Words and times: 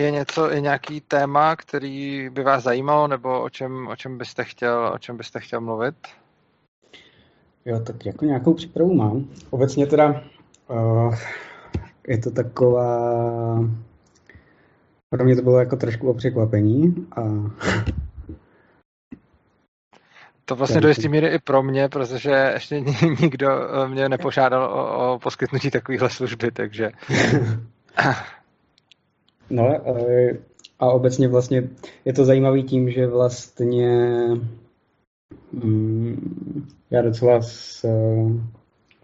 je 0.00 0.10
něco, 0.10 0.50
je 0.50 0.60
nějaký 0.60 1.00
téma, 1.00 1.56
který 1.56 2.30
by 2.30 2.42
vás 2.42 2.62
zajímalo, 2.62 3.08
nebo 3.08 3.42
o 3.42 3.48
čem, 3.50 3.88
o 3.88 3.96
čem 3.96 4.18
byste 4.18 4.44
chtěl, 4.44 4.92
o 4.94 4.98
čem 4.98 5.16
byste 5.16 5.40
chtěl 5.40 5.60
mluvit? 5.60 5.94
Jo, 7.64 7.80
tak 7.80 8.06
jako 8.06 8.24
nějakou 8.24 8.54
přípravu 8.54 8.94
mám. 8.94 9.28
Obecně 9.50 9.86
teda 9.86 10.22
uh, 10.68 11.14
je 12.08 12.18
to 12.18 12.30
taková... 12.30 12.88
Pro 15.10 15.24
mě 15.24 15.36
to 15.36 15.42
bylo 15.42 15.58
jako 15.58 15.76
trošku 15.76 16.10
o 16.10 16.14
překvapení 16.14 17.06
a 17.16 17.20
to 20.44 20.56
vlastně 20.56 20.80
do 20.80 20.88
jisté 20.88 21.08
míry 21.08 21.26
i 21.26 21.38
pro 21.38 21.62
mě, 21.62 21.88
protože 21.88 22.50
ještě 22.54 22.80
nikdo 23.20 23.48
eh, 23.50 23.88
mě 23.88 24.08
nepožádal 24.08 24.64
o, 24.64 25.14
o 25.14 25.18
poskytnutí 25.18 25.70
takovéhle 25.70 26.10
služby, 26.10 26.50
takže... 26.50 26.90
no 29.50 29.80
eh, 29.86 30.38
a 30.78 30.90
obecně 30.90 31.28
vlastně 31.28 31.68
je 32.04 32.12
to 32.12 32.24
zajímavý 32.24 32.62
tím, 32.62 32.90
že 32.90 33.06
vlastně 33.06 34.18
mm, 35.52 36.68
já 36.90 37.02
docela 37.02 37.42
s 37.42 37.84
uh, 37.84 38.40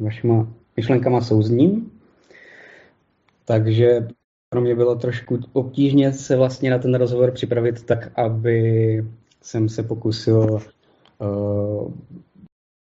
vašima 0.01 0.49
myšlenkama 0.77 1.21
souzním, 1.21 1.91
takže 3.45 4.09
pro 4.49 4.61
mě 4.61 4.75
bylo 4.75 4.97
trošku 4.97 5.39
obtížně 5.53 6.13
se 6.13 6.37
vlastně 6.37 6.71
na 6.71 6.79
ten 6.79 6.95
rozhovor 6.95 7.31
připravit 7.31 7.83
tak, 7.83 8.19
aby 8.19 9.05
jsem 9.43 9.69
se 9.69 9.83
pokusil 9.83 10.61
uh, 11.19 11.93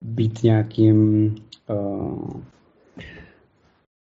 být 0.04 0.42
nějakým 0.42 1.34
uh, 1.68 2.40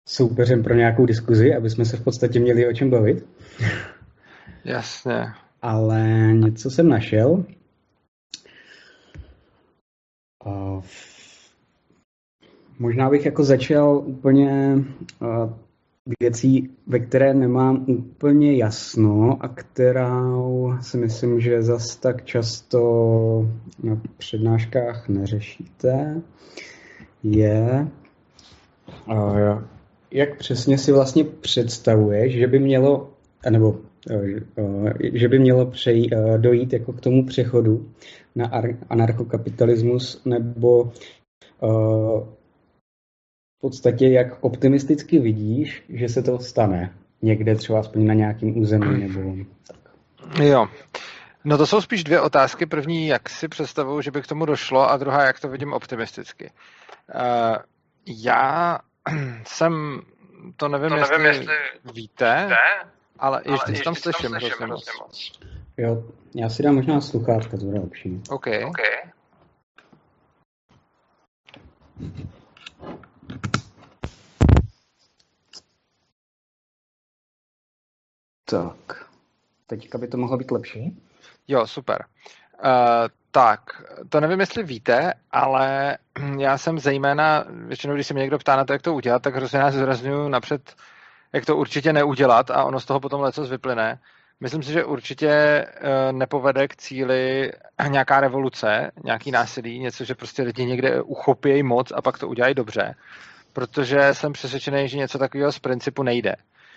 soupeřem 0.10 0.64
pro 0.64 0.76
nějakou 0.76 1.06
diskuzi, 1.06 1.56
aby 1.56 1.70
jsme 1.70 1.86
se 1.86 1.98
v 1.98 2.04
podstatě 2.04 2.40
měli 2.40 2.68
o 2.68 2.74
čem 2.74 2.90
bavit. 2.90 3.26
Jasně. 4.66 5.24
Ale 5.62 6.30
něco 6.34 6.70
jsem 6.70 6.90
našel. 6.90 7.46
Uh, 10.46 10.84
možná 12.80 13.10
bych 13.10 13.26
jako 13.26 13.44
začal 13.44 13.98
úplně 14.06 14.78
uh, 15.22 15.54
věcí, 16.20 16.70
ve 16.88 17.00
které 17.00 17.34
nemám 17.34 17.86
úplně 17.88 18.58
jasno 18.58 19.38
a 19.40 19.48
kterou 19.48 20.74
si 20.82 20.98
myslím, 20.98 21.40
že 21.40 21.62
zas 21.62 21.96
tak 21.96 22.26
často 22.26 22.82
na 23.84 24.02
přednáškách 24.18 25.10
neřešíte, 25.10 26.22
je, 27.24 27.88
jak 30.12 30.38
přesně 30.38 30.78
si 30.78 30.92
vlastně 30.92 31.24
představuješ, 31.24 32.34
že 32.34 32.48
by 32.48 32.60
mělo, 32.60 33.11
nebo 33.50 33.80
že 35.14 35.28
by 35.28 35.40
mělo 35.40 35.66
přejít, 35.66 36.14
dojít 36.38 36.74
jako 36.74 36.94
k 36.94 37.02
tomu 37.02 37.26
přechodu 37.26 37.90
na 38.36 38.52
anarchokapitalismus 38.90 40.26
nebo 40.26 40.92
podstatě, 43.62 44.08
jak 44.08 44.44
optimisticky 44.44 45.20
vidíš, 45.20 45.84
že 45.90 46.10
se 46.10 46.24
to 46.24 46.40
stane 46.40 46.94
někde 47.22 47.56
třeba 47.56 47.80
aspoň 47.80 48.06
na 48.06 48.14
nějakém 48.14 48.58
území 48.58 49.08
nebo 49.08 49.46
tak. 49.68 49.78
Jo. 50.44 50.68
No 51.44 51.58
to 51.58 51.68
jsou 51.68 51.82
spíš 51.82 52.04
dvě 52.04 52.22
otázky. 52.22 52.66
První, 52.66 53.08
jak 53.08 53.30
si 53.30 53.48
představuju, 53.48 54.02
že 54.02 54.12
by 54.12 54.22
k 54.22 54.28
tomu 54.28 54.46
došlo 54.46 54.90
a 54.90 54.98
druhá, 54.98 55.24
jak 55.24 55.40
to 55.40 55.48
vidím 55.48 55.74
optimisticky. 55.74 56.52
Uh, 57.16 57.58
já 58.24 58.80
jsem, 59.44 60.02
to 60.58 60.68
nevím, 60.68 60.90
to 60.90 60.96
jestli, 60.96 61.18
nevím 61.18 61.28
jestli 61.28 61.56
víte, 61.94 61.94
víte 61.94 62.58
ale 63.22 63.42
ještě, 63.46 63.52
ale 63.52 63.72
ještě 63.72 63.84
tam 63.84 63.96
slyším 63.96 64.32
hrozně 64.32 64.66
moc. 64.66 65.40
Jo, 65.78 66.04
já 66.36 66.50
si 66.50 66.64
dám 66.64 66.76
možná 66.76 67.02
sluchátka, 67.02 67.58
to 67.58 67.66
bude 67.66 67.80
lepší. 67.80 68.22
OK. 68.30 68.48
okay. 68.48 69.12
Tak, 78.46 79.06
teďka 79.68 79.98
by 79.98 80.08
to 80.08 80.18
mohlo 80.18 80.38
být 80.38 80.52
lepší. 80.52 81.02
Jo, 81.48 81.68
super. 81.68 82.06
Uh, 82.64 82.70
tak, 83.32 83.60
to 84.10 84.20
nevím, 84.20 84.40
jestli 84.40 84.64
víte, 84.64 85.14
ale 85.32 85.98
já 86.40 86.58
jsem 86.58 86.80
zejména, 86.80 87.46
většinou, 87.50 87.94
když 87.94 88.08
se 88.08 88.14
mě 88.14 88.22
někdo 88.22 88.40
ptá 88.40 88.56
na 88.56 88.66
to, 88.66 88.74
jak 88.74 88.82
to 88.82 88.94
udělat, 88.94 89.22
tak 89.22 89.36
hrozně 89.36 89.60
nás 89.60 89.74
zrazňuju 89.74 90.30
napřed, 90.30 90.76
jak 91.34 91.46
to 91.46 91.58
určitě 91.58 91.94
neudělat 91.94 92.52
a 92.52 92.64
ono 92.64 92.80
z 92.80 92.86
toho 92.86 93.00
potom 93.00 93.22
leco 93.22 93.46
vyplyne. 93.46 94.00
Myslím 94.40 94.64
si, 94.64 94.72
že 94.72 94.86
určitě 94.86 95.66
uh, 95.66 96.18
nepovede 96.18 96.68
k 96.68 96.76
cíli 96.76 97.52
nějaká 97.88 98.20
revoluce, 98.20 98.92
nějaký 99.04 99.32
násilí, 99.32 99.80
něco, 99.80 100.04
že 100.04 100.16
prostě 100.16 100.44
lidi 100.44 100.66
někde 100.66 101.02
uchopějí 101.02 101.64
moc 101.64 101.92
a 101.92 102.02
pak 102.02 102.18
to 102.18 102.28
udělají 102.28 102.56
dobře, 102.56 102.96
protože 103.54 104.14
jsem 104.14 104.34
přesvědčený, 104.34 104.90
že 104.90 104.98
něco 104.98 105.18
takového 105.18 105.52
z 105.52 105.60
principu 105.60 106.04
nejde 106.04 106.36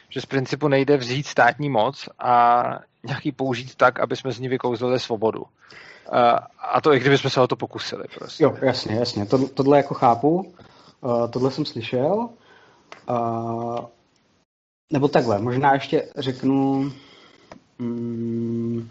že 0.09 0.21
z 0.21 0.27
principu 0.27 0.69
nejde 0.69 0.97
vzít 0.97 1.27
státní 1.27 1.71
moc 1.71 2.09
a 2.19 2.63
nějaký 3.05 3.33
použít 3.33 3.75
tak, 3.75 4.01
aby 4.01 4.17
jsme 4.17 4.33
z 4.33 4.41
ní 4.41 4.49
vykouzlili 4.49 5.01
svobodu. 5.01 5.45
A 6.73 6.81
to 6.81 6.95
i 6.95 7.01
kdyby 7.01 7.19
jsme 7.19 7.31
se 7.31 7.41
o 7.41 7.47
to 7.47 7.57
pokusili. 7.57 8.05
Prostě. 8.19 8.45
Jo, 8.45 8.57
jasně, 8.63 8.95
jasně. 8.95 9.27
To, 9.27 9.49
tohle 9.49 9.77
jako 9.77 9.95
chápu. 9.95 10.55
Tohle 11.31 11.51
jsem 11.51 11.65
slyšel. 11.65 12.29
Nebo 14.93 15.09
takhle, 15.09 15.39
možná 15.39 15.75
ještě 15.75 16.09
řeknu... 16.17 16.93
Mm, 17.79 18.91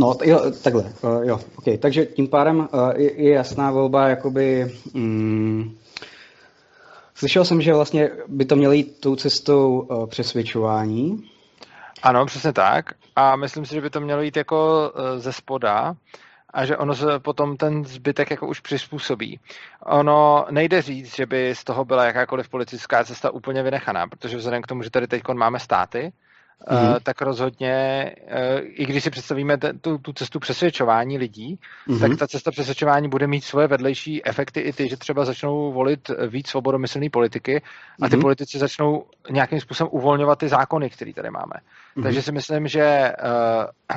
No, 0.00 0.16
jo, 0.24 0.52
takhle, 0.62 0.92
jo, 1.22 1.40
ok. 1.56 1.64
Takže 1.78 2.06
tím 2.06 2.28
pádem 2.28 2.68
je, 2.96 3.22
je 3.22 3.32
jasná 3.32 3.70
volba, 3.70 4.08
jakoby, 4.08 4.74
mm, 4.94 5.78
Slyšel 7.18 7.44
jsem, 7.44 7.62
že 7.62 7.74
vlastně 7.74 8.10
by 8.28 8.44
to 8.44 8.56
mělo 8.56 8.72
jít 8.72 9.00
tou 9.00 9.16
cestou 9.16 9.80
uh, 9.80 10.06
přesvědčování. 10.06 11.30
Ano, 12.02 12.26
přesně 12.26 12.52
tak. 12.52 12.84
A 13.16 13.36
myslím 13.36 13.66
si, 13.66 13.74
že 13.74 13.80
by 13.80 13.90
to 13.90 14.00
mělo 14.00 14.22
jít 14.22 14.36
jako 14.36 14.90
uh, 14.94 15.20
ze 15.20 15.32
spoda 15.32 15.94
a 16.54 16.64
že 16.64 16.76
ono 16.76 16.94
se 16.94 17.18
potom 17.18 17.56
ten 17.56 17.84
zbytek 17.84 18.30
jako 18.30 18.46
už 18.46 18.60
přizpůsobí. 18.60 19.40
Ono 19.86 20.46
nejde 20.50 20.82
říct, 20.82 21.16
že 21.16 21.26
by 21.26 21.54
z 21.54 21.64
toho 21.64 21.84
byla 21.84 22.04
jakákoliv 22.04 22.48
politická 22.48 23.04
cesta 23.04 23.30
úplně 23.30 23.62
vynechaná, 23.62 24.06
protože 24.06 24.36
vzhledem 24.36 24.62
k 24.62 24.66
tomu, 24.66 24.82
že 24.82 24.90
tady 24.90 25.06
teď 25.06 25.22
máme 25.34 25.58
státy, 25.58 26.12
mm-hmm. 26.66 27.00
tak 27.02 27.20
rozhodně, 27.22 27.70
eh, 28.26 28.58
i 28.60 28.86
když 28.86 29.04
si 29.04 29.10
představíme 29.10 29.58
tu, 29.80 29.98
tu 29.98 30.12
cestu 30.12 30.38
přesvědčování 30.38 31.18
lidí, 31.18 31.58
mm-hmm. 31.88 32.00
tak 32.00 32.18
ta 32.18 32.26
cesta 32.26 32.50
přesvědčování 32.50 33.08
bude 33.08 33.26
mít 33.26 33.44
svoje 33.44 33.66
vedlejší 33.66 34.26
efekty 34.26 34.60
i 34.60 34.72
ty, 34.72 34.88
že 34.88 34.96
třeba 34.96 35.24
začnou 35.24 35.72
volit 35.72 36.10
víc 36.28 36.48
svobodomyslné 36.48 37.10
politiky 37.10 37.62
a 38.02 38.08
ty 38.08 38.16
mm-hmm. 38.16 38.20
politici 38.20 38.58
začnou 38.58 39.04
nějakým 39.30 39.60
způsobem 39.60 39.90
uvolňovat 39.92 40.38
ty 40.38 40.48
zákony, 40.48 40.90
které 40.90 41.12
tady 41.12 41.30
máme. 41.30 41.54
Mm-hmm. 41.96 42.02
Takže 42.02 42.22
si 42.22 42.32
myslím, 42.32 42.68
že 42.68 43.12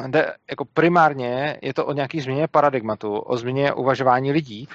uh, 0.01 0.07
jde, 0.07 0.33
jako 0.49 0.65
primárně 0.65 1.57
je 1.61 1.73
to 1.73 1.85
o 1.85 1.93
nějaký 1.93 2.21
změně 2.21 2.47
paradigmatu, 2.47 3.19
o 3.19 3.37
změně 3.37 3.73
uvažování 3.73 4.31
lidí, 4.31 4.67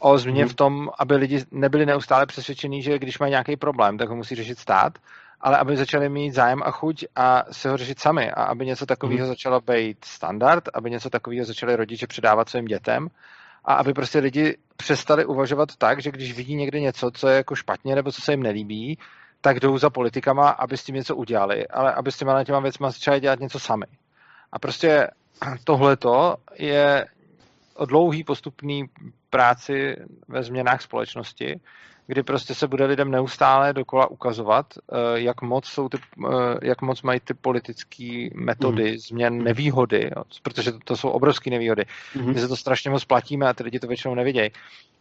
o 0.00 0.18
změně 0.18 0.44
mm-hmm. 0.44 0.48
v 0.48 0.54
tom, 0.54 0.90
aby 0.98 1.16
lidi 1.16 1.44
nebyli 1.50 1.86
neustále 1.86 2.26
přesvědčení, 2.26 2.82
že 2.82 2.98
když 2.98 3.18
mají 3.18 3.30
nějaký 3.30 3.56
problém, 3.56 3.98
tak 3.98 4.08
ho 4.08 4.16
musí 4.16 4.34
řešit 4.34 4.58
stát, 4.58 4.98
ale 5.40 5.58
aby 5.58 5.76
začali 5.76 6.08
mít 6.08 6.30
zájem 6.30 6.62
a 6.62 6.70
chuť 6.70 7.04
a 7.16 7.44
se 7.52 7.70
ho 7.70 7.76
řešit 7.76 8.00
sami 8.00 8.30
a 8.30 8.42
aby 8.42 8.66
něco 8.66 8.86
takového 8.86 9.24
mm. 9.24 9.28
začalo 9.28 9.60
být 9.60 10.04
standard, 10.04 10.64
aby 10.74 10.90
něco 10.90 11.10
takového 11.10 11.44
začali 11.44 11.76
rodiče 11.76 12.06
předávat 12.06 12.48
svým 12.48 12.64
dětem 12.64 13.08
a 13.64 13.74
aby 13.74 13.92
prostě 13.92 14.18
lidi 14.18 14.56
přestali 14.76 15.24
uvažovat 15.24 15.76
tak, 15.76 16.02
že 16.02 16.10
když 16.10 16.36
vidí 16.36 16.54
někde 16.54 16.80
něco, 16.80 17.10
co 17.10 17.28
je 17.28 17.36
jako 17.36 17.54
špatně 17.54 17.94
nebo 17.94 18.12
co 18.12 18.20
se 18.22 18.32
jim 18.32 18.42
nelíbí, 18.42 18.98
tak 19.40 19.60
jdou 19.60 19.78
za 19.78 19.90
politikama, 19.90 20.48
aby 20.48 20.76
s 20.76 20.84
tím 20.84 20.94
něco 20.94 21.16
udělali, 21.16 21.68
ale 21.68 21.94
aby 21.94 22.12
s 22.12 22.16
těma 22.16 22.44
těma 22.44 22.60
věcma 22.60 22.90
začali 22.90 23.20
dělat 23.20 23.40
něco 23.40 23.58
sami. 23.58 23.86
A 24.52 24.58
prostě 24.58 25.08
tohleto 25.64 26.36
je 26.58 27.06
o 27.74 27.86
dlouhý 27.86 28.24
postupný 28.24 28.84
práci 29.30 29.96
ve 30.28 30.42
změnách 30.42 30.82
společnosti, 30.82 31.60
kdy 32.10 32.22
prostě 32.22 32.54
se 32.54 32.68
bude 32.68 32.84
lidem 32.84 33.10
neustále 33.10 33.72
dokola 33.72 34.10
ukazovat, 34.10 34.66
eh, 34.78 35.20
jak 35.20 35.42
moc, 35.42 35.66
jsou 35.66 35.88
ty, 35.88 35.98
eh, 35.98 36.58
jak 36.62 36.82
moc 36.82 37.02
mají 37.02 37.20
ty 37.20 37.34
politické 37.34 38.28
metody 38.34 38.92
mm. 38.92 38.98
změn 38.98 39.42
nevýhody, 39.42 40.10
jo, 40.16 40.22
protože 40.42 40.72
to, 40.72 40.78
to 40.84 40.96
jsou 40.96 41.08
obrovské 41.08 41.50
nevýhody. 41.50 41.84
Mm. 42.14 42.32
My 42.32 42.40
se 42.40 42.48
to 42.48 42.56
strašně 42.56 42.90
moc 42.90 43.04
platíme 43.04 43.46
a 43.46 43.52
ty 43.52 43.62
lidi 43.62 43.78
to 43.78 43.86
většinou 43.86 44.14
nevidějí. 44.14 44.50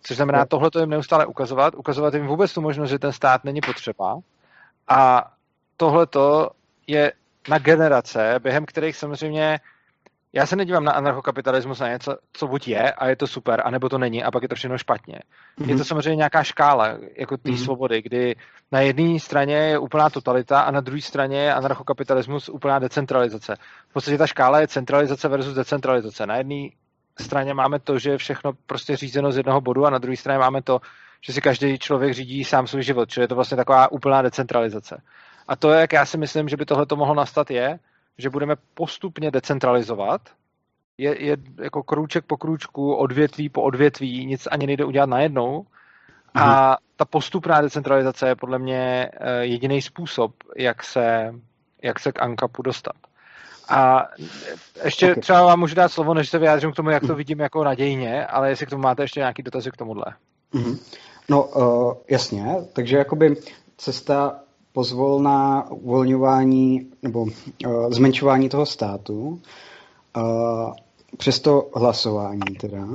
Což 0.03 0.17
znamená, 0.17 0.45
tohle 0.45 0.71
to 0.71 0.79
jim 0.79 0.89
neustále 0.89 1.25
ukazovat, 1.25 1.73
ukazovat 1.75 2.13
jim 2.13 2.27
vůbec 2.27 2.53
tu 2.53 2.61
možnost, 2.61 2.89
že 2.89 2.99
ten 2.99 3.11
stát 3.11 3.43
není 3.43 3.61
potřeba. 3.61 4.19
A 4.87 5.31
tohle 5.77 6.07
to 6.07 6.49
je 6.87 7.13
na 7.49 7.57
generace, 7.57 8.39
během 8.43 8.65
kterých 8.65 8.95
samozřejmě 8.95 9.59
já 10.33 10.45
se 10.45 10.55
nedívám 10.55 10.83
na 10.83 10.91
anarchokapitalismus 10.91 11.79
na 11.79 11.89
něco, 11.89 12.17
co 12.33 12.47
buď 12.47 12.67
je 12.67 12.91
a 12.91 13.07
je 13.07 13.15
to 13.15 13.27
super, 13.27 13.61
anebo 13.65 13.89
to 13.89 13.97
není 13.97 14.23
a 14.23 14.31
pak 14.31 14.43
je 14.43 14.49
to 14.49 14.55
všechno 14.55 14.77
špatně. 14.77 15.15
Mm-hmm. 15.15 15.61
Je 15.61 15.67
to 15.67 15.73
mhm. 15.73 15.83
samozřejmě 15.83 16.15
nějaká 16.15 16.43
škála 16.43 16.97
jako 17.17 17.37
té 17.37 17.49
mm-hmm. 17.49 17.63
svobody, 17.63 18.01
kdy 18.01 18.35
na 18.71 18.79
jedné 18.79 19.19
straně 19.19 19.55
je 19.55 19.79
úplná 19.79 20.09
totalita 20.09 20.61
a 20.61 20.71
na 20.71 20.81
druhé 20.81 21.01
straně 21.01 21.37
je 21.37 21.53
anarchokapitalismus 21.53 22.49
úplná 22.49 22.79
decentralizace. 22.79 23.55
V 23.89 23.93
podstatě 23.93 24.17
ta 24.17 24.27
škála 24.27 24.59
je 24.59 24.67
centralizace 24.67 25.27
versus 25.27 25.53
decentralizace. 25.53 26.25
Na 26.25 26.35
jedné 26.35 26.69
straně 27.19 27.53
máme 27.53 27.79
to, 27.79 27.99
že 27.99 28.09
je 28.11 28.17
všechno 28.17 28.51
prostě 28.65 28.95
řízeno 28.95 29.31
z 29.31 29.37
jednoho 29.37 29.61
bodu 29.61 29.85
a 29.85 29.89
na 29.89 29.97
druhé 29.97 30.17
straně 30.17 30.39
máme 30.39 30.61
to, 30.61 30.79
že 31.21 31.33
si 31.33 31.41
každý 31.41 31.79
člověk 31.79 32.13
řídí 32.13 32.43
sám 32.43 32.67
svůj 32.67 32.83
život, 32.83 33.09
čili 33.09 33.23
je 33.23 33.27
to 33.27 33.35
vlastně 33.35 33.57
taková 33.57 33.91
úplná 33.91 34.21
decentralizace. 34.21 35.01
A 35.47 35.55
to, 35.55 35.69
jak 35.69 35.93
já 35.93 36.05
si 36.05 36.17
myslím, 36.17 36.49
že 36.49 36.57
by 36.57 36.65
tohle 36.65 36.85
to 36.85 36.95
mohlo 36.95 37.15
nastat, 37.15 37.51
je, 37.51 37.79
že 38.19 38.29
budeme 38.29 38.55
postupně 38.73 39.31
decentralizovat, 39.31 40.21
je, 40.97 41.25
je 41.25 41.37
jako 41.61 41.83
krůček 41.83 42.25
po 42.25 42.37
krůčku, 42.37 42.95
odvětví 42.95 43.49
po 43.49 43.61
odvětví, 43.61 44.25
nic 44.25 44.47
ani 44.51 44.67
nejde 44.67 44.85
udělat 44.85 45.09
najednou. 45.09 45.65
A 46.33 46.67
mhm. 46.67 46.75
ta 46.95 47.05
postupná 47.05 47.61
decentralizace 47.61 48.27
je 48.27 48.35
podle 48.35 48.59
mě 48.59 49.09
eh, 49.13 49.45
jediný 49.45 49.81
způsob, 49.81 50.31
jak 50.57 50.83
se, 50.83 51.33
jak 51.83 51.99
se 51.99 52.11
k 52.11 52.21
ANKAPu 52.21 52.61
dostat. 52.61 52.95
A 53.69 54.07
ještě 54.83 55.11
okay. 55.11 55.21
třeba 55.21 55.45
vám 55.45 55.59
můžu 55.59 55.75
dát 55.75 55.89
slovo, 55.89 56.13
než 56.13 56.29
se 56.29 56.39
vyjádřím 56.39 56.71
k 56.71 56.75
tomu, 56.75 56.89
jak 56.89 57.01
to 57.01 57.07
mhm. 57.07 57.17
vidím 57.17 57.39
jako 57.39 57.63
nadějně, 57.63 58.25
ale 58.25 58.49
jestli 58.49 58.65
k 58.65 58.69
tomu 58.69 58.83
máte 58.83 59.03
ještě 59.03 59.19
nějaký 59.19 59.43
dotazy 59.43 59.71
k 59.71 59.77
tomuhle. 59.77 60.05
Mm-hmm. 60.53 60.77
No, 61.29 61.43
uh, 61.43 61.93
jasně, 62.09 62.55
takže 62.73 62.97
jakoby 62.97 63.35
cesta 63.77 64.39
pozvolná 64.73 65.71
uvolňování 65.71 66.91
nebo 67.01 67.21
uh, 67.21 67.91
zmenšování 67.91 68.49
toho 68.49 68.65
státu, 68.65 69.41
uh, 70.17 70.73
přes 71.17 71.39
to 71.39 71.69
hlasování 71.75 72.55
teda, 72.59 72.87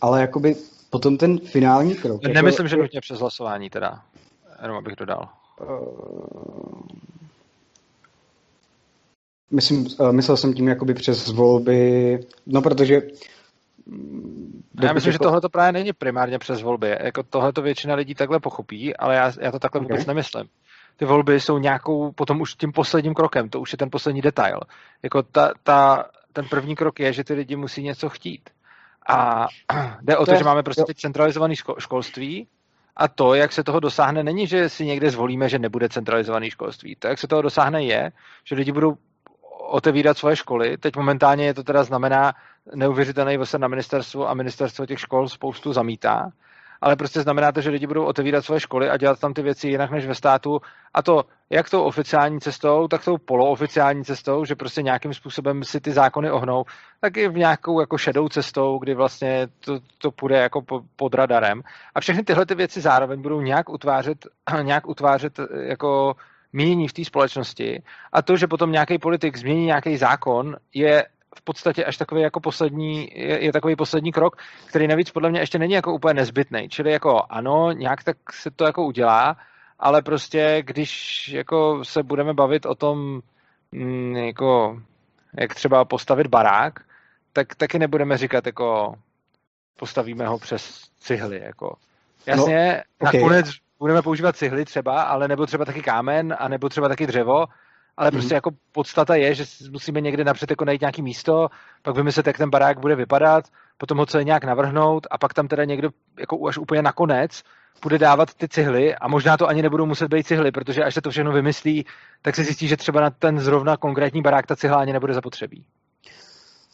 ale 0.00 0.20
jakoby 0.20 0.56
potom 0.90 1.16
ten 1.16 1.38
finální 1.38 1.94
krok. 1.94 2.22
Nemyslím, 2.22 2.66
jako, 2.66 2.76
že 2.76 2.82
nutně 2.82 3.00
přes 3.00 3.20
hlasování 3.20 3.70
teda, 3.70 4.02
jenom 4.62 4.76
abych 4.76 4.96
dodal. 4.96 5.28
Uh, 5.60 6.82
myslím, 9.50 9.86
uh, 9.98 10.12
myslel 10.12 10.36
jsem 10.36 10.54
tím 10.54 10.68
jakoby 10.68 10.94
přes 10.94 11.28
volby, 11.28 12.18
no 12.46 12.62
protože 12.62 13.02
já 14.82 14.92
myslím, 14.92 15.10
jako... 15.10 15.12
že 15.12 15.18
tohle 15.18 15.40
to 15.40 15.48
právě 15.48 15.72
není 15.72 15.92
primárně 15.92 16.38
přes 16.38 16.62
volby. 16.62 16.96
Jako 17.00 17.22
tohle 17.22 17.52
to 17.52 17.62
většina 17.62 17.94
lidí 17.94 18.14
takhle 18.14 18.40
pochopí, 18.40 18.96
ale 18.96 19.14
já, 19.14 19.32
já 19.40 19.52
to 19.52 19.58
takhle 19.58 19.80
okay. 19.80 19.92
vůbec 19.92 20.06
nemyslím 20.06 20.48
ty 20.96 21.04
volby 21.04 21.40
jsou 21.40 21.58
nějakou, 21.58 22.12
potom 22.12 22.40
už 22.40 22.54
tím 22.54 22.72
posledním 22.72 23.14
krokem, 23.14 23.48
to 23.48 23.60
už 23.60 23.72
je 23.72 23.78
ten 23.78 23.90
poslední 23.90 24.20
detail. 24.20 24.60
Jako 25.02 25.22
ta, 25.22 25.52
ta, 25.62 26.04
ten 26.32 26.48
první 26.48 26.76
krok 26.76 27.00
je, 27.00 27.12
že 27.12 27.24
ty 27.24 27.34
lidi 27.34 27.56
musí 27.56 27.82
něco 27.82 28.08
chtít. 28.08 28.50
A 29.08 29.46
jde 30.02 30.16
o 30.16 30.20
to, 30.20 30.26
to 30.26 30.32
je, 30.32 30.38
že 30.38 30.44
máme 30.44 30.62
prostě 30.62 30.82
teď 30.86 30.96
centralizované 30.96 31.54
školství 31.78 32.48
a 32.96 33.08
to, 33.08 33.34
jak 33.34 33.52
se 33.52 33.64
toho 33.64 33.80
dosáhne, 33.80 34.22
není, 34.22 34.46
že 34.46 34.68
si 34.68 34.86
někde 34.86 35.10
zvolíme, 35.10 35.48
že 35.48 35.58
nebude 35.58 35.88
centralizované 35.88 36.50
školství. 36.50 36.96
To, 36.96 37.08
jak 37.08 37.18
se 37.18 37.28
toho 37.28 37.42
dosáhne, 37.42 37.84
je, 37.84 38.12
že 38.44 38.54
lidi 38.54 38.72
budou 38.72 38.96
otevírat 39.70 40.18
svoje 40.18 40.36
školy. 40.36 40.76
Teď 40.78 40.96
momentálně 40.96 41.44
je 41.44 41.54
to 41.54 41.64
teda 41.64 41.84
znamená 41.84 42.32
neuvěřitelný 42.74 43.38
na 43.58 43.68
ministerstvu 43.68 44.28
a 44.28 44.34
ministerstvo 44.34 44.86
těch 44.86 45.00
škol 45.00 45.28
spoustu 45.28 45.72
zamítá 45.72 46.32
ale 46.82 46.96
prostě 46.96 47.20
znamená 47.20 47.52
to, 47.52 47.60
že 47.60 47.70
lidi 47.70 47.86
budou 47.86 48.04
otevírat 48.04 48.44
svoje 48.44 48.60
školy 48.60 48.90
a 48.90 48.96
dělat 48.96 49.20
tam 49.20 49.34
ty 49.34 49.42
věci 49.42 49.68
jinak 49.68 49.90
než 49.90 50.06
ve 50.06 50.14
státu. 50.14 50.60
A 50.94 51.02
to 51.02 51.22
jak 51.50 51.70
tou 51.70 51.82
oficiální 51.82 52.40
cestou, 52.40 52.88
tak 52.88 53.04
tou 53.04 53.18
polooficiální 53.18 54.04
cestou, 54.04 54.44
že 54.44 54.54
prostě 54.54 54.82
nějakým 54.82 55.14
způsobem 55.14 55.64
si 55.64 55.80
ty 55.80 55.92
zákony 55.92 56.30
ohnou, 56.30 56.64
tak 57.00 57.16
i 57.16 57.28
v 57.28 57.36
nějakou 57.36 57.80
jako 57.80 57.98
šedou 57.98 58.28
cestou, 58.28 58.78
kdy 58.78 58.94
vlastně 58.94 59.48
to, 59.64 59.78
to 59.98 60.10
půjde 60.10 60.36
jako 60.36 60.60
pod 60.96 61.14
radarem. 61.14 61.62
A 61.94 62.00
všechny 62.00 62.22
tyhle 62.22 62.46
ty 62.46 62.54
věci 62.54 62.80
zároveň 62.80 63.22
budou 63.22 63.40
nějak 63.40 63.70
utvářet, 63.70 64.26
nějak 64.62 64.88
utvářet 64.88 65.40
jako 65.62 66.14
mínění 66.52 66.88
v 66.88 66.92
té 66.92 67.04
společnosti 67.04 67.82
a 68.12 68.22
to, 68.22 68.36
že 68.36 68.46
potom 68.46 68.72
nějaký 68.72 68.98
politik 68.98 69.36
změní 69.36 69.64
nějaký 69.64 69.96
zákon, 69.96 70.56
je 70.74 71.04
v 71.36 71.42
podstatě 71.42 71.84
až 71.84 71.96
takový 71.96 72.22
jako 72.22 72.40
poslední, 72.40 73.08
je, 73.14 73.44
je 73.44 73.52
takový 73.52 73.76
poslední 73.76 74.12
krok, 74.12 74.36
který 74.66 74.86
navíc 74.86 75.10
podle 75.10 75.30
mě 75.30 75.40
ještě 75.40 75.58
není 75.58 75.72
jako 75.72 75.92
úplně 75.92 76.14
nezbytný. 76.14 76.68
Čili 76.68 76.92
jako 76.92 77.22
ano, 77.30 77.72
nějak 77.72 78.04
tak 78.04 78.16
se 78.32 78.50
to 78.50 78.64
jako 78.64 78.84
udělá, 78.84 79.36
ale 79.78 80.02
prostě 80.02 80.62
když 80.66 81.28
jako 81.28 81.84
se 81.84 82.02
budeme 82.02 82.34
bavit 82.34 82.66
o 82.66 82.74
tom, 82.74 83.20
mm, 83.72 84.16
jako, 84.16 84.80
jak 85.38 85.54
třeba 85.54 85.84
postavit 85.84 86.26
barák, 86.26 86.80
tak 87.32 87.54
taky 87.54 87.78
nebudeme 87.78 88.18
říkat 88.18 88.46
jako 88.46 88.94
postavíme 89.76 90.26
ho 90.26 90.38
přes 90.38 90.82
cihly. 90.98 91.40
Jako. 91.44 91.76
Jasně, 92.26 92.82
no, 93.00 93.08
okay. 93.08 93.20
nakonec 93.20 93.50
budeme 93.78 94.02
používat 94.02 94.36
cihly 94.36 94.64
třeba, 94.64 95.02
ale 95.02 95.28
nebo 95.28 95.46
třeba 95.46 95.64
taky 95.64 95.82
kámen, 95.82 96.34
a 96.38 96.48
nebo 96.48 96.68
třeba 96.68 96.88
taky 96.88 97.06
dřevo, 97.06 97.44
ale 97.96 98.08
mm-hmm. 98.08 98.12
prostě 98.12 98.34
jako 98.34 98.50
podstata 98.72 99.14
je, 99.14 99.34
že 99.34 99.44
musíme 99.70 100.00
někde 100.00 100.24
napřed 100.24 100.50
jako 100.50 100.64
najít 100.64 100.80
nějaký 100.80 101.02
místo, 101.02 101.48
pak 101.82 101.96
vymyslet, 101.96 102.26
jak 102.26 102.38
ten 102.38 102.50
barák 102.50 102.80
bude 102.80 102.96
vypadat, 102.96 103.44
potom 103.78 103.98
ho 103.98 104.06
celé 104.06 104.24
nějak 104.24 104.44
navrhnout 104.44 105.06
a 105.10 105.18
pak 105.18 105.34
tam 105.34 105.48
teda 105.48 105.64
někdo 105.64 105.88
jako 106.18 106.48
až 106.48 106.58
úplně 106.58 106.82
nakonec 106.82 107.42
bude 107.82 107.98
dávat 107.98 108.34
ty 108.34 108.48
cihly 108.48 108.94
a 108.94 109.08
možná 109.08 109.36
to 109.36 109.48
ani 109.48 109.62
nebudou 109.62 109.86
muset 109.86 110.14
být 110.14 110.26
cihly, 110.26 110.52
protože 110.52 110.84
až 110.84 110.94
se 110.94 111.00
to 111.00 111.10
všechno 111.10 111.32
vymyslí, 111.32 111.86
tak 112.22 112.36
se 112.36 112.44
zjistí, 112.44 112.68
že 112.68 112.76
třeba 112.76 113.00
na 113.00 113.10
ten 113.10 113.40
zrovna 113.40 113.76
konkrétní 113.76 114.22
barák 114.22 114.46
ta 114.46 114.56
cihla 114.56 114.78
ani 114.78 114.92
nebude 114.92 115.14
zapotřebí. 115.14 115.64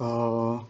Uh, 0.01 0.61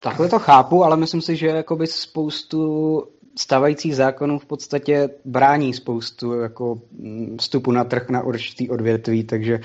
takhle 0.00 0.28
to 0.28 0.38
chápu, 0.38 0.84
ale 0.84 0.96
myslím 0.96 1.20
si, 1.20 1.36
že 1.36 1.46
jakoby 1.46 1.86
spoustu 1.86 3.02
stávajících 3.38 3.96
zákonů 3.96 4.38
v 4.38 4.46
podstatě 4.46 5.08
brání 5.24 5.74
spoustu 5.74 6.32
jako 6.32 6.80
mm, 6.92 7.36
vstupu 7.40 7.72
na 7.72 7.84
trh 7.84 8.08
na 8.08 8.22
určitý 8.22 8.70
odvětví, 8.70 9.24
takže 9.24 9.58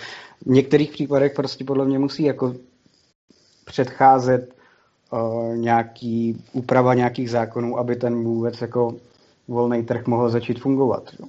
v 0.45 0.49
některých 0.49 0.91
případech 0.91 1.33
prostě 1.35 1.63
podle 1.63 1.85
mě 1.85 1.99
musí 1.99 2.23
jako 2.23 2.55
předcházet 3.65 4.55
uh, 5.11 5.55
nějaký 5.55 6.43
úprava 6.53 6.93
nějakých 6.93 7.29
zákonů, 7.29 7.77
aby 7.77 7.95
ten 7.95 8.23
vůbec 8.23 8.61
jako 8.61 8.95
volný 9.47 9.83
trh 9.83 10.07
mohl 10.07 10.29
začít 10.29 10.59
fungovat. 10.59 11.03
Jo. 11.19 11.27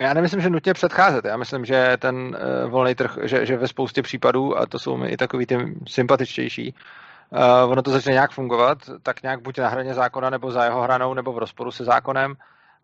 Já 0.00 0.14
nemyslím, 0.14 0.40
že 0.40 0.50
nutně 0.50 0.74
předcházet. 0.74 1.24
Já 1.24 1.36
myslím, 1.36 1.64
že 1.64 1.96
ten 1.98 2.16
uh, 2.16 2.70
volný 2.70 2.94
trh, 2.94 3.18
že, 3.22 3.46
že 3.46 3.56
ve 3.56 3.68
spoustě 3.68 4.02
případů, 4.02 4.58
a 4.58 4.66
to 4.66 4.78
jsou 4.78 4.96
mi 4.96 5.08
i 5.08 5.16
takový 5.16 5.46
ty 5.46 5.56
sympatičtější, 5.88 6.74
uh, 7.30 7.70
ono 7.72 7.82
to 7.82 7.90
začne 7.90 8.12
nějak 8.12 8.30
fungovat, 8.30 8.78
tak 9.02 9.22
nějak 9.22 9.42
buď 9.42 9.58
na 9.58 9.68
hraně 9.68 9.94
zákona, 9.94 10.30
nebo 10.30 10.50
za 10.50 10.64
jeho 10.64 10.82
hranou, 10.82 11.14
nebo 11.14 11.32
v 11.32 11.38
rozporu 11.38 11.70
se 11.70 11.84
zákonem 11.84 12.34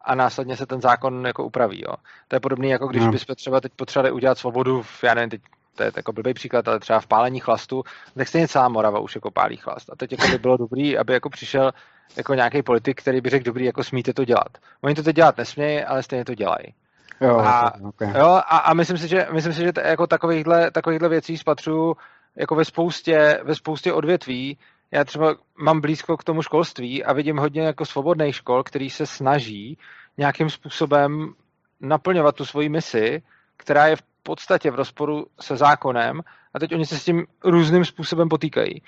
a 0.00 0.14
následně 0.14 0.56
se 0.56 0.66
ten 0.66 0.80
zákon 0.80 1.26
jako 1.26 1.44
upraví. 1.44 1.82
Jo. 1.88 1.94
To 2.28 2.36
je 2.36 2.40
podobné, 2.40 2.68
jako 2.68 2.86
když 2.86 3.04
no. 3.04 3.10
bychom 3.10 3.36
třeba 3.36 3.60
teď 3.60 3.72
potřebovali 3.76 4.12
udělat 4.12 4.38
svobodu, 4.38 4.82
v, 4.82 5.04
já 5.04 5.14
nevím, 5.14 5.30
teď 5.30 5.40
to 5.74 5.82
je 5.82 5.92
jako 5.96 6.12
blbý 6.12 6.34
příklad, 6.34 6.68
ale 6.68 6.80
třeba 6.80 7.00
v 7.00 7.06
pálení 7.06 7.40
chlastu, 7.40 7.82
tak 8.14 8.28
stejně 8.28 8.48
celá 8.48 8.68
Morava 8.68 9.00
už 9.00 9.14
jako 9.14 9.30
pálí 9.30 9.56
chlast. 9.56 9.90
A 9.92 9.96
teď 9.96 10.12
jako 10.12 10.28
by 10.28 10.38
bylo 10.38 10.56
dobrý, 10.56 10.98
aby 10.98 11.12
jako 11.12 11.30
přišel 11.30 11.72
jako 12.16 12.34
nějaký 12.34 12.62
politik, 12.62 13.00
který 13.00 13.20
by 13.20 13.30
řekl, 13.30 13.44
dobrý, 13.44 13.64
jako 13.64 13.84
smíte 13.84 14.12
to 14.12 14.24
dělat. 14.24 14.58
Oni 14.80 14.94
to 14.94 15.02
teď 15.02 15.16
dělat 15.16 15.38
nesmějí, 15.38 15.84
ale 15.84 16.02
stejně 16.02 16.24
to 16.24 16.34
dělají. 16.34 16.74
Jo, 17.20 17.38
a, 17.38 17.72
okay. 17.88 18.12
jo, 18.18 18.26
a, 18.26 18.58
a, 18.58 18.74
myslím 18.74 18.98
si, 18.98 19.08
že, 19.08 19.26
myslím 19.32 19.52
si, 19.52 19.60
že 19.62 19.72
t- 19.72 19.88
jako 19.88 20.06
takovýchhle, 20.06 20.70
takovýchhle 20.70 21.08
věcí 21.08 21.38
spatřuju 21.38 21.96
jako 22.36 22.54
ve 22.54 22.64
spoustě, 22.64 23.40
ve 23.44 23.54
spoustě 23.54 23.92
odvětví. 23.92 24.58
Já 24.90 25.04
třeba 25.04 25.34
mám 25.58 25.80
blízko 25.80 26.16
k 26.16 26.24
tomu 26.24 26.42
školství 26.42 27.04
a 27.04 27.12
vidím 27.12 27.36
hodně 27.36 27.62
jako 27.62 27.84
svobodných 27.84 28.36
škol, 28.36 28.62
který 28.62 28.90
se 28.90 29.06
snaží 29.06 29.78
nějakým 30.18 30.50
způsobem 30.50 31.34
naplňovat 31.80 32.34
tu 32.34 32.44
svoji 32.44 32.68
misi, 32.68 33.22
která 33.56 33.86
je 33.86 33.96
v 33.96 34.02
podstatě 34.22 34.70
v 34.70 34.74
rozporu 34.74 35.26
se 35.40 35.56
zákonem 35.56 36.20
a 36.54 36.58
teď 36.58 36.74
oni 36.74 36.86
se 36.86 36.98
s 36.98 37.04
tím 37.04 37.26
různým 37.44 37.84
způsobem 37.84 38.28
potýkají. 38.28 38.82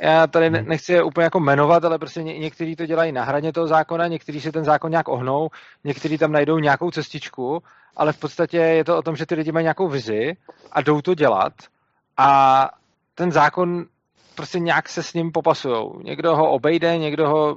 Já 0.00 0.26
tady 0.26 0.48
hmm. 0.48 0.68
nechci 0.68 0.92
je 0.92 1.02
úplně 1.02 1.24
jako 1.24 1.40
jmenovat, 1.40 1.84
ale 1.84 1.98
prostě 1.98 2.22
ně, 2.22 2.38
někteří 2.38 2.76
to 2.76 2.86
dělají 2.86 3.12
na 3.12 3.24
hraně 3.24 3.52
toho 3.52 3.66
zákona, 3.66 4.06
někteří 4.06 4.40
si 4.40 4.52
ten 4.52 4.64
zákon 4.64 4.90
nějak 4.90 5.08
ohnou, 5.08 5.48
někteří 5.84 6.18
tam 6.18 6.32
najdou 6.32 6.58
nějakou 6.58 6.90
cestičku, 6.90 7.62
ale 7.96 8.12
v 8.12 8.18
podstatě 8.18 8.56
je 8.56 8.84
to 8.84 8.98
o 8.98 9.02
tom, 9.02 9.16
že 9.16 9.26
ty 9.26 9.34
lidi 9.34 9.52
mají 9.52 9.64
nějakou 9.64 9.88
vizi 9.88 10.36
a 10.72 10.80
jdou 10.80 11.00
to 11.00 11.14
dělat 11.14 11.52
a 12.16 12.70
ten 13.14 13.32
zákon 13.32 13.84
prostě 14.34 14.58
nějak 14.58 14.88
se 14.88 15.02
s 15.02 15.14
ním 15.14 15.32
popasujou. 15.32 16.00
Někdo 16.02 16.36
ho 16.36 16.50
obejde, 16.50 16.98
někdo 16.98 17.28
ho 17.28 17.56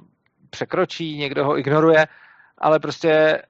překročí, 0.50 1.18
někdo 1.18 1.46
ho 1.46 1.60
ignoruje, 1.60 2.08
ale 2.58 2.80
prostě 2.80 3.42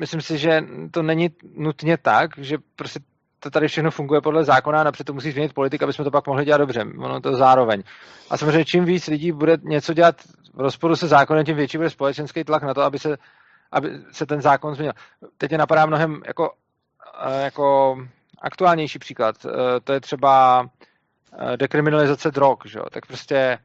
myslím 0.00 0.20
si, 0.20 0.38
že 0.38 0.60
to 0.90 1.02
není 1.02 1.28
nutně 1.56 1.98
tak, 1.98 2.30
že 2.38 2.56
prostě 2.76 3.00
to 3.40 3.50
tady 3.50 3.68
všechno 3.68 3.90
funguje 3.90 4.20
podle 4.20 4.44
zákona 4.44 4.80
a 4.80 4.84
napřed 4.84 5.04
to 5.04 5.12
musí 5.12 5.30
změnit 5.30 5.54
politik, 5.54 5.82
aby 5.82 5.92
jsme 5.92 6.04
to 6.04 6.10
pak 6.10 6.26
mohli 6.26 6.44
dělat 6.44 6.58
dobře. 6.58 6.80
Ono 6.98 7.20
to 7.20 7.36
zároveň. 7.36 7.82
A 8.30 8.36
samozřejmě 8.36 8.64
čím 8.64 8.84
víc 8.84 9.06
lidí 9.06 9.32
bude 9.32 9.56
něco 9.62 9.94
dělat 9.94 10.16
v 10.54 10.60
rozporu 10.60 10.96
se 10.96 11.06
zákonem, 11.06 11.44
tím 11.44 11.56
větší 11.56 11.78
bude 11.78 11.90
společenský 11.90 12.44
tlak 12.44 12.62
na 12.62 12.74
to, 12.74 12.82
aby 12.82 12.98
se, 12.98 13.16
aby 13.72 13.90
se 14.10 14.26
ten 14.26 14.40
zákon 14.40 14.74
změnil. 14.74 14.92
Teď 15.38 15.52
je 15.52 15.58
napadá 15.58 15.86
mnohem 15.86 16.22
jako, 16.26 16.50
eh, 17.26 17.44
jako 17.44 17.96
aktuálnější 18.42 18.98
příklad. 18.98 19.46
Eh, 19.46 19.80
to 19.84 19.92
je 19.92 20.00
třeba 20.00 20.64
dekriminalizace 21.56 22.30
drog, 22.30 22.58
že 22.64 22.78
jo? 22.78 22.84
tak 22.92 23.06
prostě 23.06 23.58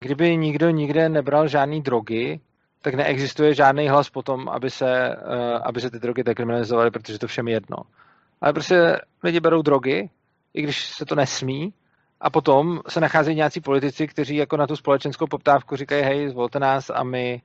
kdyby 0.00 0.36
nikdo 0.36 0.70
nikde 0.70 1.08
nebral 1.08 1.48
žádný 1.48 1.82
drogy, 1.82 2.40
tak 2.82 2.94
neexistuje 2.94 3.54
žádný 3.54 3.88
hlas 3.88 4.10
potom, 4.10 4.48
aby 4.48 4.70
se, 4.70 5.16
aby 5.62 5.80
se 5.80 5.90
ty 5.90 5.98
drogy 5.98 6.22
dekriminalizovaly, 6.22 6.90
protože 6.90 7.18
to 7.18 7.26
všem 7.26 7.48
jedno. 7.48 7.76
Ale 8.40 8.52
prostě 8.52 9.00
lidi 9.22 9.40
berou 9.40 9.62
drogy, 9.62 10.10
i 10.54 10.62
když 10.62 10.86
se 10.86 11.04
to 11.04 11.14
nesmí, 11.14 11.72
a 12.20 12.30
potom 12.30 12.80
se 12.88 13.00
nacházejí 13.00 13.36
nějací 13.36 13.60
politici, 13.60 14.06
kteří 14.06 14.36
jako 14.36 14.56
na 14.56 14.66
tu 14.66 14.76
společenskou 14.76 15.26
poptávku 15.26 15.76
říkají, 15.76 16.02
hej, 16.02 16.28
zvolte 16.28 16.58
nás 16.58 16.90
a 16.90 17.04
my 17.04 17.42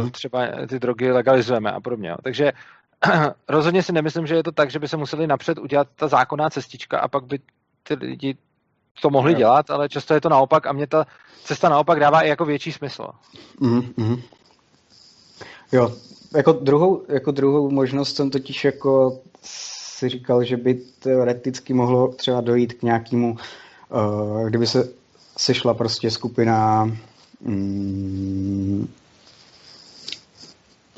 mm. 0.00 0.10
třeba 0.10 0.46
ty 0.68 0.78
drogy 0.78 1.12
legalizujeme 1.12 1.70
a 1.70 1.80
podobně. 1.80 2.14
Takže 2.24 2.52
rozhodně 3.48 3.82
si 3.82 3.92
nemyslím, 3.92 4.26
že 4.26 4.34
je 4.34 4.42
to 4.42 4.52
tak, 4.52 4.70
že 4.70 4.78
by 4.78 4.88
se 4.88 4.96
museli 4.96 5.26
napřed 5.26 5.58
udělat 5.58 5.88
ta 5.96 6.08
zákonná 6.08 6.50
cestička 6.50 6.98
a 6.98 7.08
pak 7.08 7.24
by 7.24 7.38
ty 7.82 7.94
lidi 7.94 8.36
to 9.02 9.10
mohli 9.10 9.34
dělat, 9.34 9.70
ale 9.70 9.88
často 9.88 10.14
je 10.14 10.20
to 10.20 10.28
naopak 10.28 10.66
a 10.66 10.72
mě 10.72 10.86
ta 10.86 11.06
cesta 11.44 11.68
naopak 11.68 12.00
dává 12.00 12.22
i 12.22 12.28
jako 12.28 12.44
větší 12.44 12.72
smysl. 12.72 13.06
Mm-hmm. 13.60 14.22
Jo, 15.72 15.96
jako 16.36 16.52
druhou, 16.52 17.04
jako 17.08 17.30
druhou 17.30 17.70
možnost 17.70 18.16
jsem 18.16 18.30
totiž 18.30 18.64
jako 18.64 19.20
si 19.42 20.08
říkal, 20.08 20.44
že 20.44 20.56
by 20.56 20.74
teoreticky 20.74 21.74
mohlo 21.74 22.08
třeba 22.08 22.40
dojít 22.40 22.72
k 22.72 22.82
nějakému, 22.82 23.36
uh, 23.88 24.48
kdyby 24.48 24.66
se 24.66 24.88
sešla 25.36 25.74
prostě 25.74 26.10
skupina 26.10 26.90
um, 27.40 28.88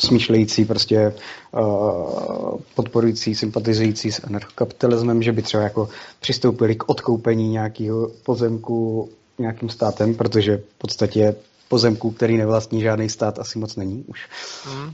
smýšlející, 0.06 0.64
prostě 0.64 1.14
uh, 1.52 2.60
podporující, 2.74 3.34
sympatizující 3.34 4.12
s 4.12 4.24
anarchokapitalismem, 4.24 5.22
že 5.22 5.32
by 5.32 5.42
třeba 5.42 5.62
jako 5.62 5.88
přistoupili 6.20 6.76
k 6.76 6.88
odkoupení 6.88 7.48
nějakého 7.48 8.10
pozemku 8.24 9.08
nějakým 9.38 9.68
státem, 9.68 10.14
protože 10.14 10.56
v 10.56 10.78
podstatě 10.78 11.34
pozemku, 11.68 12.10
který 12.10 12.36
nevlastní 12.36 12.80
žádný 12.80 13.08
stát, 13.08 13.38
asi 13.38 13.58
moc 13.58 13.76
není 13.76 14.04
už. 14.06 14.28
Mm. 14.74 14.92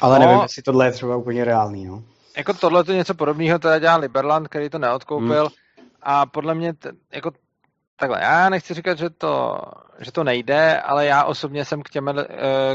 Ale 0.00 0.18
no, 0.18 0.26
nevím, 0.26 0.42
jestli 0.42 0.62
tohle 0.62 0.86
je 0.86 0.92
třeba 0.92 1.16
úplně 1.16 1.44
reálný. 1.44 1.84
No. 1.84 2.02
Jako 2.36 2.54
tohle 2.54 2.84
to 2.84 2.92
něco 2.92 3.14
podobného 3.14 3.58
teda 3.58 3.78
dělá 3.78 3.96
Liberland, 3.96 4.48
který 4.48 4.68
to 4.68 4.78
neodkoupil 4.78 5.44
mm. 5.44 5.86
a 6.02 6.26
podle 6.26 6.54
mě 6.54 6.74
t- 6.74 6.92
jako 7.12 7.30
takhle, 8.02 8.20
já 8.22 8.48
nechci 8.48 8.74
říkat, 8.74 8.98
že 8.98 9.10
to, 9.10 9.60
že 9.98 10.12
to 10.12 10.24
nejde, 10.24 10.80
ale 10.80 11.06
já 11.06 11.24
osobně 11.24 11.64
jsem 11.64 11.82
k, 11.82 11.90
těm, 11.90 12.08
eh, 12.08 12.24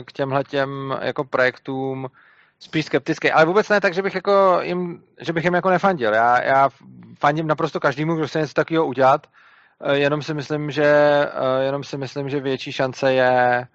k 0.05 0.12
těmhle 0.12 0.43
těm 0.43 0.98
jako 1.01 1.24
projektům 1.24 2.07
spíš 2.60 2.86
skeptický, 2.86 3.31
ale 3.31 3.46
vůbec 3.46 3.69
ne 3.69 3.81
tak, 3.81 3.93
že 3.93 4.01
bych, 4.01 4.15
jako 4.15 4.60
jim, 4.62 5.03
že 5.22 5.34
bych 5.34 5.43
jim 5.43 5.53
jako 5.53 5.69
nefandil. 5.69 6.13
Já, 6.13 6.43
já 6.43 6.69
fandím 7.19 7.48
naprosto 7.48 7.79
každému, 7.79 8.15
kdo 8.15 8.27
chce 8.27 8.39
něco 8.39 8.53
takového 8.53 8.86
udělat, 8.86 9.27
eh, 9.81 9.98
jenom 9.98 10.22
si 10.22 10.34
myslím, 10.34 10.72
že, 10.72 10.86
eh, 10.86 11.63
jenom 11.63 11.84
si 11.84 11.98
myslím, 11.98 12.29
že 12.29 12.39
větší 12.39 12.72
šance 12.72 13.13
je 13.13 13.67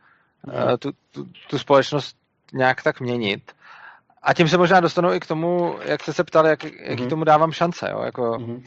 mm. 0.46 0.78
tu, 0.78 0.90
tu, 1.10 1.26
tu 1.50 1.58
společnost 1.58 2.16
nějak 2.52 2.82
tak 2.82 3.00
měnit. 3.00 3.52
A 4.22 4.34
tím 4.34 4.48
se 4.48 4.58
možná 4.58 4.80
dostanu 4.80 5.12
i 5.12 5.20
k 5.20 5.26
tomu, 5.26 5.78
jak 5.84 6.02
jste 6.02 6.12
se 6.12 6.24
ptali, 6.24 6.48
jak, 6.48 6.64
jaký 6.64 7.02
mm. 7.02 7.08
tomu 7.08 7.24
dávám 7.24 7.52
šance. 7.52 7.88
Jo? 7.90 8.02
Jako, 8.02 8.38
mm. 8.38 8.54
uh, 8.54 8.62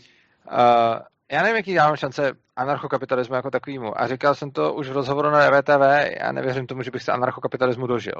já 1.32 1.41
nevím, 1.41 1.55
jaký 1.55 1.74
dávám 1.74 1.96
šance 1.96 2.32
anarchokapitalismu 2.55 3.36
jako 3.36 3.51
takovýmu. 3.51 4.01
A 4.01 4.08
říkal 4.08 4.36
jsem 4.36 4.51
to 4.51 4.74
už 4.74 4.89
v 4.89 4.94
rozhovoru 4.94 5.29
na 5.29 5.50
RVTV, 5.50 5.82
já 6.22 6.32
nevěřím 6.32 6.67
tomu, 6.67 6.84
že 6.84 6.91
bych 6.91 7.03
se 7.03 7.12
anarchokapitalismu 7.12 7.88
dožil. 7.88 8.20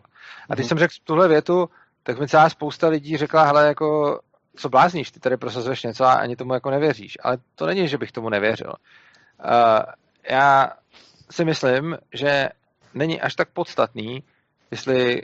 A 0.50 0.54
když 0.54 0.66
mm. 0.66 0.68
jsem 0.68 0.78
řekl 0.78 0.94
tuhle 1.04 1.28
větu, 1.28 1.70
tak 2.04 2.20
mi 2.20 2.28
celá 2.28 2.50
spousta 2.50 2.88
lidí 2.88 3.18
řekla, 3.18 3.44
hele, 3.44 3.68
jako, 3.68 4.20
co 4.56 4.70
blázníš, 4.70 5.12
ty 5.12 5.20
tady 5.20 5.38
prosazuješ 5.38 5.84
něco 5.84 6.06
a 6.06 6.14
ani 6.14 6.36
tomu 6.36 6.54
jako 6.54 6.70
nevěříš. 6.70 7.18
Ale 7.24 7.38
to 7.56 7.66
není, 7.66 7.88
že 7.88 7.98
bych 7.98 8.12
tomu 8.12 8.30
nevěřil. 8.30 8.74
Uh, 9.46 9.82
já 10.30 10.72
si 11.32 11.46
myslím, 11.46 11.98
že 12.14 12.50
není 12.94 13.22
až 13.22 13.36
tak 13.36 13.50
podstatný, 13.50 14.24
jestli 14.72 15.22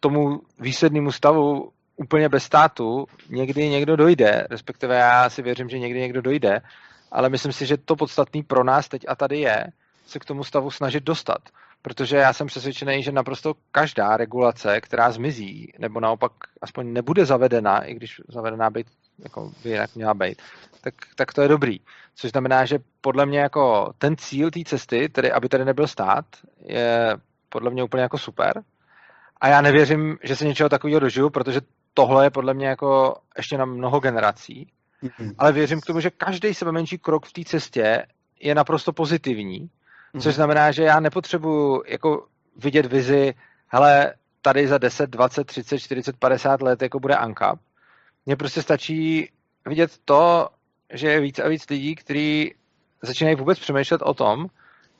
tomu 0.00 0.40
výslednému 0.60 1.12
stavu 1.12 1.72
úplně 1.96 2.28
bez 2.28 2.44
státu 2.44 3.06
někdy 3.30 3.68
někdo 3.68 3.96
dojde, 3.96 4.46
respektive 4.50 4.96
já 4.96 5.30
si 5.30 5.42
věřím, 5.42 5.68
že 5.68 5.78
někdy 5.78 6.00
někdo 6.00 6.22
dojde, 6.22 6.60
ale 7.14 7.28
myslím 7.28 7.52
si, 7.52 7.66
že 7.66 7.76
to 7.76 7.96
podstatný 7.96 8.42
pro 8.42 8.64
nás 8.64 8.88
teď 8.88 9.04
a 9.08 9.14
tady 9.14 9.40
je 9.40 9.66
se 10.06 10.18
k 10.18 10.24
tomu 10.24 10.44
stavu 10.44 10.70
snažit 10.70 11.04
dostat. 11.04 11.38
Protože 11.82 12.16
já 12.16 12.32
jsem 12.32 12.46
přesvědčený, 12.46 13.02
že 13.02 13.12
naprosto 13.12 13.54
každá 13.72 14.16
regulace, 14.16 14.80
která 14.80 15.10
zmizí, 15.10 15.72
nebo 15.78 16.00
naopak 16.00 16.32
aspoň 16.62 16.92
nebude 16.92 17.26
zavedena, 17.26 17.78
i 17.78 17.94
když 17.94 18.20
zavedená 18.28 18.70
být, 18.70 18.86
jako 19.18 19.52
by 19.62 19.70
jinak 19.70 19.94
měla 19.94 20.14
být, 20.14 20.42
tak, 20.80 20.94
tak 21.16 21.32
to 21.32 21.42
je 21.42 21.48
dobrý. 21.48 21.80
Což 22.14 22.30
znamená, 22.30 22.64
že 22.64 22.78
podle 23.00 23.26
mě 23.26 23.38
jako 23.38 23.92
ten 23.98 24.16
cíl 24.16 24.50
té 24.50 24.60
cesty, 24.64 25.08
tedy 25.08 25.32
aby 25.32 25.48
tady 25.48 25.64
nebyl 25.64 25.86
stát, 25.86 26.24
je 26.66 27.16
podle 27.48 27.70
mě 27.70 27.84
úplně 27.84 28.02
jako 28.02 28.18
super. 28.18 28.62
A 29.40 29.48
já 29.48 29.60
nevěřím, 29.60 30.18
že 30.22 30.36
se 30.36 30.44
něčeho 30.44 30.68
takového 30.68 31.00
dožiju, 31.00 31.30
protože 31.30 31.60
tohle 31.94 32.26
je 32.26 32.30
podle 32.30 32.54
mě 32.54 32.66
jako 32.68 33.16
ještě 33.36 33.58
na 33.58 33.64
mnoho 33.64 34.00
generací. 34.00 34.68
Mm-hmm. 35.04 35.34
Ale 35.38 35.52
věřím 35.52 35.80
k 35.80 35.86
tomu, 35.86 36.00
že 36.00 36.10
každý 36.10 36.54
sebe 36.54 36.72
menší 36.72 36.98
krok 36.98 37.26
v 37.26 37.32
té 37.32 37.44
cestě 37.44 38.06
je 38.40 38.54
naprosto 38.54 38.92
pozitivní, 38.92 39.60
mm-hmm. 39.60 40.20
což 40.20 40.34
znamená, 40.34 40.72
že 40.72 40.82
já 40.82 41.00
nepotřebuji 41.00 41.82
jako 41.86 42.26
vidět 42.56 42.86
vizi, 42.86 43.34
hele, 43.68 44.14
tady 44.42 44.68
za 44.68 44.78
10, 44.78 45.10
20, 45.10 45.44
30, 45.44 45.78
40, 45.78 46.16
50 46.16 46.62
let 46.62 46.82
jako 46.82 47.00
bude 47.00 47.16
ANCAP. 47.16 47.58
Mně 48.26 48.36
prostě 48.36 48.62
stačí 48.62 49.30
vidět 49.66 49.90
to, 50.04 50.48
že 50.92 51.10
je 51.10 51.20
víc 51.20 51.38
a 51.38 51.48
víc 51.48 51.70
lidí, 51.70 51.94
kteří 51.94 52.54
začínají 53.02 53.36
vůbec 53.36 53.58
přemýšlet 53.58 54.02
o 54.02 54.14
tom, 54.14 54.46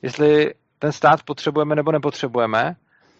jestli 0.01 0.53
ten 0.79 0.91
stát 0.91 1.23
potřebujeme 1.23 1.75
nebo 1.75 1.91
nepotřebujeme 1.91 2.75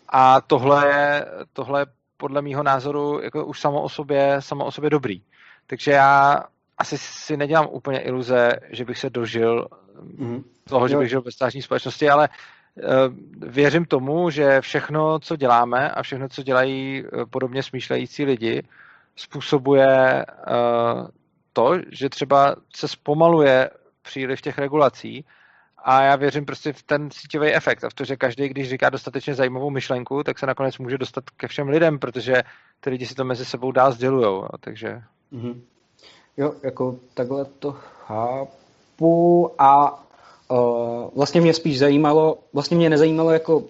a 0.09 0.41
tohle 0.41 0.87
je, 0.87 1.25
tohle 1.53 1.81
je 1.81 1.85
podle 2.17 2.41
mýho 2.41 2.63
názoru 2.63 3.21
jako 3.23 3.45
už 3.45 3.59
samo 3.59 3.81
o 3.81 3.89
sobě, 3.89 4.35
samo 4.39 4.65
o 4.65 4.71
sobě 4.71 4.89
dobrý. 4.89 5.21
Takže 5.67 5.91
já 5.91 6.43
asi 6.77 6.97
si 6.97 7.37
nedělám 7.37 7.67
úplně 7.71 7.99
iluze, 7.99 8.51
že 8.69 8.85
bych 8.85 8.97
se 8.97 9.09
dožil 9.09 9.67
mm. 10.01 10.43
toho, 10.69 10.87
že 10.87 10.97
bych 10.97 11.09
žil 11.09 11.21
ve 11.21 11.31
státní 11.31 11.61
společnosti, 11.61 12.09
ale 12.09 12.29
uh, 12.29 12.83
věřím 13.49 13.85
tomu, 13.85 14.29
že 14.29 14.61
všechno, 14.61 15.19
co 15.19 15.35
děláme 15.35 15.91
a 15.91 16.03
všechno, 16.03 16.29
co 16.29 16.43
dělají 16.43 17.03
uh, 17.03 17.23
podobně 17.29 17.63
smýšlející 17.63 18.25
lidi, 18.25 18.63
způsobuje 19.15 20.25
uh, 20.25 21.07
to, 21.53 21.71
že 21.91 22.09
třeba 22.09 22.55
se 22.75 22.87
zpomaluje 22.87 23.69
příliv 24.01 24.41
těch 24.41 24.57
regulací 24.57 25.25
a 25.77 26.01
já 26.01 26.15
věřím 26.15 26.45
prostě 26.45 26.73
v 26.73 26.83
ten 26.83 27.11
síťový 27.11 27.53
efekt 27.53 27.83
a 27.83 27.89
v 27.89 27.93
to, 27.93 28.03
že 28.03 28.15
každý, 28.15 28.49
když 28.49 28.69
říká 28.69 28.89
dostatečně 28.89 29.33
zajímavou 29.33 29.69
myšlenku, 29.69 30.23
tak 30.23 30.39
se 30.39 30.45
nakonec 30.45 30.77
může 30.77 30.97
dostat 30.97 31.29
ke 31.29 31.47
všem 31.47 31.67
lidem, 31.67 31.99
protože 31.99 32.33
ty 32.79 32.89
lidi 32.89 33.05
si 33.05 33.15
to 33.15 33.23
mezi 33.23 33.45
sebou 33.45 33.71
dál 33.71 33.91
sdělují. 33.91 34.43
Takže... 34.59 35.01
Mm-hmm. 35.33 35.61
Jo, 36.37 36.53
jako 36.63 36.95
takhle 37.13 37.45
to 37.45 37.71
chápu 37.71 39.51
a 39.57 40.03
uh, 40.51 41.09
vlastně 41.15 41.41
mě 41.41 41.53
spíš 41.53 41.79
zajímalo, 41.79 42.37
vlastně 42.53 42.77
mě 42.77 42.89
nezajímalo 42.89 43.31
jako 43.31 43.57
uh, 43.57 43.65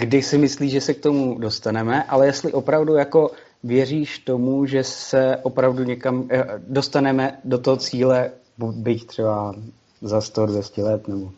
kdy 0.00 0.22
si 0.22 0.38
myslíš, 0.38 0.72
že 0.72 0.80
se 0.80 0.94
k 0.94 1.00
tomu 1.00 1.38
dostaneme, 1.38 2.04
ale 2.04 2.26
jestli 2.26 2.52
opravdu 2.52 2.94
jako 2.94 3.30
věříš 3.62 4.18
tomu, 4.18 4.66
že 4.66 4.84
se 4.84 5.36
opravdu 5.42 5.84
někam 5.84 6.28
eh, 6.30 6.44
dostaneme 6.58 7.38
do 7.44 7.58
toho 7.58 7.76
cíle, 7.76 8.30
byť 8.58 9.06
třeba 9.06 9.54
za 10.02 10.20
100, 10.20 10.46
200 10.46 10.82
let? 10.82 11.08
Nebo... 11.08 11.30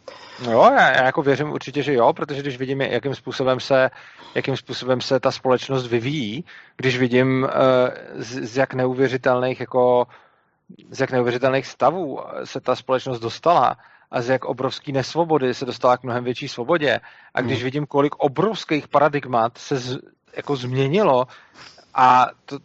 No 0.46 0.52
jo, 0.52 0.62
já, 0.62 0.90
já 0.90 1.04
jako 1.04 1.22
věřím 1.22 1.52
určitě, 1.52 1.82
že 1.82 1.94
jo, 1.94 2.12
protože 2.12 2.40
když 2.40 2.58
vidím, 2.58 2.80
jakým 2.80 3.14
způsobem 3.14 3.60
se, 3.60 3.90
jakým 4.34 4.56
způsobem 4.56 5.00
se 5.00 5.20
ta 5.20 5.30
společnost 5.30 5.86
vyvíjí, 5.86 6.44
když 6.76 6.98
vidím, 6.98 7.42
uh, 7.42 7.48
z, 8.16 8.42
z 8.52 8.56
jak 8.56 8.74
neuvěřitelných 8.74 9.60
jako 9.60 10.06
z 10.90 11.00
jak 11.00 11.10
neuvěřitelných 11.10 11.66
stavů 11.66 12.20
se 12.44 12.60
ta 12.60 12.76
společnost 12.76 13.20
dostala 13.20 13.76
a 14.10 14.22
z 14.22 14.28
jak 14.28 14.44
obrovský 14.44 14.92
nesvobody 14.92 15.54
se 15.54 15.64
dostala 15.64 15.96
k 15.96 16.02
mnohem 16.02 16.24
větší 16.24 16.48
svobodě. 16.48 17.00
A 17.34 17.40
když 17.40 17.58
hmm. 17.58 17.64
vidím, 17.64 17.86
kolik 17.86 18.14
obrovských 18.14 18.88
paradigmat 18.88 19.58
se 19.58 19.76
z, 19.76 19.98
jako 20.36 20.56
změnilo 20.56 21.26
a 21.94 22.26
to, 22.44 22.58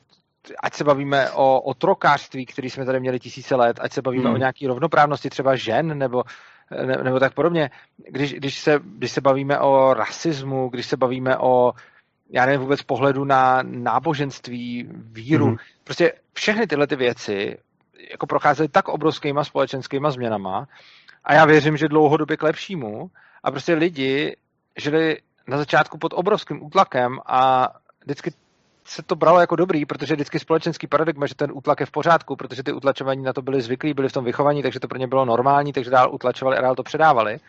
ať 0.63 0.73
se 0.73 0.83
bavíme 0.83 1.31
o 1.31 1.61
otrokářství, 1.61 2.45
který 2.45 2.69
jsme 2.69 2.85
tady 2.85 2.99
měli 2.99 3.19
tisíce 3.19 3.55
let, 3.55 3.79
ať 3.81 3.91
se 3.93 4.01
bavíme 4.01 4.25
hmm. 4.25 4.33
o 4.33 4.37
nějaké 4.37 4.67
rovnoprávnosti 4.67 5.29
třeba 5.29 5.55
žen 5.55 5.97
nebo, 5.97 6.23
ne, 6.85 6.97
nebo 7.03 7.19
tak 7.19 7.33
podobně. 7.33 7.69
Když, 8.09 8.33
když, 8.33 8.59
se, 8.59 8.79
když 8.83 9.11
se 9.11 9.21
bavíme 9.21 9.59
o 9.59 9.93
rasismu, 9.93 10.69
když 10.69 10.85
se 10.85 10.97
bavíme 10.97 11.37
o 11.37 11.73
já 12.29 12.45
nevím 12.45 12.61
vůbec 12.61 12.83
pohledu 12.83 13.25
na 13.25 13.59
náboženství, 13.63 14.89
víru, 14.91 15.45
hmm. 15.45 15.57
prostě 15.83 16.13
všechny 16.33 16.67
tyhle 16.67 16.87
ty 16.87 16.95
věci 16.95 17.57
jako 18.11 18.27
procházely 18.27 18.69
tak 18.69 18.87
obrovskýma 18.87 19.43
společenskýma 19.43 20.11
změnama 20.11 20.67
a 21.23 21.33
já 21.33 21.45
věřím, 21.45 21.77
že 21.77 21.87
dlouhodobě 21.87 22.37
k 22.37 22.43
lepšímu 22.43 23.11
a 23.43 23.51
prostě 23.51 23.73
lidi 23.73 24.35
žili 24.77 25.17
na 25.47 25.57
začátku 25.57 25.97
pod 25.97 26.13
obrovským 26.15 26.65
útlakem 26.65 27.19
a 27.25 27.67
vždycky 28.03 28.31
se 28.87 29.03
to 29.03 29.15
bralo 29.15 29.39
jako 29.39 29.55
dobrý, 29.55 29.85
protože 29.85 30.15
vždycky 30.15 30.39
společenský 30.39 30.87
paradigma, 30.87 31.25
že 31.25 31.35
ten 31.35 31.51
útlak 31.53 31.79
je 31.79 31.85
v 31.85 31.91
pořádku, 31.91 32.35
protože 32.35 32.63
ty 32.63 32.73
utlačování 32.73 33.23
na 33.23 33.33
to 33.33 33.41
byli 33.41 33.61
zvyklí, 33.61 33.93
byli 33.93 34.09
v 34.09 34.13
tom 34.13 34.25
vychovaní, 34.25 34.63
takže 34.63 34.79
to 34.79 34.87
pro 34.87 34.97
ně 34.97 35.07
bylo 35.07 35.25
normální, 35.25 35.73
takže 35.73 35.91
dál 35.91 36.13
utlačovali 36.13 36.57
a 36.57 36.61
dál 36.61 36.75
to 36.75 36.83
předávali. 36.83 37.39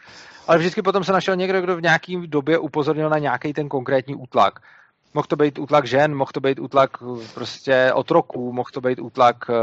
Ale 0.46 0.58
vždycky 0.58 0.82
potom 0.82 1.04
se 1.04 1.12
našel 1.12 1.36
někdo, 1.36 1.60
kdo 1.60 1.76
v 1.76 1.82
nějaké 1.82 2.12
době 2.26 2.58
upozornil 2.58 3.10
na 3.10 3.18
nějaký 3.18 3.52
ten 3.52 3.68
konkrétní 3.68 4.14
útlak. 4.14 4.60
Mohl 5.14 5.26
to 5.26 5.36
být 5.36 5.58
útlak 5.58 5.86
žen, 5.86 6.14
mohl 6.14 6.30
to 6.34 6.40
být 6.40 6.58
útlak 6.58 6.90
prostě 7.34 7.92
otroků, 7.94 8.52
mohl 8.52 8.70
to 8.72 8.80
být 8.80 9.00
útlak 9.00 9.36
uh, 9.48 9.56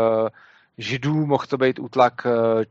židů, 0.77 1.25
mohl 1.25 1.45
to 1.45 1.57
být 1.57 1.79
útlak 1.79 2.25
uh, 2.25 2.63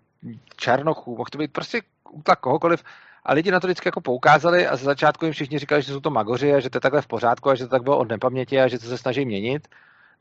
černochů, 0.56 1.16
mohl 1.16 1.30
to 1.32 1.38
být 1.38 1.52
prostě 1.52 1.82
útlak 2.11 2.40
kohokoliv. 2.40 2.84
A 3.25 3.33
lidi 3.33 3.50
na 3.50 3.61
to 3.61 3.66
vždycky 3.66 3.88
jako 3.88 4.00
poukázali 4.00 4.66
a 4.66 4.76
ze 4.76 4.85
začátku 4.85 5.25
jim 5.25 5.33
všichni 5.33 5.59
říkali, 5.59 5.83
že 5.83 5.93
jsou 5.93 6.00
to 6.00 6.11
magoři 6.11 6.54
a 6.54 6.61
že 6.61 6.71
to 6.71 6.76
je 6.76 6.81
takhle 6.81 7.02
v 7.02 7.07
pořádku 7.07 7.50
a 7.50 7.54
že 7.54 7.64
to 7.64 7.71
tak 7.71 7.83
bylo 7.83 7.99
od 7.99 8.09
nepaměti 8.09 8.61
a 8.61 8.69
že 8.69 8.78
to 8.78 8.87
se 8.87 8.99
snaží 8.99 9.25
měnit. 9.25 9.69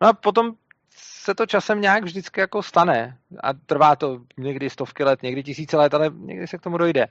No 0.02 0.08
a 0.08 0.14
potom 0.14 0.52
se 0.90 1.36
to 1.36 1.46
časem 1.46 1.82
nějak 1.82 2.04
vždycky 2.04 2.40
jako 2.40 2.64
stane 2.64 3.18
a 3.44 3.54
trvá 3.54 3.96
to 3.96 4.20
někdy 4.38 4.70
stovky 4.70 5.04
let, 5.04 5.24
někdy 5.24 5.44
tisíce 5.44 5.78
let, 5.78 5.94
ale 5.94 6.12
někdy 6.16 6.48
se 6.48 6.58
k 6.58 6.62
tomu 6.62 6.78
dojde. 6.78 7.08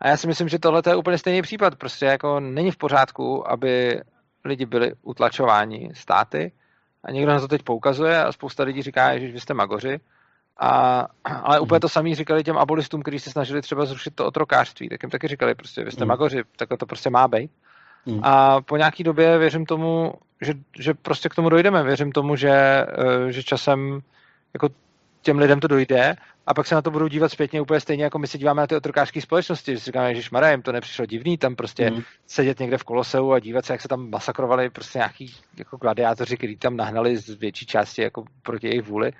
A 0.00 0.08
já 0.08 0.16
si 0.16 0.26
myslím, 0.26 0.48
že 0.48 0.58
tohle 0.58 0.82
je 0.86 0.96
úplně 0.96 1.18
stejný 1.18 1.42
případ. 1.42 1.74
Prostě 1.74 2.06
jako 2.06 2.40
není 2.40 2.70
v 2.70 2.76
pořádku, 2.76 3.50
aby 3.50 4.00
lidi 4.44 4.66
byli 4.66 4.92
utlačováni 5.02 5.90
státy 5.94 6.52
a 7.04 7.10
někdo 7.10 7.32
na 7.32 7.40
to 7.40 7.48
teď 7.48 7.62
poukazuje 7.62 8.24
a 8.24 8.32
spousta 8.32 8.62
lidí 8.62 8.82
říká, 8.82 9.18
že 9.18 9.32
vy 9.32 9.40
jste 9.40 9.54
magoři. 9.54 10.00
A, 10.58 11.06
ale 11.24 11.60
úplně 11.60 11.80
to 11.80 11.88
samý 11.88 12.14
říkali 12.14 12.44
těm 12.44 12.58
abolistům, 12.58 13.02
kteří 13.02 13.18
se 13.18 13.30
snažili 13.30 13.62
třeba 13.62 13.84
zrušit 13.84 14.14
to 14.14 14.26
otrokářství, 14.26 14.88
tak 14.88 15.02
jim 15.02 15.10
taky 15.10 15.28
říkali, 15.28 15.54
prostě 15.54 15.84
vy 15.84 15.92
jste 15.92 16.04
mm. 16.04 16.08
magoři, 16.08 16.42
takhle 16.56 16.78
to 16.78 16.86
prostě 16.86 17.10
má 17.10 17.28
být. 17.28 17.50
Mm. 18.06 18.20
A 18.22 18.60
po 18.60 18.76
nějaký 18.76 19.04
době 19.04 19.38
věřím 19.38 19.66
tomu, 19.66 20.12
že, 20.40 20.54
že 20.78 20.94
prostě 20.94 21.28
k 21.28 21.34
tomu 21.34 21.48
dojdeme. 21.48 21.82
Věřím 21.82 22.12
tomu, 22.12 22.36
že, 22.36 22.50
eh, 22.50 23.32
že 23.32 23.42
časem 23.42 24.00
jako 24.54 24.68
těm 25.22 25.38
lidem 25.38 25.60
to 25.60 25.68
dojde 25.68 26.16
a 26.46 26.54
pak 26.54 26.66
se 26.66 26.74
na 26.74 26.82
to 26.82 26.90
budou 26.90 27.08
dívat 27.08 27.32
zpětně 27.32 27.60
úplně 27.60 27.80
stejně, 27.80 28.04
jako 28.04 28.18
my 28.18 28.26
se 28.26 28.38
díváme 28.38 28.60
na 28.60 28.66
ty 28.66 28.76
otrokářské 28.76 29.20
společnosti, 29.20 29.72
že 29.72 29.78
si 29.78 29.84
říkáme, 29.84 30.14
že 30.14 30.28
Maria, 30.32 30.50
jim 30.50 30.62
to 30.62 30.72
nepřišlo 30.72 31.06
divný, 31.06 31.38
tam 31.38 31.56
prostě 31.56 31.90
mm. 31.90 32.02
sedět 32.26 32.60
někde 32.60 32.78
v 32.78 32.84
koloseu 32.84 33.32
a 33.32 33.40
dívat 33.40 33.64
se, 33.64 33.72
jak 33.72 33.80
se 33.80 33.88
tam 33.88 34.10
masakrovali 34.10 34.70
prostě 34.70 34.98
nějaký 34.98 35.34
jako 35.58 35.76
gladiátoři, 35.76 36.36
kteří 36.36 36.56
tam 36.56 36.76
nahnali 36.76 37.16
z 37.16 37.34
větší 37.34 37.66
části 37.66 38.02
jako 38.02 38.24
proti 38.42 38.66
jejich 38.66 38.82
vůli. 38.82 39.12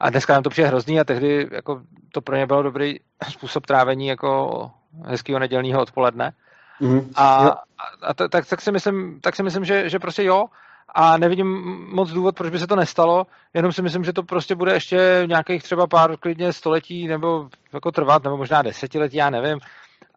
A 0.00 0.10
dneska 0.10 0.32
nám 0.32 0.42
to 0.42 0.50
přijde 0.50 0.68
hrozný 0.68 1.00
a 1.00 1.04
tehdy 1.04 1.48
jako 1.52 1.82
to 2.12 2.20
pro 2.20 2.36
ně 2.36 2.46
bylo 2.46 2.62
dobrý 2.62 2.94
způsob 3.30 3.66
trávení 3.66 4.06
jako 4.06 4.70
hezkého 5.04 5.38
nedělního 5.38 5.82
odpoledne. 5.82 6.32
Mm. 6.80 7.10
A, 7.14 7.36
a, 7.36 7.58
a 8.02 8.14
tak, 8.14 8.46
tak, 8.46 8.60
si 8.60 8.72
myslím, 8.72 9.20
tak 9.20 9.36
si 9.36 9.42
myslím, 9.42 9.64
že, 9.64 9.88
že 9.88 9.98
prostě 9.98 10.24
jo, 10.24 10.44
a 10.94 11.16
nevidím 11.16 11.46
moc 11.92 12.10
důvod, 12.10 12.36
proč 12.36 12.50
by 12.50 12.58
se 12.58 12.66
to 12.66 12.76
nestalo, 12.76 13.26
jenom 13.54 13.72
si 13.72 13.82
myslím, 13.82 14.04
že 14.04 14.12
to 14.12 14.22
prostě 14.22 14.54
bude 14.54 14.72
ještě 14.72 15.22
nějakých 15.26 15.62
třeba 15.62 15.86
pár 15.86 16.16
klidně 16.16 16.52
století 16.52 17.08
nebo 17.08 17.48
jako 17.72 17.92
trvat, 17.92 18.24
nebo 18.24 18.36
možná 18.36 18.62
desetiletí, 18.62 19.16
já 19.16 19.30
nevím, 19.30 19.58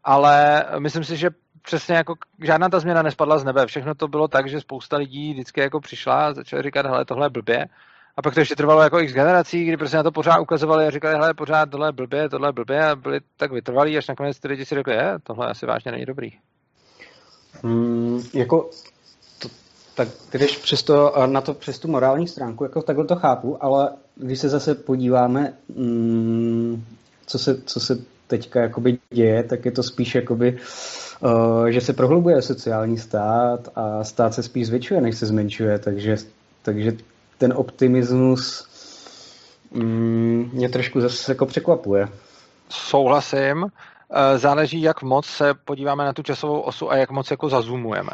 ale 0.04 0.66
myslím 0.80 1.04
si, 1.04 1.18
že 1.18 1.30
přesně 1.62 1.96
jako 1.96 2.16
žádná 2.44 2.70
ta 2.70 2.80
změna 2.80 3.02
nespadla 3.02 3.38
z 3.38 3.44
nebe, 3.44 3.66
všechno 3.68 3.96
to 3.96 4.08
bylo 4.08 4.28
tak, 4.28 4.50
že 4.50 4.62
spousta 4.62 4.98
lidí 4.98 5.34
vždycky 5.34 5.62
jako 5.62 5.80
přišla 5.80 6.28
a 6.28 6.34
začala 6.34 6.62
říkat, 6.62 6.86
hele, 6.86 7.06
tohle 7.06 7.26
je 7.26 7.30
blbě, 7.30 7.66
a 8.20 8.22
pak 8.22 8.34
to 8.34 8.40
ještě 8.40 8.56
trvalo 8.56 8.82
jako 8.82 9.00
x 9.00 9.14
generací, 9.14 9.66
kdy 9.66 9.78
prostě 9.78 9.98
na 9.98 10.04
to 10.04 10.12
pořád 10.12 10.40
ukazovali 10.40 10.86
a 10.86 10.90
říkali, 10.90 11.16
hele, 11.16 11.34
pořád 11.34 11.70
tohle 11.70 11.88
je 11.88 11.92
blbě, 11.92 12.30
tohle 12.30 12.48
je 12.50 12.54
blbě 12.54 12.86
a 12.86 12.96
byli 12.96 13.20
tak 13.38 13.52
vytrvalí, 13.52 13.98
až 13.98 14.08
nakonec 14.08 14.40
ty 14.40 14.48
lidi 14.48 14.66
si 14.66 14.76
řekli, 14.76 14.94
je, 14.94 15.14
tohle 15.24 15.48
asi 15.48 15.66
vážně 15.66 15.92
není 15.92 16.06
dobrý. 16.06 16.32
Hmm, 17.64 18.22
jako 18.34 18.70
tak 19.96 20.08
když 20.32 20.58
přesto, 20.58 21.14
na 21.26 21.42
to 21.42 21.54
přes 21.54 21.80
tu 21.80 21.88
morální 21.88 22.28
stránku, 22.28 22.64
jako 22.64 22.82
takhle 22.82 23.06
to 23.06 23.16
chápu, 23.16 23.64
ale 23.64 23.90
když 24.16 24.40
se 24.40 24.50
zase 24.50 24.76
podíváme, 24.76 25.54
mm, 25.76 26.84
co, 27.26 27.40
se, 27.40 27.62
co 27.62 27.80
se 27.80 27.98
teďka 28.28 28.62
jakoby 28.62 28.98
děje, 29.14 29.44
tak 29.44 29.66
je 29.66 29.72
to 29.72 29.84
spíš 29.84 30.16
jakoby, 30.16 30.58
uh, 31.22 31.66
že 31.66 31.82
se 31.82 31.94
prohlubuje 31.94 32.42
sociální 32.42 32.98
stát 32.98 33.70
a 33.76 34.04
stát 34.04 34.34
se 34.34 34.44
spíš 34.44 34.68
zvětšuje, 34.68 35.02
než 35.02 35.18
se 35.18 35.26
zmenšuje, 35.26 35.80
takže, 35.80 36.16
takže 36.62 36.92
ten 37.40 37.54
optimismus 37.56 38.68
mm, 39.72 40.50
mě 40.54 40.70
trošku 40.70 41.02
zase 41.02 41.32
jako 41.32 41.46
překvapuje. 41.46 42.08
Souhlasím. 42.70 43.66
Eh, 44.12 44.38
záleží, 44.38 44.82
jak 44.82 45.02
moc 45.02 45.26
se 45.26 45.54
podíváme 45.54 46.06
na 46.06 46.14
tu 46.14 46.24
časovou 46.24 46.60
osu 46.60 46.92
a 46.92 46.98
jak 46.98 47.12
moc 47.12 47.32
jako 47.32 47.50
zazumujeme. 47.50 48.12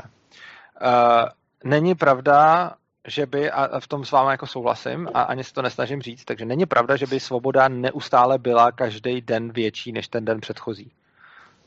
Eh, 0.81 1.25
není 1.63 1.95
pravda, 1.95 2.71
že 3.07 3.25
by, 3.25 3.51
a 3.51 3.79
v 3.79 3.87
tom 3.87 4.05
s 4.05 4.11
vámi 4.11 4.31
jako 4.31 4.47
souhlasím 4.47 5.09
a 5.13 5.21
ani 5.21 5.43
se 5.43 5.53
to 5.53 5.61
nesnažím 5.61 6.01
říct, 6.01 6.25
takže 6.25 6.45
není 6.45 6.65
pravda, 6.65 6.95
že 6.95 7.07
by 7.07 7.19
svoboda 7.19 7.67
neustále 7.67 8.37
byla 8.37 8.71
každý 8.71 9.21
den 9.21 9.51
větší 9.51 9.91
než 9.91 10.07
ten 10.07 10.25
den 10.25 10.41
předchozí. 10.41 10.91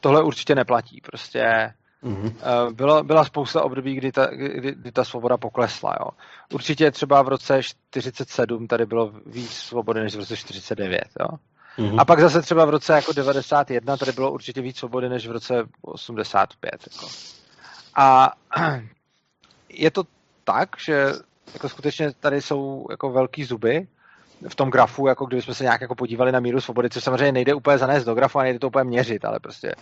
Tohle 0.01 0.23
určitě 0.23 0.55
neplatí. 0.55 1.01
Prostě 1.01 1.73
mm-hmm. 2.05 2.33
bylo, 2.75 3.05
byla 3.05 3.25
spousta 3.25 3.63
období, 3.63 3.95
kdy 3.95 4.13
ta, 4.13 4.27
kdy, 4.27 4.75
kdy 4.75 4.93
ta 4.93 5.05
svoboda 5.05 5.37
poklesla. 5.37 5.97
Jo. 6.01 6.11
Určitě 6.53 6.91
třeba 6.91 7.23
v 7.23 7.29
roce 7.29 7.63
47 7.63 8.67
tady 8.67 8.87
bylo 8.87 9.13
víc 9.27 9.51
svobody 9.51 10.01
než 10.01 10.17
v 10.17 10.19
roce 10.19 10.37
49. 10.37 11.03
Jo. 11.21 11.29
Mm-hmm. 11.79 12.01
A 12.01 12.05
pak 12.05 12.21
zase 12.21 12.43
třeba 12.43 12.65
v 12.65 12.71
roce 12.71 12.93
jako 12.93 13.13
91 13.13 13.97
tady 13.97 14.13
bylo 14.13 14.33
určitě 14.33 14.61
víc 14.61 14.77
svobody 14.79 15.09
než 15.09 15.27
v 15.27 15.31
roce 15.31 15.55
85. 15.83 16.73
Jako. 16.93 17.09
A 17.97 18.33
je 19.69 19.91
to 19.91 20.03
tak, 20.45 20.69
že 20.87 21.13
jako 21.55 21.69
skutečně 21.69 22.13
tady 22.13 22.43
jsou 22.43 22.87
jako 22.91 23.11
velký 23.11 23.45
zuby 23.45 23.89
v 24.49 24.55
tom 24.55 24.71
grafu, 24.71 25.07
jako 25.07 25.27
kdybychom 25.27 25.55
se 25.55 25.65
nějak 25.65 25.81
jako 25.81 25.95
podívali 25.95 26.33
na 26.33 26.41
míru 26.41 26.61
svobody, 26.61 26.91
což 26.91 27.05
samozřejmě 27.05 27.33
nejde 27.33 27.55
úplně 27.55 27.79
zanést 27.79 28.07
do 28.07 28.15
grafu 28.15 28.39
a 28.39 28.43
nejde 28.43 28.59
to 28.59 28.67
úplně 28.67 28.85
měřit, 28.85 29.25
ale 29.25 29.41
prostě 29.41 29.73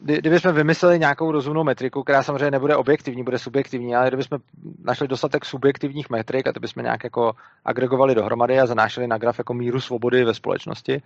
kdybychom 0.00 0.52
vymysleli 0.52 0.98
nějakou 0.98 1.32
rozumnou 1.32 1.64
metriku, 1.64 2.02
která 2.02 2.22
samozřejmě 2.22 2.50
nebude 2.50 2.76
objektivní, 2.76 3.22
bude 3.22 3.38
subjektivní, 3.38 3.96
ale 3.96 4.08
kdybychom 4.08 4.38
našli 4.84 5.08
dostatek 5.08 5.44
subjektivních 5.44 6.10
metrik 6.10 6.46
a 6.46 6.52
ty 6.52 6.60
bychom 6.60 6.82
nějak 6.82 7.04
jako 7.04 7.32
agregovali 7.64 8.14
dohromady 8.14 8.60
a 8.60 8.66
zanášeli 8.66 9.06
na 9.06 9.18
graf 9.18 9.38
jako 9.38 9.54
míru 9.54 9.80
svobody 9.80 10.24
ve 10.24 10.34
společnosti, 10.34 11.02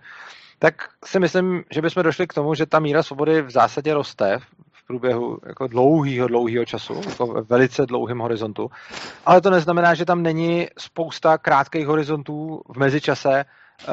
tak 0.59 0.89
si 1.05 1.19
myslím, 1.19 1.63
že 1.71 1.81
bychom 1.81 2.03
došli 2.03 2.27
k 2.27 2.33
tomu, 2.33 2.53
že 2.53 2.65
ta 2.65 2.79
míra 2.79 3.03
svobody 3.03 3.41
v 3.41 3.51
zásadě 3.51 3.93
roste 3.93 4.39
v 4.71 4.87
průběhu 4.87 5.37
jako 5.45 5.67
dlouhého, 5.67 6.27
dlouhého 6.27 6.65
času, 6.65 7.01
jako 7.09 7.27
ve 7.27 7.41
velice 7.41 7.85
dlouhém 7.85 8.19
horizontu. 8.19 8.71
Ale 9.25 9.41
to 9.41 9.49
neznamená, 9.49 9.93
že 9.93 10.05
tam 10.05 10.23
není 10.23 10.67
spousta 10.77 11.37
krátkých 11.37 11.87
horizontů 11.87 12.61
v 12.69 12.77
mezičase, 12.77 13.39
eh, 13.39 13.85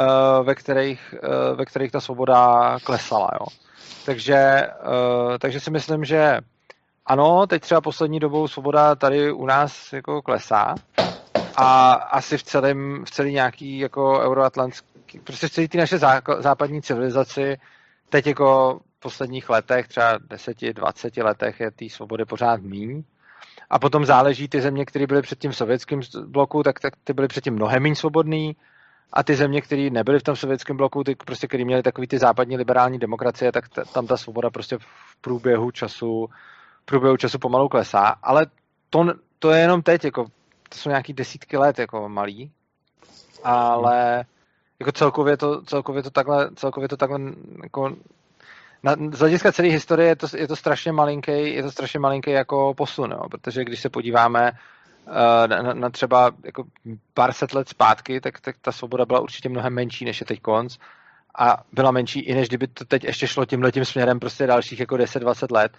ve 0.42 0.54
kterých, 0.54 1.14
eh, 1.22 1.54
ve 1.54 1.64
kterých 1.64 1.92
ta 1.92 2.00
svoboda 2.00 2.78
klesala. 2.84 3.30
Jo. 3.40 3.69
Takže, 4.07 4.68
uh, 4.87 5.38
takže 5.38 5.61
si 5.61 5.70
myslím, 5.70 6.05
že 6.05 6.38
ano, 7.07 7.46
teď 7.46 7.62
třeba 7.62 7.81
poslední 7.81 8.20
dobou 8.20 8.48
svoboda 8.48 8.94
tady 8.94 9.33
u 9.33 9.46
nás 9.46 9.92
jako 9.92 10.22
klesá 10.22 10.74
a 11.57 11.92
asi 11.92 12.38
v 12.38 12.42
celém, 12.42 13.05
v 13.05 13.11
celý 13.11 13.33
nějaký 13.33 13.79
jako 13.79 14.20
euroatlantský, 14.20 15.20
prostě 15.24 15.48
v 15.48 15.50
celé 15.50 15.68
té 15.68 15.79
naše 15.79 15.98
západní 16.38 16.83
civilizaci 16.83 17.57
teď 18.09 18.26
jako 18.26 18.81
v 18.96 19.00
posledních 19.00 19.50
letech, 19.50 19.88
třeba 19.88 20.18
10-20 20.18 21.24
letech 21.24 21.61
je 21.61 21.70
té 21.70 21.88
svobody 21.88 22.24
pořád 22.24 22.61
míň. 22.61 23.03
A 23.70 23.79
potom 23.79 24.07
záleží 24.07 24.48
ty 24.48 24.61
země, 24.61 24.85
které 24.85 25.07
byly 25.07 25.22
před 25.22 25.38
tím 25.38 25.53
sovětským 25.53 26.00
bloku, 26.26 26.62
tak, 26.62 26.81
tak 26.81 26.94
ty 27.05 27.12
byly 27.12 27.29
předtím 27.29 27.55
mnohem 27.55 27.83
méně 27.83 27.96
svobodný 27.96 28.57
a 29.12 29.23
ty 29.23 29.37
země, 29.37 29.61
které 29.61 29.90
nebyly 29.90 30.18
v 30.18 30.23
tom 30.23 30.37
sovětském 30.37 30.77
bloku, 30.77 31.05
ty 31.05 31.14
prostě, 31.14 31.46
které 31.46 31.64
měly 31.64 31.83
takový 31.83 32.07
ty 32.07 32.18
západní 32.18 32.57
liberální 32.57 32.99
demokracie, 32.99 33.53
tak 33.53 33.68
t- 33.68 33.83
tam 33.94 34.07
ta 34.07 34.16
svoboda 34.16 34.51
prostě 34.51 34.79
v 34.79 35.16
průběhu 35.20 35.70
času, 35.70 36.29
v 36.83 36.85
průběhu 36.85 37.16
času 37.16 37.38
pomalu 37.38 37.68
klesá, 37.68 38.14
ale 38.23 38.46
to, 38.90 39.07
to 39.38 39.51
je 39.51 39.61
jenom 39.61 39.83
teď, 39.83 40.05
jako, 40.05 40.25
to 40.68 40.79
jsou 40.79 40.88
nějaký 40.88 41.12
desítky 41.12 41.57
let 41.57 41.79
jako 41.79 42.09
malý, 42.09 42.51
ale 43.44 44.25
jako 44.81 44.92
celkově 44.92 45.37
to, 45.37 45.62
celkově 45.62 46.03
to 46.03 46.11
takhle, 46.11 46.51
celkově 46.55 46.88
to 46.88 46.96
takhle 46.96 47.20
jako 47.62 47.96
na, 48.83 48.96
z 49.12 49.18
hlediska 49.18 49.53
celé 49.53 49.68
historie 49.68 50.09
je 50.09 50.16
to, 50.16 50.27
je 50.37 50.49
to 50.49 50.57
strašně 50.57 50.92
malinký, 50.92 51.55
je 51.55 51.62
to 51.62 51.70
strašně 51.70 52.01
malinký 52.01 52.31
jako 52.31 52.75
posun, 52.75 53.11
jo, 53.11 53.29
protože 53.31 53.64
když 53.64 53.81
se 53.81 53.90
podíváme 53.90 54.53
Eh, 55.06 55.48
na, 55.48 55.74
na 55.74 55.90
třeba 55.90 56.30
jako 56.44 56.64
pár 57.14 57.32
set 57.32 57.54
let 57.54 57.68
zpátky, 57.68 58.20
tak, 58.20 58.40
tak 58.40 58.56
ta 58.60 58.72
svoboda 58.72 59.06
byla 59.06 59.20
určitě 59.20 59.48
mnohem 59.48 59.74
menší, 59.74 60.04
než 60.04 60.20
je 60.20 60.26
teď 60.26 60.40
konc. 60.40 60.78
A 61.38 61.56
byla 61.72 61.90
menší 61.90 62.20
i 62.20 62.34
než 62.34 62.48
kdyby 62.48 62.66
to 62.66 62.84
teď 62.84 63.04
ještě 63.04 63.26
šlo 63.26 63.44
tímhletím 63.44 63.84
směrem 63.84 64.20
prostě 64.20 64.46
dalších 64.46 64.80
jako 64.80 64.94
10-20 64.94 65.54
let. 65.54 65.72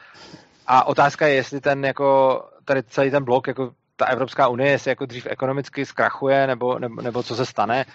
A 0.67 0.87
otázka 0.87 1.27
je, 1.27 1.35
jestli 1.35 1.61
ten 1.61 1.85
jako, 1.85 2.41
tady 2.65 2.83
celý 2.83 3.11
ten 3.11 3.23
blok, 3.23 3.47
jako 3.47 3.71
ta 3.95 4.05
Evropská 4.05 4.47
unie, 4.47 4.71
jestli 4.71 4.89
jako 4.91 5.05
dřív 5.05 5.27
ekonomicky 5.29 5.85
zkrachuje, 5.85 6.47
nebo, 6.47 6.79
nebo, 6.79 7.01
nebo 7.01 7.23
co 7.23 7.35
se 7.35 7.45
stane. 7.45 7.85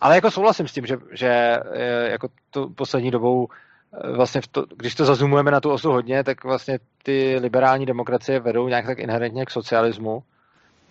Ale 0.00 0.14
jako 0.14 0.30
souhlasím 0.30 0.68
s 0.68 0.72
tím, 0.72 0.86
že, 0.86 0.96
že 1.12 1.28
eh, 1.28 2.10
jako 2.10 2.28
tu 2.50 2.70
poslední 2.70 3.10
dobou 3.10 3.48
eh, 3.48 4.12
vlastně 4.12 4.40
to, 4.50 4.64
když 4.76 4.94
to 4.94 5.04
zazumujeme 5.04 5.50
na 5.50 5.60
tu 5.60 5.70
osu 5.70 5.90
hodně, 5.92 6.24
tak 6.24 6.44
vlastně 6.44 6.78
ty 7.02 7.38
liberální 7.40 7.86
demokracie 7.86 8.40
vedou 8.40 8.68
nějak 8.68 8.86
tak 8.86 8.98
inherentně 8.98 9.46
k 9.46 9.50
socialismu 9.50 10.22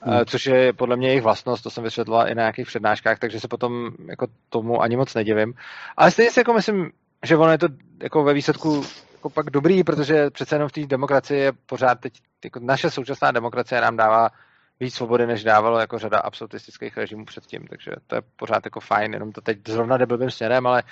hmm. 0.01 0.25
což 0.25 0.45
je 0.45 0.73
podle 0.73 0.95
mě 0.95 1.08
jejich 1.08 1.23
vlastnost, 1.23 1.63
to 1.63 1.69
jsem 1.69 1.84
vysvětloval 1.84 2.29
i 2.29 2.36
na 2.36 2.41
nějakých 2.41 2.67
přednáškách, 2.67 3.19
takže 3.19 3.39
se 3.39 3.47
potom 3.47 3.91
jako 4.10 4.27
tomu 4.49 4.81
ani 4.81 4.97
moc 4.97 5.13
nedivím. 5.13 5.53
Ale 5.97 6.12
stejně 6.12 6.31
si 6.31 6.39
jako 6.39 6.53
myslím, 6.53 6.91
že 7.23 7.38
ono 7.38 7.51
je 7.51 7.58
to 7.58 7.67
jako 8.03 8.23
ve 8.23 8.34
výsledku 8.34 8.84
jako 9.13 9.29
pak 9.29 9.49
dobrý, 9.49 9.84
protože 9.84 10.29
přece 10.29 10.55
jenom 10.55 10.69
v 10.69 10.71
té 10.71 10.86
demokracii 10.86 11.39
je 11.39 11.51
pořád 11.65 11.99
teď, 11.99 12.13
jako 12.43 12.60
naše 12.60 12.91
současná 12.91 13.31
demokracie 13.31 13.81
nám 13.81 13.97
dává 13.97 14.29
víc 14.79 14.95
svobody, 14.95 15.27
než 15.27 15.43
dávalo 15.43 15.79
jako 15.79 15.99
řada 15.99 16.17
absolutistických 16.19 16.97
režimů 16.97 17.25
předtím, 17.25 17.67
takže 17.67 17.91
to 18.08 18.15
je 18.15 18.21
pořád 18.36 18.65
jako 18.65 18.79
fajn, 18.79 19.13
jenom 19.13 19.31
to 19.31 19.41
teď 19.41 19.58
zrovna 19.67 19.97
jde 19.97 20.05
blbým 20.05 20.31
směrem, 20.31 20.67
ale 20.67 20.84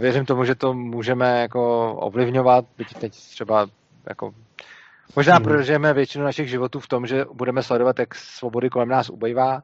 věřím 0.00 0.26
tomu, 0.26 0.44
že 0.44 0.54
to 0.54 0.74
můžeme 0.74 1.40
jako 1.40 1.94
ovlivňovat, 1.94 2.64
byť 2.78 2.94
teď 2.94 3.12
třeba 3.12 3.66
jako 4.08 4.34
možná 5.16 5.34
hmm. 5.34 5.44
prožijeme 5.44 5.92
většinu 5.92 6.24
našich 6.24 6.48
životů 6.48 6.80
v 6.80 6.88
tom, 6.88 7.06
že 7.06 7.24
budeme 7.32 7.62
sledovat, 7.62 7.98
jak 7.98 8.14
svobody 8.14 8.70
kolem 8.70 8.88
nás 8.88 9.10
ubejvá, 9.10 9.62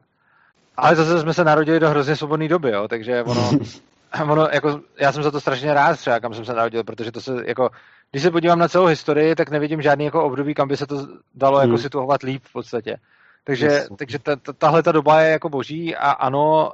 ale 0.77 0.95
zase 0.95 1.19
jsme 1.19 1.33
se 1.33 1.43
narodili 1.43 1.79
do 1.79 1.89
hrozně 1.89 2.15
svobodné 2.15 2.47
doby, 2.47 2.71
jo, 2.71 2.87
takže 2.87 3.23
ono, 3.23 3.51
ono, 4.31 4.47
jako, 4.51 4.81
já 4.99 5.11
jsem 5.11 5.23
za 5.23 5.31
to 5.31 5.41
strašně 5.41 5.73
rád 5.73 5.99
třeba, 5.99 6.19
kam 6.19 6.33
jsem 6.33 6.45
se 6.45 6.53
narodil, 6.53 6.83
protože 6.83 7.11
to 7.11 7.21
se, 7.21 7.31
jako, 7.45 7.69
když 8.11 8.23
se 8.23 8.31
podívám 8.31 8.59
na 8.59 8.67
celou 8.67 8.85
historii, 8.85 9.35
tak 9.35 9.49
nevidím 9.49 9.81
žádný 9.81 10.05
jako 10.05 10.23
období, 10.23 10.53
kam 10.53 10.67
by 10.67 10.77
se 10.77 10.87
to 10.87 11.07
dalo 11.35 11.59
hmm. 11.59 11.69
jako 11.69 11.81
situovat 11.81 12.23
líp 12.23 12.43
v 12.45 12.53
podstatě. 12.53 12.97
Takže, 13.43 13.65
yes. 13.65 13.89
takže 13.97 14.19
ta, 14.19 14.35
ta, 14.35 14.53
tahle 14.53 14.83
ta 14.83 14.91
doba 14.91 15.21
je 15.21 15.31
jako 15.31 15.49
boží 15.49 15.95
a 15.95 16.11
ano, 16.11 16.73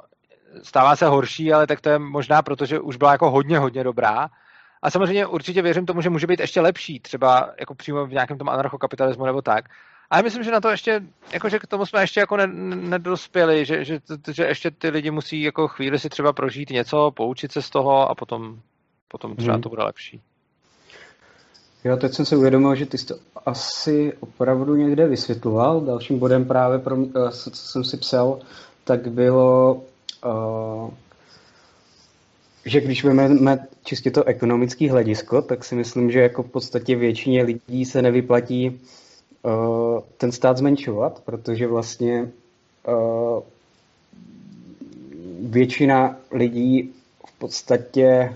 stává 0.63 0.95
se 0.95 1.05
horší, 1.05 1.53
ale 1.53 1.67
tak 1.67 1.81
to 1.81 1.89
je 1.89 1.99
možná 1.99 2.41
proto, 2.41 2.65
že 2.65 2.79
už 2.79 2.95
byla 2.95 3.11
jako 3.11 3.31
hodně, 3.31 3.59
hodně 3.59 3.83
dobrá. 3.83 4.29
A 4.81 4.91
samozřejmě 4.91 5.25
určitě 5.25 5.61
věřím 5.61 5.85
tomu, 5.85 6.01
že 6.01 6.09
může 6.09 6.27
být 6.27 6.39
ještě 6.39 6.61
lepší, 6.61 6.99
třeba 6.99 7.49
jako 7.59 7.75
přímo 7.75 8.05
v 8.05 8.11
nějakém 8.11 8.37
tom 8.37 8.49
anarchokapitalismu 8.49 9.25
nebo 9.25 9.41
tak. 9.41 9.65
Ale 10.09 10.23
myslím, 10.23 10.43
že 10.43 10.51
na 10.51 10.61
to 10.61 10.69
ještě, 10.69 11.01
jako 11.33 11.49
že 11.49 11.59
k 11.59 11.67
tomu 11.67 11.85
jsme 11.85 12.01
ještě 12.01 12.19
jako 12.19 12.37
nedospěli, 12.75 13.65
že, 13.65 13.85
že, 13.85 13.99
že 14.31 14.43
ještě 14.43 14.71
ty 14.71 14.89
lidi 14.89 15.11
musí 15.11 15.41
jako 15.41 15.67
chvíli 15.67 15.99
si 15.99 16.09
třeba 16.09 16.33
prožít 16.33 16.69
něco, 16.69 17.11
poučit 17.11 17.51
se 17.51 17.61
z 17.61 17.69
toho 17.69 18.09
a 18.09 18.15
potom, 18.15 18.59
potom 19.07 19.35
třeba 19.35 19.53
hmm. 19.53 19.61
to 19.61 19.69
bude 19.69 19.83
lepší. 19.83 20.21
Jo, 21.83 21.97
teď 21.97 22.13
jsem 22.13 22.25
si 22.25 22.35
uvědomil, 22.35 22.75
že 22.75 22.85
ty 22.85 22.97
jsi 22.97 23.05
to 23.05 23.15
asi 23.45 24.13
opravdu 24.19 24.75
někde 24.75 25.07
vysvětloval. 25.07 25.81
Dalším 25.81 26.19
bodem 26.19 26.45
právě, 26.45 26.79
pro, 26.79 26.97
eh, 26.97 27.31
co 27.31 27.51
jsem 27.53 27.83
si 27.83 27.97
psal, 27.97 28.39
tak 28.83 29.07
bylo, 29.07 29.81
uh, 30.25 30.89
že 32.69 32.81
když 32.81 33.03
vezmeme 33.03 33.67
čistě 33.83 34.11
to 34.11 34.23
ekonomické 34.23 34.91
hledisko, 34.91 35.41
tak 35.41 35.63
si 35.63 35.75
myslím, 35.75 36.11
že 36.11 36.19
jako 36.19 36.43
v 36.43 36.51
podstatě 36.51 36.95
většině 36.95 37.43
lidí 37.43 37.85
se 37.85 38.01
nevyplatí 38.01 38.69
uh, 38.69 39.99
ten 40.17 40.31
stát 40.31 40.57
zmenšovat, 40.57 41.21
protože 41.25 41.67
vlastně 41.67 42.29
uh, 42.87 43.43
většina 45.39 46.17
lidí 46.31 46.93
v 47.27 47.31
podstatě 47.39 48.35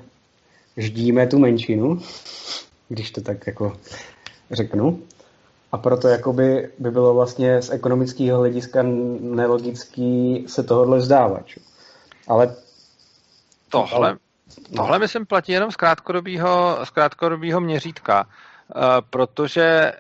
ždíme 0.78 1.28
tu 1.28 1.40
menšinu 1.40 2.00
když 2.94 3.12
to 3.12 3.22
tak 3.22 3.48
jako 3.48 3.78
řeknu. 4.52 5.02
A 5.72 5.78
proto 5.78 6.08
jakoby 6.08 6.70
by 6.80 6.92
bylo 6.92 7.14
vlastně 7.14 7.62
z 7.62 7.70
ekonomického 7.70 8.40
hlediska 8.40 8.84
nelogický 9.20 10.46
se 10.48 10.64
tohohle 10.64 10.98
vzdávat. 10.98 11.46
Ale 12.28 12.56
tohle, 13.70 14.18
tohle 14.76 15.00
myslím 15.00 15.26
platí 15.26 15.52
jenom 15.52 15.72
z 15.72 15.76
krátkodobého, 15.76 16.80
z 16.84 16.90
krátkodobého 16.90 17.62
měřítka, 17.62 18.28
uh, 18.76 18.82
protože 19.10 19.92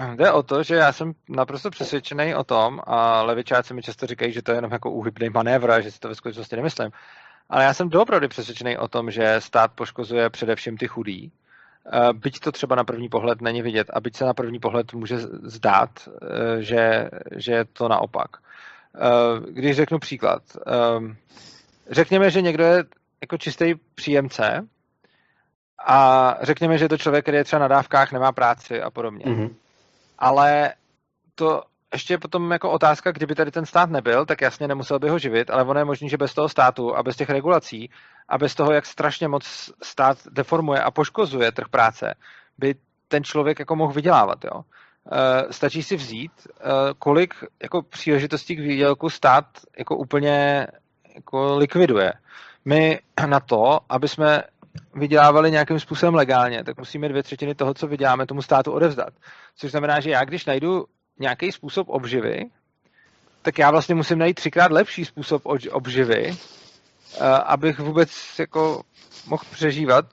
uh, 0.00 0.14
jde 0.16 0.32
o 0.32 0.42
to, 0.42 0.62
že 0.62 0.74
já 0.74 0.92
jsem 0.92 1.12
naprosto 1.28 1.70
přesvědčený 1.70 2.34
o 2.34 2.44
tom, 2.44 2.80
a 2.86 3.22
levičáci 3.22 3.74
mi 3.74 3.82
často 3.82 4.06
říkají, 4.06 4.32
že 4.32 4.42
to 4.42 4.50
je 4.52 4.58
jenom 4.58 4.72
jako 4.72 4.90
úhybný 4.90 5.28
manévr 5.30 5.70
a 5.70 5.80
že 5.80 5.90
si 5.90 5.98
to 5.98 6.08
ve 6.08 6.14
skutečnosti 6.14 6.56
nemyslím, 6.56 6.90
ale 7.50 7.64
já 7.64 7.74
jsem 7.74 7.88
doopravdy 7.88 8.28
přesvědčený 8.28 8.78
o 8.78 8.88
tom, 8.88 9.10
že 9.10 9.36
stát 9.38 9.72
poškozuje 9.74 10.30
především 10.30 10.76
ty 10.76 10.88
chudí, 10.88 11.32
Eh, 11.92 12.12
byť 12.12 12.40
to 12.40 12.52
třeba 12.52 12.76
na 12.76 12.84
první 12.84 13.08
pohled 13.08 13.40
není 13.40 13.62
vidět 13.62 13.90
a 13.92 14.00
byť 14.00 14.16
se 14.16 14.24
na 14.24 14.34
první 14.34 14.58
pohled 14.58 14.92
může 14.92 15.18
zdát, 15.42 15.90
eh, 16.08 16.62
že, 16.62 17.10
že 17.36 17.52
je 17.52 17.64
to 17.64 17.88
naopak. 17.88 18.36
Eh, 18.96 19.50
když 19.50 19.76
řeknu 19.76 19.98
příklad, 19.98 20.42
řekněme, 21.90 22.30
že 22.30 22.42
někdo 22.42 22.64
je 22.64 22.84
jako 23.20 23.38
čistý 23.38 23.74
příjemce 23.94 24.66
a 25.86 26.34
řekněme, 26.42 26.78
že 26.78 26.84
je 26.84 26.88
to 26.88 26.98
člověk, 26.98 27.24
který 27.24 27.36
je 27.36 27.44
třeba 27.44 27.60
na 27.60 27.68
dávkách, 27.68 28.12
nemá 28.12 28.32
práci 28.32 28.82
a 28.82 28.90
podobně. 28.90 29.24
Mm-hmm. 29.24 29.54
Ale 30.18 30.74
to 31.34 31.62
ještě 31.92 32.14
je 32.14 32.18
potom 32.18 32.50
jako 32.50 32.70
otázka, 32.70 33.12
kdyby 33.12 33.34
tady 33.34 33.50
ten 33.50 33.66
stát 33.66 33.90
nebyl, 33.90 34.26
tak 34.26 34.40
jasně 34.40 34.68
nemusel 34.68 34.98
by 34.98 35.08
ho 35.08 35.18
živit, 35.18 35.50
ale 35.50 35.64
ono 35.64 35.80
je 35.80 35.84
možné, 35.84 36.08
že 36.08 36.16
bez 36.16 36.34
toho 36.34 36.48
státu 36.48 36.96
a 36.96 37.02
bez 37.02 37.16
těch 37.16 37.30
regulací 37.30 37.90
a 38.28 38.38
bez 38.38 38.54
toho, 38.54 38.72
jak 38.72 38.86
strašně 38.86 39.28
moc 39.28 39.70
stát 39.82 40.18
deformuje 40.30 40.80
a 40.80 40.90
poškozuje 40.90 41.52
trh 41.52 41.68
práce, 41.68 42.14
by 42.58 42.74
ten 43.08 43.24
člověk 43.24 43.58
jako 43.58 43.76
mohl 43.76 43.92
vydělávat. 43.92 44.44
Jo? 44.44 44.62
E, 45.12 45.52
stačí 45.52 45.82
si 45.82 45.96
vzít, 45.96 46.32
e, 46.46 46.70
kolik 46.98 47.34
jako 47.62 47.82
příležitostí 47.82 48.56
k 48.56 48.60
výdělku 48.60 49.10
stát 49.10 49.44
jako 49.78 49.96
úplně 49.96 50.66
jako 51.14 51.56
likviduje. 51.56 52.12
My 52.66 53.00
na 53.26 53.40
to, 53.40 53.80
aby 53.88 54.08
jsme 54.08 54.42
vydělávali 54.94 55.50
nějakým 55.50 55.80
způsobem 55.80 56.14
legálně, 56.14 56.64
tak 56.64 56.78
musíme 56.78 57.08
dvě 57.08 57.22
třetiny 57.22 57.54
toho, 57.54 57.74
co 57.74 57.86
vyděláme, 57.86 58.26
tomu 58.26 58.42
státu 58.42 58.72
odevzdat. 58.72 59.14
Což 59.56 59.70
znamená, 59.70 60.00
že 60.00 60.10
já, 60.10 60.24
když 60.24 60.46
najdu 60.46 60.84
nějaký 61.18 61.52
způsob 61.52 61.88
obživy, 61.88 62.44
tak 63.42 63.58
já 63.58 63.70
vlastně 63.70 63.94
musím 63.94 64.18
najít 64.18 64.34
třikrát 64.34 64.72
lepší 64.72 65.04
způsob 65.04 65.42
obživy, 65.70 66.34
eh, 66.34 67.24
abych 67.24 67.78
vůbec 67.78 68.10
jako 68.38 68.82
mohl 69.26 69.44
přežívat, 69.50 70.04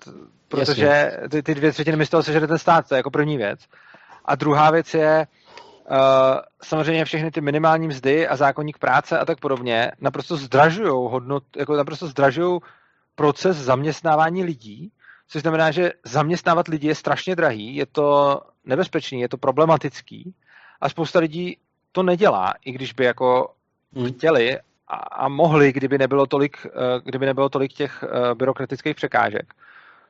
protože 0.48 1.12
ty, 1.32 1.44
ty 1.44 1.56
dvě 1.56 1.72
třetiny 1.72 1.98
mi 1.98 2.06
z 2.06 2.10
toho 2.10 2.24
sežere 2.24 2.48
ten 2.48 2.58
stát, 2.58 2.88
to 2.88 2.96
je 2.96 2.98
jako 3.00 3.12
první 3.12 3.38
věc. 3.38 3.60
A 4.26 4.36
druhá 4.36 4.72
věc 4.72 4.94
je, 4.94 5.28
samozřejmě 6.64 7.06
všechny 7.06 7.32
ty 7.32 7.42
minimální 7.42 7.88
mzdy 7.88 8.28
a 8.28 8.36
zákonník 8.36 8.78
práce 8.78 9.20
a 9.20 9.26
tak 9.26 9.40
podobně 9.40 9.92
naprosto 10.02 10.38
zdražují 10.38 10.90
hodnot, 10.90 11.44
jako 11.58 11.76
naprosto 11.76 12.08
zdražují 12.08 12.60
proces 13.16 13.58
zaměstnávání 13.58 14.44
lidí, 14.44 14.92
což 15.28 15.42
znamená, 15.42 15.72
že 15.72 15.92
zaměstnávat 16.06 16.68
lidi 16.68 16.88
je 16.88 16.96
strašně 16.96 17.36
drahý, 17.36 17.76
je 17.76 17.86
to 17.86 18.42
nebezpečný, 18.66 19.22
je 19.22 19.30
to 19.30 19.38
problematický 19.38 20.34
a 20.82 20.90
spousta 20.90 21.20
lidí 21.20 21.58
to 21.92 22.04
nedělá, 22.04 22.54
i 22.66 22.72
když 22.72 22.94
by 22.94 23.06
jako 23.06 23.54
hmm. 23.96 24.14
chtěli 24.14 24.60
a, 24.88 24.96
a 24.96 25.28
mohli, 25.28 25.74
kdyby 25.74 25.98
nebylo 25.98 26.26
tolik, 26.26 26.58
eh, 26.66 27.02
kdyby 27.04 27.26
nebylo 27.26 27.50
tolik 27.50 27.74
těch 27.74 28.04
eh, 28.04 28.36
byrokratických 28.36 28.96
překážek. 28.96 29.54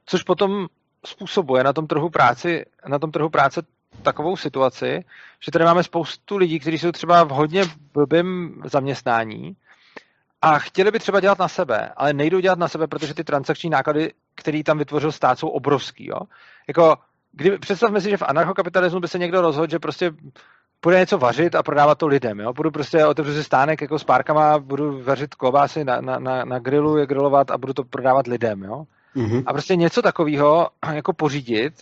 Což 0.06 0.24
potom 0.24 0.68
způsobuje 1.06 1.64
na 1.64 1.74
tom 1.74 1.88
trhu 1.88 2.10
práci, 2.10 2.66
na 2.88 3.00
tom 3.00 3.12
trhu 3.12 3.30
práce 3.30 3.62
takovou 4.02 4.38
situaci, 4.38 5.04
že 5.46 5.52
tady 5.52 5.66
máme 5.66 5.84
spoustu 5.84 6.38
lidí, 6.38 6.60
kteří 6.60 6.80
jsou 6.80 6.92
třeba 6.92 7.24
v 7.24 7.30
hodně 7.30 7.64
blbým 7.94 8.62
zaměstnání 8.66 9.56
a 10.42 10.60
chtěli 10.60 10.92
by 10.92 11.00
třeba 11.00 11.20
dělat 11.20 11.40
na 11.40 11.48
sebe, 11.48 11.90
ale 11.98 12.14
nejdou 12.14 12.40
dělat 12.40 12.60
na 12.60 12.68
sebe, 12.68 12.88
protože 12.88 13.14
ty 13.14 13.24
transakční 13.24 13.70
náklady, 13.70 14.12
který 14.36 14.64
tam 14.64 14.78
vytvořil 14.78 15.12
stát, 15.12 15.40
jsou 15.40 15.48
obrovský. 15.48 16.08
Jo? 16.08 16.20
Jako, 16.68 16.96
kdy, 17.32 17.58
představme 17.58 18.02
si, 18.02 18.10
že 18.10 18.18
v 18.18 18.24
anarchokapitalismu 18.28 19.00
by 19.00 19.08
se 19.08 19.20
někdo 19.20 19.42
rozhodl, 19.42 19.72
že 19.72 19.80
prostě 19.80 20.12
bude 20.82 21.00
něco 21.00 21.18
vařit 21.18 21.56
a 21.56 21.64
prodávat 21.64 21.98
to 21.98 22.08
lidem. 22.08 22.40
Jo? 22.40 22.54
Budu 22.54 22.72
prostě 22.72 23.06
otevřu 23.06 23.34
si 23.34 23.44
stánek 23.44 23.82
jako 23.82 24.00
s 24.00 24.04
párkama, 24.04 24.60
budu 24.60 25.04
vařit 25.04 25.36
klobásy 25.36 25.84
na, 25.84 26.02
na, 26.02 26.20
na, 26.20 26.46
na 26.46 26.60
grilu, 26.60 26.98
je 26.98 27.06
grilovat 27.06 27.52
a 27.52 27.58
budu 27.58 27.74
to 27.74 27.84
prodávat 27.84 28.28
lidem. 28.28 28.64
Jo? 28.64 28.84
Mm-hmm. 29.16 29.44
A 29.46 29.54
prostě 29.54 29.76
něco 29.76 30.02
takového 30.02 30.68
jako 30.94 31.14
pořídit, 31.14 31.74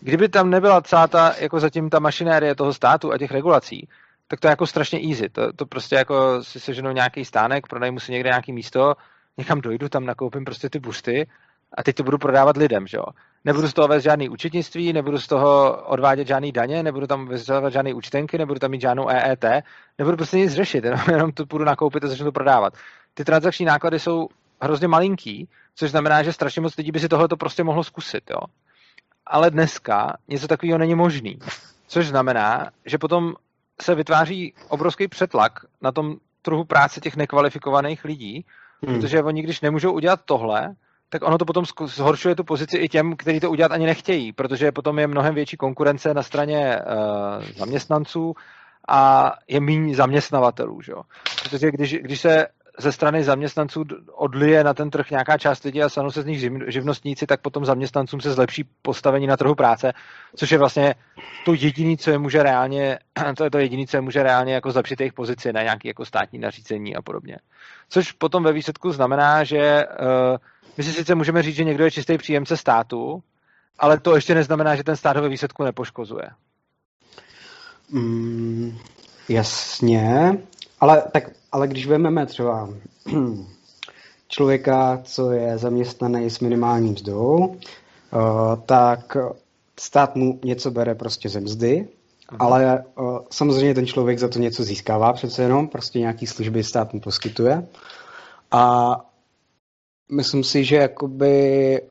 kdyby 0.00 0.28
tam 0.28 0.50
nebyla 0.50 0.80
celá 0.80 1.06
ta, 1.06 1.34
jako 1.38 1.60
zatím 1.60 1.90
ta 1.90 1.98
mašinérie 1.98 2.54
toho 2.54 2.72
státu 2.72 3.12
a 3.12 3.18
těch 3.18 3.30
regulací, 3.30 3.88
tak 4.28 4.40
to 4.40 4.46
je 4.46 4.50
jako 4.50 4.66
strašně 4.66 5.00
easy. 5.08 5.28
To, 5.28 5.52
to 5.52 5.66
prostě 5.66 5.96
jako 5.96 6.44
si 6.44 6.60
seženou 6.60 6.90
nějaký 6.90 7.24
stánek, 7.24 7.66
prodajmu 7.66 8.00
si 8.00 8.12
někde 8.12 8.28
nějaký 8.28 8.52
místo, 8.52 8.94
někam 9.36 9.60
dojdu, 9.60 9.88
tam 9.88 10.04
nakoupím 10.04 10.44
prostě 10.44 10.70
ty 10.70 10.78
busty 10.78 11.28
a 11.74 11.82
teď 11.82 11.96
to 11.96 12.02
budu 12.02 12.18
prodávat 12.18 12.56
lidem, 12.56 12.86
že 12.86 12.96
jo. 12.96 13.04
Nebudu 13.44 13.68
z 13.68 13.72
toho 13.72 13.88
vést 13.88 14.02
žádný 14.02 14.28
účetnictví, 14.28 14.92
nebudu 14.92 15.18
z 15.18 15.26
toho 15.26 15.82
odvádět 15.86 16.26
žádný 16.26 16.52
daně, 16.52 16.82
nebudu 16.82 17.06
tam 17.06 17.28
vyzvat 17.28 17.72
žádný 17.72 17.94
účtenky, 17.94 18.38
nebudu 18.38 18.60
tam 18.60 18.70
mít 18.70 18.80
žádnou 18.80 19.08
EET, 19.08 19.44
nebudu 19.98 20.16
prostě 20.16 20.36
nic 20.36 20.52
řešit, 20.52 20.84
jenom, 20.84 21.00
jenom 21.12 21.32
to 21.32 21.44
budu 21.44 21.64
nakoupit 21.64 22.04
a 22.04 22.08
začnu 22.08 22.24
to 22.24 22.32
prodávat. 22.32 22.74
Ty 23.14 23.24
transakční 23.24 23.66
náklady 23.66 23.98
jsou 23.98 24.28
hrozně 24.62 24.88
malinký, 24.88 25.48
což 25.74 25.90
znamená, 25.90 26.22
že 26.22 26.32
strašně 26.32 26.62
moc 26.62 26.76
lidí 26.76 26.92
by 26.92 27.00
si 27.00 27.08
tohle 27.08 27.28
to 27.28 27.36
prostě 27.36 27.64
mohlo 27.64 27.84
zkusit, 27.84 28.30
jo. 28.30 28.40
Ale 29.26 29.50
dneska 29.50 30.16
něco 30.28 30.48
takového 30.48 30.78
není 30.78 30.94
možný. 30.94 31.38
Což 31.86 32.06
znamená, 32.06 32.70
že 32.86 32.98
potom 32.98 33.34
se 33.82 33.94
vytváří 33.94 34.54
obrovský 34.68 35.08
přetlak 35.08 35.52
na 35.82 35.92
tom 35.92 36.16
trhu 36.42 36.64
práce 36.64 37.00
těch 37.00 37.16
nekvalifikovaných 37.16 38.04
lidí, 38.04 38.44
hmm. 38.86 38.94
protože 38.94 39.22
oni, 39.22 39.42
když 39.42 39.60
nemůžou 39.60 39.92
udělat 39.92 40.20
tohle, 40.24 40.74
tak 41.08 41.22
ono 41.22 41.38
to 41.38 41.44
potom 41.44 41.64
zhoršuje 41.84 42.34
tu 42.34 42.44
pozici 42.44 42.78
i 42.78 42.88
těm, 42.88 43.16
kteří 43.16 43.40
to 43.40 43.50
udělat 43.50 43.72
ani 43.72 43.86
nechtějí, 43.86 44.32
protože 44.32 44.72
potom 44.72 44.98
je 44.98 45.06
mnohem 45.06 45.34
větší 45.34 45.56
konkurence 45.56 46.14
na 46.14 46.22
straně 46.22 46.78
uh, 46.78 47.44
zaměstnanců 47.56 48.34
a 48.88 49.32
je 49.48 49.60
méně 49.60 49.94
zaměstnavatelů. 49.94 50.82
Že? 50.82 50.92
Protože 51.42 51.70
když, 51.70 51.94
když 51.94 52.20
se 52.20 52.46
ze 52.80 52.92
strany 52.92 53.24
zaměstnanců 53.24 53.84
odlije 54.12 54.64
na 54.64 54.74
ten 54.74 54.90
trh 54.90 55.10
nějaká 55.10 55.38
část 55.38 55.64
lidí 55.64 55.82
a 55.82 55.88
stanou 55.88 56.10
se 56.10 56.22
z 56.22 56.26
nich 56.26 56.50
živnostníci, 56.66 57.26
tak 57.26 57.40
potom 57.40 57.64
zaměstnancům 57.64 58.20
se 58.20 58.32
zlepší 58.32 58.64
postavení 58.82 59.26
na 59.26 59.36
trhu 59.36 59.54
práce, 59.54 59.92
což 60.36 60.50
je 60.50 60.58
vlastně 60.58 60.94
to 61.44 61.54
jediné, 61.54 61.96
co 61.96 62.10
je 62.10 62.18
může 62.18 62.42
reálně, 62.42 62.98
to 63.36 63.44
je 63.44 63.50
to 63.50 63.58
jediné, 63.58 63.86
co 63.86 63.96
je 63.96 64.00
může 64.00 64.22
reálně 64.22 64.54
jako 64.54 64.70
zlepšit 64.70 65.00
jejich 65.00 65.12
pozici 65.12 65.52
na 65.52 65.62
nějaké 65.62 65.88
jako 65.88 66.04
státní 66.04 66.38
nařízení 66.38 66.96
a 66.96 67.02
podobně. 67.02 67.36
Což 67.88 68.12
potom 68.12 68.42
ve 68.42 68.52
výsledku 68.52 68.92
znamená, 68.92 69.44
že 69.44 69.86
uh, 69.86 70.36
my 70.76 70.84
si 70.84 70.92
sice 70.92 71.14
můžeme 71.14 71.42
říct, 71.42 71.56
že 71.56 71.64
někdo 71.64 71.84
je 71.84 71.90
čistý 71.90 72.18
příjemce 72.18 72.56
státu, 72.56 73.22
ale 73.78 74.00
to 74.00 74.14
ještě 74.14 74.34
neznamená, 74.34 74.76
že 74.76 74.84
ten 74.84 74.96
stát 74.96 75.16
ho 75.16 75.22
ve 75.22 75.28
výsledku 75.28 75.64
nepoškozuje. 75.64 76.30
Mm, 77.90 78.78
jasně, 79.28 80.38
ale 80.80 81.02
tak 81.12 81.30
ale 81.52 81.68
když 81.68 81.86
vezmeme 81.86 82.26
třeba 82.26 82.68
člověka, 84.28 85.00
co 85.04 85.32
je 85.32 85.58
zaměstnaný 85.58 86.30
s 86.30 86.40
minimálním 86.40 86.92
mzdou, 86.92 87.56
eh, 87.56 88.16
tak 88.66 89.16
stát 89.80 90.16
mu 90.16 90.40
něco 90.44 90.70
bere 90.70 90.94
prostě 90.94 91.28
ze 91.28 91.40
mzdy, 91.40 91.88
ale 92.38 92.78
eh, 92.78 93.02
samozřejmě 93.30 93.74
ten 93.74 93.86
člověk 93.86 94.18
za 94.18 94.28
to 94.28 94.38
něco 94.38 94.64
získává 94.64 95.12
přece 95.12 95.42
jenom, 95.42 95.68
prostě 95.68 95.98
nějaký 95.98 96.26
služby 96.26 96.64
stát 96.64 96.92
mu 96.92 97.00
poskytuje. 97.00 97.68
A 98.50 98.94
myslím 100.12 100.44
si, 100.44 100.64
že 100.64 100.76
jakoby 100.76 101.76
eh, 101.82 101.84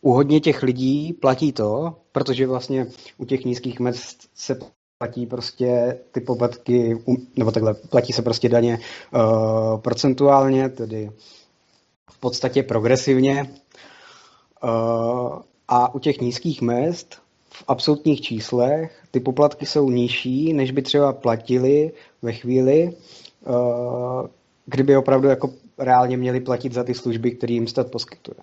u 0.00 0.12
hodně 0.12 0.40
těch 0.40 0.62
lidí 0.62 1.12
platí 1.12 1.52
to, 1.52 1.96
protože 2.12 2.46
vlastně 2.46 2.86
u 3.18 3.24
těch 3.24 3.44
nízkých 3.44 3.80
mest 3.80 4.18
se 4.34 4.58
platí 4.98 5.26
prostě 5.26 5.98
ty 6.12 6.20
poplatky, 6.20 6.98
nebo 7.36 7.52
takhle, 7.52 7.74
platí 7.74 8.12
se 8.12 8.22
prostě 8.22 8.48
daně 8.48 8.78
uh, 9.14 9.80
procentuálně, 9.80 10.68
tedy 10.68 11.10
v 12.10 12.18
podstatě 12.20 12.62
progresivně. 12.62 13.50
Uh, 14.64 15.38
a 15.68 15.94
u 15.94 15.98
těch 15.98 16.20
nízkých 16.20 16.62
mest 16.62 17.14
v 17.50 17.64
absolutních 17.68 18.20
číslech 18.20 19.02
ty 19.10 19.20
poplatky 19.20 19.66
jsou 19.66 19.90
nižší, 19.90 20.52
než 20.52 20.70
by 20.70 20.82
třeba 20.82 21.12
platili 21.12 21.92
ve 22.22 22.32
chvíli, 22.32 22.92
uh, 23.46 24.26
kdyby 24.66 24.96
opravdu 24.96 25.28
jako 25.28 25.50
reálně 25.78 26.16
měli 26.16 26.40
platit 26.40 26.72
za 26.72 26.84
ty 26.84 26.94
služby, 26.94 27.30
které 27.30 27.52
jim 27.52 27.66
stát 27.66 27.90
poskytuje. 27.90 28.36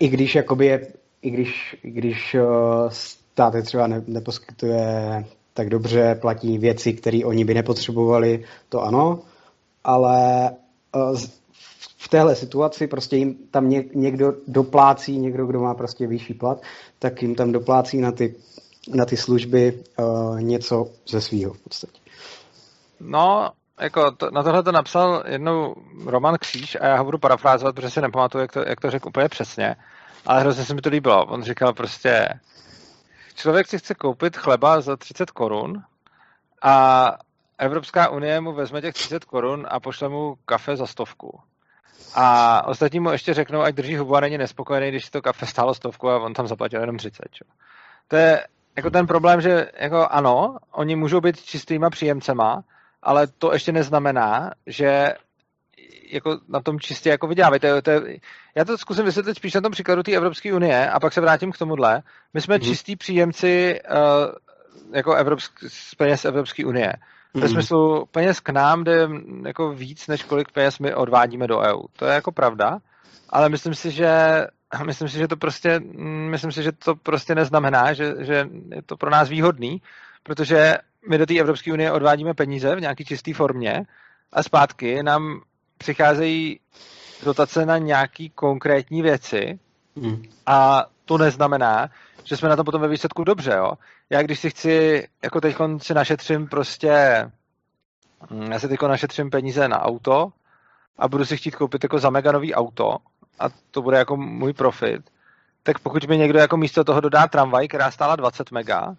I 0.00 0.08
když 0.08 0.34
jakoby 0.34 0.66
je, 0.66 0.86
i 1.22 1.30
když, 1.30 1.76
i 1.82 1.90
když 1.90 2.34
uh, 2.34 2.88
stát 2.88 3.54
je 3.54 3.62
třeba 3.62 3.86
ne, 3.86 4.04
neposkytuje 4.06 5.24
tak 5.54 5.70
dobře 5.70 6.14
platí 6.20 6.58
věci, 6.58 6.92
které 6.92 7.20
oni 7.24 7.44
by 7.44 7.54
nepotřebovali, 7.54 8.44
to 8.68 8.82
ano, 8.82 9.18
ale 9.84 10.50
eh, 10.96 11.16
v 11.96 12.08
téhle 12.08 12.36
situaci 12.36 12.86
prostě 12.86 13.16
jim 13.16 13.34
tam 13.50 13.70
někdo 13.94 14.32
doplácí, 14.46 15.18
někdo, 15.18 15.46
kdo 15.46 15.60
má 15.60 15.74
prostě 15.74 16.06
vyšší 16.06 16.34
plat, 16.34 16.62
tak 16.98 17.22
jim 17.22 17.34
tam 17.34 17.52
doplácí 17.52 18.00
na 18.00 18.12
ty, 18.12 18.34
na 18.94 19.04
ty 19.04 19.16
služby 19.16 19.82
uh, 19.98 20.40
něco 20.40 20.86
ze 21.08 21.20
svýho 21.20 21.52
v 21.52 21.58
podstatě. 21.58 22.00
No, 23.00 23.50
jako 23.80 24.10
to, 24.10 24.30
na 24.30 24.42
tohle 24.42 24.62
to 24.62 24.72
napsal 24.72 25.22
jednou 25.26 25.74
Roman 26.06 26.36
Kříž 26.40 26.76
a 26.80 26.86
já 26.86 26.98
ho 26.98 27.04
budu 27.04 27.18
parafrázovat, 27.18 27.74
protože 27.74 27.90
si 27.90 28.00
nepamatuju, 28.00 28.42
jak 28.42 28.52
to, 28.52 28.60
jak 28.68 28.80
to 28.80 28.90
řekl 28.90 29.08
úplně 29.08 29.28
přesně, 29.28 29.76
ale 30.26 30.40
hrozně 30.40 30.64
se 30.64 30.74
mi 30.74 30.80
to 30.80 30.88
líbilo. 30.88 31.26
On 31.26 31.42
říkal 31.42 31.72
prostě, 31.72 32.28
člověk 33.34 33.66
si 33.66 33.78
chce 33.78 33.94
koupit 33.94 34.36
chleba 34.36 34.80
za 34.80 34.96
30 34.96 35.30
korun 35.30 35.82
a 36.62 37.16
Evropská 37.58 38.08
unie 38.08 38.40
mu 38.40 38.52
vezme 38.52 38.80
těch 38.80 38.94
30 38.94 39.24
korun 39.24 39.66
a 39.70 39.80
pošle 39.80 40.08
mu 40.08 40.36
kafe 40.44 40.76
za 40.76 40.86
stovku. 40.86 41.40
A 42.14 42.66
ostatní 42.66 43.00
mu 43.00 43.10
ještě 43.10 43.34
řeknou, 43.34 43.60
ať 43.60 43.74
drží 43.74 43.96
hubu 43.96 44.16
a 44.16 44.20
není 44.20 44.38
nespokojený, 44.38 44.88
když 44.88 45.04
si 45.04 45.10
to 45.10 45.22
kafe 45.22 45.46
stálo 45.46 45.74
stovku 45.74 46.08
a 46.10 46.18
on 46.18 46.34
tam 46.34 46.46
zaplatil 46.46 46.80
jenom 46.80 46.96
30. 46.96 47.22
Čo? 47.30 47.44
To 48.08 48.16
je 48.16 48.46
jako 48.76 48.90
ten 48.90 49.06
problém, 49.06 49.40
že 49.40 49.70
jako 49.78 50.08
ano, 50.10 50.56
oni 50.72 50.96
můžou 50.96 51.20
být 51.20 51.42
čistýma 51.42 51.90
příjemcema, 51.90 52.64
ale 53.02 53.26
to 53.26 53.52
ještě 53.52 53.72
neznamená, 53.72 54.50
že 54.66 55.14
jako 56.10 56.38
na 56.48 56.60
tom 56.60 56.80
čistě 56.80 57.10
jako 57.10 57.26
vydělávají. 57.26 57.60
To 57.60 57.66
je, 57.66 57.82
to 57.82 57.90
je, 57.90 58.18
já 58.54 58.64
to 58.64 58.78
zkusím 58.78 59.04
vysvětlit 59.04 59.34
spíš 59.34 59.54
na 59.54 59.60
tom 59.60 59.72
příkladu 59.72 60.02
té 60.02 60.12
Evropské 60.12 60.54
unie 60.54 60.90
a 60.90 61.00
pak 61.00 61.12
se 61.12 61.20
vrátím 61.20 61.52
k 61.52 61.58
tomuhle. 61.58 62.02
My 62.34 62.40
jsme 62.40 62.56
mm-hmm. 62.56 62.64
čistí 62.64 62.96
příjemci 62.96 63.80
uh, 63.90 64.32
jako 64.92 65.14
Evropsk, 65.14 65.52
z 65.68 65.94
peněz 65.94 66.24
Evropské 66.24 66.64
unie. 66.64 66.92
Ve 67.34 67.40
mhm. 67.40 67.48
smyslu 67.48 68.06
peněz 68.06 68.40
k 68.40 68.48
nám 68.48 68.84
jde 68.84 69.08
jako 69.46 69.72
víc, 69.72 70.06
než 70.06 70.22
kolik 70.22 70.52
peněz 70.52 70.78
my 70.78 70.94
odvádíme 70.94 71.46
do 71.46 71.58
EU. 71.58 71.82
To 71.96 72.06
je 72.06 72.14
jako 72.14 72.32
pravda, 72.32 72.78
ale 73.28 73.48
myslím 73.48 73.74
si, 73.74 73.90
že 73.90 74.10
myslím 74.84 75.08
si, 75.08 75.18
že 75.18 75.28
to 75.28 75.36
prostě, 75.36 75.80
myslím 76.30 76.52
si, 76.52 76.62
že 76.62 76.72
to 76.72 76.94
prostě 76.94 77.34
neznamená, 77.34 77.92
že, 77.92 78.14
že 78.18 78.48
je 78.74 78.82
to 78.82 78.96
pro 78.96 79.10
nás 79.10 79.28
výhodný, 79.28 79.82
protože 80.22 80.74
my 81.08 81.18
do 81.18 81.26
té 81.26 81.38
Evropské 81.38 81.72
unie 81.72 81.92
odvádíme 81.92 82.34
peníze 82.34 82.76
v 82.76 82.80
nějaké 82.80 83.04
čisté 83.04 83.34
formě 83.34 83.82
a 84.32 84.42
zpátky 84.42 85.02
nám 85.02 85.40
přicházejí 85.80 86.60
dotace 87.24 87.66
na 87.66 87.78
nějaký 87.78 88.30
konkrétní 88.30 89.02
věci 89.02 89.58
hmm. 89.96 90.22
a 90.46 90.86
to 91.04 91.18
neznamená, 91.18 91.88
že 92.24 92.36
jsme 92.36 92.48
na 92.48 92.56
tom 92.56 92.64
potom 92.64 92.80
ve 92.80 92.88
výsledku 92.88 93.24
dobře, 93.24 93.52
jo. 93.56 93.72
Já 94.10 94.22
když 94.22 94.40
si 94.40 94.50
chci, 94.50 95.08
jako 95.22 95.40
teď 95.40 95.56
si 95.78 95.94
našetřím 95.94 96.46
prostě, 96.46 96.90
hm, 98.30 98.52
já 98.52 98.58
si 98.58 98.68
teď 98.68 98.82
našetřím 98.82 99.30
peníze 99.30 99.68
na 99.68 99.82
auto 99.82 100.32
a 100.98 101.08
budu 101.08 101.24
si 101.24 101.36
chtít 101.36 101.56
koupit 101.56 101.82
jako 101.82 101.98
za 101.98 102.10
mega 102.10 102.32
nový 102.32 102.54
auto 102.54 102.96
a 103.38 103.44
to 103.70 103.82
bude 103.82 103.98
jako 103.98 104.16
můj 104.16 104.52
profit, 104.52 105.10
tak 105.62 105.78
pokud 105.78 106.08
mi 106.08 106.18
někdo 106.18 106.38
jako 106.38 106.56
místo 106.56 106.84
toho 106.84 107.00
dodá 107.00 107.26
tramvaj, 107.26 107.68
která 107.68 107.90
stála 107.90 108.16
20 108.16 108.50
mega, 108.50 108.96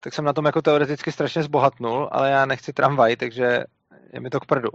tak 0.00 0.14
jsem 0.14 0.24
na 0.24 0.32
tom 0.32 0.44
jako 0.44 0.62
teoreticky 0.62 1.12
strašně 1.12 1.42
zbohatnul, 1.42 2.08
ale 2.12 2.30
já 2.30 2.46
nechci 2.46 2.72
tramvaj, 2.72 3.16
takže 3.16 3.64
je 4.12 4.20
mi 4.20 4.30
to 4.30 4.40
k 4.40 4.46
prdu. 4.46 4.70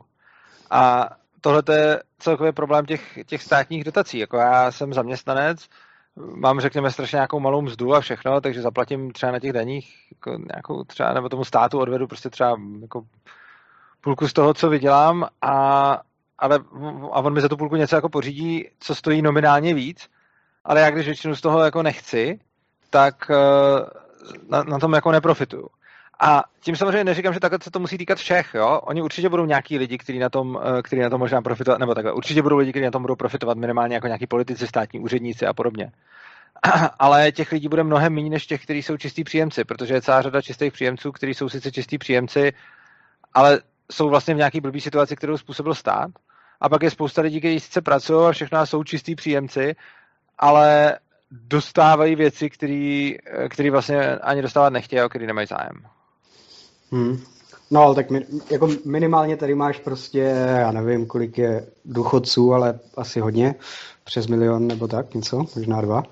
A 0.71 1.09
tohle 1.47 1.63
je 1.79 2.03
celkově 2.19 2.51
problém 2.51 2.85
těch, 2.85 3.19
těch 3.25 3.43
státních 3.43 3.83
dotací. 3.83 4.17
Jako 4.17 4.37
já 4.37 4.71
jsem 4.71 4.93
zaměstnanec, 4.93 5.67
mám, 6.15 6.59
řekněme, 6.59 6.91
strašně 6.91 7.15
nějakou 7.15 7.39
malou 7.39 7.61
mzdu 7.61 7.95
a 7.95 7.99
všechno, 7.99 8.41
takže 8.41 8.61
zaplatím 8.61 9.11
třeba 9.11 9.31
na 9.31 9.39
těch 9.39 9.53
daních 9.53 10.11
jako 10.11 10.37
nějakou 10.53 10.83
třeba, 10.83 11.13
nebo 11.13 11.29
tomu 11.29 11.45
státu 11.45 11.79
odvedu 11.79 12.07
prostě 12.07 12.29
třeba 12.29 12.57
jako 12.81 13.03
půlku 14.01 14.27
z 14.27 14.33
toho, 14.33 14.53
co 14.53 14.69
vydělám 14.69 15.27
a, 15.41 16.01
ale, 16.37 16.59
a 17.11 17.19
on 17.19 17.33
mi 17.33 17.41
za 17.41 17.49
tu 17.49 17.57
půlku 17.57 17.75
něco 17.75 17.95
jako 17.95 18.09
pořídí, 18.09 18.69
co 18.79 18.95
stojí 18.95 19.21
nominálně 19.21 19.73
víc, 19.73 20.09
ale 20.65 20.81
já 20.81 20.89
když 20.89 21.05
většinu 21.05 21.35
z 21.35 21.41
toho 21.41 21.63
jako 21.63 21.83
nechci, 21.83 22.39
tak 22.89 23.31
eh, 23.31 23.35
na, 24.49 24.63
na 24.63 24.79
tom 24.79 24.93
jako 24.93 25.11
neprofituju. 25.11 25.67
A 26.19 26.43
tím 26.59 26.75
samozřejmě 26.75 27.03
neříkám, 27.03 27.33
že 27.33 27.39
takhle 27.39 27.59
se 27.61 27.71
to 27.71 27.79
musí 27.79 27.97
týkat 27.97 28.17
všech, 28.17 28.53
jo. 28.53 28.81
Oni 28.83 29.01
určitě 29.01 29.29
budou 29.29 29.45
nějaký 29.45 29.77
lidi, 29.77 29.97
kteří 29.97 30.19
na 30.19 30.29
tom, 30.29 30.59
eh, 30.63 30.81
kteří 30.81 31.01
na 31.01 31.09
tom 31.09 31.19
možná 31.19 31.41
profitovat, 31.41 31.79
nebo 31.79 31.95
takhle, 31.95 32.13
určitě 32.13 32.41
budou 32.41 32.57
lidi, 32.57 32.71
kteří 32.71 32.85
na 32.85 32.91
tom 32.91 33.01
budou 33.01 33.15
profitovat 33.15 33.57
minimálně 33.57 33.95
jako 33.95 34.07
nějaký 34.07 34.27
politici, 34.27 34.67
státní 34.67 34.99
úředníci 34.99 35.45
a 35.45 35.53
podobně. 35.53 35.91
Ale 36.99 37.31
těch 37.31 37.51
lidí 37.51 37.67
bude 37.67 37.83
mnohem 37.83 38.13
méně 38.13 38.29
než 38.29 38.47
těch, 38.47 38.63
kteří 38.63 38.83
jsou 38.83 38.97
čistí 38.97 39.23
příjemci, 39.23 39.63
protože 39.63 39.93
je 39.93 40.01
celá 40.01 40.21
řada 40.21 40.41
čistých 40.41 40.73
příjemců, 40.73 41.11
kteří 41.11 41.33
jsou 41.33 41.49
sice 41.49 41.71
čistí 41.71 41.97
příjemci, 41.97 42.53
ale 43.33 43.59
jsou 43.91 44.09
vlastně 44.09 44.33
v 44.33 44.37
nějaký 44.37 44.61
blbý 44.61 44.81
situaci, 44.81 45.15
kterou 45.15 45.37
způsobil 45.37 45.73
stát. 45.73 46.11
A 46.61 46.69
pak 46.69 46.83
je 46.83 46.91
spousta 46.91 47.21
lidí, 47.21 47.39
kteří 47.39 47.59
sice 47.59 47.81
pracují 47.81 48.27
a 48.27 48.31
všechno 48.31 48.65
jsou 48.65 48.83
čistí 48.83 49.15
příjemci, 49.15 49.75
ale 50.39 50.99
dostávají 51.31 52.15
věci, 52.15 52.49
které 53.49 53.71
vlastně 53.71 54.15
ani 54.15 54.41
dostávat 54.41 54.69
nechtějí 54.69 54.99
a 54.99 55.09
které 55.09 55.27
nemají 55.27 55.47
zájem. 55.47 55.96
Hmm. 56.91 57.19
No, 57.71 57.81
ale 57.81 57.95
tak 57.95 58.09
mi, 58.09 58.25
jako 58.49 58.69
minimálně 58.85 59.37
tady 59.37 59.55
máš 59.55 59.79
prostě, 59.79 60.19
já 60.59 60.71
nevím, 60.71 61.05
kolik 61.05 61.37
je 61.37 61.67
důchodců, 61.85 62.53
ale 62.53 62.79
asi 62.97 63.19
hodně, 63.19 63.55
přes 64.03 64.27
milion 64.27 64.67
nebo 64.67 64.87
tak, 64.87 65.13
něco, 65.13 65.45
možná 65.55 65.81
dva, 65.81 66.03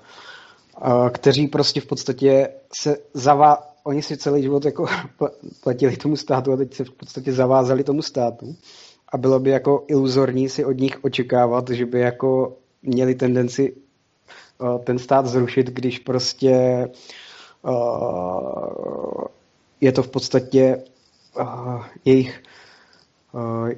kteří 1.10 1.46
prostě 1.46 1.80
v 1.80 1.86
podstatě 1.86 2.48
se 2.76 2.96
zavá, 3.14 3.58
oni 3.84 4.02
si 4.02 4.16
celý 4.16 4.42
život 4.42 4.64
jako 4.64 4.86
platili 5.62 5.96
tomu 5.96 6.16
státu 6.16 6.52
a 6.52 6.56
teď 6.56 6.74
se 6.74 6.84
v 6.84 6.90
podstatě 6.90 7.32
zavázali 7.32 7.84
tomu 7.84 8.02
státu 8.02 8.56
a 9.12 9.18
bylo 9.18 9.40
by 9.40 9.50
jako 9.50 9.84
iluzorní 9.88 10.48
si 10.48 10.64
od 10.64 10.78
nich 10.78 11.04
očekávat, 11.04 11.70
že 11.70 11.86
by 11.86 12.00
jako 12.00 12.56
měli 12.82 13.14
tendenci 13.14 13.76
ten 14.84 14.98
stát 14.98 15.26
zrušit, 15.26 15.66
když 15.66 15.98
prostě 15.98 16.86
je 19.80 19.92
to 19.92 20.02
v 20.02 20.10
podstatě 20.10 20.84
uh, 21.40 21.84
jejich, 22.04 22.42
uh, 23.32 23.70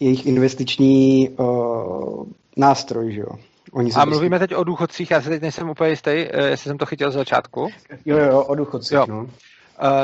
jejich 0.00 0.26
investiční 0.26 1.28
uh, 1.28 2.26
nástroj, 2.56 3.12
že 3.12 3.20
jo. 3.20 3.38
Oni 3.72 3.92
a 3.92 4.04
mluvíme 4.04 4.38
teď 4.38 4.54
o 4.54 4.64
důchodcích, 4.64 5.10
já 5.10 5.22
se 5.22 5.28
teď 5.28 5.42
nejsem 5.42 5.70
úplně 5.70 5.90
jistý, 5.90 6.10
jestli 6.10 6.68
jsem 6.68 6.78
to 6.78 6.86
chytil 6.86 7.10
z 7.10 7.14
začátku. 7.14 7.68
Jo, 8.04 8.18
jo, 8.18 8.44
o 8.44 8.54
důchodcích, 8.54 8.92
jo. 8.92 9.06
no. 9.08 9.20
Uh, 9.20 9.28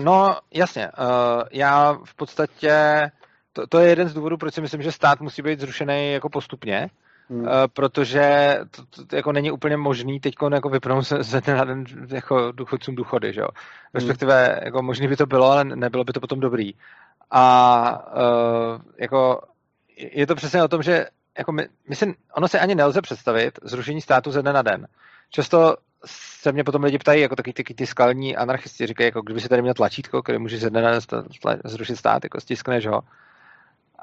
no, 0.01 0.37
jasně. 0.55 0.89
Uh, 0.89 1.43
já 1.53 1.99
v 2.05 2.15
podstatě, 2.17 3.03
to, 3.53 3.67
to 3.67 3.79
je 3.79 3.89
jeden 3.89 4.09
z 4.09 4.15
důvodů, 4.15 4.37
proč 4.37 4.55
si 4.55 4.61
myslím, 4.61 4.83
že 4.83 4.93
stát 4.93 5.21
musí 5.21 5.43
být 5.43 5.61
zrušený 5.61 6.13
jako 6.13 6.29
postupně, 6.29 6.89
hmm. 7.31 7.41
uh, 7.41 7.49
protože 7.73 8.59
to, 8.71 9.05
to, 9.07 9.17
jako 9.17 9.33
není 9.33 9.51
úplně 9.51 9.77
možný 9.77 10.21
teď 10.21 10.35
jako 10.53 10.69
vypnout 10.69 11.07
se 11.07 11.23
ze 11.23 11.41
dne 11.41 11.55
na 11.55 11.65
den 11.65 11.85
jako 12.09 12.53
důchodcům 12.53 12.95
důchody, 12.95 13.33
že 13.33 13.41
jo. 13.41 13.49
Hmm. 13.53 13.91
Respektive 13.95 14.47
hmm. 14.47 14.59
jako 14.65 14.83
možný 14.83 15.09
by 15.09 15.17
to 15.17 15.27
bylo, 15.27 15.51
ale 15.51 15.65
nebylo 15.65 16.05
by 16.05 16.13
to 16.13 16.21
potom 16.21 16.41
dobrý. 16.41 16.73
A 17.31 18.07
uh, 18.17 18.81
jako 18.99 19.41
je 19.97 20.27
to 20.27 20.35
přesně 20.35 20.65
o 20.65 20.69
tom, 20.69 20.83
že 20.83 21.07
jako 21.39 21.53
my, 21.53 21.69
my 21.89 21.97
si, 21.97 22.15
ono 22.35 22.49
se 22.49 22.61
ani 22.61 22.75
nelze 22.75 23.03
představit 23.03 23.59
zrušení 23.63 24.01
státu 24.01 24.31
ze 24.31 24.43
dne 24.43 24.53
na 24.53 24.63
den. 24.63 24.87
Často 25.31 25.77
se 26.07 26.53
mě 26.53 26.65
potom 26.65 26.83
lidi 26.83 26.99
ptají, 26.99 27.23
jako 27.23 27.37
taky, 27.37 27.53
taky 27.53 27.75
ty 27.75 27.87
skalní 27.87 28.37
anarchisti, 28.37 28.87
říkají, 28.87 29.07
jako 29.07 29.23
kdyby 29.23 29.41
si 29.41 29.49
tady 29.49 29.63
měl 29.63 29.75
tlačítko, 29.75 30.23
které 30.23 30.39
může 30.39 30.59
ze 30.59 30.71
dne 30.71 30.83
na 30.83 30.91
den 30.91 31.01
zrušit 31.65 31.97
stát, 31.97 32.25
jako 32.25 32.41
stiskneš 32.41 32.87
ho. 32.87 33.01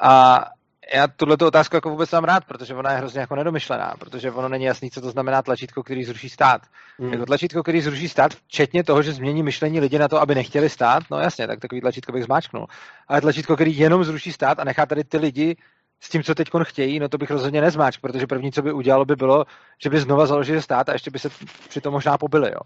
A 0.01 0.45
já 0.93 1.07
tuhle 1.07 1.37
otázku 1.41 1.75
jako 1.75 1.89
vůbec 1.89 2.11
mám 2.11 2.23
rád, 2.23 2.45
protože 2.45 2.75
ona 2.75 2.91
je 2.91 2.97
hrozně 2.97 3.19
jako 3.19 3.35
nedomyšlená, 3.35 3.93
protože 3.99 4.31
ono 4.31 4.49
není 4.49 4.65
jasný, 4.65 4.91
co 4.91 5.01
to 5.01 5.11
znamená 5.11 5.41
tlačítko, 5.41 5.83
který 5.83 6.03
zruší 6.03 6.29
stát. 6.29 6.61
Hmm. 6.99 7.13
Jako 7.13 7.25
tlačítko, 7.25 7.63
který 7.63 7.81
zruší 7.81 8.09
stát, 8.09 8.33
včetně 8.33 8.83
toho, 8.83 9.01
že 9.01 9.13
změní 9.13 9.43
myšlení 9.43 9.79
lidi 9.79 9.99
na 9.99 10.07
to, 10.07 10.21
aby 10.21 10.35
nechtěli 10.35 10.69
stát, 10.69 11.03
no 11.11 11.19
jasně, 11.19 11.47
tak 11.47 11.59
takový 11.59 11.81
tlačítko 11.81 12.11
bych 12.11 12.23
zmáčknul. 12.23 12.67
Ale 13.07 13.21
tlačítko, 13.21 13.55
který 13.55 13.77
jenom 13.77 14.03
zruší 14.03 14.31
stát 14.31 14.59
a 14.59 14.63
nechá 14.63 14.85
tady 14.85 15.03
ty 15.03 15.17
lidi 15.17 15.55
s 15.99 16.09
tím, 16.09 16.23
co 16.23 16.35
teď 16.35 16.49
chtějí, 16.63 16.99
no 16.99 17.09
to 17.09 17.17
bych 17.17 17.31
rozhodně 17.31 17.61
nezmáčk, 17.61 18.01
protože 18.01 18.27
první, 18.27 18.51
co 18.51 18.61
by 18.61 18.73
udělalo, 18.73 19.05
by 19.05 19.15
bylo, 19.15 19.45
že 19.83 19.89
by 19.89 19.99
znova 19.99 20.25
založili 20.25 20.61
stát 20.61 20.89
a 20.89 20.93
ještě 20.93 21.11
by 21.11 21.19
se 21.19 21.29
přitom 21.69 21.93
možná 21.93 22.17
pobili. 22.17 22.51
Jo. 22.51 22.59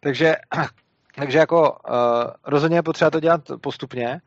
Takže, 0.00 0.36
takže 1.16 1.38
jako 1.38 1.70
uh, 1.70 1.96
rozhodně 2.46 2.78
je 2.78 2.82
potřeba 2.82 3.10
to 3.10 3.20
dělat 3.20 3.40
postupně 3.60 4.20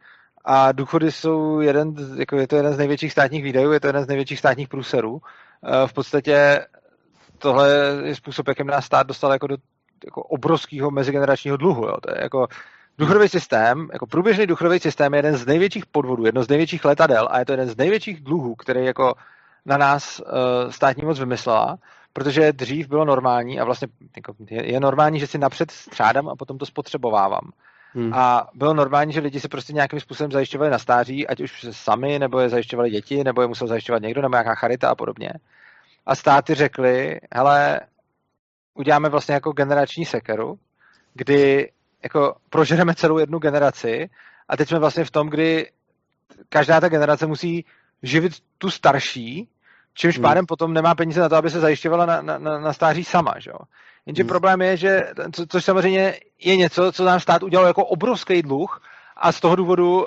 a 0.45 0.71
důchody 0.71 1.11
jsou 1.11 1.59
jeden, 1.59 1.95
jako 2.17 2.37
je 2.37 2.47
to 2.47 2.55
jeden 2.55 2.73
z 2.73 2.77
největších 2.77 3.11
státních 3.11 3.43
výdajů, 3.43 3.71
je 3.71 3.79
to 3.79 3.87
jeden 3.87 4.03
z 4.03 4.07
největších 4.07 4.39
státních 4.39 4.67
průserů. 4.67 5.11
Uh, 5.11 5.19
v 5.85 5.93
podstatě 5.93 6.65
tohle 7.37 7.69
je 8.03 8.15
způsob, 8.15 8.47
jakým 8.47 8.67
nás 8.67 8.85
stát 8.85 9.07
dostal 9.07 9.31
jako 9.31 9.47
do 9.47 9.57
jako 10.05 10.23
obrovského 10.23 10.91
mezigeneračního 10.91 11.57
dluhu. 11.57 11.85
Jo. 11.85 11.97
To 12.01 12.11
je 12.11 12.21
jako 12.21 12.47
Důchodový 12.97 13.29
systém, 13.29 13.87
jako 13.93 14.07
průběžný 14.07 14.47
důchodový 14.47 14.79
systém 14.79 15.13
je 15.13 15.17
jeden 15.17 15.37
z 15.37 15.45
největších 15.45 15.85
podvodů, 15.85 16.25
jedno 16.25 16.43
z 16.43 16.47
největších 16.47 16.85
letadel 16.85 17.27
a 17.31 17.39
je 17.39 17.45
to 17.45 17.53
jeden 17.53 17.69
z 17.69 17.77
největších 17.77 18.21
dluhů, 18.21 18.55
který 18.55 18.85
jako 18.85 19.13
na 19.65 19.77
nás 19.77 20.19
uh, 20.19 20.71
státní 20.71 21.05
moc 21.05 21.19
vymyslela, 21.19 21.77
protože 22.13 22.53
dřív 22.53 22.87
bylo 22.87 23.05
normální 23.05 23.59
a 23.59 23.65
vlastně 23.65 23.87
jako 24.15 24.33
je 24.49 24.79
normální, 24.79 25.19
že 25.19 25.27
si 25.27 25.37
napřed 25.37 25.71
střádám 25.71 26.29
a 26.29 26.35
potom 26.35 26.57
to 26.57 26.65
spotřebovávám. 26.65 27.51
Hmm. 27.95 28.13
A 28.13 28.47
bylo 28.53 28.73
normální, 28.73 29.13
že 29.13 29.19
lidi 29.19 29.39
si 29.39 29.47
prostě 29.47 29.73
nějakým 29.73 29.99
způsobem 29.99 30.31
zajišťovali 30.31 30.71
na 30.71 30.79
stáří, 30.79 31.27
ať 31.27 31.41
už 31.41 31.65
sami, 31.71 32.19
nebo 32.19 32.39
je 32.39 32.49
zajišťovali 32.49 32.89
děti, 32.89 33.23
nebo 33.23 33.41
je 33.41 33.47
musel 33.47 33.67
zajišťovat 33.67 34.01
někdo, 34.01 34.21
nebo 34.21 34.35
nějaká 34.35 34.55
charita 34.55 34.89
a 34.89 34.95
podobně. 34.95 35.29
A 36.05 36.15
státy 36.15 36.55
řekli, 36.55 37.19
hele, 37.31 37.79
uděláme 38.73 39.09
vlastně 39.09 39.33
jako 39.33 39.51
generační 39.51 40.05
sekeru, 40.05 40.59
kdy 41.13 41.71
jako 42.03 42.35
prožereme 42.49 42.95
celou 42.95 43.17
jednu 43.17 43.39
generaci 43.39 44.09
a 44.49 44.57
teď 44.57 44.69
jsme 44.69 44.79
vlastně 44.79 45.05
v 45.05 45.11
tom, 45.11 45.29
kdy 45.29 45.71
každá 46.49 46.81
ta 46.81 46.89
generace 46.89 47.27
musí 47.27 47.65
živit 48.03 48.33
tu 48.57 48.69
starší, 48.69 49.49
čímž 49.93 50.15
hmm. 50.15 50.23
pádem 50.23 50.45
potom 50.45 50.73
nemá 50.73 50.95
peníze 50.95 51.21
na 51.21 51.29
to, 51.29 51.35
aby 51.35 51.49
se 51.49 51.59
zajišťovala 51.59 52.05
na, 52.05 52.21
na, 52.21 52.37
na 52.59 52.73
stáří 52.73 53.03
sama. 53.03 53.33
Že? 53.37 53.51
Jenže 54.05 54.23
hmm. 54.23 54.27
problém 54.27 54.61
je, 54.61 54.77
že, 54.77 55.01
co, 55.31 55.47
což 55.47 55.65
samozřejmě 55.65 56.13
je 56.39 56.57
něco, 56.57 56.91
co 56.91 57.05
nám 57.05 57.19
stát 57.19 57.43
udělal 57.43 57.67
jako 57.67 57.85
obrovský 57.85 58.41
dluh, 58.41 58.81
a 59.17 59.31
z 59.31 59.39
toho 59.39 59.55
důvodu 59.55 59.97
uh, 59.97 60.05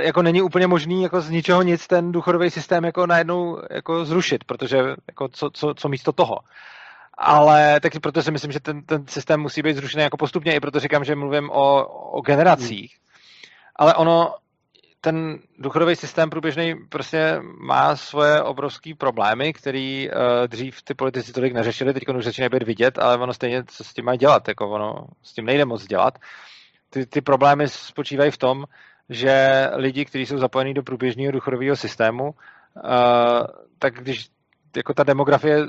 jako 0.00 0.22
není 0.22 0.42
úplně 0.42 0.66
možný 0.66 1.02
jako 1.02 1.20
z 1.20 1.30
ničeho 1.30 1.62
nic 1.62 1.86
ten 1.86 2.12
důchodový 2.12 2.50
systém 2.50 2.84
jako 2.84 3.06
najednou 3.06 3.58
jako 3.70 4.04
zrušit, 4.04 4.44
protože 4.44 4.78
jako 5.08 5.28
co, 5.28 5.50
co, 5.50 5.74
co 5.74 5.88
místo 5.88 6.12
toho 6.12 6.38
ale 7.18 7.80
taky 7.80 8.00
proto 8.00 8.22
si 8.22 8.30
myslím, 8.30 8.52
že 8.52 8.60
ten, 8.60 8.82
ten 8.82 9.06
systém 9.06 9.40
musí 9.40 9.62
být 9.62 9.76
zrušený 9.76 10.02
jako 10.02 10.16
postupně, 10.16 10.54
i 10.54 10.60
proto 10.60 10.80
říkám, 10.80 11.04
že 11.04 11.14
mluvím 11.14 11.50
o, 11.50 11.84
o 11.86 12.20
generacích. 12.20 12.96
Ale 13.76 13.94
ono, 13.94 14.34
ten 15.04 15.38
důchodový 15.58 15.96
systém 15.96 16.30
průběžný 16.30 16.74
prostě 16.88 17.40
má 17.60 17.96
svoje 17.96 18.42
obrovské 18.42 18.94
problémy, 18.94 19.52
který 19.52 20.08
uh, 20.10 20.16
dřív 20.46 20.82
ty 20.82 20.94
politici 20.94 21.32
tolik 21.32 21.52
neřešili, 21.52 21.94
teď 21.94 22.08
už 22.08 22.24
začínají 22.24 22.50
být 22.50 22.62
vidět, 22.62 22.98
ale 22.98 23.18
ono 23.18 23.34
stejně 23.34 23.64
co 23.66 23.84
s 23.84 23.94
tím 23.94 24.04
má 24.04 24.16
dělat, 24.16 24.48
jako 24.48 24.70
ono 24.70 25.06
s 25.22 25.32
tím 25.32 25.44
nejde 25.44 25.64
moc 25.64 25.86
dělat. 25.86 26.18
Ty, 26.90 27.06
ty 27.06 27.20
problémy 27.20 27.68
spočívají 27.68 28.30
v 28.30 28.38
tom, 28.38 28.64
že 29.08 29.66
lidi, 29.74 30.04
kteří 30.04 30.26
jsou 30.26 30.38
zapojení 30.38 30.74
do 30.74 30.82
průběžného 30.82 31.32
důchodového 31.32 31.76
systému, 31.76 32.24
uh, 32.24 32.32
tak 33.78 33.94
když 33.94 34.28
jako 34.76 34.94
ta 34.94 35.04
demografie 35.04 35.66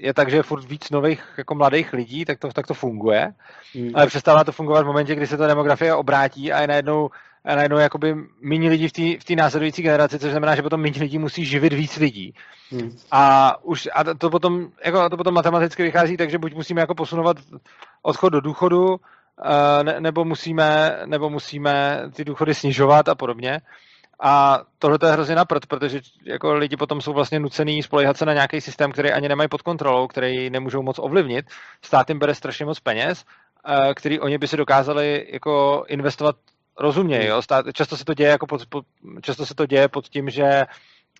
je 0.00 0.14
tak, 0.14 0.30
že 0.30 0.36
je 0.36 0.42
furt 0.42 0.64
víc 0.64 0.90
nových 0.90 1.34
jako 1.38 1.54
mladých 1.54 1.92
lidí, 1.92 2.24
tak 2.24 2.38
to, 2.38 2.48
tak 2.48 2.66
to 2.66 2.74
funguje. 2.74 3.32
Mm. 3.74 3.90
Ale 3.94 4.06
přestává 4.06 4.44
to 4.44 4.52
fungovat 4.52 4.82
v 4.82 4.86
momentě, 4.86 5.14
kdy 5.14 5.26
se 5.26 5.36
ta 5.36 5.46
demografie 5.46 5.94
obrátí 5.94 6.52
a 6.52 6.60
je 6.60 6.66
najednou, 6.66 7.08
najednou 7.54 7.78
jakoby 7.78 8.14
méně 8.40 8.70
lidí 8.70 8.88
v 8.88 9.24
té 9.24 9.34
v 9.34 9.36
následující 9.36 9.82
generaci, 9.82 10.18
což 10.18 10.30
znamená, 10.30 10.54
že 10.54 10.62
potom 10.62 10.80
méně 10.80 11.00
lidí 11.00 11.18
musí 11.18 11.44
živit 11.44 11.72
víc 11.72 11.96
lidí. 11.96 12.34
Mm. 12.70 12.96
A 13.10 13.54
už 13.64 13.88
a 13.94 14.14
to 14.14 14.30
potom, 14.30 14.68
jako, 14.84 15.08
to 15.10 15.16
potom 15.16 15.34
matematicky 15.34 15.82
vychází, 15.82 16.16
takže 16.16 16.38
buď 16.38 16.54
musíme 16.54 16.80
jako 16.80 16.94
posunovat 16.94 17.36
odchod 18.02 18.28
do 18.28 18.40
důchodu, 18.40 18.96
ne, 19.82 20.00
nebo, 20.00 20.24
musíme, 20.24 20.98
nebo 21.06 21.30
musíme 21.30 22.02
ty 22.14 22.24
důchody 22.24 22.54
snižovat 22.54 23.08
a 23.08 23.14
podobně. 23.14 23.60
A 24.20 24.60
tohle 24.78 24.98
je 25.06 25.12
hrozně 25.12 25.34
naprd, 25.34 25.66
protože 25.66 26.00
jako 26.24 26.54
lidi 26.54 26.76
potom 26.76 27.00
jsou 27.00 27.12
vlastně 27.12 27.40
nucený 27.40 27.82
spolehat 27.82 28.16
se 28.16 28.26
na 28.26 28.32
nějaký 28.32 28.60
systém, 28.60 28.92
který 28.92 29.12
ani 29.12 29.28
nemají 29.28 29.48
pod 29.48 29.62
kontrolou, 29.62 30.06
který 30.06 30.50
nemůžou 30.50 30.82
moc 30.82 30.98
ovlivnit. 30.98 31.46
Stát 31.82 32.08
jim 32.08 32.18
bere 32.18 32.34
strašně 32.34 32.66
moc 32.66 32.80
peněz, 32.80 33.24
eh, 33.68 33.94
který 33.94 34.20
oni 34.20 34.38
by 34.38 34.48
si 34.48 34.56
dokázali 34.56 35.26
jako 35.32 35.84
investovat 35.88 36.36
rozumně. 36.78 37.26
Jo? 37.26 37.42
Stát, 37.42 37.66
často 37.72 37.96
se 37.96 38.04
to 38.04 38.14
děje 38.14 38.30
jako 38.30 38.46
pod, 38.46 38.66
pod, 38.66 38.84
často 39.22 39.46
se 39.46 39.54
to 39.54 39.66
děje 39.66 39.88
pod 39.88 40.08
tím, 40.08 40.30
že 40.30 40.66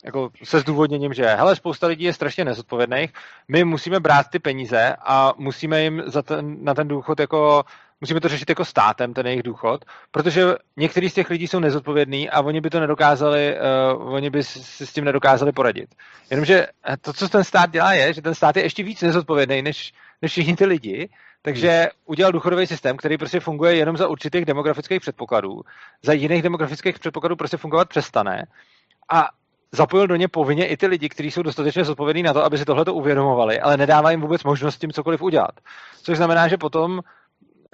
jako 0.04 0.30
se 0.44 0.60
zdůvodněním, 0.60 1.14
že 1.14 1.26
hele, 1.26 1.56
spousta 1.56 1.86
lidí 1.86 2.04
je 2.04 2.12
strašně 2.12 2.44
nezodpovědných, 2.44 3.12
my 3.48 3.64
musíme 3.64 4.00
brát 4.00 4.26
ty 4.30 4.38
peníze 4.38 4.96
a 5.06 5.32
musíme 5.36 5.82
jim 5.82 6.02
za 6.06 6.22
ten, 6.22 6.64
na 6.64 6.74
ten 6.74 6.88
důchod 6.88 7.20
jako 7.20 7.64
musíme 8.00 8.20
to 8.20 8.28
řešit 8.28 8.48
jako 8.48 8.64
státem, 8.64 9.14
ten 9.14 9.26
jejich 9.26 9.42
důchod, 9.42 9.84
protože 10.10 10.44
některý 10.76 11.10
z 11.10 11.14
těch 11.14 11.30
lidí 11.30 11.46
jsou 11.46 11.58
nezodpovědní 11.58 12.30
a 12.30 12.40
oni 12.40 12.60
by 12.60 12.70
to 12.70 12.80
nedokázali, 12.80 13.56
uh, 13.94 14.14
oni 14.14 14.30
by 14.30 14.42
si 14.42 14.86
s 14.86 14.92
tím 14.92 15.04
nedokázali 15.04 15.52
poradit. 15.52 15.94
Jenomže 16.30 16.66
to, 17.00 17.12
co 17.12 17.28
ten 17.28 17.44
stát 17.44 17.70
dělá, 17.70 17.92
je, 17.92 18.12
že 18.12 18.22
ten 18.22 18.34
stát 18.34 18.56
je 18.56 18.62
ještě 18.62 18.82
víc 18.82 19.02
nezodpovědný 19.02 19.62
než, 19.62 19.92
než 20.22 20.30
všichni 20.30 20.56
ty 20.56 20.66
lidi, 20.66 21.08
takže 21.46 21.86
udělal 22.06 22.32
důchodový 22.32 22.66
systém, 22.66 22.96
který 22.96 23.18
prostě 23.18 23.40
funguje 23.40 23.76
jenom 23.76 23.96
za 23.96 24.08
určitých 24.08 24.44
demografických 24.44 25.00
předpokladů. 25.00 25.62
Za 26.02 26.12
jiných 26.12 26.42
demografických 26.42 26.98
předpokladů 26.98 27.36
prostě 27.36 27.56
fungovat 27.56 27.88
přestane. 27.88 28.46
A 29.12 29.28
zapojil 29.72 30.06
do 30.06 30.16
ně 30.16 30.28
povinně 30.28 30.66
i 30.66 30.76
ty 30.76 30.86
lidi, 30.86 31.08
kteří 31.08 31.30
jsou 31.30 31.42
dostatečně 31.42 31.84
zodpovědní 31.84 32.22
na 32.22 32.32
to, 32.32 32.44
aby 32.44 32.58
si 32.58 32.64
tohle 32.64 32.84
uvědomovali, 32.84 33.60
ale 33.60 33.76
nedává 33.76 34.10
jim 34.10 34.20
vůbec 34.20 34.44
možnost 34.44 34.78
tím 34.78 34.92
cokoliv 34.92 35.22
udělat. 35.22 35.50
Což 36.02 36.16
znamená, 36.16 36.48
že 36.48 36.56
potom 36.56 37.00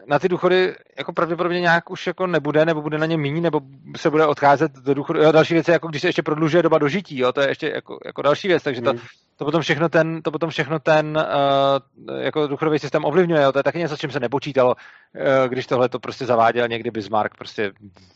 na 0.07 0.19
ty 0.19 0.29
důchody 0.29 0.75
jako 0.99 1.13
pravděpodobně 1.13 1.61
nějak 1.61 1.91
už 1.91 2.07
jako 2.07 2.27
nebude, 2.27 2.65
nebo 2.65 2.83
bude 2.83 2.99
na 2.99 3.07
ně 3.07 3.17
méně, 3.17 3.41
nebo 3.41 3.61
se 3.97 4.11
bude 4.11 4.27
odcházet 4.27 4.73
do 4.73 4.95
důchodu. 4.95 5.23
Jo, 5.23 5.33
další 5.33 5.55
věc 5.55 5.69
je, 5.69 5.73
jako 5.73 5.89
když 5.89 6.03
se 6.03 6.09
ještě 6.09 6.23
prodlužuje 6.23 6.63
doba 6.63 6.79
dožití, 6.79 7.19
jo, 7.19 7.33
to 7.33 7.41
je 7.41 7.49
ještě 7.49 7.69
jako, 7.75 7.99
jako 8.07 8.23
další 8.23 8.49
věc, 8.49 8.63
takže 8.63 8.83
to, 8.83 8.91
hmm. 8.91 9.01
to 9.37 9.45
potom 9.45 9.61
všechno 9.63 9.89
ten, 9.89 10.23
to 10.23 10.31
potom 10.31 10.51
všechno 10.51 10.79
ten 10.79 11.17
uh, 11.17 12.19
jako 12.19 12.47
důchodový 12.47 12.79
systém 12.79 13.05
ovlivňuje, 13.05 13.43
jo, 13.43 13.53
to 13.53 13.59
je 13.59 13.63
taky 13.63 13.79
něco, 13.79 13.97
s 13.97 14.01
čím 14.01 14.11
se 14.11 14.21
nepočítalo, 14.21 14.75
uh, 14.75 15.49
když 15.49 15.67
tohle 15.67 15.89
to 15.89 15.99
prostě 15.99 16.27
zaváděl 16.27 16.69
někdy 16.69 16.91
Bismarck, 16.91 17.37
prostě 17.37 17.73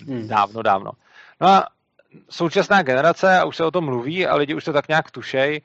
hmm. 0.06 0.28
dávno, 0.28 0.62
dávno. 0.62 0.90
No 1.40 1.48
a 1.48 1.66
současná 2.30 2.82
generace, 2.82 3.38
a 3.38 3.44
už 3.44 3.56
se 3.56 3.64
o 3.64 3.70
tom 3.70 3.84
mluví 3.84 4.26
a 4.26 4.36
lidi 4.36 4.54
už 4.54 4.64
to 4.64 4.72
tak 4.72 4.88
nějak 4.88 5.10
tušej, 5.10 5.60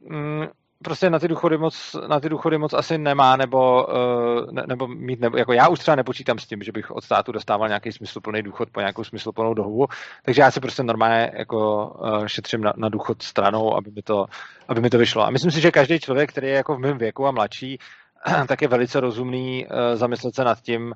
mm, 0.00 0.46
prostě 0.82 1.10
na 1.10 1.18
ty 1.18 1.28
důchody 1.28 1.58
moc, 1.58 1.96
na 2.06 2.20
ty 2.20 2.28
důchody 2.28 2.58
moc 2.58 2.72
asi 2.72 2.98
nemá, 2.98 3.36
nebo, 3.36 3.86
uh, 3.86 4.52
ne, 4.52 4.62
nebo 4.66 4.88
mít, 4.88 5.20
nebo, 5.20 5.36
jako 5.36 5.52
já 5.52 5.68
už 5.68 5.78
třeba 5.78 5.94
nepočítám 5.94 6.38
s 6.38 6.46
tím, 6.46 6.62
že 6.62 6.72
bych 6.72 6.90
od 6.90 7.04
státu 7.04 7.32
dostával 7.32 7.68
nějaký 7.68 7.92
smysluplný 7.92 8.42
důchod 8.42 8.70
po 8.70 8.80
nějakou 8.80 9.04
smysluplnou 9.04 9.54
dobu, 9.54 9.86
takže 10.22 10.42
já 10.42 10.50
si 10.50 10.60
prostě 10.60 10.82
normálně 10.82 11.32
jako 11.34 11.86
uh, 11.86 12.26
šetřím 12.26 12.60
na, 12.60 12.72
na 12.76 12.88
důchod 12.88 13.22
stranou, 13.22 13.76
aby 13.76 13.90
mi, 13.90 14.02
to, 14.02 14.26
aby 14.68 14.80
mi 14.80 14.90
to 14.90 14.98
vyšlo. 14.98 15.26
A 15.26 15.30
myslím 15.30 15.50
si, 15.50 15.60
že 15.60 15.70
každý 15.70 16.00
člověk, 16.00 16.30
který 16.30 16.46
je 16.46 16.54
jako 16.54 16.76
v 16.76 16.78
mém 16.78 16.98
věku 16.98 17.26
a 17.26 17.30
mladší, 17.30 17.78
tak 18.46 18.62
je 18.62 18.68
velice 18.68 19.00
rozumný 19.00 19.66
uh, 19.66 19.96
zamyslet 19.96 20.34
se 20.34 20.44
nad 20.44 20.60
tím, 20.60 20.94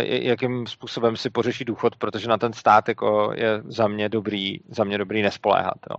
jakým 0.00 0.66
způsobem 0.66 1.16
si 1.16 1.30
pořeší 1.30 1.64
důchod, 1.64 1.96
protože 1.96 2.28
na 2.28 2.38
ten 2.38 2.52
stát 2.52 2.88
jako 2.88 3.32
je 3.34 3.62
za 3.64 3.88
mě 3.88 4.08
dobrý, 4.08 4.58
za 4.68 4.84
mě 4.84 4.98
dobrý 4.98 5.22
nespoléhat. 5.22 5.78
Jo. 5.90 5.96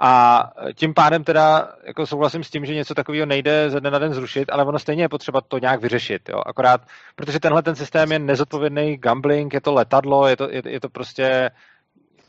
A 0.00 0.42
tím 0.74 0.94
pádem 0.94 1.24
teda 1.24 1.68
jako 1.86 2.06
souhlasím 2.06 2.44
s 2.44 2.50
tím, 2.50 2.64
že 2.64 2.74
něco 2.74 2.94
takového 2.94 3.26
nejde 3.26 3.70
ze 3.70 3.80
dne 3.80 3.90
na 3.90 3.98
den 3.98 4.14
zrušit, 4.14 4.50
ale 4.52 4.64
ono 4.64 4.78
stejně 4.78 5.04
je 5.04 5.08
potřeba 5.08 5.40
to 5.40 5.58
nějak 5.58 5.80
vyřešit. 5.80 6.28
Jo? 6.28 6.40
Akorát, 6.46 6.80
protože 7.16 7.40
tenhle 7.40 7.62
ten 7.62 7.74
systém 7.74 8.12
je 8.12 8.18
nezodpovědný 8.18 8.96
gambling, 8.96 9.54
je 9.54 9.60
to 9.60 9.72
letadlo, 9.72 10.26
je 10.26 10.36
to, 10.36 10.48
je, 10.50 10.62
je 10.66 10.80
to 10.80 10.88
prostě 10.88 11.50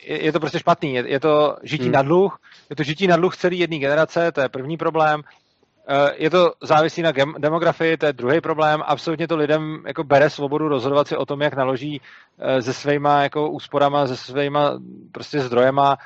je, 0.03 0.25
je 0.25 0.31
to 0.31 0.39
prostě 0.39 0.59
špatný. 0.59 0.93
Je, 0.93 1.11
je 1.11 1.19
to 1.19 1.57
žití 1.63 1.83
hmm. 1.83 1.93
na 1.93 2.01
dluh, 2.01 2.39
je 2.69 2.75
to 2.75 2.83
žití 2.83 3.07
na 3.07 3.15
dluh 3.15 3.37
celé 3.37 3.55
jedné 3.55 3.77
generace, 3.77 4.31
to 4.31 4.41
je 4.41 4.49
první 4.49 4.77
problém. 4.77 5.21
Eh, 5.87 6.13
je 6.17 6.29
to 6.29 6.53
závisí 6.61 7.01
na 7.01 7.11
gem, 7.11 7.33
demografii, 7.37 7.97
to 7.97 8.05
je 8.05 8.13
druhý 8.13 8.41
problém. 8.41 8.81
Absolutně 8.85 9.27
to 9.27 9.37
lidem 9.37 9.83
jako 9.87 10.03
bere 10.03 10.29
svobodu 10.29 10.67
rozhodovat 10.67 11.07
si 11.07 11.17
o 11.17 11.25
tom, 11.25 11.41
jak 11.41 11.53
naloží 11.53 12.01
eh, 12.39 12.61
se 12.61 12.73
svýma 12.73 13.23
jako 13.23 13.49
úsporama, 13.49 14.07
se 14.07 14.17
svýma 14.17 14.79
prostě 15.11 15.39
zdrojema 15.39 15.97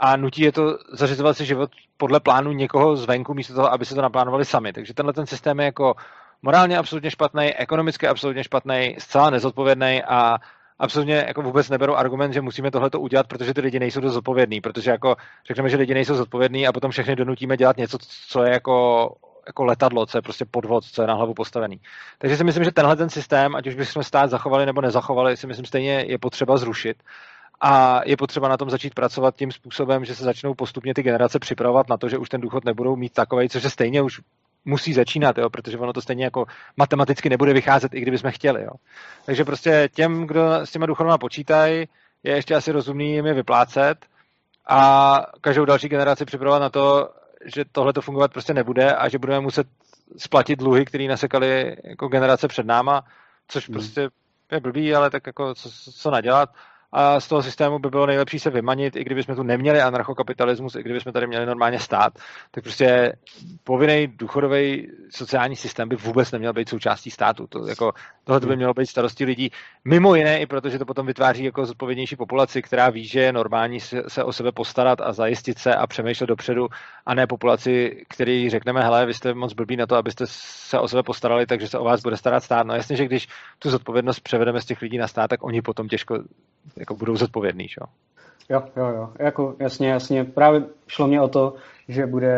a 0.00 0.16
nutí 0.16 0.42
je 0.42 0.52
to 0.52 0.78
zařizovat 0.92 1.36
si 1.36 1.44
život 1.44 1.70
podle 1.96 2.20
plánu 2.20 2.52
někoho 2.52 2.96
zvenku, 2.96 3.34
místo 3.34 3.54
toho, 3.54 3.72
aby 3.72 3.86
se 3.86 3.94
to 3.94 4.02
naplánovali 4.02 4.44
sami. 4.44 4.72
Takže 4.72 4.94
tenhle 4.94 5.12
ten 5.12 5.26
systém 5.26 5.58
je 5.58 5.64
jako 5.64 5.94
morálně 6.42 6.78
absolutně 6.78 7.10
špatný, 7.10 7.54
ekonomicky 7.54 8.08
absolutně 8.08 8.44
špatný, 8.44 8.96
zcela 8.98 9.30
nezodpovědný 9.30 10.02
a 10.02 10.38
absolutně 10.78 11.24
jako 11.28 11.42
vůbec 11.42 11.68
neberu 11.68 11.96
argument, 11.96 12.32
že 12.32 12.40
musíme 12.40 12.70
tohle 12.70 12.90
udělat, 12.98 13.26
protože 13.26 13.54
ty 13.54 13.60
lidi 13.60 13.78
nejsou 13.78 14.00
dost 14.00 14.14
zodpovědní, 14.14 14.60
protože 14.60 14.90
jako 14.90 15.16
řekneme, 15.46 15.68
že 15.68 15.76
lidi 15.76 15.94
nejsou 15.94 16.14
zodpovědní 16.14 16.66
a 16.66 16.72
potom 16.72 16.90
všechny 16.90 17.16
donutíme 17.16 17.56
dělat 17.56 17.76
něco, 17.76 17.98
co 18.28 18.42
je 18.42 18.52
jako 18.52 19.08
jako 19.46 19.64
letadlo, 19.64 20.06
co 20.06 20.18
je 20.18 20.22
prostě 20.22 20.44
podvod, 20.44 20.84
co 20.84 21.02
je 21.02 21.08
na 21.08 21.14
hlavu 21.14 21.34
postavený. 21.34 21.80
Takže 22.18 22.36
si 22.36 22.44
myslím, 22.44 22.64
že 22.64 22.72
tenhle 22.72 22.96
ten 22.96 23.10
systém, 23.10 23.56
ať 23.56 23.66
už 23.66 23.74
bychom 23.74 24.02
stát 24.02 24.30
zachovali 24.30 24.66
nebo 24.66 24.80
nezachovali, 24.80 25.36
si 25.36 25.46
myslím 25.46 25.66
stejně 25.66 26.04
je 26.08 26.18
potřeba 26.18 26.56
zrušit. 26.56 27.02
A 27.60 28.00
je 28.04 28.16
potřeba 28.16 28.48
na 28.48 28.56
tom 28.56 28.70
začít 28.70 28.94
pracovat 28.94 29.36
tím 29.36 29.52
způsobem, 29.52 30.04
že 30.04 30.14
se 30.14 30.24
začnou 30.24 30.54
postupně 30.54 30.94
ty 30.94 31.02
generace 31.02 31.38
připravovat 31.38 31.88
na 31.88 31.96
to, 31.96 32.08
že 32.08 32.18
už 32.18 32.28
ten 32.28 32.40
důchod 32.40 32.64
nebudou 32.64 32.96
mít 32.96 33.12
takový, 33.12 33.48
což 33.48 33.62
se 33.62 33.70
stejně 33.70 34.02
už 34.02 34.20
musí 34.64 34.92
začínat, 34.92 35.38
jo, 35.38 35.50
protože 35.50 35.78
ono 35.78 35.92
to 35.92 36.00
stejně 36.00 36.24
jako 36.24 36.46
matematicky 36.76 37.28
nebude 37.28 37.52
vycházet, 37.52 37.94
i 37.94 38.00
kdybychom 38.00 38.30
chtěli. 38.30 38.62
Jo. 38.62 38.70
Takže 39.26 39.44
prostě 39.44 39.88
těm, 39.94 40.26
kdo 40.26 40.54
s 40.54 40.70
těma 40.70 40.86
důchodama 40.86 41.18
počítají, 41.18 41.88
je 42.22 42.34
ještě 42.34 42.54
asi 42.54 42.72
rozumný 42.72 43.12
jim 43.12 43.26
je 43.26 43.34
vyplácet 43.34 44.06
a 44.68 45.20
každou 45.40 45.64
další 45.64 45.88
generaci 45.88 46.24
připravovat 46.24 46.58
na 46.58 46.70
to, 46.70 47.10
že 47.44 47.64
tohle 47.72 47.92
to 47.92 48.00
fungovat 48.00 48.32
prostě 48.32 48.54
nebude 48.54 48.94
a 48.94 49.08
že 49.08 49.18
budeme 49.18 49.40
muset 49.40 49.66
splatit 50.16 50.58
dluhy, 50.58 50.84
které 50.84 51.08
nasekali 51.08 51.76
jako 51.84 52.08
generace 52.08 52.48
před 52.48 52.66
náma, 52.66 53.04
což 53.48 53.68
hmm. 53.68 53.74
prostě 53.74 54.08
je 54.52 54.60
blbý, 54.60 54.94
ale 54.94 55.10
tak 55.10 55.26
jako 55.26 55.54
co, 55.54 55.70
co 55.92 56.10
nadělat 56.10 56.50
a 56.92 57.20
z 57.20 57.28
toho 57.28 57.42
systému 57.42 57.78
by 57.78 57.88
bylo 57.88 58.06
nejlepší 58.06 58.38
se 58.38 58.50
vymanit, 58.50 58.96
i 58.96 59.04
kdybychom 59.04 59.36
tu 59.36 59.42
neměli 59.42 59.80
anarchokapitalismus, 59.80 60.74
i 60.74 60.82
kdybychom 60.82 61.12
tady 61.12 61.26
měli 61.26 61.46
normálně 61.46 61.78
stát, 61.78 62.12
tak 62.50 62.64
prostě 62.64 63.12
povinný 63.64 64.06
důchodový 64.06 64.88
sociální 65.10 65.56
systém 65.56 65.88
by 65.88 65.96
vůbec 65.96 66.32
neměl 66.32 66.52
být 66.52 66.68
součástí 66.68 67.10
státu. 67.10 67.46
To, 67.46 67.66
jako, 67.66 67.92
tohle 68.24 68.40
by 68.40 68.56
mělo 68.56 68.74
být 68.74 68.86
starostí 68.86 69.24
lidí. 69.24 69.50
Mimo 69.84 70.14
jiné 70.14 70.40
i 70.40 70.46
protože 70.46 70.78
to 70.78 70.84
potom 70.84 71.06
vytváří 71.06 71.44
jako 71.44 71.66
zodpovědnější 71.66 72.16
populaci, 72.16 72.62
která 72.62 72.90
ví, 72.90 73.06
že 73.06 73.20
je 73.20 73.32
normální 73.32 73.80
se 74.08 74.24
o 74.24 74.32
sebe 74.32 74.52
postarat 74.52 75.00
a 75.00 75.12
zajistit 75.12 75.58
se 75.58 75.74
a 75.74 75.86
přemýšlet 75.86 76.26
dopředu, 76.26 76.68
a 77.06 77.14
ne 77.14 77.26
populaci, 77.26 78.04
který 78.08 78.50
řekneme, 78.50 78.80
hele, 78.80 79.06
vy 79.06 79.14
jste 79.14 79.34
moc 79.34 79.52
blbí 79.52 79.76
na 79.76 79.86
to, 79.86 79.96
abyste 79.96 80.24
se 80.26 80.78
o 80.78 80.88
sebe 80.88 81.02
postarali, 81.02 81.46
takže 81.46 81.68
se 81.68 81.78
o 81.78 81.84
vás 81.84 82.00
bude 82.00 82.16
starat 82.16 82.44
stát. 82.44 82.66
No 82.66 82.74
jasně, 82.74 82.96
že 82.96 83.04
když 83.04 83.28
tu 83.58 83.70
zodpovědnost 83.70 84.20
převedeme 84.20 84.60
z 84.60 84.64
těch 84.64 84.82
lidí 84.82 84.98
na 84.98 85.08
stát, 85.08 85.28
tak 85.28 85.44
oni 85.44 85.62
potom 85.62 85.88
těžko 85.88 86.18
jako 86.80 86.94
budou 86.94 87.16
zodpovědní, 87.16 87.68
čo? 87.68 87.84
Jo, 88.48 88.62
jo, 88.76 88.86
jo, 88.86 89.12
jako 89.18 89.56
jasně, 89.58 89.88
jasně. 89.88 90.24
Právě 90.24 90.64
šlo 90.88 91.06
mě 91.06 91.20
o 91.20 91.28
to, 91.28 91.54
že 91.88 92.06
bude 92.06 92.36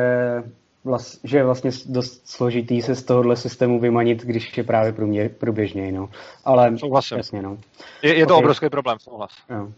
vlast, 0.85 1.21
že 1.25 1.37
je 1.37 1.45
vlastně 1.45 1.71
dost 1.87 2.29
složitý 2.29 2.83
se 2.83 2.95
z 2.95 3.03
tohohle 3.03 3.37
systému 3.37 3.81
vymanit, 3.81 4.23
když 4.23 4.59
je 4.59 4.65
právě 4.65 4.93
průmě, 4.93 5.29
průběžně, 5.29 5.93
no. 5.93 6.09
Ale 6.45 6.79
Souhlasím. 6.79 7.17
jasně, 7.17 7.43
no. 7.43 7.59
Je, 8.03 8.19
je 8.19 8.27
to 8.27 8.35
okay. 8.35 8.45
obrovský 8.45 8.69
problém, 8.69 8.99
souhlas. 8.99 9.31
Jo. 9.51 9.69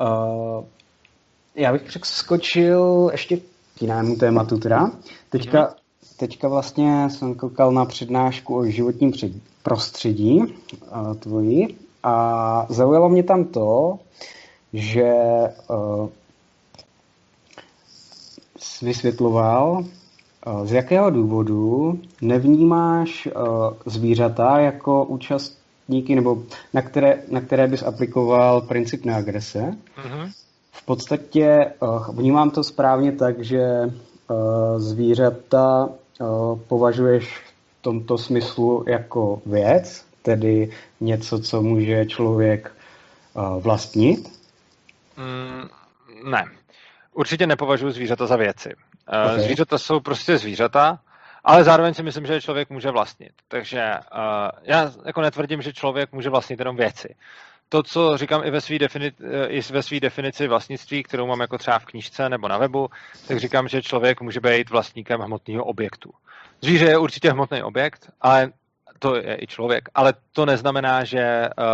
Uh, 0.00 0.64
já 1.54 1.72
bych 1.72 1.82
přeskočil 1.82 3.08
ještě 3.12 3.36
k 3.36 3.82
jinému 3.82 4.16
tématu 4.16 4.58
teda. 4.58 4.90
Teďka, 5.30 5.66
mm-hmm. 5.66 6.16
teďka 6.16 6.48
vlastně 6.48 7.10
jsem 7.10 7.34
koukal 7.34 7.72
na 7.72 7.84
přednášku 7.84 8.56
o 8.56 8.64
životním 8.64 9.12
prostředí 9.62 10.38
uh, 10.38 11.14
tvoji 11.16 11.85
a 12.06 12.66
zaujalo 12.68 13.08
mě 13.08 13.22
tam 13.22 13.44
to, 13.44 13.98
že 14.72 15.12
uh, 15.68 16.08
vysvětloval, 18.82 19.84
uh, 20.46 20.66
z 20.66 20.72
jakého 20.72 21.10
důvodu 21.10 21.98
nevnímáš 22.22 23.26
uh, 23.26 23.32
zvířata 23.86 24.58
jako 24.60 25.04
účastníky, 25.04 26.14
nebo 26.14 26.38
na 26.74 26.82
které, 26.82 27.22
na 27.30 27.40
které 27.40 27.66
bys 27.66 27.82
aplikoval 27.82 28.60
princip 28.60 29.04
neagrese. 29.04 29.60
Mm-hmm. 29.60 30.30
V 30.72 30.84
podstatě 30.84 31.72
uh, 31.80 32.16
vnímám 32.16 32.50
to 32.50 32.64
správně 32.64 33.12
tak, 33.12 33.44
že 33.44 33.62
uh, 33.84 34.78
zvířata 34.78 35.88
uh, 36.20 36.58
považuješ 36.68 37.38
v 37.78 37.82
tomto 37.82 38.18
smyslu 38.18 38.84
jako 38.88 39.40
věc, 39.46 40.05
tedy 40.26 40.70
něco, 41.00 41.38
co 41.38 41.62
může 41.62 42.06
člověk 42.06 42.72
uh, 43.34 43.62
vlastnit? 43.62 44.28
Mm, 45.16 45.68
ne. 46.30 46.44
Určitě 47.12 47.46
nepovažuji 47.46 47.90
zvířata 47.90 48.26
za 48.26 48.36
věci. 48.36 48.74
Uh, 48.74 49.32
okay. 49.32 49.44
Zvířata 49.44 49.78
jsou 49.78 50.00
prostě 50.00 50.38
zvířata, 50.38 50.98
ale 51.44 51.64
zároveň 51.64 51.94
si 51.94 52.02
myslím, 52.02 52.26
že 52.26 52.40
člověk 52.40 52.70
může 52.70 52.90
vlastnit. 52.90 53.32
Takže 53.48 53.82
uh, 53.94 54.50
já 54.62 54.92
jako 55.06 55.20
netvrdím, 55.20 55.62
že 55.62 55.72
člověk 55.72 56.12
může 56.12 56.30
vlastnit 56.30 56.58
jenom 56.58 56.76
věci. 56.76 57.14
To, 57.68 57.82
co 57.82 58.16
říkám 58.16 58.42
i 58.44 58.50
ve 58.50 58.60
své 58.60 58.78
definici, 58.78 59.16
i 59.48 59.60
ve 59.72 59.82
svý 59.82 60.00
definici 60.00 60.48
vlastnictví, 60.48 61.02
kterou 61.02 61.26
mám 61.26 61.40
jako 61.40 61.58
třeba 61.58 61.78
v 61.78 61.84
knížce 61.84 62.28
nebo 62.28 62.48
na 62.48 62.58
webu, 62.58 62.90
tak 63.28 63.38
říkám, 63.38 63.68
že 63.68 63.82
člověk 63.82 64.20
může 64.20 64.40
být 64.40 64.70
vlastníkem 64.70 65.20
hmotného 65.20 65.64
objektu. 65.64 66.10
Zvíře 66.60 66.84
je 66.84 66.98
určitě 66.98 67.30
hmotný 67.30 67.62
objekt, 67.62 68.10
ale 68.20 68.52
to 68.98 69.16
je 69.16 69.38
i 69.40 69.46
člověk, 69.46 69.88
ale 69.94 70.14
to 70.32 70.46
neznamená, 70.46 71.04
že 71.04 71.48
uh, 71.58 71.64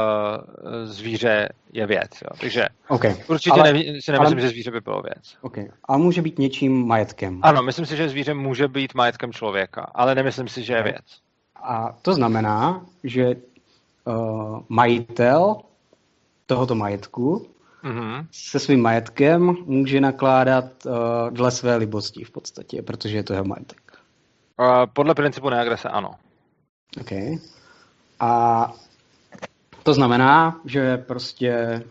zvíře 0.84 1.48
je 1.72 1.86
věc. 1.86 2.10
Jo. 2.22 2.36
Takže 2.40 2.66
okay. 2.88 3.16
určitě 3.28 3.60
ale, 3.60 3.72
ne, 3.72 3.78
si 3.78 4.12
nemyslím, 4.12 4.38
ale, 4.38 4.40
že 4.40 4.48
zvíře 4.48 4.70
by 4.70 4.80
bylo 4.80 5.02
věc. 5.02 5.36
Okay. 5.40 5.68
A 5.88 5.96
může 5.96 6.22
být 6.22 6.38
něčím 6.38 6.86
majetkem. 6.86 7.40
Ano, 7.42 7.62
myslím 7.62 7.86
si, 7.86 7.96
že 7.96 8.08
zvíře 8.08 8.34
může 8.34 8.68
být 8.68 8.94
majetkem 8.94 9.32
člověka, 9.32 9.90
ale 9.94 10.14
nemyslím 10.14 10.48
si, 10.48 10.62
že 10.62 10.72
je 10.72 10.82
věc. 10.82 11.04
A 11.62 11.92
to 12.02 12.14
znamená, 12.14 12.86
že 13.04 13.34
uh, 14.04 14.60
majitel 14.68 15.56
tohoto 16.46 16.74
majetku 16.74 17.46
mm-hmm. 17.84 18.26
se 18.30 18.58
svým 18.58 18.82
majetkem 18.82 19.56
může 19.64 20.00
nakládat 20.00 20.64
uh, 20.86 20.92
dle 21.30 21.50
své 21.50 21.76
libosti 21.76 22.24
v 22.24 22.30
podstatě, 22.30 22.82
protože 22.82 23.16
je 23.16 23.22
to 23.22 23.32
jeho 23.32 23.44
majetek. 23.44 23.98
Uh, 24.60 24.86
podle 24.92 25.14
principu 25.14 25.50
neagrese 25.50 25.88
ano. 25.88 26.10
OK. 27.00 27.12
A 28.20 28.72
to 29.82 29.94
znamená, 29.94 30.60
že 30.64 30.96
prostě 30.96 31.82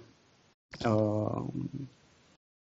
uh, 0.88 1.48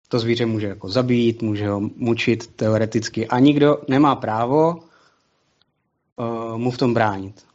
to 0.08 0.20
zvíře 0.20 0.46
může 0.46 0.68
jako 0.68 0.90
zabít, 0.90 1.42
může 1.42 1.70
ho 1.70 1.80
mučit 1.80 2.56
teoreticky 2.56 3.28
a 3.28 3.40
nikdo 3.40 3.78
nemá 3.88 4.16
právo 4.16 4.76
uh, 6.16 6.58
mu 6.58 6.72
v 6.72 6.78
tom 6.78 6.94
bránit. 6.94 7.46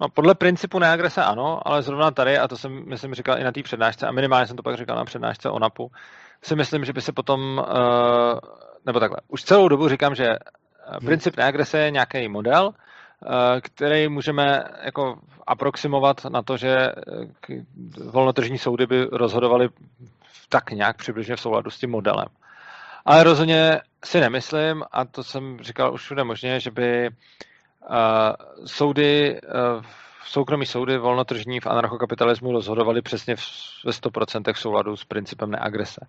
No, 0.00 0.08
podle 0.08 0.34
principu 0.34 0.78
neagrese 0.78 1.24
ano, 1.24 1.68
ale 1.68 1.82
zrovna 1.82 2.10
tady, 2.10 2.38
a 2.38 2.48
to 2.48 2.56
jsem, 2.56 2.88
myslím, 2.88 3.14
říkal 3.14 3.38
i 3.38 3.44
na 3.44 3.52
té 3.52 3.62
přednášce, 3.62 4.06
a 4.06 4.12
minimálně 4.12 4.46
jsem 4.46 4.56
to 4.56 4.62
pak 4.62 4.76
říkal 4.76 4.96
na 4.96 5.04
přednášce 5.04 5.50
o 5.50 5.58
NAPu, 5.58 5.90
si 6.42 6.56
myslím, 6.56 6.84
že 6.84 6.92
by 6.92 7.00
se 7.00 7.12
potom, 7.12 7.40
uh, 7.58 8.38
nebo 8.86 9.00
takhle, 9.00 9.18
už 9.28 9.42
celou 9.42 9.68
dobu 9.68 9.88
říkám, 9.88 10.14
že 10.14 10.24
princip 11.04 11.36
neagrese 11.36 11.78
je 11.78 11.90
nějaký 11.90 12.28
model, 12.28 12.70
který 13.60 14.08
můžeme 14.08 14.64
jako 14.84 15.18
aproximovat 15.46 16.24
na 16.24 16.42
to, 16.42 16.56
že 16.56 16.76
eh, 16.76 16.92
volnotržní 18.04 18.58
soudy 18.58 18.86
by 18.86 19.04
rozhodovaly 19.12 19.68
tak 20.48 20.70
nějak 20.70 20.96
přibližně 20.96 21.36
v 21.36 21.40
souladu 21.40 21.70
s 21.70 21.78
tím 21.78 21.90
modelem. 21.90 22.26
Ale 23.04 23.24
rozhodně 23.24 23.80
si 24.04 24.20
nemyslím, 24.20 24.84
a 24.92 25.04
to 25.04 25.24
jsem 25.24 25.58
říkal 25.60 25.94
už 25.94 26.02
všude 26.02 26.24
možně, 26.24 26.60
že 26.60 26.70
by 26.70 27.08
uh, 27.08 27.96
soudy, 28.66 29.40
soukromí 30.24 30.66
soudy 30.66 30.98
volnotržní 30.98 31.60
v 31.60 31.66
anarchokapitalismu 31.66 32.52
rozhodovaly 32.52 33.02
přesně 33.02 33.34
ve 33.84 33.92
100% 33.92 34.52
v 34.52 34.58
souladu 34.58 34.96
s 34.96 35.04
principem 35.04 35.50
neagrese. 35.50 36.06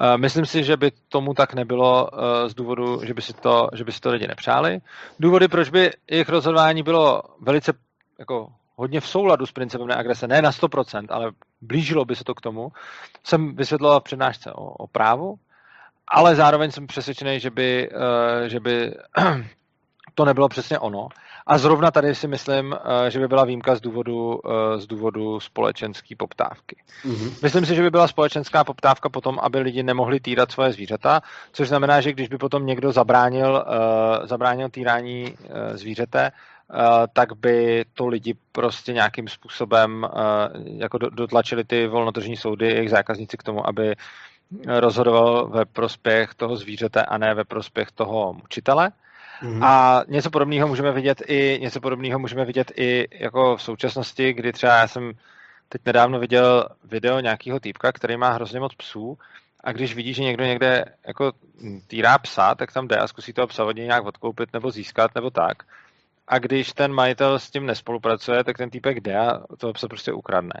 Eh, 0.00 0.18
myslím 0.18 0.46
si, 0.46 0.64
že 0.64 0.76
by 0.76 0.90
tomu 1.08 1.34
tak 1.34 1.54
nebylo 1.54 2.08
eh, 2.08 2.48
z 2.48 2.54
důvodu, 2.54 3.00
že 3.04 3.14
by 3.14 3.22
si 3.22 3.32
to, 3.32 3.68
že 3.74 3.84
by 3.84 3.92
si 3.92 4.00
to 4.00 4.10
lidi 4.10 4.26
nepřáli. 4.26 4.78
Důvody, 5.20 5.48
proč 5.48 5.70
by 5.70 5.90
jejich 6.10 6.28
rozhodování 6.28 6.82
bylo 6.82 7.22
velice 7.40 7.72
jako 8.18 8.48
hodně 8.76 9.00
v 9.00 9.08
souladu 9.08 9.46
s 9.46 9.52
principem 9.52 9.86
neagrese, 9.86 10.28
ne 10.28 10.42
na 10.42 10.50
100%, 10.50 11.06
ale 11.10 11.32
blížilo 11.60 12.04
by 12.04 12.16
se 12.16 12.24
to 12.24 12.34
k 12.34 12.40
tomu, 12.40 12.68
jsem 13.24 13.56
vysvětloval 13.56 14.00
v 14.00 14.04
přednášce 14.04 14.52
o, 14.52 14.64
o 14.64 14.86
právu 14.86 15.38
ale 16.08 16.34
zároveň 16.34 16.70
jsem 16.70 16.86
přesvědčený, 16.86 17.40
že 17.40 17.50
by, 17.50 17.88
uh, 17.90 18.46
že 18.46 18.60
by 18.60 18.94
to 20.16 20.24
nebylo 20.24 20.48
přesně 20.48 20.78
ono. 20.78 21.08
A 21.46 21.58
zrovna 21.58 21.90
tady 21.90 22.14
si 22.14 22.28
myslím, 22.28 22.72
uh, 22.72 22.78
že 23.08 23.18
by 23.18 23.28
byla 23.28 23.44
výjimka 23.44 23.74
z 23.74 23.80
důvodu, 23.80 24.40
uh, 24.44 24.52
z 24.76 24.86
důvodu 24.86 25.40
společenské 25.40 26.16
poptávky. 26.16 26.76
Mm-hmm. 27.04 27.32
Myslím 27.42 27.66
si, 27.66 27.74
že 27.74 27.82
by 27.82 27.90
byla 27.90 28.08
společenská 28.08 28.64
poptávka 28.64 29.08
potom, 29.08 29.38
aby 29.42 29.58
lidi 29.58 29.82
nemohli 29.82 30.20
týrat 30.20 30.52
svoje 30.52 30.72
zvířata, 30.72 31.20
což 31.52 31.68
znamená, 31.68 32.00
že 32.00 32.12
když 32.12 32.28
by 32.28 32.38
potom 32.38 32.66
někdo 32.66 32.92
zabránil, 32.92 33.64
zabránil 34.24 34.68
týrání 34.68 35.34
zvířete, 35.74 36.32
Eh, 36.74 37.06
tak 37.12 37.32
by 37.36 37.84
to 37.94 38.06
lidi 38.06 38.34
prostě 38.52 38.92
nějakým 38.92 39.28
způsobem 39.28 40.04
eh, 40.04 40.18
jako 40.64 40.98
dotlačili 40.98 41.64
ty 41.64 41.86
volnotržní 41.86 42.36
soudy, 42.36 42.66
jejich 42.66 42.90
zákazníci 42.90 43.36
k 43.36 43.42
tomu, 43.42 43.68
aby 43.68 43.96
rozhodoval 44.66 45.48
ve 45.48 45.64
prospěch 45.64 46.34
toho 46.34 46.56
zvířete 46.56 47.02
a 47.02 47.18
ne 47.18 47.34
ve 47.34 47.44
prospěch 47.44 47.90
toho 47.90 48.32
mučitele. 48.32 48.90
Mm-hmm. 49.42 49.64
A 49.64 50.02
něco 50.08 50.30
podobného 50.30 50.68
můžeme 50.68 50.92
vidět 50.92 51.22
i 51.26 51.58
něco 51.62 51.80
podobného 51.80 52.18
můžeme 52.18 52.44
vidět 52.44 52.72
i 52.76 53.08
jako 53.24 53.56
v 53.56 53.62
současnosti, 53.62 54.32
kdy 54.32 54.52
třeba 54.52 54.76
já 54.76 54.88
jsem 54.88 55.12
teď 55.68 55.82
nedávno 55.86 56.18
viděl 56.18 56.68
video 56.84 57.20
nějakého 57.20 57.60
týpka, 57.60 57.92
který 57.92 58.16
má 58.16 58.30
hrozně 58.30 58.60
moc 58.60 58.74
psů 58.74 59.18
a 59.64 59.72
když 59.72 59.94
vidí, 59.94 60.14
že 60.14 60.22
někdo 60.22 60.44
někde 60.44 60.84
jako 61.06 61.32
týrá 61.86 62.18
psa, 62.18 62.54
tak 62.54 62.72
tam 62.72 62.88
jde 62.88 62.96
a 62.96 63.08
zkusí 63.08 63.32
toho 63.32 63.46
psa 63.46 63.64
od 63.64 63.76
něj 63.76 63.86
nějak 63.86 64.04
odkoupit 64.04 64.52
nebo 64.52 64.70
získat 64.70 65.14
nebo 65.14 65.30
tak 65.30 65.62
a 66.28 66.38
když 66.38 66.72
ten 66.72 66.92
majitel 66.92 67.38
s 67.38 67.50
tím 67.50 67.66
nespolupracuje, 67.66 68.44
tak 68.44 68.58
ten 68.58 68.70
týpek 68.70 69.00
jde 69.00 69.16
a 69.16 69.40
to 69.58 69.72
se 69.76 69.88
prostě 69.88 70.12
ukradne. 70.12 70.60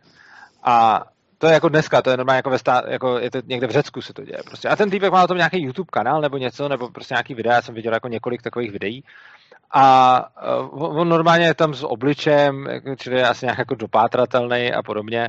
A 0.62 1.04
to 1.38 1.46
je 1.46 1.52
jako 1.52 1.68
dneska, 1.68 2.02
to 2.02 2.10
je 2.10 2.16
normálně 2.16 2.36
jako, 2.36 2.50
ve 2.50 2.58
stát, 2.58 2.84
jako 2.88 3.18
je 3.18 3.30
to 3.30 3.38
někde 3.46 3.66
v 3.66 3.70
Řecku 3.70 4.02
se 4.02 4.12
to 4.12 4.22
děje. 4.22 4.38
Prostě. 4.46 4.68
A 4.68 4.76
ten 4.76 4.90
týpek 4.90 5.12
má 5.12 5.24
o 5.24 5.26
tom 5.26 5.36
nějaký 5.36 5.62
YouTube 5.62 5.90
kanál 5.92 6.20
nebo 6.20 6.36
něco, 6.36 6.68
nebo 6.68 6.88
prostě 6.88 7.14
nějaký 7.14 7.34
videa, 7.34 7.54
já 7.54 7.62
jsem 7.62 7.74
viděl 7.74 7.92
jako 7.92 8.08
několik 8.08 8.42
takových 8.42 8.72
videí. 8.72 9.04
A 9.70 10.18
uh, 10.72 10.98
on 10.98 11.08
normálně 11.08 11.46
je 11.46 11.54
tam 11.54 11.74
s 11.74 11.84
obličem, 11.84 12.66
jako, 12.66 12.96
čili 12.96 13.16
je 13.16 13.28
asi 13.28 13.46
nějak 13.46 13.58
jako 13.58 13.74
dopátratelný 13.74 14.72
a 14.72 14.82
podobně. 14.82 15.28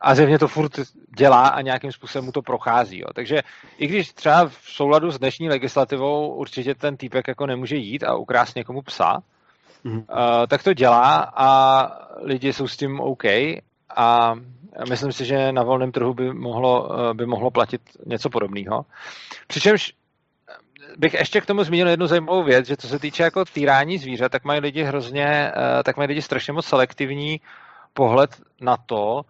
A 0.00 0.14
zjevně 0.14 0.38
to 0.38 0.48
furt 0.48 0.72
dělá 1.18 1.48
a 1.48 1.60
nějakým 1.60 1.92
způsobem 1.92 2.24
mu 2.24 2.32
to 2.32 2.42
prochází. 2.42 2.98
Jo. 2.98 3.06
Takže 3.14 3.36
i 3.78 3.86
když 3.86 4.12
třeba 4.12 4.48
v 4.48 4.54
souladu 4.54 5.10
s 5.10 5.18
dnešní 5.18 5.48
legislativou 5.48 6.34
určitě 6.34 6.74
ten 6.74 6.96
týpek 6.96 7.28
jako 7.28 7.46
nemůže 7.46 7.76
jít 7.76 8.04
a 8.04 8.14
ukrást 8.14 8.56
někomu 8.56 8.82
psa, 8.82 9.18
mm-hmm. 9.84 9.98
uh, 9.98 10.46
tak 10.48 10.62
to 10.62 10.74
dělá 10.74 11.32
a 11.36 11.88
lidi 12.22 12.52
jsou 12.52 12.68
s 12.68 12.76
tím 12.76 13.00
OK 13.00 13.24
a 13.96 14.34
myslím 14.88 15.12
si, 15.12 15.24
že 15.24 15.52
na 15.52 15.62
volném 15.62 15.92
trhu 15.92 16.14
by 16.14 16.32
mohlo, 16.32 16.88
uh, 16.88 17.14
by 17.14 17.26
mohlo 17.26 17.50
platit 17.50 17.80
něco 18.06 18.30
podobného. 18.30 18.84
Přičemž 19.46 19.92
bych 20.96 21.14
ještě 21.14 21.40
k 21.40 21.46
tomu 21.46 21.64
zmínil 21.64 21.88
jednu 21.88 22.06
zajímavou 22.06 22.44
věc, 22.44 22.66
že 22.66 22.76
co 22.76 22.88
se 22.88 22.98
týče 22.98 23.22
jako 23.22 23.44
týrání 23.44 23.98
zvířat, 23.98 24.32
tak 24.32 24.44
mají 24.44 24.60
lidi 24.60 24.82
hrozně, 24.82 25.52
uh, 25.56 25.82
tak 25.82 25.96
mají 25.96 26.08
lidi 26.08 26.22
strašně 26.22 26.52
moc 26.52 26.66
selektivní 26.66 27.40
pohled 27.92 28.30
na 28.60 28.76
to, 28.76 29.22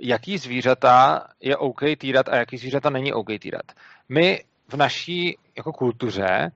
jaký 0.00 0.38
zvířata 0.38 1.26
je 1.40 1.56
OK 1.56 1.80
týrat 1.98 2.28
a 2.28 2.36
jaký 2.36 2.56
zvířata 2.56 2.90
není 2.90 3.12
OK 3.12 3.28
týrat. 3.40 3.72
My 4.08 4.44
v 4.68 4.74
naší 4.74 5.38
jako 5.56 5.72
kultuře 5.72 6.50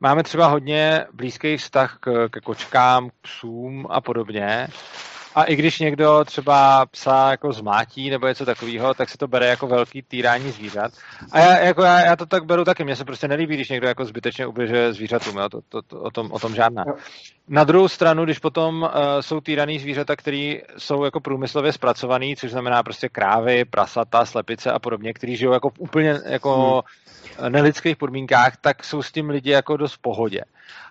máme 0.00 0.22
třeba 0.22 0.46
hodně 0.46 1.06
blízký 1.12 1.56
vztah 1.56 1.98
k, 2.00 2.28
ke 2.28 2.40
kočkám, 2.40 3.10
k 3.10 3.12
psům 3.22 3.86
a 3.90 4.00
podobně. 4.00 4.68
A 5.38 5.44
i 5.44 5.56
když 5.56 5.78
někdo 5.78 6.24
třeba 6.24 6.86
psa 6.86 7.30
jako 7.30 7.52
zmátí 7.52 8.10
nebo 8.10 8.26
něco 8.26 8.46
takového, 8.46 8.94
tak 8.94 9.08
se 9.08 9.18
to 9.18 9.28
bere 9.28 9.46
jako 9.46 9.66
velký 9.66 10.02
týrání 10.02 10.50
zvířat. 10.50 10.92
A 11.32 11.38
já, 11.38 11.58
jako 11.58 11.82
já, 11.82 12.00
já 12.00 12.16
to 12.16 12.26
tak 12.26 12.44
beru 12.44 12.64
taky. 12.64 12.84
Mně 12.84 12.96
se 12.96 13.04
prostě 13.04 13.28
nelíbí, 13.28 13.54
když 13.54 13.68
někdo 13.68 13.88
jako 13.88 14.04
zbytečně 14.04 14.46
ubližuje 14.46 14.92
zvířatům. 14.92 15.36
Jo? 15.36 15.48
To, 15.48 15.60
to, 15.68 15.82
to, 15.82 16.00
o, 16.00 16.10
tom, 16.10 16.32
o 16.32 16.38
tom 16.38 16.54
žádná. 16.54 16.84
Na 17.48 17.64
druhou 17.64 17.88
stranu, 17.88 18.24
když 18.24 18.38
potom 18.38 18.82
uh, 18.82 18.90
jsou 19.20 19.40
týraný 19.40 19.78
zvířata, 19.78 20.16
které 20.16 20.56
jsou 20.78 21.04
jako 21.04 21.20
průmyslově 21.20 21.72
zpracovaný, 21.72 22.36
což 22.36 22.50
znamená 22.50 22.82
prostě 22.82 23.08
krávy, 23.08 23.64
prasata, 23.64 24.24
slepice 24.24 24.72
a 24.72 24.78
podobně, 24.78 25.12
kteří 25.12 25.36
žijou 25.36 25.52
jako 25.52 25.70
v 25.70 25.78
úplně 25.78 26.20
jako 26.24 26.72
hmm 26.72 26.82
nelidských 27.48 27.96
podmínkách, 27.96 28.56
tak 28.60 28.84
jsou 28.84 29.02
s 29.02 29.12
tím 29.12 29.30
lidi 29.30 29.50
jako 29.50 29.76
dost 29.76 29.94
v 29.94 29.98
pohodě. 29.98 30.40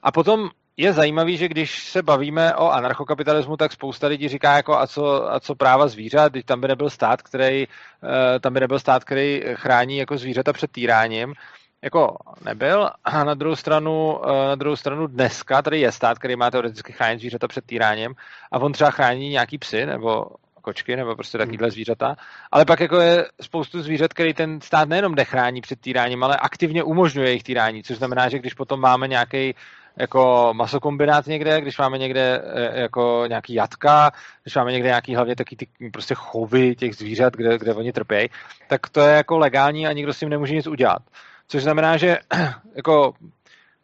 A 0.03 0.11
potom 0.11 0.49
je 0.77 0.93
zajímavý, 0.93 1.37
že 1.37 1.47
když 1.47 1.83
se 1.83 2.01
bavíme 2.01 2.55
o 2.55 2.69
anarchokapitalismu, 2.69 3.57
tak 3.57 3.71
spousta 3.71 4.07
lidí 4.07 4.27
říká, 4.27 4.55
jako 4.55 4.77
a 4.79 4.87
co, 4.87 5.33
a 5.33 5.39
co 5.39 5.55
práva 5.55 5.87
zvířat, 5.87 6.31
když 6.31 6.43
tam 6.43 6.61
by 6.61 6.67
nebyl 6.67 6.89
stát, 6.89 7.21
který, 7.21 7.63
eh, 7.63 8.39
tam 8.39 8.53
by 8.53 8.59
nebyl 8.59 8.79
stát, 8.79 9.03
který 9.03 9.41
chrání 9.53 9.97
jako 9.97 10.17
zvířata 10.17 10.53
před 10.53 10.71
týráním, 10.71 11.33
jako 11.81 12.17
nebyl. 12.45 12.89
A 13.03 13.23
na 13.23 13.33
druhou 13.33 13.55
stranu, 13.55 14.21
eh, 14.25 14.47
na 14.47 14.55
druhou 14.55 14.75
stranu 14.75 15.07
dneska 15.07 15.61
tady 15.61 15.79
je 15.79 15.91
stát, 15.91 16.19
který 16.19 16.35
má 16.35 16.51
teoreticky 16.51 16.93
chránit 16.93 17.19
zvířata 17.19 17.47
před 17.47 17.65
týráním. 17.65 18.15
A 18.51 18.59
on 18.59 18.71
třeba 18.71 18.91
chrání 18.91 19.29
nějaký 19.29 19.57
psy 19.57 19.85
nebo 19.85 20.25
kočky 20.61 20.95
nebo 20.95 21.15
prostě 21.15 21.37
takovýhle 21.37 21.71
zvířata. 21.71 22.15
Ale 22.51 22.65
pak 22.65 22.79
jako 22.79 22.99
je 22.99 23.25
spoustu 23.41 23.81
zvířat, 23.81 24.13
který 24.13 24.33
ten 24.33 24.61
stát 24.61 24.89
nejenom 24.89 25.15
nechrání 25.15 25.61
před 25.61 25.79
týráním, 25.81 26.23
ale 26.23 26.37
aktivně 26.37 26.83
umožňuje 26.83 27.27
jejich 27.27 27.43
týrání, 27.43 27.83
což 27.83 27.97
znamená, 27.97 28.29
že 28.29 28.39
když 28.39 28.53
potom 28.53 28.79
máme 28.79 29.07
nějaký 29.07 29.55
jako 29.97 30.49
masokombinát 30.53 31.27
někde, 31.27 31.61
když 31.61 31.77
máme 31.77 31.97
někde 31.97 32.41
e, 32.53 32.81
jako 32.81 33.23
nějaký 33.27 33.53
jatka, 33.53 34.11
když 34.43 34.55
máme 34.55 34.71
někde 34.71 34.87
nějaký 34.87 35.15
hlavně 35.15 35.35
taky 35.35 35.55
ty 35.55 35.67
prostě 35.93 36.15
chovy 36.15 36.75
těch 36.75 36.95
zvířat, 36.95 37.33
kde, 37.33 37.57
kde 37.57 37.73
oni 37.73 37.93
trpějí, 37.93 38.29
tak 38.67 38.89
to 38.89 39.01
je 39.01 39.15
jako 39.15 39.37
legální 39.37 39.87
a 39.87 39.93
nikdo 39.93 40.13
s 40.13 40.19
tím 40.19 40.29
nemůže 40.29 40.55
nic 40.55 40.67
udělat. 40.67 41.01
Což 41.47 41.63
znamená, 41.63 41.97
že 41.97 42.17
jako 42.75 43.13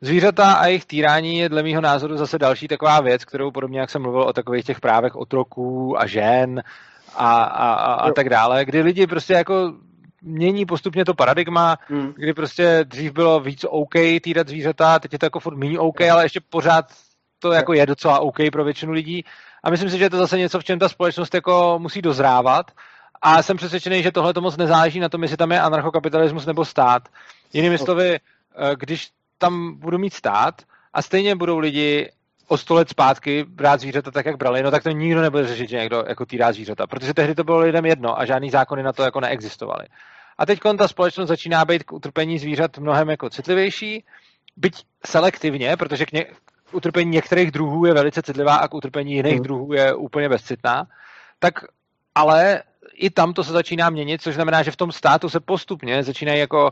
Zvířata 0.04 0.54
a 0.54 0.66
jejich 0.68 0.86
týrání 0.86 1.38
je 1.38 1.50
dle 1.50 1.64
mého 1.64 1.82
názoru 1.82 2.18
zase 2.18 2.40
další 2.40 2.68
taková 2.68 3.02
věc, 3.02 3.26
kterou 3.26 3.52
podobně 3.52 3.80
jak 3.80 3.90
jsem 3.90 4.02
mluvil 4.02 4.22
o 4.22 4.34
takových 4.34 4.66
těch 4.66 4.80
právech 4.80 5.16
otroků 5.16 6.02
a 6.02 6.08
žen 6.08 6.64
a, 7.16 7.44
a, 7.44 7.74
a, 7.74 7.94
a 7.94 8.12
tak 8.12 8.30
dále, 8.30 8.66
kdy 8.66 8.82
lidi 8.82 9.08
prostě 9.08 9.34
jako 9.34 9.74
mění 10.24 10.66
postupně 10.66 11.06
to 11.06 11.14
paradigma, 11.14 11.78
hmm. 11.88 12.14
kdy 12.16 12.34
prostě 12.34 12.80
dřív 12.84 13.12
bylo 13.12 13.40
víc 13.40 13.66
OK 13.70 13.94
týrat 14.22 14.48
zvířata, 14.48 15.00
teď 15.00 15.14
je 15.14 15.20
to 15.20 15.26
jako 15.26 15.40
furt 15.40 15.58
méně 15.58 15.80
OK, 15.80 16.02
ale 16.02 16.26
ještě 16.26 16.42
pořád 16.50 16.86
to 17.40 17.52
jako 17.52 17.74
je 17.74 17.86
docela 17.86 18.20
OK 18.20 18.38
pro 18.52 18.64
většinu 18.64 18.92
lidí. 18.92 19.26
A 19.64 19.70
myslím 19.70 19.90
si, 19.90 19.98
že 19.98 20.04
je 20.04 20.10
to 20.10 20.18
zase 20.18 20.38
něco, 20.38 20.60
v 20.60 20.64
čem 20.64 20.80
ta 20.80 20.90
společnost 20.90 21.34
jako 21.34 21.80
musí 21.82 22.02
dozrávat. 22.02 22.72
A 23.22 23.44
jsem 23.44 23.58
přesvědčený, 23.58 24.04
že 24.04 24.12
tohle 24.12 24.34
to 24.34 24.42
moc 24.42 24.58
nezáleží 24.58 25.00
na 25.00 25.10
tom, 25.10 25.22
jestli 25.22 25.38
tam 25.38 25.52
je 25.52 25.62
anarchokapitalismus 25.62 26.46
nebo 26.46 26.66
stát. 26.66 27.10
Jinými 27.54 27.78
slovy, 27.78 28.16
eh, 28.16 28.20
když 28.80 29.10
tam 29.38 29.80
budu 29.80 29.98
mít 29.98 30.14
stát 30.14 30.62
a 30.94 31.02
stejně 31.02 31.36
budou 31.36 31.58
lidi 31.58 32.12
o 32.54 32.58
sto 32.58 32.74
let 32.74 32.90
zpátky 32.90 33.46
brát 33.48 33.80
zvířata 33.80 34.12
tak, 34.12 34.26
jak 34.26 34.38
brali, 34.38 34.64
no 34.64 34.72
tak 34.72 34.84
to 34.84 34.90
nikdo 34.90 35.22
nebude 35.22 35.48
řešit, 35.48 35.70
že 35.70 35.78
někdo 35.78 36.04
jako 36.08 36.26
týrá 36.26 36.54
zvířata, 36.54 36.88
protože 36.88 37.14
tehdy 37.14 37.36
to 37.36 37.44
bylo 37.44 37.60
lidem 37.60 37.86
jedno 37.86 38.20
a 38.20 38.26
žádný 38.26 38.50
zákony 38.50 38.84
na 38.84 38.94
to 38.94 39.04
jako 39.04 39.20
neexistovaly. 39.20 39.86
A 40.38 40.46
teď 40.46 40.60
ta 40.78 40.88
společnost 40.88 41.28
začíná 41.28 41.66
být 41.66 41.84
k 41.84 41.94
utrpení 41.94 42.40
zvířat 42.40 42.78
mnohem 42.78 43.10
jako 43.10 43.30
citlivější, 43.30 44.06
byť 44.58 44.74
selektivně, 45.06 45.78
protože 45.78 46.06
k, 46.06 46.12
ně, 46.12 46.24
k 46.66 46.74
utrpení 46.74 47.12
některých 47.12 47.52
druhů 47.52 47.86
je 47.86 47.94
velice 47.94 48.22
citlivá 48.22 48.56
a 48.56 48.68
k 48.68 48.74
utrpení 48.74 49.14
jiných 49.14 49.38
mm. 49.38 49.44
druhů 49.44 49.74
je 49.74 49.94
úplně 49.94 50.30
bezcitná, 50.30 50.84
tak 51.40 51.54
ale 52.16 52.64
i 52.94 53.10
tam 53.10 53.34
to 53.34 53.44
se 53.44 53.52
začíná 53.52 53.90
měnit, 53.90 54.22
což 54.22 54.36
znamená, 54.36 54.64
že 54.64 54.72
v 54.72 54.76
tom 54.76 54.92
státu 54.92 55.30
se 55.30 55.40
postupně 55.40 56.04
začínají 56.04 56.40
jako 56.40 56.72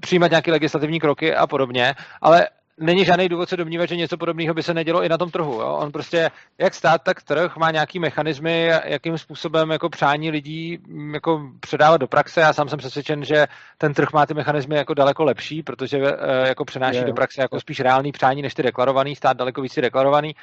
přijímat 0.00 0.30
nějaké 0.30 0.52
legislativní 0.52 1.00
kroky 1.00 1.34
a 1.34 1.46
podobně, 1.46 1.94
ale 2.20 2.48
není 2.80 3.04
žádný 3.04 3.28
důvod 3.28 3.48
se 3.48 3.56
domnívat, 3.56 3.88
že 3.88 3.96
něco 3.96 4.16
podobného 4.16 4.54
by 4.54 4.62
se 4.62 4.74
nedělo 4.74 5.04
i 5.04 5.08
na 5.08 5.18
tom 5.18 5.30
trhu. 5.30 5.52
Jo? 5.52 5.78
On 5.80 5.92
prostě, 5.92 6.30
jak 6.58 6.74
stát, 6.74 7.02
tak 7.02 7.22
trh 7.22 7.56
má 7.56 7.70
nějaký 7.70 7.98
mechanismy, 7.98 8.70
jakým 8.84 9.18
způsobem 9.18 9.70
jako 9.70 9.88
přání 9.88 10.30
lidí 10.30 10.78
mm, 10.86 11.14
jako 11.14 11.50
předávat 11.60 11.96
do 11.96 12.06
praxe. 12.06 12.40
Já 12.40 12.52
sám 12.52 12.68
jsem 12.68 12.78
přesvědčen, 12.78 13.24
že 13.24 13.46
ten 13.78 13.94
trh 13.94 14.12
má 14.12 14.26
ty 14.26 14.34
mechanismy 14.34 14.76
jako 14.76 14.94
daleko 14.94 15.24
lepší, 15.24 15.62
protože 15.62 15.98
eh, 15.98 16.48
jako 16.48 16.64
přenáší 16.64 16.96
yeah. 16.96 17.06
do 17.06 17.14
praxe 17.14 17.42
jako 17.42 17.60
spíš 17.60 17.80
reálný 17.80 18.12
přání 18.12 18.42
než 18.42 18.54
ty 18.54 18.62
deklarovaný, 18.62 19.16
stát 19.16 19.36
daleko 19.36 19.62
víc 19.62 19.74
deklarovaný. 19.74 20.34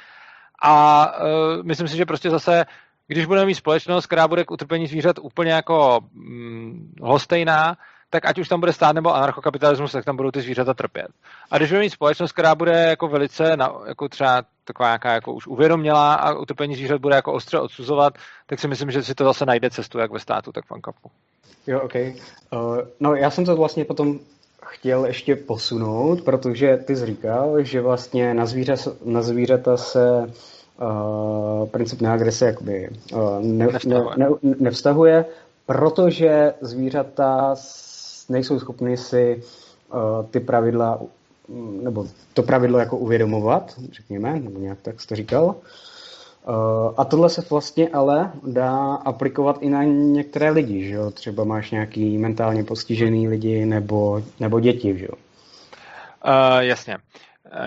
A 0.64 1.06
uh, 1.20 1.62
myslím 1.62 1.88
si, 1.88 1.96
že 1.96 2.06
prostě 2.06 2.30
zase 2.30 2.64
když 3.06 3.26
budeme 3.26 3.46
mít 3.46 3.54
společnost, 3.54 4.06
která 4.06 4.28
bude 4.28 4.44
k 4.44 4.50
utrpení 4.50 4.86
zvířat 4.86 5.16
úplně 5.18 5.52
jako 5.52 6.00
hm, 6.14 6.94
hostejná, 7.02 7.76
tak 8.12 8.26
ať 8.26 8.38
už 8.38 8.48
tam 8.48 8.60
bude 8.60 8.72
stát 8.72 8.92
nebo 8.92 9.14
anarchokapitalismus, 9.14 9.92
tak 9.92 10.04
tam 10.04 10.16
budou 10.16 10.30
ty 10.30 10.40
zvířata 10.40 10.74
trpět. 10.74 11.08
A 11.50 11.58
když 11.58 11.68
budeme 11.68 11.84
mít 11.84 11.90
společnost, 11.90 12.32
která 12.32 12.54
bude 12.54 12.72
jako 12.72 13.08
velice, 13.08 13.56
na, 13.56 13.72
jako 13.86 14.08
třeba 14.08 14.42
taková 14.64 14.88
nějaká 14.88 15.12
jako 15.12 15.32
už 15.32 15.46
uvědomělá 15.46 16.14
a 16.14 16.34
utrpení 16.34 16.76
zvířat 16.76 17.00
bude 17.00 17.14
jako 17.14 17.32
ostře 17.32 17.58
odsuzovat, 17.58 18.14
tak 18.46 18.58
si 18.58 18.68
myslím, 18.68 18.90
že 18.90 19.02
si 19.02 19.14
to 19.14 19.24
zase 19.24 19.46
najde 19.46 19.70
cestu 19.70 19.98
jak 19.98 20.10
ve 20.10 20.18
státu, 20.18 20.52
tak 20.52 20.64
v 20.64 20.72
ANCAPu. 20.72 21.10
Jo, 21.66 21.80
OK. 21.80 21.94
Uh, 21.94 22.78
no 23.00 23.14
já 23.14 23.30
jsem 23.30 23.44
to 23.44 23.56
vlastně 23.56 23.84
potom 23.84 24.18
chtěl 24.62 25.04
ještě 25.06 25.36
posunout, 25.36 26.22
protože 26.22 26.76
ty 26.76 26.96
jsi 26.96 27.06
říkal, 27.06 27.64
že 27.64 27.80
vlastně 27.80 28.34
na, 28.34 28.46
zvíře, 28.46 28.74
na 29.04 29.22
zvířata 29.22 29.76
se 29.76 30.32
uh, 30.80 31.68
princip 31.68 32.00
neagrese 32.00 32.46
jakoby 32.46 32.90
uh, 33.12 33.42
ne, 33.42 33.66
nevztahuje. 33.66 34.16
Ne, 34.16 34.26
ne, 34.42 34.54
nevztahuje, 34.58 35.24
protože 35.66 36.54
zvířata 36.60 37.54
nejsou 38.28 38.58
schopny 38.58 38.96
si 38.96 39.42
ty 40.30 40.40
pravidla, 40.40 41.00
nebo 41.82 42.06
to 42.34 42.42
pravidlo 42.42 42.78
jako 42.78 42.96
uvědomovat, 42.96 43.74
řekněme, 43.92 44.40
nebo 44.40 44.60
nějak 44.60 44.78
tak 44.82 45.00
jste 45.00 45.16
říkal. 45.16 45.54
A 46.96 47.04
tohle 47.04 47.30
se 47.30 47.42
vlastně 47.50 47.88
ale 47.88 48.32
dá 48.46 48.94
aplikovat 48.94 49.58
i 49.60 49.70
na 49.70 49.84
některé 49.84 50.50
lidi, 50.50 50.84
že 50.84 50.94
jo? 50.94 51.10
Třeba 51.10 51.44
máš 51.44 51.70
nějaký 51.70 52.18
mentálně 52.18 52.64
postižený 52.64 53.28
lidi 53.28 53.66
nebo, 53.66 54.22
nebo 54.40 54.60
děti, 54.60 54.98
že 54.98 55.04
jo? 55.04 55.14
Uh, 56.24 56.58
jasně. 56.58 56.96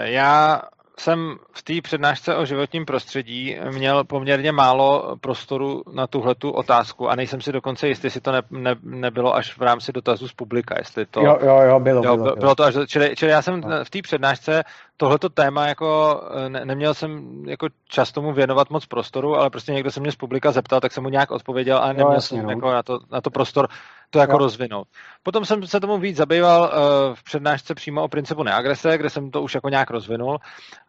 Já 0.03 0.61
jsem 0.99 1.35
v 1.51 1.63
té 1.63 1.73
přednášce 1.83 2.35
o 2.35 2.45
životním 2.45 2.85
prostředí 2.85 3.57
měl 3.71 4.03
poměrně 4.03 4.51
málo 4.51 5.15
prostoru 5.21 5.83
na 5.93 6.07
tuhle 6.07 6.35
tu 6.35 6.51
otázku 6.51 7.09
a 7.09 7.15
nejsem 7.15 7.41
si 7.41 7.51
dokonce 7.51 7.87
jistý, 7.87 8.07
jestli 8.07 8.21
to 8.21 8.31
ne, 8.31 8.41
ne, 8.51 8.75
nebylo 8.83 9.35
až 9.35 9.57
v 9.57 9.61
rámci 9.61 9.91
dotazů 9.91 10.27
z 10.27 10.33
publika, 10.33 10.75
jestli 10.77 11.05
to... 11.05 11.21
Jo, 11.21 11.37
jo, 11.41 11.61
jo, 11.61 11.79
bylo, 11.79 12.03
jo, 12.05 12.17
bylo, 12.17 12.35
bylo. 12.35 12.55
to 12.55 12.63
až, 12.63 12.75
čili, 12.87 13.15
čili 13.15 13.31
já 13.31 13.41
jsem 13.41 13.61
no. 13.61 13.83
v 13.83 13.89
té 13.89 14.01
přednášce 14.01 14.63
tohleto 14.97 15.29
téma 15.29 15.67
jako 15.67 16.21
ne, 16.47 16.65
neměl 16.65 16.93
jsem 16.93 17.43
jako 17.47 17.67
čas 17.87 18.11
tomu 18.11 18.33
věnovat 18.33 18.69
moc 18.69 18.85
prostoru, 18.85 19.35
ale 19.35 19.49
prostě 19.49 19.71
někdo 19.71 19.91
se 19.91 19.99
mě 19.99 20.11
z 20.11 20.15
publika 20.15 20.51
zeptal, 20.51 20.79
tak 20.79 20.91
jsem 20.91 21.03
mu 21.03 21.09
nějak 21.09 21.31
odpověděl 21.31 21.77
a 21.77 21.87
neměl 21.87 22.07
jo, 22.07 22.13
jasně, 22.13 22.37
jsem 22.37 22.45
no. 22.45 22.51
jako 22.51 22.71
na, 22.71 22.83
to, 22.83 22.99
na 23.11 23.21
to 23.21 23.29
prostor 23.29 23.67
to 24.09 24.19
jako 24.19 24.31
jo. 24.31 24.37
rozvinout. 24.37 24.87
Potom 25.23 25.45
jsem 25.45 25.67
se 25.67 25.79
tomu 25.79 25.97
víc 25.97 26.17
zabýval 26.17 26.61
uh, 26.61 27.15
v 27.15 27.23
přednášce 27.23 27.75
přímo 27.75 28.03
o 28.03 28.07
principu 28.07 28.43
neagrese, 28.43 28.97
kde 28.97 29.09
jsem 29.09 29.31
to 29.31 29.41
už 29.41 29.55
jako 29.55 29.69
nějak 29.69 29.89
rozvinul 29.89 30.37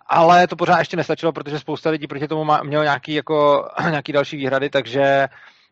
ale 0.08 0.46
to 0.46 0.56
pořád 0.56 0.78
ještě 0.78 0.96
nestačilo, 0.96 1.32
protože 1.32 1.58
spousta 1.58 1.90
lidí 1.90 2.06
proti 2.06 2.28
tomu 2.28 2.44
má, 2.44 2.60
mělo 2.62 2.82
nějaký, 2.82 3.14
jako, 3.14 3.68
nějaký 3.90 4.12
další 4.12 4.36
výhrady, 4.36 4.70
takže 4.70 5.28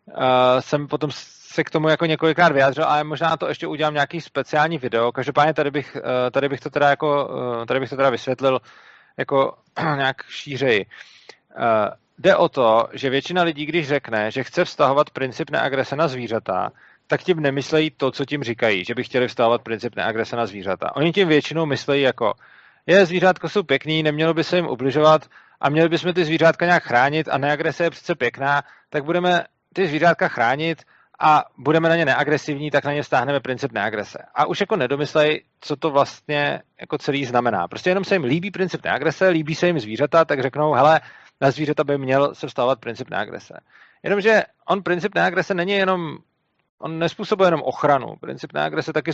uh, 0.06 0.14
jsem 0.60 0.86
potom 0.88 1.10
se 1.54 1.64
k 1.64 1.70
tomu 1.70 1.88
jako 1.88 2.06
několikrát 2.06 2.52
vyjádřil, 2.52 2.84
ale 2.84 3.04
možná 3.04 3.36
to 3.36 3.48
ještě 3.48 3.66
udělám 3.66 3.94
nějaký 3.94 4.20
speciální 4.20 4.78
video. 4.78 5.12
Každopádně 5.12 5.54
tady 5.54 5.70
bych, 5.70 5.96
uh, 5.96 6.02
tady 6.30 6.48
bych 6.48 6.60
to 6.60 6.70
teda 6.70 6.88
jako, 6.88 7.28
uh, 7.28 7.64
tady 7.64 7.80
bych 7.80 7.90
to 7.90 7.96
teda 7.96 8.10
vysvětlil 8.10 8.60
jako 9.16 9.54
nějak 9.96 10.22
šířeji. 10.28 10.86
Uh, 11.56 11.64
jde 12.18 12.36
o 12.36 12.48
to, 12.48 12.88
že 12.92 13.10
většina 13.10 13.42
lidí, 13.42 13.66
když 13.66 13.88
řekne, 13.88 14.30
že 14.30 14.44
chce 14.44 14.64
vztahovat 14.64 15.10
princip 15.10 15.50
neagrese 15.50 15.96
na 15.96 16.08
zvířata, 16.08 16.72
tak 17.06 17.22
tím 17.22 17.40
nemyslejí 17.40 17.90
to, 17.90 18.10
co 18.10 18.24
tím 18.24 18.42
říkají, 18.42 18.84
že 18.84 18.94
by 18.94 19.04
chtěli 19.04 19.28
vztahovat 19.28 19.62
princip 19.62 19.96
neagrese 19.96 20.36
na 20.36 20.46
zvířata. 20.46 20.96
Oni 20.96 21.12
tím 21.12 21.28
většinou 21.28 21.66
myslejí 21.66 22.02
jako, 22.02 22.32
je, 22.86 23.06
zvířátka 23.06 23.48
jsou 23.48 23.62
pěkný, 23.62 24.02
nemělo 24.02 24.34
by 24.34 24.44
se 24.44 24.56
jim 24.56 24.66
ubližovat 24.66 25.26
a 25.60 25.70
měli 25.70 25.88
bychom 25.88 26.12
ty 26.12 26.24
zvířátka 26.24 26.66
nějak 26.66 26.82
chránit 26.82 27.28
a 27.28 27.38
neagrese 27.38 27.84
je 27.84 27.90
přece 27.90 28.14
pěkná, 28.14 28.62
tak 28.90 29.04
budeme 29.04 29.44
ty 29.72 29.86
zvířátka 29.86 30.28
chránit 30.28 30.82
a 31.20 31.44
budeme 31.58 31.88
na 31.88 31.96
ně 31.96 32.04
neagresivní, 32.04 32.70
tak 32.70 32.84
na 32.84 32.92
ně 32.92 33.04
stáhneme 33.04 33.40
princip 33.40 33.72
neagrese. 33.72 34.18
A 34.34 34.46
už 34.46 34.60
jako 34.60 34.76
nedomyslej, 34.76 35.42
co 35.60 35.76
to 35.76 35.90
vlastně 35.90 36.62
jako 36.80 36.98
celý 36.98 37.24
znamená. 37.24 37.68
Prostě 37.68 37.90
jenom 37.90 38.04
se 38.04 38.14
jim 38.14 38.24
líbí 38.24 38.50
princip 38.50 38.84
neagrese, 38.84 39.28
líbí 39.28 39.54
se 39.54 39.66
jim 39.66 39.78
zvířata, 39.78 40.24
tak 40.24 40.42
řeknou, 40.42 40.72
hele, 40.72 41.00
na 41.40 41.50
zvířata 41.50 41.84
by 41.84 41.98
měl 41.98 42.34
se 42.34 42.46
vstávat 42.46 42.80
princip 42.80 43.10
neagrese. 43.10 43.54
Jenomže 44.02 44.42
on 44.68 44.82
princip 44.82 45.14
neagrese 45.14 45.54
není 45.54 45.72
jenom, 45.72 46.18
on 46.78 46.98
nespůsobuje 46.98 47.46
jenom 47.46 47.62
ochranu. 47.62 48.16
Princip 48.20 48.52
neagrese 48.52 48.92
taky 48.92 49.10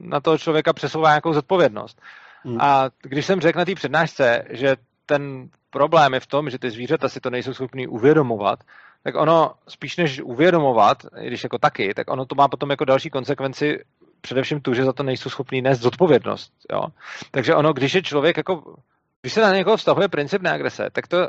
na 0.00 0.20
toho 0.20 0.38
člověka 0.38 0.72
přesouvá 0.72 1.08
nějakou 1.08 1.32
zodpovědnost. 1.32 2.02
Hmm. 2.44 2.60
A 2.60 2.90
když 3.02 3.26
jsem 3.26 3.40
řekl 3.40 3.58
na 3.58 3.64
té 3.64 3.74
přednášce, 3.74 4.44
že 4.50 4.76
ten 5.06 5.48
problém 5.70 6.14
je 6.14 6.20
v 6.20 6.26
tom, 6.26 6.50
že 6.50 6.58
ty 6.58 6.70
zvířata 6.70 7.08
si 7.08 7.20
to 7.20 7.30
nejsou 7.30 7.54
schopní 7.54 7.86
uvědomovat, 7.86 8.58
tak 9.02 9.14
ono 9.14 9.52
spíš 9.68 9.96
než 9.96 10.20
uvědomovat, 10.20 11.06
když 11.22 11.44
jako 11.44 11.58
taky, 11.58 11.94
tak 11.94 12.10
ono 12.10 12.26
to 12.26 12.34
má 12.34 12.48
potom 12.48 12.70
jako 12.70 12.84
další 12.84 13.10
konsekvenci 13.10 13.84
především 14.20 14.60
tu, 14.60 14.74
že 14.74 14.84
za 14.84 14.92
to 14.92 15.02
nejsou 15.02 15.30
schopní 15.30 15.62
nést 15.62 15.80
zodpovědnost. 15.80 16.52
Jo? 16.72 16.82
Takže 17.30 17.54
ono, 17.54 17.72
když 17.72 17.94
je 17.94 18.02
člověk 18.02 18.36
jako, 18.36 18.76
když 19.20 19.32
se 19.32 19.40
na 19.40 19.54
někoho 19.54 19.76
vztahuje 19.76 20.08
princip 20.08 20.42
neagrese, 20.42 20.88
tak 20.92 21.08
to 21.08 21.28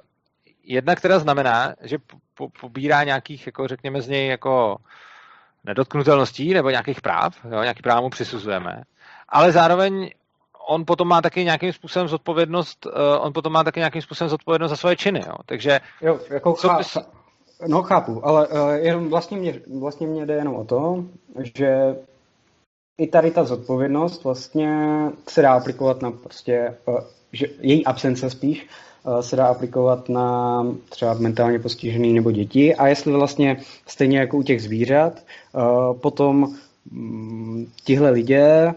jedna, 0.64 0.95
která 0.95 1.20
znamená, 1.20 1.74
že 1.82 1.97
po, 2.38 2.49
pobírá 2.62 3.03
nějakých, 3.03 3.45
jako 3.45 3.68
řekněme 3.68 4.01
z 4.01 4.07
něj 4.07 4.28
jako 4.28 4.78
nedotknutelností 5.64 6.53
nebo 6.53 6.70
nějakých 6.70 7.01
práv, 7.01 7.45
jo? 7.45 7.62
nějaký 7.62 7.82
práv 7.82 8.01
mu 8.01 8.10
přisuzujeme, 8.10 8.84
ale 9.30 9.51
zároveň 9.51 10.10
on 10.70 10.86
potom 10.86 11.07
má 11.07 11.22
taky 11.22 11.45
nějakým 11.45 11.74
způsobem 11.74 12.07
zodpovědnost, 12.07 12.86
uh, 12.86 12.91
on 13.26 13.34
potom 13.34 13.53
má 13.53 13.63
taky 13.63 13.80
nějakým 13.80 14.01
způsobem 14.01 14.30
zodpovědnost 14.30 14.70
za 14.70 14.76
svoje 14.76 14.95
činy, 14.95 15.24
jo. 15.28 15.34
Takže... 15.45 15.80
Jo, 16.01 16.20
jako 16.30 16.53
co 16.53 16.70
chá... 16.70 16.82
No 17.67 17.84
chápu, 17.84 18.26
ale 18.26 18.47
uh, 18.47 18.72
jenom 18.72 19.09
vlastně 19.09 19.38
mě, 19.38 19.61
vlastně 19.80 20.07
mě 20.07 20.26
jde 20.26 20.34
jenom 20.34 20.55
o 20.55 20.63
to, 20.63 21.03
že 21.43 21.95
i 22.97 23.07
tady 23.07 23.32
ta 23.32 23.43
zodpovědnost 23.43 24.24
vlastně 24.24 25.01
se 25.28 25.41
dá 25.41 25.53
aplikovat 25.53 26.01
na 26.01 26.11
prostě, 26.11 26.78
uh, 26.86 26.99
že 27.34 27.45
její 27.59 27.86
absence 27.86 28.30
spíš, 28.30 28.67
uh, 29.03 29.20
se 29.20 29.36
dá 29.36 29.47
aplikovat 29.47 30.09
na 30.09 30.65
třeba 30.89 31.13
mentálně 31.13 31.59
postižený 31.59 32.13
nebo 32.13 32.32
děti 32.32 32.76
a 32.76 32.88
jestli 32.88 33.11
vlastně 33.11 33.57
stejně 33.88 34.20
jako 34.20 34.38
u 34.38 34.43
těch 34.43 34.61
zvířat, 34.61 35.13
uh, 35.53 35.97
potom 35.99 36.55
um, 36.91 37.72
tihle 37.84 38.09
lidé 38.09 38.74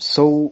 jsou 0.00 0.50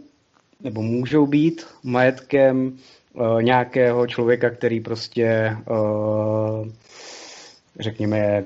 nebo 0.61 0.82
můžou 0.82 1.26
být 1.26 1.66
majetkem 1.84 2.76
uh, 3.12 3.42
nějakého 3.42 4.07
člověka, 4.07 4.50
který 4.50 4.80
prostě, 4.80 5.57
uh, 5.70 6.68
řekněme, 7.80 8.44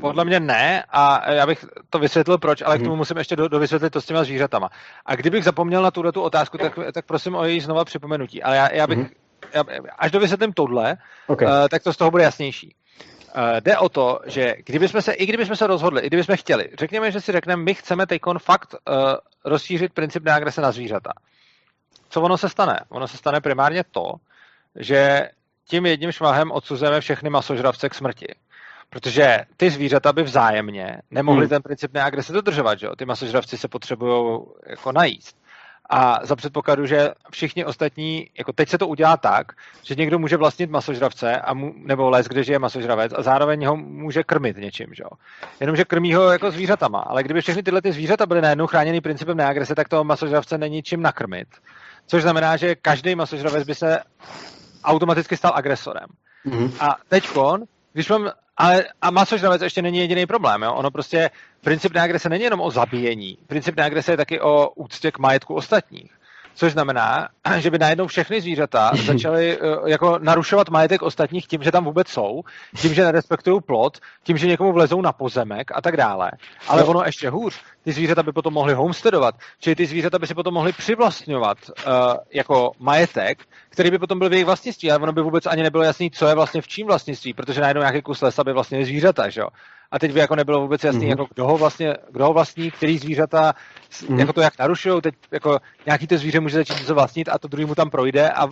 podle 0.00 0.24
mě 0.24 0.40
ne 0.40 0.84
a 0.90 1.32
já 1.32 1.46
bych 1.46 1.64
to 1.90 1.98
vysvětlil 1.98 2.38
proč, 2.38 2.62
ale 2.62 2.78
k 2.78 2.80
tomu 2.80 2.90
mhm. 2.90 2.98
musím 2.98 3.16
ještě 3.16 3.36
do, 3.36 3.48
dovysvětlit 3.48 3.90
to 3.90 4.00
s 4.00 4.06
těma 4.06 4.24
zvířatama. 4.24 4.70
A 5.06 5.16
kdybych 5.16 5.44
zapomněl 5.44 5.82
na 5.82 5.90
tuhle 5.90 6.12
tu 6.12 6.22
otázku, 6.22 6.58
tak, 6.58 6.78
tak 6.92 7.06
prosím 7.06 7.34
o 7.34 7.44
její 7.44 7.60
znova 7.60 7.84
připomenutí. 7.84 8.42
Ale 8.42 8.56
já, 8.56 8.72
já 8.72 8.86
bych, 8.86 8.98
mm-hmm. 8.98 9.10
já, 9.54 9.64
až 9.98 10.10
dovysvětlím 10.10 10.52
tohle, 10.52 10.96
okay. 11.26 11.48
uh, 11.48 11.68
tak 11.68 11.82
to 11.82 11.92
z 11.92 11.96
toho 11.96 12.10
bude 12.10 12.22
jasnější. 12.22 12.74
Uh, 13.36 13.60
jde 13.60 13.78
o 13.78 13.88
to, 13.88 14.20
že 14.26 14.54
kdybychom 14.66 15.02
se, 15.02 15.12
i 15.12 15.26
kdybychom 15.26 15.56
se 15.56 15.66
rozhodli, 15.66 16.02
i 16.02 16.06
kdybychom 16.06 16.36
chtěli, 16.36 16.68
řekněme, 16.78 17.12
že 17.12 17.20
si 17.20 17.32
řekneme, 17.32 17.62
my 17.62 17.74
chceme 17.74 18.06
teď 18.06 18.22
fakt 18.38 18.74
uh, 18.74 18.94
rozšířit 19.44 19.92
princip 19.92 20.22
neagrese 20.24 20.60
na 20.60 20.72
zvířata. 20.72 21.12
Co 22.08 22.22
ono 22.22 22.38
se 22.38 22.48
stane? 22.48 22.80
Ono 22.88 23.08
se 23.08 23.16
stane 23.16 23.40
primárně 23.40 23.84
to, 23.90 24.14
že 24.76 25.28
tím 25.68 25.86
jedním 25.86 26.12
šmahem 26.12 26.52
odsuzujeme 26.52 27.00
všechny 27.00 27.30
masožravce 27.30 27.88
k 27.88 27.94
smrti. 27.94 28.34
Protože 28.90 29.38
ty 29.56 29.70
zvířata 29.70 30.12
by 30.12 30.22
vzájemně 30.22 31.02
nemohli 31.10 31.40
hmm. 31.40 31.48
ten 31.48 31.62
princip 31.62 31.94
neagrese 31.94 32.32
dodržovat, 32.32 32.78
že 32.78 32.86
jo? 32.86 32.96
Ty 32.96 33.04
masožravci 33.04 33.58
se 33.58 33.68
potřebují 33.68 34.40
jako 34.66 34.92
najíst. 34.92 35.43
A 35.90 36.18
za 36.22 36.36
předpokladu, 36.36 36.86
že 36.86 37.10
všichni 37.30 37.64
ostatní, 37.64 38.30
jako 38.38 38.52
teď 38.52 38.68
se 38.68 38.78
to 38.78 38.88
udělá 38.88 39.16
tak, 39.16 39.52
že 39.82 39.94
někdo 39.94 40.18
může 40.18 40.36
vlastnit 40.36 40.70
masožravce 40.70 41.40
a 41.40 41.54
mu, 41.54 41.74
nebo 41.76 42.10
les, 42.10 42.26
kde 42.26 42.44
žije 42.44 42.58
masožravec 42.58 43.12
a 43.16 43.22
zároveň 43.22 43.66
ho 43.66 43.76
může 43.76 44.22
krmit 44.22 44.56
něčím, 44.56 44.86
že 44.92 45.02
jo. 45.02 45.10
Jenomže 45.60 45.84
krmí 45.84 46.14
ho 46.14 46.30
jako 46.30 46.50
zvířatama. 46.50 47.00
Ale 47.00 47.22
kdyby 47.22 47.40
všechny 47.40 47.62
tyhle 47.62 47.82
ty 47.82 47.92
zvířata 47.92 48.26
byly 48.26 48.40
najednou 48.40 48.66
chráněny 48.66 49.00
principem 49.00 49.36
neagrese, 49.36 49.74
tak 49.74 49.88
toho 49.88 50.04
masožravce 50.04 50.58
není 50.58 50.82
čím 50.82 51.02
nakrmit. 51.02 51.48
Což 52.06 52.22
znamená, 52.22 52.56
že 52.56 52.74
každý 52.74 53.14
masožravec 53.14 53.64
by 53.64 53.74
se 53.74 53.98
automaticky 54.84 55.36
stal 55.36 55.52
agresorem. 55.54 56.06
Mm-hmm. 56.46 56.72
A 56.80 56.96
teď 57.08 57.28
když 57.92 58.08
mám 58.08 58.30
ale 58.56 58.84
a 59.02 59.10
masožravec 59.10 59.62
ještě 59.62 59.82
není 59.82 59.98
jediný 59.98 60.26
problém. 60.26 60.62
Jo? 60.62 60.72
Ono 60.72 60.90
prostě, 60.90 61.30
princip 61.64 61.94
neagrese 61.94 62.28
není 62.28 62.44
jenom 62.44 62.60
o 62.60 62.70
zabíjení. 62.70 63.38
Princip 63.46 63.76
neagrese 63.76 64.12
je 64.12 64.16
taky 64.16 64.40
o 64.40 64.70
úctě 64.70 65.10
k 65.10 65.18
majetku 65.18 65.54
ostatních. 65.54 66.10
Což 66.54 66.72
znamená, 66.72 67.28
že 67.58 67.70
by 67.70 67.78
najednou 67.78 68.06
všechny 68.06 68.40
zvířata 68.40 68.90
začaly 69.06 69.58
uh, 69.58 69.88
jako 69.88 70.18
narušovat 70.18 70.68
majetek 70.68 71.02
ostatních 71.02 71.46
tím, 71.46 71.62
že 71.62 71.72
tam 71.72 71.84
vůbec 71.84 72.08
jsou, 72.08 72.42
tím, 72.76 72.94
že 72.94 73.04
nerespektují 73.04 73.60
plot, 73.60 73.98
tím, 74.22 74.36
že 74.36 74.46
někomu 74.46 74.72
vlezou 74.72 75.02
na 75.02 75.12
pozemek 75.12 75.70
a 75.74 75.80
tak 75.80 75.96
dále. 75.96 76.30
Ale 76.68 76.82
no. 76.82 76.86
ono 76.86 77.02
ještě 77.04 77.30
hůř. 77.30 77.60
Ty 77.84 77.92
zvířata 77.92 78.22
by 78.22 78.32
potom 78.32 78.54
mohly 78.54 78.74
homesteadovat, 78.74 79.34
čili 79.60 79.76
ty 79.76 79.86
zvířata 79.86 80.18
by 80.18 80.26
si 80.26 80.34
potom 80.34 80.54
mohly 80.54 80.72
přivlastňovat 80.72 81.58
uh, 81.68 81.92
jako 82.32 82.72
majetek, 82.78 83.38
který 83.68 83.90
by 83.90 83.98
potom 83.98 84.18
byl 84.18 84.28
v 84.28 84.32
jejich 84.32 84.46
vlastnictví, 84.46 84.90
ale 84.90 85.00
ono 85.00 85.12
by 85.12 85.22
vůbec 85.22 85.46
ani 85.46 85.62
nebylo 85.62 85.84
jasný, 85.84 86.10
co 86.10 86.26
je 86.26 86.34
vlastně 86.34 86.62
v 86.62 86.68
čím 86.68 86.86
vlastnictví, 86.86 87.34
protože 87.34 87.60
najednou 87.60 87.80
nějaký 87.80 88.02
kus 88.02 88.22
lesa 88.22 88.44
by 88.44 88.52
vlastně 88.52 88.84
zvířata, 88.84 89.28
že 89.28 89.40
jo 89.40 89.48
a 89.90 89.98
teď 89.98 90.12
by 90.12 90.20
jako 90.20 90.36
nebylo 90.36 90.60
vůbec 90.60 90.84
jasný, 90.84 91.00
mm-hmm. 91.00 91.08
jako 91.08 91.26
kdo 91.34 91.46
ho 91.46 91.58
vlastně, 91.58 91.94
kdo 92.10 92.24
ho 92.24 92.32
vlastní, 92.32 92.70
který 92.70 92.98
zvířata, 92.98 93.54
mm-hmm. 93.90 94.18
jako 94.18 94.32
to 94.32 94.40
jak 94.40 94.58
narušují, 94.58 95.00
teď 95.00 95.14
jako 95.30 95.58
nějaký 95.86 96.06
to 96.06 96.18
zvíře 96.18 96.40
může 96.40 96.56
začít 96.56 96.80
něco 96.80 96.94
vlastnit 96.94 97.28
a 97.28 97.38
to 97.38 97.48
druhý 97.48 97.64
mu 97.64 97.74
tam 97.74 97.90
projde 97.90 98.30
a 98.30 98.48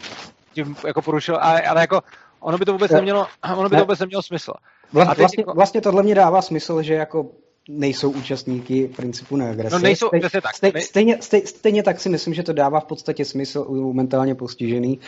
tím 0.52 0.76
jako 0.86 1.02
porušil, 1.02 1.38
ale, 1.40 1.62
ale 1.62 1.80
jako 1.80 2.00
ono 2.40 2.58
by 2.58 2.64
to 2.64 2.72
vůbec 2.72 2.90
nemělo, 2.90 3.26
ono 3.54 3.68
by 3.68 3.76
to 3.76 3.82
vůbec 3.82 3.98
nemělo 3.98 4.22
smysl. 4.22 4.52
Vlast, 4.92 5.18
vlastně, 5.18 5.40
jako, 5.40 5.54
vlastně 5.54 5.80
tohle 5.80 6.02
mě 6.02 6.14
dává 6.14 6.42
smysl, 6.42 6.82
že 6.82 6.94
jako 6.94 7.30
nejsou 7.68 8.10
účastníky 8.10 8.88
principu 8.88 9.36
neagrese. 9.36 9.76
No 9.76 9.82
nejsou, 9.82 10.08
Stej, 10.08 10.40
tak. 10.40 10.56
Stej, 10.56 10.72
stejně, 10.80 11.18
stej, 11.20 11.42
stejně 11.46 11.82
tak 11.82 12.00
si 12.00 12.08
myslím, 12.08 12.34
že 12.34 12.42
to 12.42 12.52
dává 12.52 12.80
v 12.80 12.84
podstatě 12.84 13.24
smysl 13.24 13.64
u 13.68 13.92
mentálně 13.92 14.34
postižených, 14.34 15.00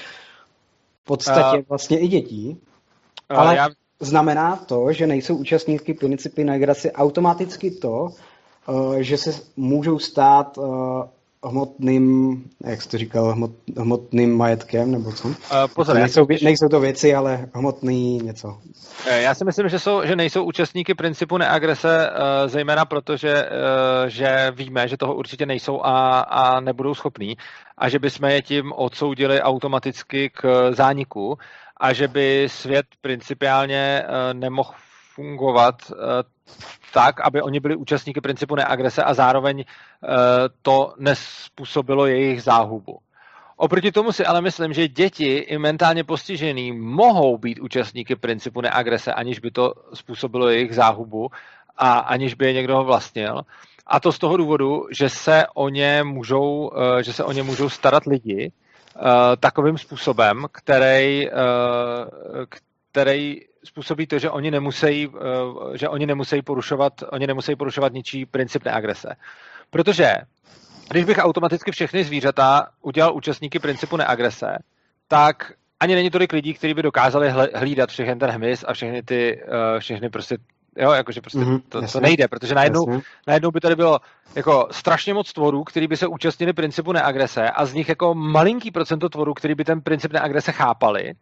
v 1.03 1.05
podstatě 1.05 1.59
uh, 1.59 1.65
vlastně 1.69 2.01
i 2.01 2.09
dětí. 2.09 2.61
Uh, 3.31 3.39
ale, 3.39 3.57
já, 3.57 3.69
znamená 4.01 4.57
to, 4.57 4.93
že 4.93 5.07
nejsou 5.07 5.37
účastníky 5.37 5.95
principy 5.95 6.45
neagrese 6.45 6.93
automaticky 6.93 7.71
to, 7.71 8.09
že 8.99 9.19
se 9.19 9.41
můžou 9.57 9.99
stát 9.99 10.59
hmotným, 11.49 12.45
jak 12.65 12.83
jsi 12.83 12.89
to 12.89 12.99
říkal, 12.99 13.33
hmot, 13.33 13.51
hmotným 13.77 14.37
majetkem, 14.37 14.93
nebo 14.93 15.13
co? 15.13 15.29
Uh, 15.29 15.35
pozor, 15.75 15.95
nejsou, 15.95 16.27
myslím, 16.29 16.47
nejsou 16.47 16.69
to 16.69 16.81
věci, 16.81 17.15
ale 17.15 17.49
hmotný 17.55 18.19
něco. 18.19 18.59
Eh, 19.07 19.23
já 19.23 19.35
si 19.35 19.45
myslím, 19.45 19.69
že, 19.69 19.79
jsou, 19.79 20.03
že 20.05 20.17
nejsou 20.17 20.45
účastníky 20.45 20.95
principu 20.95 21.39
neagrese, 21.39 22.11
uh, 22.11 22.49
zejména 22.49 22.85
proto, 22.85 23.17
že, 23.17 23.43
uh, 23.43 24.09
že 24.09 24.53
víme, 24.57 24.89
že 24.89 24.97
toho 24.97 25.15
určitě 25.15 25.47
nejsou 25.47 25.81
a, 25.83 26.21
a 26.21 26.61
nebudou 26.61 26.95
schopní 26.95 27.37
a 27.79 27.89
že 27.89 27.99
bychom 27.99 28.29
je 28.29 28.43
tím 28.43 28.73
odsoudili 28.73 29.43
automaticky 29.43 30.31
k 30.31 30.73
zániku 30.73 31.39
a 31.77 31.93
že 31.93 32.09
by 32.09 32.47
svět 32.51 32.87
principiálně 33.01 34.05
uh, 34.05 34.39
nemohl 34.39 34.73
fungovat 35.15 35.75
uh, 35.91 35.97
tak, 36.95 37.21
aby 37.21 37.43
oni 37.43 37.61
byli 37.61 37.77
účastníky 37.77 38.21
principu 38.21 38.55
neagrese 38.55 39.03
a 39.03 39.15
zároveň 39.15 39.59
uh, 39.59 40.11
to 40.63 40.95
nespůsobilo 40.99 42.07
jejich 42.07 42.43
záhubu. 42.43 42.99
Oproti 43.57 43.93
tomu 43.93 44.13
si 44.13 44.27
ale 44.27 44.41
myslím, 44.41 44.73
že 44.73 44.89
děti 44.89 45.37
i 45.37 45.59
mentálně 45.59 46.05
postižený 46.05 46.73
mohou 46.73 47.39
být 47.39 47.61
účastníky 47.61 48.17
principu 48.17 48.61
neagrese, 48.61 49.13
aniž 49.13 49.39
by 49.39 49.51
to 49.51 49.75
způsobilo 49.95 50.49
jejich 50.49 50.75
záhubu 50.75 51.31
a 51.77 51.99
aniž 51.99 52.35
by 52.35 52.47
je 52.47 52.53
někdo 52.53 52.85
vlastnil. 52.85 53.43
A 53.87 54.01
to 54.01 54.13
z 54.13 54.19
toho 54.19 54.37
důvodu, 54.37 54.87
že 54.91 55.09
se 55.09 55.45
o 55.55 55.69
ně 55.69 56.03
můžou, 56.05 56.71
uh, 56.71 56.99
že 57.03 57.13
se 57.13 57.25
o 57.25 57.33
ně 57.33 57.43
můžou 57.43 57.69
starat 57.69 58.07
lidi 58.07 58.53
uh, 58.53 59.03
takovým 59.41 59.79
způsobem, 59.79 60.47
který, 60.53 61.27
který 62.93 63.41
způsobí 63.65 64.07
to, 64.07 64.19
že 64.19 64.31
oni 64.31 64.51
nemusí, 64.51 65.09
eh, 65.09 65.79
že 65.79 65.89
oni 65.89 66.07
nemusí 66.07 66.43
porušovat, 66.43 66.93
oni 67.11 67.27
nemusí 67.27 67.57
porušovat 67.57 67.93
ničí 67.93 68.27
princip 68.27 68.65
neagrese. 68.65 69.09
Protože 69.71 70.15
když 70.91 71.05
bych 71.05 71.19
automaticky 71.19 71.71
všechny 71.71 72.05
zvířata 72.05 72.69
udělal 72.83 73.15
účastníky 73.15 73.59
principu 73.59 73.97
neagrese, 73.97 74.59
tak 75.09 75.53
ani 75.81 75.95
není 75.95 76.11
tolik 76.11 76.33
lidí, 76.33 76.55
kteří 76.55 76.75
by 76.75 76.83
dokázali 76.83 77.33
hlídat 77.55 77.91
všechny 77.91 78.17
ten 78.17 78.31
hmyz 78.31 78.65
a 78.69 78.73
všechny 78.73 79.03
ty, 79.03 79.43
eh, 79.43 79.81
všechny 79.81 80.11
prostě 80.11 80.37
Jo, 80.79 80.93
jakože 80.93 81.21
prostě 81.21 81.39
mm-hmm, 81.39 81.63
to, 81.69 81.83
to 81.83 82.01
nejde, 82.01 82.29
protože 82.29 82.55
najednou, 82.55 83.01
najednou 83.27 83.51
by 83.51 83.61
tady 83.61 83.77
bylo 83.77 83.99
jako 84.35 84.69
strašně 84.71 85.15
moc 85.15 85.33
tvorů, 85.33 85.65
který 85.65 85.87
by 85.87 85.97
se 85.97 86.07
účastnili 86.07 86.53
principu 86.53 86.93
neagrese 86.93 87.51
a 87.51 87.67
z 87.67 87.75
nich 87.75 87.89
jako 87.89 88.15
malinký 88.15 88.71
procento 88.71 89.09
tvorů, 89.09 89.35
který 89.35 89.55
by 89.55 89.65
ten 89.65 89.81
princip 89.81 90.13
neagrese 90.13 90.53
chápali 90.53 91.15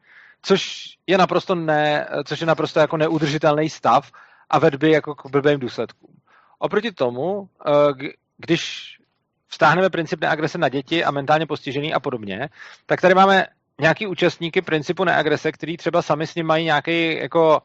což 0.43 0.84
je 1.07 1.18
naprosto, 1.18 1.55
ne, 1.55 2.09
což 2.24 2.40
je 2.40 2.47
naprosto 2.47 2.80
jako 2.80 2.97
neudržitelný 2.97 3.70
stav 3.70 4.11
a 4.51 4.59
ved 4.59 4.74
by 4.74 4.90
jako 4.90 5.14
k 5.14 5.26
blbým 5.26 5.61
důsledkům. 5.61 6.14
Oproti 6.59 6.93
tomu, 6.93 7.49
eh, 7.66 8.11
když 8.38 8.93
vztáhneme 9.49 9.90
princip 9.90 10.20
neagrese 10.20 10.59
na 10.59 10.68
děti 10.68 11.05
a 11.05 11.11
mentálně 11.11 11.47
postižený 11.47 11.95
a 11.95 12.01
podobně, 12.01 12.49
tak 12.86 13.01
tady 13.01 13.14
máme 13.14 13.47
nějaký 13.80 14.07
účastníky 14.07 14.62
principu 14.62 15.05
neagrese, 15.05 15.53
který 15.53 15.76
třeba 15.76 16.03
sami 16.03 16.26
s 16.26 16.34
ním 16.34 16.47
mají 16.47 16.64
nějaký 16.64 17.16
jako 17.16 17.62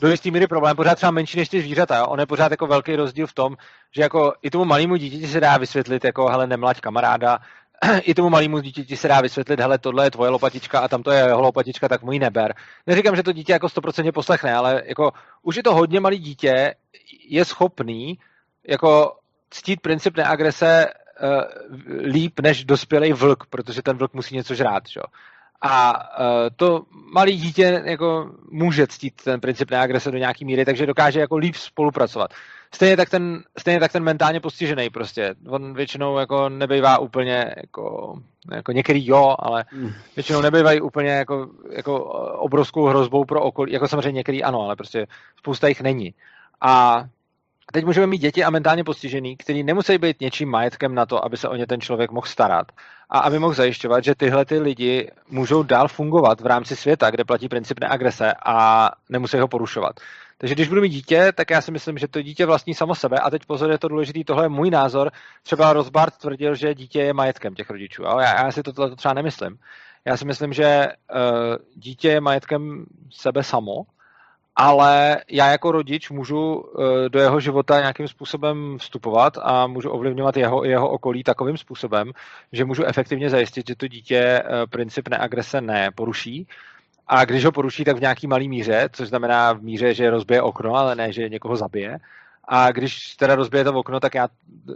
do 0.00 0.08
jistý 0.08 0.30
míry 0.30 0.46
problém, 0.46 0.76
pořád 0.76 0.94
třeba 0.94 1.10
menší 1.10 1.38
než 1.38 1.48
ty 1.48 1.60
zvířata. 1.60 1.96
Jo? 1.96 2.06
On 2.06 2.20
je 2.20 2.26
pořád 2.26 2.50
jako 2.50 2.66
velký 2.66 2.96
rozdíl 2.96 3.26
v 3.26 3.32
tom, 3.32 3.56
že 3.94 4.02
jako 4.02 4.32
i 4.42 4.50
tomu 4.50 4.64
malému 4.64 4.96
dítěti 4.96 5.26
se 5.26 5.40
dá 5.40 5.56
vysvětlit, 5.56 6.04
jako 6.04 6.28
hele, 6.28 6.46
nemlaď 6.46 6.80
kamaráda, 6.80 7.38
i 8.02 8.14
tomu 8.14 8.30
malému 8.30 8.60
dítěti 8.60 8.96
se 8.96 9.08
dá 9.08 9.20
vysvětlit, 9.20 9.60
hele, 9.60 9.78
tohle 9.78 10.06
je 10.06 10.10
tvoje 10.10 10.30
lopatička 10.30 10.80
a 10.80 10.88
tamto 10.88 11.10
je 11.10 11.24
jeho 11.24 11.40
lopatička, 11.40 11.88
tak 11.88 12.02
můj 12.02 12.18
neber. 12.18 12.54
Neříkám, 12.86 13.16
že 13.16 13.22
to 13.22 13.32
dítě 13.32 13.52
jako 13.52 13.66
100% 13.66 14.12
poslechne, 14.12 14.54
ale 14.54 14.82
jako 14.84 15.12
už 15.42 15.56
je 15.56 15.62
to 15.62 15.74
hodně 15.74 16.00
malý 16.00 16.18
dítě, 16.18 16.74
je 17.28 17.44
schopný 17.44 18.18
jako 18.68 19.16
ctít 19.50 19.80
princip 19.80 20.16
neagrese 20.16 20.86
uh, 20.86 22.00
líp 22.04 22.40
než 22.40 22.64
dospělý 22.64 23.12
vlk, 23.12 23.46
protože 23.50 23.82
ten 23.82 23.96
vlk 23.96 24.14
musí 24.14 24.34
něco 24.34 24.54
žrát, 24.54 24.82
že? 24.88 25.00
A 25.60 25.92
uh, 26.20 26.26
to 26.56 26.82
malý 27.12 27.36
dítě 27.36 27.82
jako 27.84 28.30
může 28.50 28.86
ctít 28.86 29.14
ten 29.24 29.40
princip 29.40 29.70
neagrese 29.70 30.10
do 30.10 30.18
nějaký 30.18 30.44
míry, 30.44 30.64
takže 30.64 30.86
dokáže 30.86 31.20
jako 31.20 31.36
líp 31.36 31.54
spolupracovat 31.54 32.30
stejně 32.74 32.96
tak 32.96 33.10
ten, 33.10 33.42
stejně 33.58 33.80
tak 33.80 33.92
ten 33.92 34.02
mentálně 34.02 34.40
postižený 34.40 34.90
prostě. 34.90 35.34
On 35.48 35.74
většinou 35.74 36.18
jako 36.18 36.48
nebejvá 36.48 36.98
úplně 36.98 37.54
jako, 37.56 38.14
jako 38.52 38.72
některý 38.72 39.06
jo, 39.06 39.36
ale 39.38 39.64
hmm. 39.68 39.92
většinou 40.16 40.40
nebývají 40.40 40.80
úplně 40.80 41.10
jako, 41.10 41.48
jako 41.70 42.04
obrovskou 42.38 42.86
hrozbou 42.86 43.24
pro 43.24 43.42
okolí, 43.42 43.72
jako 43.72 43.88
samozřejmě 43.88 44.12
některý 44.12 44.42
ano, 44.42 44.60
ale 44.60 44.76
prostě 44.76 45.06
spousta 45.38 45.68
jich 45.68 45.80
není. 45.80 46.14
A 46.60 47.04
teď 47.72 47.84
můžeme 47.84 48.06
mít 48.06 48.18
děti 48.18 48.44
a 48.44 48.50
mentálně 48.50 48.84
postižený, 48.84 49.36
kteří 49.36 49.62
nemusí 49.62 49.98
být 49.98 50.20
něčím 50.20 50.50
majetkem 50.50 50.94
na 50.94 51.06
to, 51.06 51.24
aby 51.24 51.36
se 51.36 51.48
o 51.48 51.56
ně 51.56 51.66
ten 51.66 51.80
člověk 51.80 52.10
mohl 52.10 52.26
starat 52.26 52.66
a 53.10 53.18
aby 53.18 53.38
mohl 53.38 53.54
zajišťovat, 53.54 54.04
že 54.04 54.14
tyhle 54.14 54.44
ty 54.44 54.58
lidi 54.58 55.10
můžou 55.28 55.62
dál 55.62 55.88
fungovat 55.88 56.40
v 56.40 56.46
rámci 56.46 56.76
světa, 56.76 57.10
kde 57.10 57.24
platí 57.24 57.48
princip 57.48 57.80
neagrese 57.80 58.32
a 58.46 58.90
nemusí 59.08 59.38
ho 59.38 59.48
porušovat. 59.48 60.00
Takže 60.38 60.54
když 60.54 60.68
budu 60.68 60.80
mít 60.80 60.88
dítě, 60.88 61.32
tak 61.34 61.50
já 61.50 61.60
si 61.60 61.72
myslím, 61.72 61.98
že 61.98 62.08
to 62.08 62.22
dítě 62.22 62.46
vlastní 62.46 62.74
samo 62.74 62.94
sebe. 62.94 63.18
A 63.18 63.30
teď 63.30 63.46
pozor, 63.46 63.70
je 63.70 63.78
to 63.78 63.88
důležitý, 63.88 64.24
tohle 64.24 64.44
je 64.44 64.48
můj 64.48 64.70
názor. 64.70 65.10
Třeba 65.42 65.72
Rozbart 65.72 66.16
tvrdil, 66.16 66.54
že 66.54 66.74
dítě 66.74 67.00
je 67.00 67.12
majetkem 67.12 67.54
těch 67.54 67.70
rodičů. 67.70 68.06
Ale 68.06 68.24
já, 68.24 68.44
já 68.44 68.52
si 68.52 68.62
to, 68.62 68.72
to 68.72 68.96
třeba 68.96 69.14
nemyslím. 69.14 69.58
Já 70.04 70.16
si 70.16 70.24
myslím, 70.24 70.52
že 70.52 70.86
uh, 70.86 71.18
dítě 71.74 72.08
je 72.08 72.20
majetkem 72.20 72.86
sebe 73.10 73.42
samo, 73.42 73.82
ale 74.56 75.16
já 75.30 75.50
jako 75.50 75.72
rodič 75.72 76.10
můžu 76.10 76.54
uh, 76.54 76.84
do 77.08 77.20
jeho 77.20 77.40
života 77.40 77.80
nějakým 77.80 78.08
způsobem 78.08 78.78
vstupovat 78.78 79.38
a 79.42 79.66
můžu 79.66 79.90
ovlivňovat 79.90 80.36
jeho, 80.36 80.64
jeho 80.64 80.88
okolí 80.88 81.22
takovým 81.22 81.56
způsobem, 81.56 82.12
že 82.52 82.64
můžu 82.64 82.84
efektivně 82.84 83.30
zajistit, 83.30 83.68
že 83.68 83.76
to 83.76 83.88
dítě 83.88 84.42
uh, 84.42 84.70
princip 84.70 85.08
neagrese 85.08 85.60
neporuší 85.60 86.46
a 87.06 87.24
když 87.24 87.44
ho 87.44 87.52
poruší, 87.52 87.84
tak 87.84 87.96
v 87.96 88.00
nějaký 88.00 88.26
malý 88.26 88.48
míře, 88.48 88.88
což 88.92 89.08
znamená 89.08 89.52
v 89.52 89.62
míře, 89.62 89.94
že 89.94 90.10
rozbije 90.10 90.42
okno, 90.42 90.74
ale 90.74 90.94
ne, 90.94 91.12
že 91.12 91.28
někoho 91.28 91.56
zabije. 91.56 91.98
A 92.48 92.72
když 92.72 93.16
teda 93.16 93.34
rozbije 93.34 93.64
to 93.64 93.72
okno, 93.72 94.00
tak 94.00 94.14
já, 94.14 94.28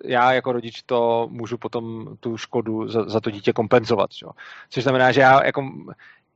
já 0.04 0.32
jako 0.32 0.52
rodič 0.52 0.82
to 0.82 1.28
můžu 1.30 1.58
potom 1.58 2.16
tu 2.20 2.36
škodu 2.36 2.88
za, 2.88 3.04
za 3.04 3.20
to 3.20 3.30
dítě 3.30 3.52
kompenzovat. 3.52 4.10
Čo? 4.10 4.30
Což 4.70 4.82
znamená, 4.82 5.12
že 5.12 5.20
já 5.20 5.44
jako 5.44 5.70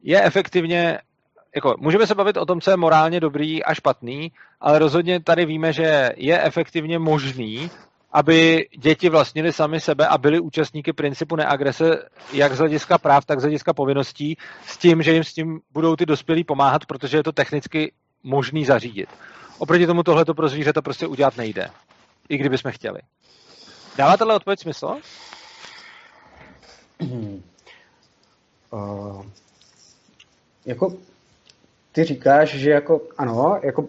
je 0.03 0.23
efektivně 0.23 0.99
jako, 1.55 1.75
můžeme 1.79 2.07
se 2.07 2.15
bavit 2.15 2.37
o 2.37 2.47
tom, 2.47 2.61
co 2.61 2.71
je 2.71 2.77
morálně 2.77 3.21
dobrý 3.21 3.65
a 3.65 3.75
špatný, 3.75 4.33
ale 4.61 4.79
rozhodně 4.79 5.21
tady 5.21 5.47
víme, 5.47 5.73
že 5.73 6.11
je 6.17 6.43
efektivně 6.43 6.99
možný 6.99 7.71
aby 8.13 8.69
děti 8.79 9.09
vlastnili 9.09 9.53
sami 9.53 9.81
sebe 9.81 10.09
a 10.09 10.19
byli 10.19 10.41
účastníky 10.41 10.93
principu 10.93 11.37
neagrese 11.37 12.09
jak 12.33 12.55
z 12.55 12.59
hlediska 12.59 12.99
práv, 12.99 13.25
tak 13.25 13.41
z 13.41 13.43
hlediska 13.43 13.73
povinností 13.73 14.37
s 14.67 14.77
tím, 14.77 15.03
že 15.03 15.13
jim 15.13 15.25
s 15.25 15.35
tím 15.35 15.61
budou 15.73 15.97
ty 15.97 16.07
dospělí 16.07 16.45
pomáhat, 16.45 16.87
protože 16.87 17.17
je 17.17 17.23
to 17.23 17.33
technicky 17.33 17.93
možný 18.23 18.65
zařídit. 18.65 19.09
Oproti 19.59 19.87
tomu 19.87 20.03
tohle 20.03 20.25
to 20.25 20.35
pro 20.35 20.49
zvířata 20.49 20.83
prostě 20.83 21.07
udělat 21.07 21.37
nejde. 21.37 21.71
I 22.29 22.37
kdyby 22.37 22.59
jsme 22.59 22.73
chtěli. 22.73 23.01
Dává 23.97 24.17
tohle 24.17 24.37
odpověď 24.37 24.61
smysl? 24.61 24.97
Uh, 28.71 29.27
jako 30.67 30.97
ty 31.93 32.05
říkáš, 32.05 32.55
že 32.55 32.71
jako 32.71 33.01
ano, 33.19 33.61
jako 33.63 33.89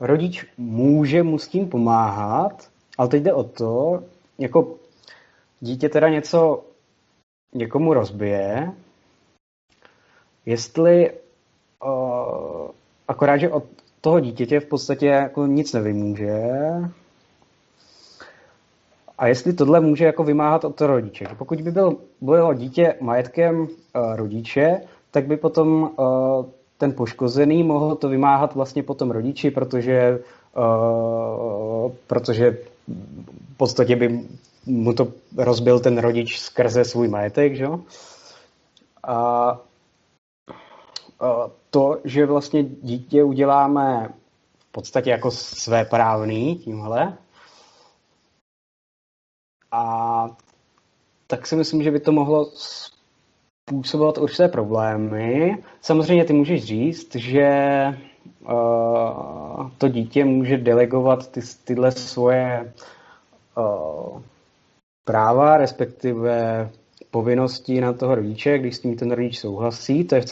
rodič 0.00 0.46
může 0.56 1.22
mu 1.22 1.38
s 1.38 1.48
tím 1.48 1.68
pomáhat, 1.68 2.70
ale 2.98 3.08
teď 3.08 3.22
jde 3.22 3.34
o 3.34 3.44
to, 3.44 4.02
jako 4.38 4.74
dítě 5.60 5.88
teda 5.88 6.08
něco 6.08 6.64
někomu 7.54 7.94
rozbije, 7.94 8.72
jestli 10.46 11.10
uh, 11.84 12.70
akorát, 13.08 13.36
že 13.36 13.50
od 13.50 13.64
toho 14.00 14.20
dítěte 14.20 14.60
v 14.60 14.66
podstatě 14.66 15.06
jako 15.06 15.46
nic 15.46 15.72
nevymůže, 15.72 16.42
a 19.18 19.26
jestli 19.26 19.52
tohle 19.52 19.80
může 19.80 20.04
jako 20.04 20.24
vymáhat 20.24 20.64
od 20.64 20.74
toho 20.76 20.88
rodiče. 20.88 21.26
Pokud 21.38 21.60
by 21.60 21.70
byl, 21.70 21.96
bylo 22.20 22.54
dítě 22.54 22.94
majetkem 23.00 23.60
uh, 23.60 23.68
rodiče, 24.16 24.80
tak 25.10 25.26
by 25.26 25.36
potom 25.36 25.82
uh, 25.82 26.46
ten 26.78 26.92
poškozený 26.92 27.62
mohl 27.62 27.94
to 27.96 28.08
vymáhat 28.08 28.54
vlastně 28.54 28.82
potom 28.82 29.10
rodiči, 29.10 29.50
protože, 29.50 30.18
uh, 30.56 31.92
protože 32.06 32.56
v 33.54 33.56
podstatě 33.56 33.96
by 33.96 34.28
mu 34.66 34.92
to 34.92 35.12
rozbil 35.36 35.80
ten 35.80 35.98
rodič 35.98 36.38
skrze 36.38 36.84
svůj 36.84 37.08
majetek, 37.08 37.56
že 37.56 37.64
jo? 37.64 37.80
A, 39.02 39.58
to, 41.70 42.00
že 42.04 42.26
vlastně 42.26 42.62
dítě 42.62 43.24
uděláme 43.24 44.14
v 44.58 44.72
podstatě 44.72 45.10
jako 45.10 45.30
své 45.30 45.84
právný 45.84 46.56
tímhle, 46.56 47.18
a 49.72 50.36
tak 51.26 51.46
si 51.46 51.56
myslím, 51.56 51.82
že 51.82 51.90
by 51.90 52.00
to 52.00 52.12
mohlo 52.12 52.50
způsobovat 53.68 54.18
určité 54.18 54.48
problémy. 54.48 55.56
Samozřejmě 55.80 56.24
ty 56.24 56.32
můžeš 56.32 56.64
říct, 56.64 57.16
že 57.16 57.48
uh, 58.42 59.70
to 59.78 59.88
dítě 59.88 60.24
může 60.24 60.56
delegovat 60.56 61.30
ty, 61.30 61.40
tyhle 61.64 61.92
svoje 61.92 62.72
uh, 63.58 64.22
práva, 65.04 65.56
respektive 65.56 66.70
povinnosti 67.10 67.80
na 67.80 67.92
toho 67.92 68.14
rodiče, 68.14 68.58
když 68.58 68.76
s 68.76 68.80
tím 68.80 68.96
ten 68.96 69.10
rodič 69.10 69.38
souhlasí, 69.38 70.04
to 70.04 70.14
je 70.14 70.20
v 70.20 70.26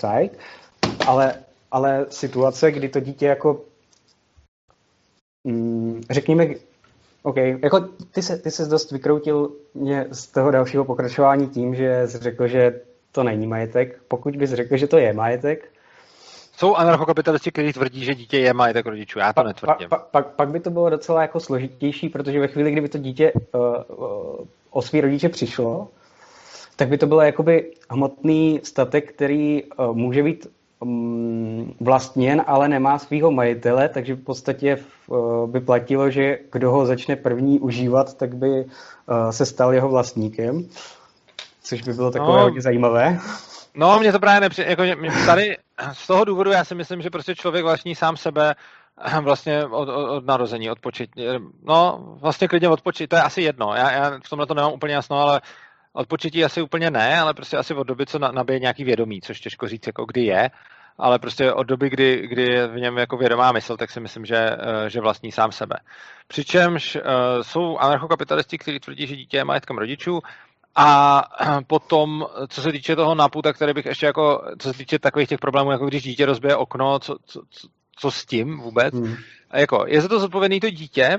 ale, 1.07 1.35
ale 1.71 2.07
situace, 2.09 2.73
kdy 2.73 2.89
to 2.89 3.01
dítě 3.01 3.27
jako 3.27 3.61
mm, 5.45 6.01
řekněme, 6.11 6.47
OK, 7.23 7.37
jako 7.37 7.81
ty 8.11 8.23
se, 8.23 8.39
ty 8.39 8.51
se 8.51 8.67
dost 8.67 8.93
vykroutil 8.93 9.51
mě 9.75 10.07
z 10.11 10.27
toho 10.27 10.51
dalšího 10.51 10.85
pokračování 10.85 11.49
tím, 11.49 11.75
že 11.75 12.09
jsi 12.09 12.19
řekl, 12.19 12.47
že 12.47 12.81
to 13.17 13.25
není 13.25 13.47
majetek. 13.47 13.99
Pokud 14.09 14.37
bys 14.37 14.51
řekl, 14.51 14.77
že 14.77 14.87
to 14.87 14.99
je 14.99 15.13
majetek, 15.13 15.73
jsou 16.57 16.75
anarchokapitalisti, 16.75 17.51
kteří 17.51 17.73
tvrdí, 17.73 18.05
že 18.05 18.15
dítě 18.15 18.39
je 18.39 18.55
majetek 18.55 18.87
rodičů. 18.87 19.19
Já 19.19 19.33
to 19.33 19.41
pa, 19.41 19.43
netvrdím. 19.43 19.89
Pa, 19.89 19.97
pa, 19.97 20.23
pak 20.23 20.49
by 20.49 20.61
to 20.61 20.71
bylo 20.71 20.91
docela 20.91 21.23
jako 21.23 21.41
složitější, 21.41 22.09
protože 22.09 22.41
ve 22.41 22.49
chvíli, 22.49 22.73
kdyby 22.73 22.89
to 22.89 22.99
dítě 22.99 23.33
uh, 23.33 23.61
uh, 23.61 24.47
o 24.71 24.83
svý 24.83 25.01
rodiče 25.01 25.29
přišlo, 25.29 25.89
tak 26.77 26.89
by 26.89 26.99
to 26.99 27.07
bylo 27.07 27.21
jakoby 27.21 27.73
hmotný 27.91 28.61
statek, 28.63 29.13
který 29.13 29.65
uh, 29.65 29.97
může 29.97 30.23
být 30.23 30.47
um, 30.81 31.75
vlastněn, 31.81 32.45
ale 32.47 32.69
nemá 32.69 32.99
svého 32.99 33.31
majitele, 33.31 33.89
takže 33.89 34.15
v 34.15 34.25
podstatě 34.25 34.79
uh, 35.07 35.51
by 35.51 35.61
platilo, 35.61 36.11
že 36.11 36.39
kdo 36.53 36.71
ho 36.71 36.87
začne 36.87 37.17
první 37.17 37.61
užívat, 37.61 38.17
tak 38.17 38.37
by 38.37 38.49
uh, 38.49 39.31
se 39.31 39.47
stal 39.47 39.75
jeho 39.75 39.89
vlastníkem, 39.89 40.69
což 41.67 41.83
by 41.83 41.93
bylo 41.93 42.11
takové 42.11 42.39
no, 42.39 42.43
hodně 42.43 42.61
zajímavé. 42.61 43.19
No, 43.75 43.99
mě 43.99 44.13
to 44.13 44.19
právě 44.19 44.41
nepřijde, 44.41 44.71
jako 44.71 44.83
mě, 44.83 45.11
tady 45.27 45.57
z 45.93 46.07
toho 46.07 46.25
důvodu 46.25 46.51
já 46.51 46.65
si 46.65 46.75
myslím, 46.75 47.03
že 47.03 47.11
prostě 47.11 47.35
člověk 47.35 47.65
vlastní 47.65 47.95
sám 47.95 48.17
sebe 48.17 48.55
vlastně 49.21 49.65
od, 49.65 49.89
od, 49.89 50.11
od 50.11 50.27
narození, 50.27 50.71
od 50.71 50.81
početí. 50.81 51.27
No, 51.63 51.99
vlastně 52.21 52.49
klidně 52.49 52.69
od 52.69 52.83
početí, 52.83 53.09
to 53.09 53.17
je 53.17 53.23
asi 53.23 53.43
jedno. 53.43 53.75
Já, 53.75 53.91
já 53.91 54.11
v 54.25 54.29
tomhle 54.29 54.47
to 54.47 54.55
nemám 54.55 54.73
úplně 54.73 54.95
jasno, 54.95 55.17
ale 55.17 55.41
od 55.93 56.07
početí 56.07 56.45
asi 56.45 56.63
úplně 56.63 56.91
ne, 56.91 57.21
ale 57.21 57.35
prostě 57.35 57.57
asi 57.57 57.75
od 57.75 57.87
doby, 57.87 58.07
co 58.07 58.19
nabije 58.19 58.61
nějaký 58.61 58.85
vědomí, 58.85 59.21
což 59.21 59.41
těžko 59.41 59.69
říct, 59.69 59.87
jako 59.87 60.05
kdy 60.05 60.25
je, 60.25 60.51
ale 60.99 61.19
prostě 61.19 61.53
od 61.53 61.63
doby, 61.63 61.91
kdy, 61.91 62.27
kdy 62.27 62.43
je 62.43 62.67
v 62.67 62.77
něm 62.77 62.99
jako 62.99 63.17
vědomá 63.17 63.53
mysl, 63.53 63.77
tak 63.77 63.91
si 63.91 64.01
myslím, 64.01 64.25
že, 64.25 64.37
eh, 64.37 64.91
že 64.91 65.01
vlastní 65.01 65.33
sám 65.33 65.53
sebe. 65.53 65.77
Přičemž 66.29 66.97
uh, 66.97 67.03
jsou 67.43 67.79
anarchokapitalisti, 67.79 68.59
kteří 68.59 68.81
tvrdí, 68.81 69.07
že 69.07 69.17
dítě 69.17 69.37
je 69.37 69.45
majetkem 69.45 69.79
rodičů, 69.79 70.21
a 70.77 71.23
potom, 71.67 72.27
co 72.49 72.63
se 72.63 72.73
týče 72.73 72.97
toho 72.97 73.15
napu, 73.15 73.43
tak 73.43 73.59
tady 73.59 73.75
bych 73.75 73.87
ještě 73.87 74.07
jako, 74.07 74.43
co 74.59 74.73
se 74.73 74.79
týče 74.79 74.99
takových 74.99 75.29
těch 75.29 75.39
problémů, 75.39 75.71
jako 75.71 75.87
když 75.87 76.03
dítě 76.03 76.27
rozbije 76.27 76.57
okno, 76.57 76.99
co, 76.99 77.17
co, 77.25 77.43
co, 77.97 78.11
s 78.11 78.27
tím 78.27 78.59
vůbec. 78.59 78.95
Hmm. 78.95 79.15
A 79.51 79.59
jako, 79.59 79.85
je 79.87 80.01
za 80.01 80.09
to 80.09 80.21
zodpovědný 80.21 80.61
to 80.61 80.71
dítě, 80.71 81.19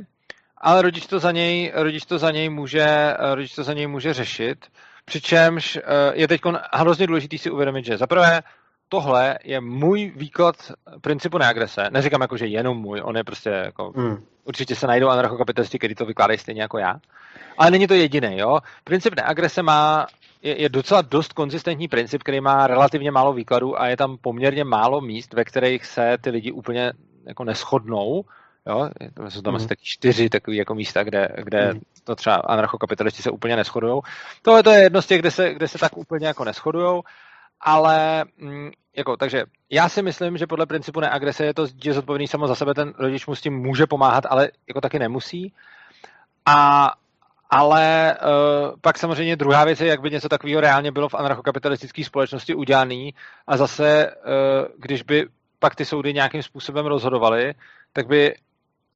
ale 0.58 0.82
rodič 0.82 1.08
to 1.08 1.20
za 1.20 1.32
něj, 1.32 1.72
rodič 1.76 2.05
to 2.05 2.18
za 2.18 2.32
něj 2.32 2.49
může, 2.49 3.14
rodič 3.20 3.55
to 3.55 3.64
za 3.64 3.74
něj 3.74 3.88
může 3.88 4.14
řešit. 4.14 4.66
Přičemž 5.05 5.76
eh, 5.76 5.82
je 6.14 6.28
teď 6.28 6.41
hrozně 6.74 7.08
důležitý 7.08 7.38
si 7.38 7.51
uvědomit, 7.51 7.86
že 7.86 7.97
zaprvé 7.97 8.41
tohle 8.89 9.38
je 9.43 9.62
můj 9.62 10.12
výklad 10.16 10.55
principu 11.01 11.38
neagrese. 11.38 11.82
Neříkám 11.91 12.22
jako, 12.22 12.38
že 12.38 12.45
jenom 12.45 12.78
můj, 12.78 13.01
on 13.03 13.18
je 13.18 13.24
prostě 13.24 13.49
jako, 13.49 13.93
hmm. 13.95 14.24
určitě 14.43 14.76
se 14.76 14.88
najdou 14.88 15.08
anarchokapitalisti, 15.08 15.78
kteří 15.78 15.95
to 15.95 16.05
vykládají 16.05 16.39
stejně 16.39 16.62
jako 16.62 16.78
já. 16.78 16.99
Ale 17.58 17.72
není 17.72 17.88
to 17.88 17.93
jediný, 17.93 18.38
jo. 18.38 18.60
Princip 18.84 19.16
neagrese 19.16 19.64
má, 19.64 20.08
je, 20.41 20.62
je 20.62 20.70
docela 20.70 21.01
dost 21.01 21.34
konzistentní 21.34 21.88
princip, 21.88 22.24
který 22.24 22.41
má 22.41 22.68
relativně 22.68 23.12
málo 23.12 23.34
výkladů 23.34 23.82
a 23.82 23.88
je 23.88 23.97
tam 23.97 24.18
poměrně 24.18 24.64
málo 24.64 25.01
míst, 25.01 25.34
ve 25.34 25.43
kterých 25.43 25.86
se 25.86 26.18
ty 26.22 26.30
lidi 26.30 26.51
úplně 26.51 26.91
jako 27.26 27.43
neschodnou. 27.43 28.26
Jo, 28.68 28.89
jsou 29.30 29.41
tam 29.41 29.53
mm. 29.53 29.55
asi 29.55 29.68
taky 29.68 29.82
čtyři 29.84 30.30
takové 30.30 30.58
jako 30.58 30.76
místa, 30.76 31.03
kde, 31.03 31.30
kde 31.43 31.74
mm. 31.74 31.80
to 32.03 32.16
třeba 32.16 32.36
anarchokapitalisti 32.36 33.24
se 33.24 33.32
úplně 33.32 33.55
neschodují. 33.55 34.01
Tohle 34.41 34.64
to 34.64 34.72
je 34.72 34.84
jedno 34.84 35.01
z 35.01 35.08
těch, 35.08 35.20
kde 35.20 35.32
se, 35.32 35.53
kde 35.53 35.68
se 35.68 35.78
tak 35.78 35.97
úplně 35.97 36.28
jako 36.28 36.43
neschodují, 36.43 37.01
ale 37.62 38.26
mm, 38.38 38.72
jako, 38.97 39.18
takže 39.18 39.43
já 39.70 39.89
si 39.89 40.01
myslím, 40.01 40.38
že 40.38 40.47
podle 40.47 40.66
principu 40.66 40.99
neagrese 40.99 41.45
je 41.45 41.53
to 41.53 41.68
je 41.84 41.93
zodpovědný 41.93 42.28
samo 42.28 42.47
za 42.47 42.55
sebe, 42.55 42.74
ten 42.74 42.93
rodič 42.97 43.28
mu 43.28 43.36
s 43.36 43.41
tím 43.41 43.53
může 43.53 43.88
pomáhat, 43.88 44.24
ale 44.30 44.49
jako 44.68 44.82
taky 44.82 44.99
nemusí. 44.99 45.53
A 46.45 46.91
ale 47.50 48.18
uh, 48.22 48.76
pak 48.82 48.98
samozřejmě 48.98 49.36
druhá 49.36 49.66
věc 49.66 49.82
je, 49.82 49.88
jak 49.88 50.02
by 50.02 50.10
něco 50.10 50.30
takového 50.30 50.62
reálně 50.62 50.91
bylo 50.91 51.10
v 51.10 51.16
anarchokapitalistické 51.16 52.04
společnosti 52.04 52.56
udělané. 52.56 53.10
A 53.48 53.58
zase, 53.58 54.12
uh, 54.12 54.68
když 54.78 55.04
by 55.04 55.28
pak 55.60 55.76
ty 55.76 55.86
soudy 55.86 56.14
nějakým 56.14 56.43
způsobem 56.43 56.86
rozhodovaly, 56.86 57.54
tak 57.93 58.08
by 58.08 58.36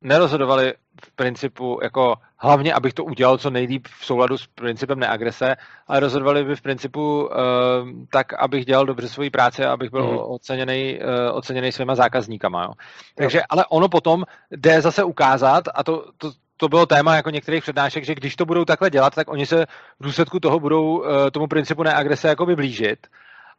nerozhodovali 0.01 0.73
v 1.05 1.11
principu 1.15 1.79
jako 1.83 2.15
hlavně, 2.37 2.73
abych 2.73 2.93
to 2.93 3.03
udělal 3.03 3.37
co 3.37 3.49
nejlíp 3.49 3.87
v 3.99 4.05
souladu 4.05 4.37
s 4.37 4.47
principem 4.47 4.99
neagrese, 4.99 5.55
ale 5.87 5.99
rozhodovali 5.99 6.43
by 6.43 6.55
v 6.55 6.61
principu 6.61 7.23
uh, 7.23 7.29
tak, 8.11 8.33
abych 8.33 8.65
dělal 8.65 8.85
dobře 8.85 9.09
svoji 9.09 9.29
práci 9.29 9.65
a 9.65 9.73
abych 9.73 9.91
byl 9.91 10.03
mm. 10.03 10.17
oceněný, 10.17 10.99
uh, 10.99 11.37
oceněný 11.37 11.71
svýma 11.71 11.95
zákazníkama. 11.95 12.63
Jo. 12.63 12.71
Takže, 13.15 13.41
ale 13.49 13.65
ono 13.69 13.89
potom 13.89 14.23
jde 14.51 14.81
zase 14.81 15.03
ukázat, 15.03 15.63
a 15.73 15.83
to, 15.83 16.05
to, 16.17 16.31
to 16.61 16.69
bylo 16.69 16.85
téma 16.85 17.15
jako 17.15 17.29
některých 17.29 17.63
přednášek, 17.63 18.05
že 18.05 18.15
když 18.15 18.35
to 18.35 18.45
budou 18.45 18.65
takhle 18.65 18.89
dělat, 18.89 19.15
tak 19.15 19.31
oni 19.31 19.45
se 19.45 19.65
v 19.99 20.03
důsledku 20.03 20.39
toho 20.39 20.59
budou 20.59 20.97
uh, 20.97 21.05
tomu 21.31 21.47
principu 21.47 21.83
neagrese 21.83 22.27
jako 22.27 22.45
blížit 22.45 23.07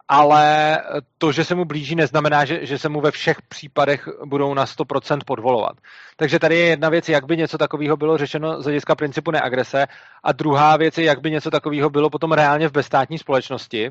ale 0.09 0.79
to, 1.19 1.33
že 1.33 1.45
se 1.45 1.55
mu 1.55 1.65
blíží, 1.65 1.95
neznamená, 1.95 2.45
že, 2.45 2.67
že 2.67 2.79
se 2.79 2.89
mu 2.89 3.01
ve 3.01 3.11
všech 3.11 3.43
případech 3.43 4.09
budou 4.25 4.55
na 4.55 4.65
100% 4.65 5.19
podvolovat. 5.27 5.73
Takže 6.17 6.39
tady 6.39 6.59
je 6.59 6.67
jedna 6.67 6.89
věc, 6.89 7.09
jak 7.09 7.25
by 7.25 7.37
něco 7.37 7.59
takového 7.59 7.97
bylo 7.97 8.19
řešeno 8.19 8.63
z 8.63 8.65
hlediska 8.65 8.95
principu 8.95 9.31
neagrese, 9.31 9.87
a 10.23 10.33
druhá 10.33 10.77
věc 10.77 10.99
je, 10.99 11.05
jak 11.05 11.21
by 11.21 11.31
něco 11.31 11.51
takového 11.51 11.91
bylo 11.91 12.11
potom 12.11 12.33
reálně 12.33 12.69
v 12.69 12.73
bezstátní 12.73 13.19
společnosti, 13.19 13.91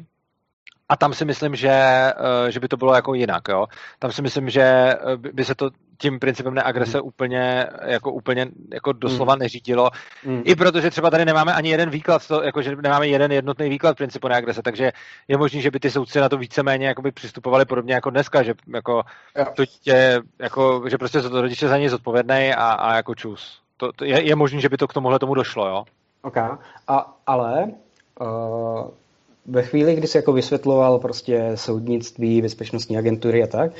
a 0.91 0.97
tam 0.97 1.13
si 1.13 1.25
myslím, 1.25 1.55
že, 1.55 1.71
eh, 1.71 2.51
že 2.51 2.59
by 2.59 2.67
to 2.67 2.77
bylo 2.77 2.95
jako 2.95 3.13
jinak. 3.13 3.47
Jo? 3.49 3.65
Tam 3.99 4.11
si 4.11 4.21
myslím, 4.21 4.49
že 4.49 4.61
eh, 4.61 4.97
by 5.33 5.45
se 5.45 5.55
to 5.55 5.69
tím 5.97 6.19
principem 6.19 6.53
neagrese 6.53 6.97
mm. 6.97 7.07
úplně, 7.07 7.67
jako 7.85 8.11
úplně 8.11 8.47
jako 8.73 8.93
doslova 8.93 9.35
mm. 9.35 9.39
neřídilo. 9.39 9.89
Mm. 10.25 10.41
I 10.45 10.55
protože 10.55 10.89
třeba 10.89 11.09
tady 11.09 11.25
nemáme 11.25 11.53
ani 11.53 11.69
jeden 11.69 11.89
výklad, 11.89 12.27
to, 12.27 12.43
jako, 12.43 12.61
že 12.61 12.75
nemáme 12.75 13.07
jeden 13.07 13.31
jednotný 13.31 13.69
výklad 13.69 13.97
principu 13.97 14.27
neagrese, 14.27 14.61
takže 14.61 14.91
je 15.27 15.37
možné, 15.37 15.61
že 15.61 15.71
by 15.71 15.79
ty 15.79 15.91
soudci 15.91 16.19
na 16.19 16.29
to 16.29 16.37
víceméně 16.37 16.87
jako 16.87 17.01
by 17.01 17.11
přistupovali 17.11 17.65
podobně 17.65 17.93
jako 17.93 18.09
dneska, 18.09 18.43
že 18.43 18.53
jako 18.73 19.03
to 19.55 19.65
tě, 19.65 20.21
jako, 20.39 20.83
že 20.89 20.97
prostě 20.97 21.21
to 21.21 21.41
rodiče 21.41 21.67
za 21.67 21.77
něj 21.77 21.89
zodpovědný 21.89 22.53
a, 22.57 22.71
a 22.71 22.95
jako 22.95 23.15
čus. 23.15 23.61
To, 23.77 23.91
to 23.91 24.05
je, 24.05 24.27
je 24.27 24.35
možné, 24.35 24.61
že 24.61 24.69
by 24.69 24.77
to 24.77 24.87
k 24.87 24.93
tomuhle 24.93 25.19
tomu 25.19 25.35
došlo, 25.35 25.67
jo? 25.67 25.83
OK, 26.21 26.37
a, 26.87 27.13
ale 27.27 27.71
uh, 28.19 28.89
ve 29.45 29.63
chvíli, 29.63 29.95
kdy 29.95 30.07
se 30.07 30.17
jako 30.17 30.33
vysvětloval 30.33 30.99
prostě 30.99 31.51
soudnictví, 31.55 32.41
bezpečnostní 32.41 32.97
agentury 32.97 33.43
a 33.43 33.47
tak, 33.47 33.71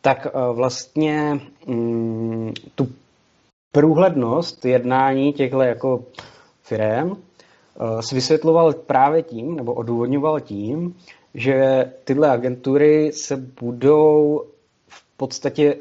tak 0.00 0.26
eh, 0.26 0.30
vlastně 0.52 1.40
mm, 1.66 2.52
tu 2.74 2.88
průhlednost 3.72 4.64
jednání 4.64 5.32
těchto 5.32 5.60
jako 5.60 6.04
firm 6.62 7.10
uh, 7.10 7.16
si 8.00 8.14
vysvětloval 8.14 8.72
právě 8.72 9.22
tím, 9.22 9.56
nebo 9.56 9.74
odůvodňoval 9.74 10.40
tím, 10.40 10.96
že 11.34 11.84
tyhle 12.04 12.30
agentury 12.30 13.12
se 13.12 13.36
budou 13.60 14.42
v 14.88 15.16
podstatě 15.16 15.76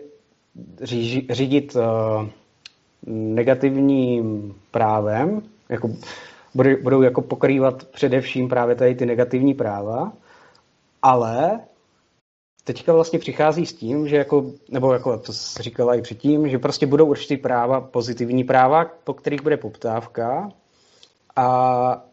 řídit 1.30 1.76
uh, 1.76 1.82
negativním 3.08 4.56
právem, 4.72 5.42
jako 5.70 5.90
budou 6.56 7.02
jako 7.02 7.22
pokrývat 7.22 7.84
především 7.84 8.50
právě 8.50 8.76
tady 8.76 8.96
ty 8.96 9.06
negativní 9.06 9.54
práva, 9.54 10.14
ale 11.02 11.60
teďka 12.64 12.94
vlastně 12.94 13.20
přichází 13.20 13.66
s 13.66 13.74
tím, 13.74 14.08
že 14.08 14.16
jako, 14.16 14.52
nebo 14.70 14.94
jako 14.94 15.18
to 15.18 15.34
se 15.34 15.64
říkala 15.64 15.96
i 15.96 16.02
předtím, 16.02 16.50
že 16.50 16.60
prostě 16.60 16.88
budou 16.88 17.06
určitý 17.06 17.38
práva, 17.38 17.82
pozitivní 17.82 18.44
práva, 18.44 18.86
po 19.04 19.14
kterých 19.14 19.42
bude 19.42 19.58
poptávka 19.58 20.50
a 21.36 22.06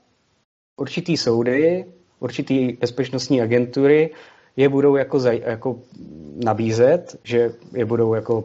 určitý 0.76 1.16
soudy, 1.16 1.84
určitý 2.20 2.72
bezpečnostní 2.72 3.42
agentury 3.42 4.10
je 4.56 4.68
budou 4.68 4.96
jako, 4.96 5.20
zaj, 5.20 5.42
jako 5.44 5.78
nabízet, 6.44 7.16
že 7.24 7.54
je 7.72 7.84
budou 7.84 8.14
jako 8.14 8.44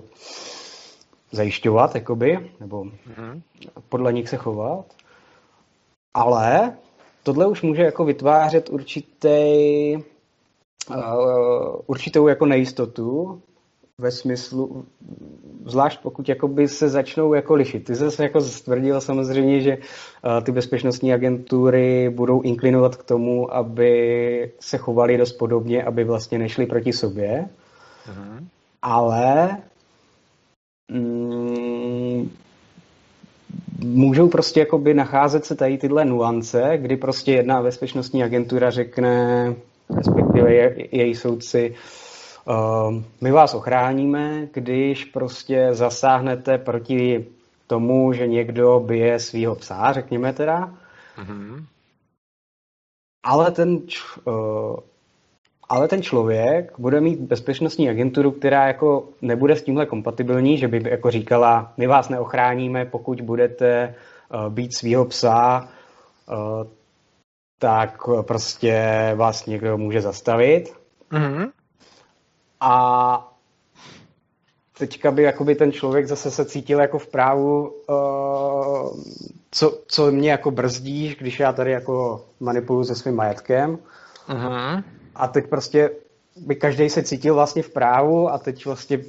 zajišťovat, 1.31 1.95
jakoby, 1.95 2.51
nebo 2.59 2.83
mm-hmm. 2.83 3.41
podle 3.89 4.13
nich 4.13 4.29
se 4.29 4.37
chovat. 4.37 4.85
Ale 6.13 6.77
tohle 7.23 7.47
už 7.47 7.61
může 7.61 7.81
jako 7.81 8.05
vytvářet 8.05 8.69
určitý, 8.69 9.95
uh, 10.89 11.75
určitou 11.87 12.27
jako 12.27 12.45
nejistotu 12.45 13.41
ve 14.01 14.11
smyslu, 14.11 14.85
zvlášť 15.65 16.01
pokud 16.01 16.29
jakoby 16.29 16.67
se 16.67 16.89
začnou 16.89 17.33
jako 17.33 17.55
lišit. 17.55 17.85
Ty 17.85 17.95
jsi 17.95 18.23
jako 18.23 18.41
stvrdil 18.41 19.01
samozřejmě, 19.01 19.61
že 19.61 19.77
uh, 19.77 20.43
ty 20.43 20.51
bezpečnostní 20.51 21.13
agentury 21.13 22.09
budou 22.09 22.41
inklinovat 22.41 22.95
k 22.95 23.03
tomu, 23.03 23.55
aby 23.55 24.51
se 24.59 24.77
chovali 24.77 25.17
dost 25.17 25.33
podobně, 25.33 25.83
aby 25.83 26.03
vlastně 26.03 26.39
nešli 26.39 26.65
proti 26.65 26.93
sobě. 26.93 27.49
Mhm. 28.07 28.47
Ale 28.81 29.57
mm, 30.91 32.29
můžou 33.83 34.29
prostě 34.29 34.59
jakoby 34.59 34.93
nacházet 34.93 35.45
se 35.45 35.55
tady 35.55 35.77
tyhle 35.77 36.05
nuance, 36.05 36.77
kdy 36.77 36.97
prostě 36.97 37.31
jedna 37.31 37.61
bezpečnostní 37.61 38.23
agentura 38.23 38.69
řekne, 38.69 39.55
respektive 39.97 40.53
je, 40.53 40.87
její 40.91 41.15
soudci, 41.15 41.75
uh, 42.45 43.01
my 43.21 43.31
vás 43.31 43.53
ochráníme, 43.53 44.47
když 44.53 45.05
prostě 45.05 45.69
zasáhnete 45.71 46.57
proti 46.57 47.25
tomu, 47.67 48.13
že 48.13 48.27
někdo 48.27 48.79
bije 48.79 49.19
svého 49.19 49.55
psa, 49.55 49.93
řekněme 49.93 50.33
teda. 50.33 50.73
Mm-hmm. 51.17 51.65
Ale 53.23 53.51
ten, 53.51 53.79
uh, 54.25 54.33
ale 55.69 55.87
ten 55.87 56.01
člověk 56.01 56.73
bude 56.77 57.01
mít 57.01 57.19
bezpečnostní 57.19 57.89
agenturu, 57.89 58.31
která 58.31 58.67
jako 58.67 59.09
nebude 59.21 59.55
s 59.55 59.63
tímhle 59.63 59.85
kompatibilní, 59.85 60.57
že 60.57 60.67
by 60.67 60.89
jako 60.89 61.11
říkala, 61.11 61.73
my 61.77 61.87
vás 61.87 62.09
neochráníme, 62.09 62.85
pokud 62.85 63.21
budete 63.21 63.95
uh, 64.33 64.53
být 64.53 64.73
svého 64.75 65.05
psa, 65.05 65.69
uh, 66.29 66.67
tak 67.59 67.97
prostě 68.21 68.83
vás 69.15 69.45
někdo 69.45 69.77
může 69.77 70.01
zastavit. 70.01 70.73
Mm-hmm. 71.11 71.51
A 72.59 73.33
teďka 74.77 75.11
by 75.11 75.23
jakoby 75.23 75.55
ten 75.55 75.71
člověk 75.71 76.07
zase 76.07 76.31
se 76.31 76.45
cítil 76.45 76.79
jako 76.79 76.99
v 76.99 77.07
právu, 77.07 77.69
uh, 77.89 79.01
co, 79.51 79.79
co 79.87 80.11
mě 80.11 80.31
jako 80.31 80.51
brzdí, 80.51 81.15
když 81.19 81.39
já 81.39 81.53
tady 81.53 81.71
jako 81.71 82.25
manipuluji 82.39 82.85
se 82.85 82.95
svým 82.95 83.15
majetkem. 83.15 83.77
Uh-huh. 84.29 84.83
A 85.17 85.27
teď 85.27 85.49
prostě 85.49 85.89
by 86.35 86.55
každý 86.55 86.89
se 86.89 87.03
cítil 87.03 87.33
vlastně 87.33 87.63
v 87.63 87.69
právu 87.69 88.29
a 88.29 88.37
teď 88.37 88.65
vlastně 88.65 88.99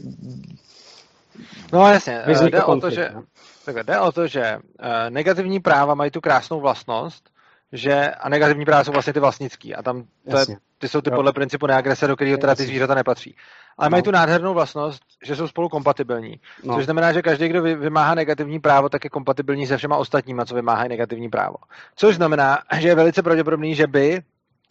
No 1.72 1.92
jasně, 1.92 2.22
eh, 2.26 2.50
jde 2.50 2.64
o, 2.64 2.80
to, 2.80 2.90
že, 2.90 3.10
no. 3.14 3.22
tak 3.64 3.76
jde 3.76 4.00
o 4.00 4.12
to, 4.12 4.26
že 4.26 4.56
uh, 4.56 4.86
negativní 5.08 5.60
práva 5.60 5.94
mají 5.94 6.10
tu 6.10 6.20
krásnou 6.20 6.60
vlastnost, 6.60 7.30
že 7.72 8.10
a 8.10 8.28
negativní 8.28 8.64
práva 8.64 8.84
jsou 8.84 8.92
vlastně 8.92 9.12
ty 9.12 9.20
vlastnický 9.20 9.74
a 9.74 9.82
tam 9.82 10.04
to 10.30 10.38
je, 10.38 10.44
ty 10.78 10.88
jsou 10.88 11.00
ty 11.00 11.10
podle 11.10 11.32
principu 11.32 11.66
neagrese, 11.66 12.06
do 12.06 12.16
kterého 12.16 12.38
teda 12.38 12.54
ty 12.54 12.62
zvířata 12.62 12.94
nepatří. 12.94 13.36
Ale 13.78 13.86
no. 13.86 13.90
mají 13.90 14.02
tu 14.02 14.10
nádhernou 14.10 14.54
vlastnost, 14.54 15.02
že 15.24 15.36
jsou 15.36 15.48
spolu 15.48 15.68
kompatibilní. 15.68 16.40
No. 16.64 16.74
Což 16.74 16.84
znamená, 16.84 17.12
že 17.12 17.22
každý, 17.22 17.48
kdo 17.48 17.62
vymáhá 17.62 18.14
negativní 18.14 18.60
právo, 18.60 18.88
tak 18.88 19.04
je 19.04 19.10
kompatibilní 19.10 19.66
se 19.66 19.76
všema 19.76 19.96
ostatníma, 19.96 20.44
co 20.44 20.54
vymáhají 20.54 20.88
negativní 20.88 21.28
právo. 21.28 21.56
Což 21.96 22.16
znamená, 22.16 22.58
že 22.78 22.88
je 22.88 22.94
velice 22.94 23.22
pravděpodobný, 23.22 23.74
že 23.74 23.86
by 23.86 24.22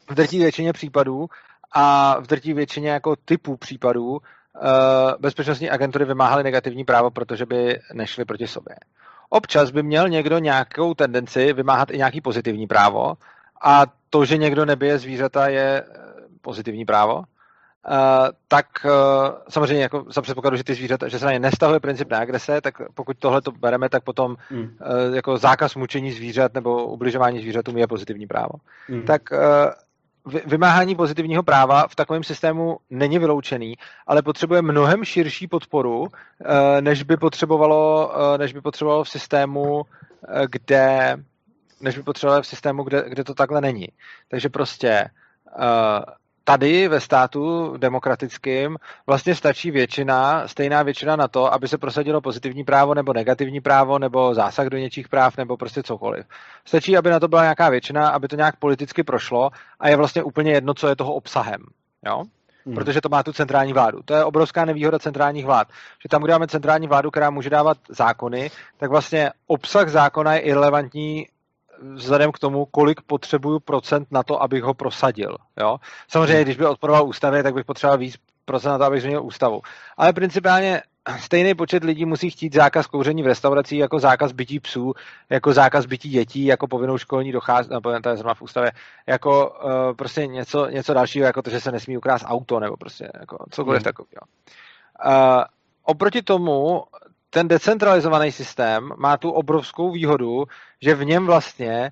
v 0.10 0.14
drtí 0.14 0.40
většině 0.40 0.74
případů 0.74 1.28
a 1.72 2.16
v 2.20 2.28
drtí 2.28 2.54
většině 2.54 2.90
jako 2.90 3.16
typů 3.16 3.58
případů 3.58 4.10
uh, 4.10 4.20
bezpečnostní 5.20 5.70
agentury 5.70 6.06
vymáhaly 6.06 6.44
negativní 6.44 6.86
právo, 6.86 7.12
protože 7.12 7.46
by 7.46 7.80
nešly 7.94 8.26
proti 8.26 8.48
sobě. 8.48 8.76
Občas 9.30 9.72
by 9.72 9.84
měl 9.84 10.10
někdo 10.10 10.40
nějakou 10.40 10.94
tendenci 10.94 11.54
vymáhat 11.54 11.92
i 11.92 11.98
nějaký 11.98 12.22
pozitivní 12.22 12.68
právo 12.68 13.14
a 13.64 13.84
to, 14.10 14.26
že 14.26 14.38
někdo 14.38 14.66
nebije 14.66 14.98
zvířata, 14.98 15.48
je 15.48 15.82
eh, 15.82 15.84
pozitivní 16.42 16.86
právo. 16.86 17.24
Uh, 17.90 17.94
tak 18.48 18.66
uh, 18.86 18.92
samozřejmě 19.50 19.84
jako 19.84 20.06
za 20.10 20.22
předpokladu, 20.22 20.58
že 20.58 20.64
ty 20.64 20.74
zvířata, 20.74 21.08
že 21.08 21.20
se 21.20 21.26
na 21.26 21.32
ně 21.32 21.40
nestahuje 21.40 21.80
princip 21.80 22.12
neagrese, 22.12 22.62
tak 22.62 22.74
pokud 22.94 23.18
tohle 23.20 23.42
to 23.42 23.52
bereme, 23.52 23.90
tak 23.90 24.04
potom 24.04 24.36
mm. 24.52 24.60
uh, 24.62 24.70
jako 25.16 25.38
zákaz 25.38 25.76
mučení 25.76 26.12
zvířat 26.12 26.54
nebo 26.54 26.86
ubližování 26.86 27.40
zvířatům 27.40 27.78
je 27.78 27.88
pozitivní 27.88 28.28
právo. 28.28 28.54
Mm. 28.90 29.02
Tak 29.06 29.22
vymáhání 30.46 30.96
pozitivního 30.96 31.44
práva 31.44 31.88
v 31.88 31.96
takovém 31.96 32.24
systému 32.24 32.78
není 32.90 33.20
vyloučený, 33.20 33.76
ale 34.08 34.22
potřebuje 34.22 34.62
mnohem 34.62 35.06
širší 35.06 35.48
podporu, 35.48 36.08
než 36.82 37.04
by 37.04 37.18
potřebovalo, 37.18 38.12
než 38.38 38.54
by 38.54 38.62
potřebovalo 38.62 39.04
v 39.04 39.10
systému, 39.10 39.84
kde 40.50 41.18
než 41.82 41.98
by 41.98 42.04
potřebovalo 42.04 42.42
v 42.42 42.48
systému, 42.48 42.84
kde, 42.84 43.04
kde 43.08 43.24
to 43.24 43.34
takhle 43.34 43.62
není. 43.62 43.88
Takže 44.28 44.50
prostě 44.50 45.10
tady 46.48 46.88
ve 46.88 47.00
státu 47.00 47.74
demokratickém 47.78 48.76
vlastně 49.08 49.36
stačí 49.36 49.72
většina, 49.72 50.48
stejná 50.48 50.84
většina 50.84 51.16
na 51.16 51.28
to, 51.28 51.54
aby 51.54 51.68
se 51.68 51.78
prosadilo 51.78 52.22
pozitivní 52.22 52.64
právo 52.64 52.94
nebo 52.94 53.14
negativní 53.14 53.62
právo 53.62 54.00
nebo 54.00 54.34
zásah 54.34 54.68
do 54.68 54.78
něčích 54.78 55.10
práv 55.10 55.38
nebo 55.38 55.58
prostě 55.58 55.84
cokoliv. 55.84 56.26
Stačí, 56.66 56.98
aby 56.98 57.10
na 57.10 57.20
to 57.20 57.28
byla 57.28 57.42
nějaká 57.42 57.70
většina, 57.70 58.10
aby 58.10 58.28
to 58.28 58.36
nějak 58.36 58.56
politicky 58.56 59.04
prošlo 59.04 59.50
a 59.80 59.90
je 59.90 59.96
vlastně 59.96 60.24
úplně 60.24 60.52
jedno, 60.52 60.74
co 60.74 60.88
je 60.88 60.96
toho 60.96 61.14
obsahem. 61.14 61.62
Jo? 62.06 62.24
Hmm. 62.66 62.76
Protože 62.76 63.02
to 63.02 63.10
má 63.10 63.24
tu 63.24 63.34
centrální 63.34 63.74
vládu. 63.74 64.00
To 64.06 64.14
je 64.14 64.24
obrovská 64.24 64.66
nevýhoda 64.66 65.00
centrálních 65.00 65.46
vlád. 65.46 65.68
Že 66.04 66.10
tam, 66.10 66.24
kde 66.24 66.34
máme 66.34 66.48
centrální 66.48 66.88
vládu, 66.88 67.12
která 67.12 67.30
může 67.30 67.50
dávat 67.50 67.78
zákony, 67.90 68.52
tak 68.78 68.90
vlastně 68.90 69.32
obsah 69.48 69.90
zákona 69.90 70.34
je 70.34 70.40
irrelevantní 70.40 71.28
vzhledem 71.82 72.32
k 72.32 72.40
tomu, 72.40 72.66
kolik 72.66 73.02
potřebuju 73.02 73.60
procent 73.60 74.08
na 74.12 74.24
to, 74.24 74.42
abych 74.42 74.64
ho 74.64 74.74
prosadil. 74.74 75.38
Jo? 75.60 75.78
Samozřejmě, 76.08 76.44
když 76.44 76.58
by 76.58 76.66
odporoval 76.66 77.08
ústavě, 77.08 77.44
tak 77.44 77.54
bych 77.54 77.66
potřeboval 77.66 77.98
víc 77.98 78.16
procent 78.46 78.72
na 78.72 78.78
to, 78.78 78.84
abych 78.84 79.02
změnil 79.02 79.24
ústavu. 79.24 79.62
Ale 79.98 80.14
principiálně 80.14 80.82
stejný 81.20 81.56
počet 81.56 81.84
lidí 81.84 82.06
musí 82.06 82.30
chtít 82.30 82.54
zákaz 82.54 82.88
kouření 82.88 83.24
v 83.24 83.28
restauracích, 83.28 83.80
jako 83.80 84.00
zákaz 84.00 84.32
bytí 84.32 84.60
psů, 84.60 84.94
jako 85.30 85.54
zákaz 85.54 85.86
bytí 85.86 86.10
dětí, 86.10 86.46
jako 86.46 86.68
povinnou 86.68 86.98
školní 86.98 87.32
docházku, 87.32 87.74
nebo 87.74 88.00
to 88.00 88.10
je 88.10 88.18
zrovna 88.18 88.34
v 88.34 88.42
ústavě, 88.42 88.72
jako 89.08 89.50
uh, 89.50 89.96
prostě 89.96 90.28
něco, 90.28 90.70
něco 90.70 90.94
dalšího, 90.94 91.26
jako 91.26 91.42
to, 91.42 91.50
že 91.50 91.62
se 91.62 91.72
nesmí 91.72 91.98
ukrást 91.98 92.26
auto, 92.28 92.60
nebo 92.60 92.78
prostě 92.78 93.12
jako 93.20 93.38
cokoliv 93.50 93.80
hmm. 93.80 93.84
takového. 93.84 94.22
Uh, 95.06 95.44
oproti 95.84 96.22
tomu 96.22 96.84
ten 97.30 97.48
decentralizovaný 97.48 98.32
systém 98.32 98.92
má 98.98 99.18
tu 99.18 99.32
obrovskou 99.32 99.92
výhodu, 99.92 100.46
že 100.82 100.96
v 100.96 101.06
něm 101.06 101.26
vlastně 101.26 101.92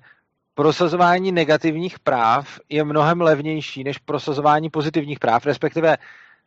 prosazování 0.54 1.32
negativních 1.32 1.98
práv 1.98 2.60
je 2.68 2.84
mnohem 2.84 3.20
levnější 3.20 3.84
než 3.84 3.98
prosazování 3.98 4.70
pozitivních 4.70 5.18
práv, 5.18 5.46
respektive 5.46 5.96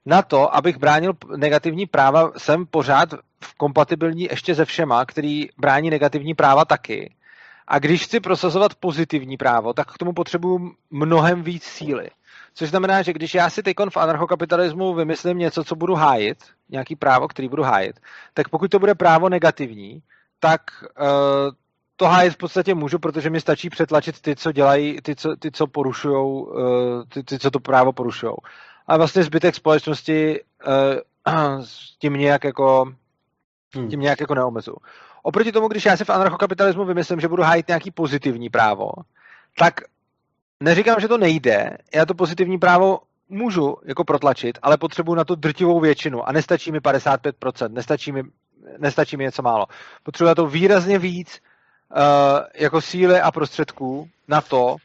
na 0.06 0.22
to, 0.22 0.56
abych 0.56 0.78
bránil 0.78 1.14
negativní 1.36 1.86
práva, 1.86 2.32
jsem 2.38 2.66
pořád 2.66 3.10
v 3.44 3.56
kompatibilní 3.56 4.24
ještě 4.24 4.56
se 4.56 4.66
všema, 4.66 5.06
který 5.06 5.48
brání 5.58 5.90
negativní 5.90 6.34
práva 6.34 6.66
taky. 6.66 7.16
A 7.68 7.80
když 7.80 8.04
chci 8.04 8.20
prosazovat 8.20 8.76
pozitivní 8.76 9.38
právo, 9.38 9.74
tak 9.74 9.94
k 9.94 9.98
tomu 9.98 10.14
potřebuju 10.14 10.72
mnohem 10.92 11.44
víc 11.44 11.64
síly. 11.64 12.10
Což 12.60 12.70
znamená, 12.70 13.02
že 13.02 13.14
když 13.14 13.34
já 13.34 13.50
si 13.50 13.64
teď 13.64 13.78
v 13.90 13.98
anarchokapitalismu 13.98 14.94
vymyslím 14.94 15.38
něco, 15.38 15.64
co 15.64 15.76
budu 15.76 15.96
hájit, 15.96 16.38
nějaký 16.70 16.96
právo, 16.96 17.28
který 17.28 17.50
budu 17.50 17.64
hájit, 17.64 18.00
tak 18.34 18.50
pokud 18.50 18.72
to 18.72 18.80
bude 18.80 18.96
právo 18.96 19.30
negativní, 19.30 20.04
tak 20.40 20.62
uh, 21.02 21.08
to 21.96 22.06
hájit 22.06 22.34
v 22.34 22.38
podstatě 22.38 22.76
můžu, 22.76 23.00
protože 23.00 23.30
mi 23.30 23.42
stačí 23.42 23.70
přetlačit 23.70 24.22
ty, 24.22 24.36
co 24.36 24.52
dělají, 24.52 25.02
ty, 25.02 25.16
co, 25.16 25.36
ty, 25.36 25.52
co 25.52 25.68
porušují, 25.68 26.44
uh, 26.44 27.04
ty, 27.14 27.24
ty, 27.24 27.40
co 27.40 27.52
to 27.52 27.60
právo 27.60 27.94
porušují. 27.94 28.34
A 28.88 28.98
vlastně 28.98 29.24
zbytek 29.24 29.56
společnosti 29.56 30.42
uh, 31.28 31.64
tím 32.00 32.14
nějak 32.14 32.44
jako 32.44 32.94
hmm. 33.76 33.90
tím 33.90 34.00
nějak 34.00 34.20
jako 34.20 34.36
neomezu. 34.36 34.76
Oproti 35.24 35.52
tomu, 35.52 35.68
když 35.68 35.86
já 35.86 35.98
si 35.98 36.06
v 36.06 36.10
anarchokapitalismu 36.10 36.86
vymyslím, 36.86 37.20
že 37.20 37.28
budu 37.28 37.44
hájit 37.44 37.68
nějaký 37.68 37.92
pozitivní 37.92 38.50
právo, 38.50 38.92
tak 39.60 39.82
neříkám, 40.64 41.00
že 41.00 41.08
to 41.08 41.18
nejde, 41.18 41.78
já 41.96 42.06
to 42.06 42.14
pozitivní 42.14 42.58
právo 42.58 43.00
můžu 43.30 43.78
jako 43.86 44.04
protlačit, 44.04 44.58
ale 44.62 44.78
potřebuji 44.78 45.16
na 45.16 45.24
to 45.24 45.36
drtivou 45.36 45.80
většinu 45.80 46.28
a 46.30 46.32
nestačí 46.32 46.72
mi 46.72 46.80
55%, 46.80 47.72
nestačí 47.72 48.12
mi, 48.12 48.24
nestačí 48.78 49.18
mi 49.18 49.24
něco 49.24 49.42
málo. 49.42 49.66
Potřebuji 50.04 50.28
na 50.28 50.36
to 50.36 50.48
výrazně 50.48 51.00
víc 51.00 51.42
uh, 51.96 52.02
jako 52.56 52.82
síly 52.82 53.22
a 53.22 53.32
prostředků 53.32 54.10
na 54.28 54.42
to, 54.42 54.76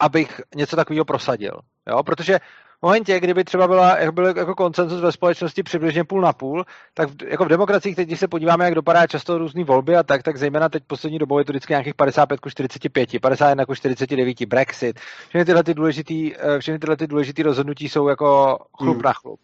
abych 0.00 0.40
něco 0.54 0.76
takového 0.76 1.04
prosadil. 1.04 1.60
Jo? 1.86 2.02
Protože 2.02 2.38
v 2.80 2.82
momentě, 2.82 3.20
kdyby 3.20 3.44
třeba 3.44 3.68
byla, 3.68 3.98
jak 3.98 4.14
byl 4.14 4.26
jako 4.26 4.54
koncenzus 4.54 5.00
ve 5.00 5.12
společnosti 5.12 5.62
přibližně 5.62 6.04
půl 6.04 6.20
na 6.20 6.32
půl, 6.32 6.64
tak 6.94 7.08
v, 7.10 7.22
jako 7.28 7.44
v 7.44 7.48
demokracii, 7.48 7.94
teď 7.94 8.06
když 8.06 8.20
se 8.20 8.28
podíváme, 8.28 8.64
jak 8.64 8.74
dopadá 8.74 9.06
často 9.06 9.38
různé 9.38 9.64
volby 9.64 9.96
a 9.96 10.02
tak, 10.02 10.22
tak 10.22 10.36
zejména 10.36 10.68
teď 10.68 10.82
poslední 10.86 11.18
dobou 11.18 11.38
je 11.38 11.44
to 11.44 11.52
vždycky 11.52 11.72
nějakých 11.72 11.94
55 11.94 12.40
ku 12.40 12.50
45, 12.50 13.20
51 13.20 13.66
ku 13.66 13.74
49, 13.74 14.46
Brexit. 14.46 15.00
Všechny 15.28 15.44
tyhle, 15.44 15.64
ty 15.64 15.74
důležitý, 15.74 16.32
eh, 16.36 16.58
všechny 16.58 16.78
tyhle 16.78 16.96
ty 16.96 17.06
důležitý 17.06 17.42
rozhodnutí 17.42 17.88
jsou 17.88 18.08
jako 18.08 18.58
chlup 18.78 18.96
hmm. 18.96 19.02
na 19.02 19.12
chlup. 19.12 19.40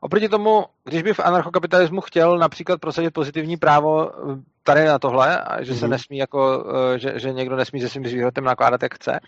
Oproti 0.00 0.28
tomu, 0.28 0.64
když 0.84 1.02
by 1.02 1.14
v 1.14 1.20
anarchokapitalismu 1.20 2.00
chtěl 2.00 2.38
například 2.38 2.80
prosadit 2.80 3.10
pozitivní 3.10 3.56
právo 3.56 4.10
eh, 4.10 4.42
tady 4.62 4.84
na 4.84 4.98
tohle, 4.98 5.44
že 5.60 5.74
se 5.74 5.86
mm-hmm. 5.86 5.90
nesmí 5.90 6.18
jako, 6.18 6.64
eh, 6.94 6.98
že, 6.98 7.12
že 7.16 7.32
někdo 7.32 7.56
nesmí 7.56 7.80
se 7.80 7.88
svým 7.88 8.06
zvířatem 8.06 8.44
nakládat, 8.44 8.82
jak 8.82 8.94
chce, 8.94 9.20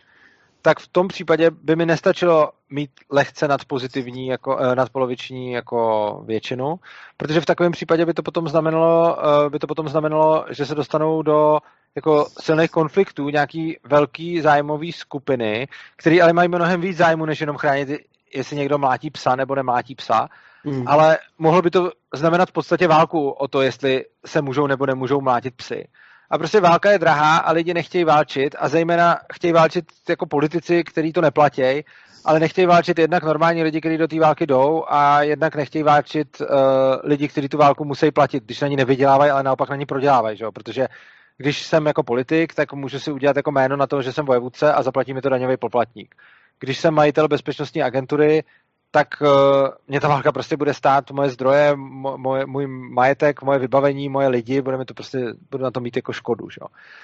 tak 0.62 0.78
v 0.78 0.88
tom 0.88 1.08
případě 1.08 1.50
by 1.50 1.76
mi 1.76 1.86
nestačilo 1.86 2.50
mít 2.70 2.90
lehce 3.10 3.48
nadpozitivní, 3.48 4.26
jako, 4.26 4.58
eh, 4.58 4.74
nadpoloviční 4.74 5.52
jako 5.52 6.22
většinu, 6.26 6.76
protože 7.16 7.40
v 7.40 7.46
takovém 7.46 7.72
případě 7.72 8.06
by 8.06 8.14
to 8.14 8.22
potom 8.22 8.48
znamenalo, 8.48 9.18
eh, 9.18 9.50
by 9.50 9.58
to 9.58 9.66
potom 9.66 9.88
znamenalo, 9.88 10.44
že 10.50 10.66
se 10.66 10.74
dostanou 10.74 11.22
do 11.22 11.58
jako 11.94 12.26
silných 12.40 12.70
konfliktů 12.70 13.28
nějaký 13.28 13.76
velký 13.84 14.40
zájmový 14.40 14.92
skupiny, 14.92 15.68
které 15.96 16.22
ale 16.22 16.32
mají 16.32 16.48
mnohem 16.48 16.80
víc 16.80 16.96
zájmu, 16.96 17.24
než 17.24 17.40
jenom 17.40 17.56
chránit, 17.56 17.88
jestli 18.34 18.56
někdo 18.56 18.78
mlátí 18.78 19.10
psa 19.10 19.36
nebo 19.36 19.54
nemlátí 19.54 19.94
psa, 19.94 20.28
mm. 20.64 20.88
ale 20.88 21.18
mohlo 21.38 21.62
by 21.62 21.70
to 21.70 21.92
znamenat 22.14 22.48
v 22.48 22.52
podstatě 22.52 22.88
válku 22.88 23.30
o 23.30 23.48
to, 23.48 23.62
jestli 23.62 24.04
se 24.26 24.42
můžou 24.42 24.66
nebo 24.66 24.86
nemůžou 24.86 25.20
mlátit 25.20 25.54
psy. 25.54 25.88
A 26.30 26.38
prostě 26.38 26.60
válka 26.60 26.90
je 26.90 26.98
drahá 26.98 27.36
a 27.36 27.52
lidi 27.52 27.74
nechtějí 27.74 28.04
válčit 28.04 28.56
a 28.58 28.68
zejména 28.68 29.18
chtějí 29.32 29.52
válčit 29.52 29.84
jako 30.08 30.26
politici, 30.26 30.84
kteří 30.84 31.12
to 31.12 31.20
neplatí, 31.20 31.84
ale 32.24 32.40
nechtějí 32.40 32.66
válčit 32.66 32.98
jednak 32.98 33.22
normální 33.22 33.62
lidi, 33.62 33.80
kteří 33.80 33.98
do 33.98 34.08
té 34.08 34.20
války 34.20 34.46
jdou 34.46 34.84
a 34.88 35.22
jednak 35.22 35.56
nechtějí 35.56 35.82
válčit 35.82 36.40
uh, 36.40 36.46
lidi, 37.04 37.28
kteří 37.28 37.48
tu 37.48 37.58
válku 37.58 37.84
musí 37.84 38.10
platit, 38.10 38.44
když 38.44 38.60
na 38.60 38.68
ní 38.68 38.76
nevydělávají, 38.76 39.30
ale 39.30 39.42
naopak 39.42 39.70
na 39.70 39.76
ní 39.76 39.86
prodělávají, 39.86 40.36
že? 40.36 40.46
protože 40.54 40.88
když 41.36 41.62
jsem 41.62 41.86
jako 41.86 42.02
politik, 42.02 42.54
tak 42.54 42.72
můžu 42.72 42.98
si 42.98 43.12
udělat 43.12 43.36
jako 43.36 43.50
jméno 43.50 43.76
na 43.76 43.86
to, 43.86 44.02
že 44.02 44.12
jsem 44.12 44.26
vojevůdce 44.26 44.72
a 44.72 44.82
zaplatí 44.82 45.14
mi 45.14 45.20
to 45.20 45.28
daňový 45.28 45.56
poplatník. 45.56 46.14
Když 46.60 46.78
jsem 46.78 46.94
majitel 46.94 47.28
bezpečnostní 47.28 47.82
agentury, 47.82 48.42
tak 48.90 49.08
uh, 49.20 49.28
mě 49.88 50.00
ta 50.00 50.08
válka 50.08 50.32
prostě 50.32 50.56
bude 50.56 50.74
stát 50.74 51.10
moje 51.10 51.30
zdroje, 51.30 51.76
moje, 52.16 52.46
můj 52.46 52.66
majetek, 52.66 53.42
moje 53.42 53.58
vybavení, 53.58 54.08
moje 54.08 54.28
lidi, 54.28 54.62
budeme 54.62 54.84
to 54.84 54.94
prostě, 54.94 55.18
budu 55.50 55.64
na 55.64 55.70
to 55.70 55.80
mít 55.80 55.96
jako 55.96 56.12
škodu. 56.12 56.50
Že? 56.50 56.60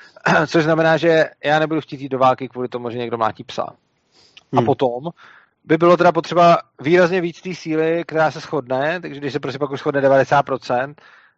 Což 0.46 0.64
znamená, 0.64 0.96
že 0.96 1.24
já 1.44 1.58
nebudu 1.58 1.80
chtít 1.80 2.00
jít 2.00 2.08
do 2.08 2.18
války 2.18 2.48
kvůli 2.48 2.68
tomu, 2.68 2.90
že 2.90 2.98
někdo 2.98 3.18
mlátí 3.18 3.44
psa. 3.44 3.66
Hmm. 4.52 4.58
A 4.58 4.62
potom 4.62 5.10
by 5.64 5.76
bylo 5.76 5.96
teda 5.96 6.12
potřeba 6.12 6.58
výrazně 6.80 7.20
víc 7.20 7.40
té 7.40 7.54
síly, 7.54 8.04
která 8.06 8.30
se 8.30 8.40
shodne, 8.40 9.00
takže 9.00 9.20
když 9.20 9.32
se 9.32 9.40
prostě 9.40 9.58
pak 9.58 9.70
už 9.70 9.80
shodne 9.80 10.00
90%, 10.00 10.94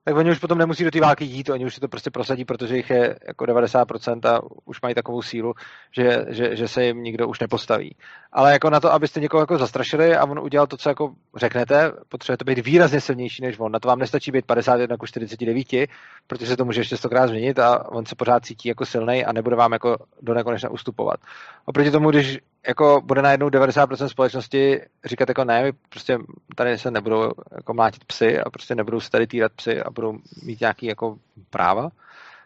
tak 0.06 0.16
oni 0.16 0.30
už 0.30 0.38
potom 0.38 0.58
nemusí 0.58 0.84
do 0.84 0.90
té 0.90 1.00
války 1.00 1.24
jít, 1.24 1.48
oni 1.50 1.66
už 1.66 1.74
si 1.74 1.80
to 1.80 1.88
prostě 1.88 2.10
prosadí, 2.10 2.44
protože 2.44 2.76
jich 2.76 2.90
je 2.90 3.18
jako 3.26 3.44
90% 3.44 4.28
a 4.28 4.40
už 4.64 4.80
mají 4.80 4.94
takovou 4.94 5.22
sílu, 5.22 5.54
že, 5.90 6.24
že, 6.28 6.56
že 6.56 6.68
se 6.68 6.84
jim 6.84 7.02
nikdo 7.02 7.28
už 7.28 7.40
nepostaví. 7.40 7.96
Ale 8.32 8.52
jako 8.52 8.70
na 8.70 8.80
to, 8.80 8.92
abyste 8.92 9.20
někoho 9.20 9.40
jako 9.40 9.58
zastrašili 9.58 10.16
a 10.16 10.24
on 10.24 10.38
udělal 10.38 10.66
to, 10.66 10.76
co 10.76 10.88
jako 10.88 11.14
řeknete, 11.36 11.92
potřebuje 12.08 12.36
to 12.36 12.44
být 12.44 12.58
výrazně 12.58 13.00
silnější 13.00 13.42
než 13.42 13.58
on. 13.58 13.72
Na 13.72 13.78
to 13.78 13.88
vám 13.88 13.98
nestačí 13.98 14.30
být 14.30 14.46
51 14.46 14.96
ku 14.96 15.06
49, 15.06 15.88
protože 16.26 16.46
se 16.46 16.56
to 16.56 16.64
může 16.64 16.80
ještě 16.80 16.96
stokrát 16.96 17.26
změnit 17.26 17.58
a 17.58 17.90
on 17.90 18.06
se 18.06 18.14
pořád 18.14 18.44
cítí 18.44 18.68
jako 18.68 18.86
silný 18.86 19.24
a 19.24 19.32
nebude 19.32 19.56
vám 19.56 19.72
jako 19.72 19.96
do 20.22 20.34
nekonečna 20.34 20.70
ustupovat. 20.70 21.20
Oproti 21.64 21.90
tomu, 21.90 22.10
když 22.10 22.38
jako 22.68 23.00
bude 23.04 23.22
najednou 23.22 23.48
90% 23.48 24.06
společnosti 24.06 24.80
říkat 25.04 25.28
jako 25.28 25.44
ne, 25.44 25.72
prostě 25.88 26.18
tady 26.54 26.78
se 26.78 26.90
nebudou 26.90 27.30
jako 27.56 27.74
mlátit 27.74 28.04
psy 28.04 28.40
a 28.40 28.50
prostě 28.50 28.74
nebudou 28.74 29.00
se 29.00 29.10
tady 29.10 29.26
týrat 29.26 29.52
psy 29.52 29.82
a 29.82 29.90
budou 29.90 30.18
mít 30.42 30.60
nějaký 30.60 30.86
jako 30.86 31.18
práva, 31.50 31.88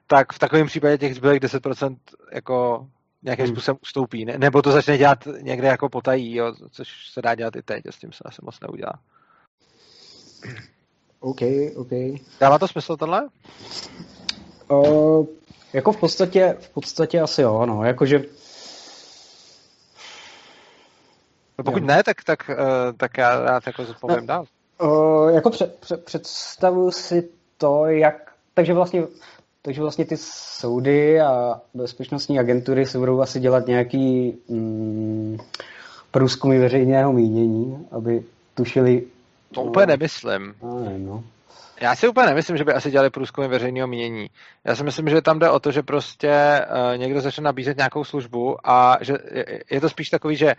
tak 0.07 0.33
v 0.33 0.39
takovém 0.39 0.67
případě 0.67 0.99
těch 0.99 1.15
zbylých 1.15 1.41
10% 1.41 1.97
jako 2.33 2.87
nějakým 3.23 3.45
hmm. 3.45 3.55
způsobem 3.55 3.79
ustoupí, 3.83 4.25
ne, 4.25 4.39
nebo 4.39 4.63
to 4.63 4.73
začne 4.73 4.99
dělat 4.99 5.19
někde 5.41 5.69
jako 5.69 5.89
potají, 5.89 6.35
jo, 6.35 6.55
což 6.71 6.89
se 7.13 7.23
dá 7.23 7.35
dělat 7.35 7.57
i 7.57 7.63
teď, 7.63 7.87
a 7.87 7.93
s 7.93 7.99
tím 7.99 8.13
se 8.13 8.25
asi 8.25 8.39
moc 8.45 8.61
neudělá. 8.61 8.93
OK, 11.21 11.41
OK. 11.77 11.91
Dává 12.41 12.59
to 12.59 12.69
smysl 12.69 12.97
tohle? 12.97 13.29
Uh, 14.69 15.27
jako 15.73 15.93
v 15.93 16.01
podstatě, 16.01 16.57
v 16.61 16.71
podstatě 16.71 17.21
asi 17.21 17.43
jo, 17.43 17.67
no, 17.67 17.85
jakože 17.85 18.23
No 21.61 21.65
pokud 21.65 21.83
jo. 21.83 21.87
ne, 21.87 22.03
tak, 22.03 22.25
tak, 22.25 22.51
uh, 22.51 22.57
tak 22.97 23.19
já 23.19 23.41
rád 23.41 23.67
jako 23.67 23.85
zodpovím 23.85 24.21
no, 24.21 24.27
dál. 24.27 24.45
Uh, 24.83 25.31
jako 25.31 25.51
před, 25.51 25.77
před, 25.81 26.05
představuji 26.05 26.91
si 26.91 27.29
to, 27.59 27.87
jak... 27.87 28.33
Takže 28.55 28.75
vlastně, 28.75 29.03
takže 29.63 29.81
vlastně 29.81 30.05
ty 30.05 30.17
soudy 30.17 31.21
a 31.21 31.61
bezpečnostní 31.75 32.39
agentury 32.39 32.87
se 32.87 32.99
budou 32.99 33.21
asi 33.21 33.41
dělat 33.41 33.67
nějaký 33.67 34.37
mm, 34.49 35.39
průzkumy 36.11 36.59
veřejného 36.59 37.13
mínění, 37.13 37.87
aby 37.91 38.25
tušili... 38.55 39.03
To 39.55 39.63
úplně 39.63 39.87
nemyslím. 39.87 40.55
Ne, 40.63 40.99
no. 40.99 41.25
Já 41.81 41.97
si 41.97 42.09
úplně 42.09 42.27
nemyslím, 42.27 42.57
že 42.57 42.65
by 42.65 42.73
asi 42.73 42.91
dělali 42.91 43.11
průzkumy 43.11 43.49
veřejného 43.49 43.89
mínění. 43.89 44.31
Já 44.65 44.77
si 44.77 44.85
myslím, 44.85 45.09
že 45.09 45.23
tam 45.23 45.39
jde 45.39 45.51
o 45.51 45.61
to, 45.61 45.71
že 45.71 45.83
prostě 45.83 46.61
uh, 46.93 46.99
někdo 46.99 47.21
začne 47.21 47.45
nabízet 47.45 47.77
nějakou 47.77 48.05
službu 48.05 48.57
a 48.65 48.99
že 49.01 49.15
je, 49.31 49.63
je 49.71 49.81
to 49.81 49.89
spíš 49.89 50.11
takový, 50.11 50.37
že 50.37 50.55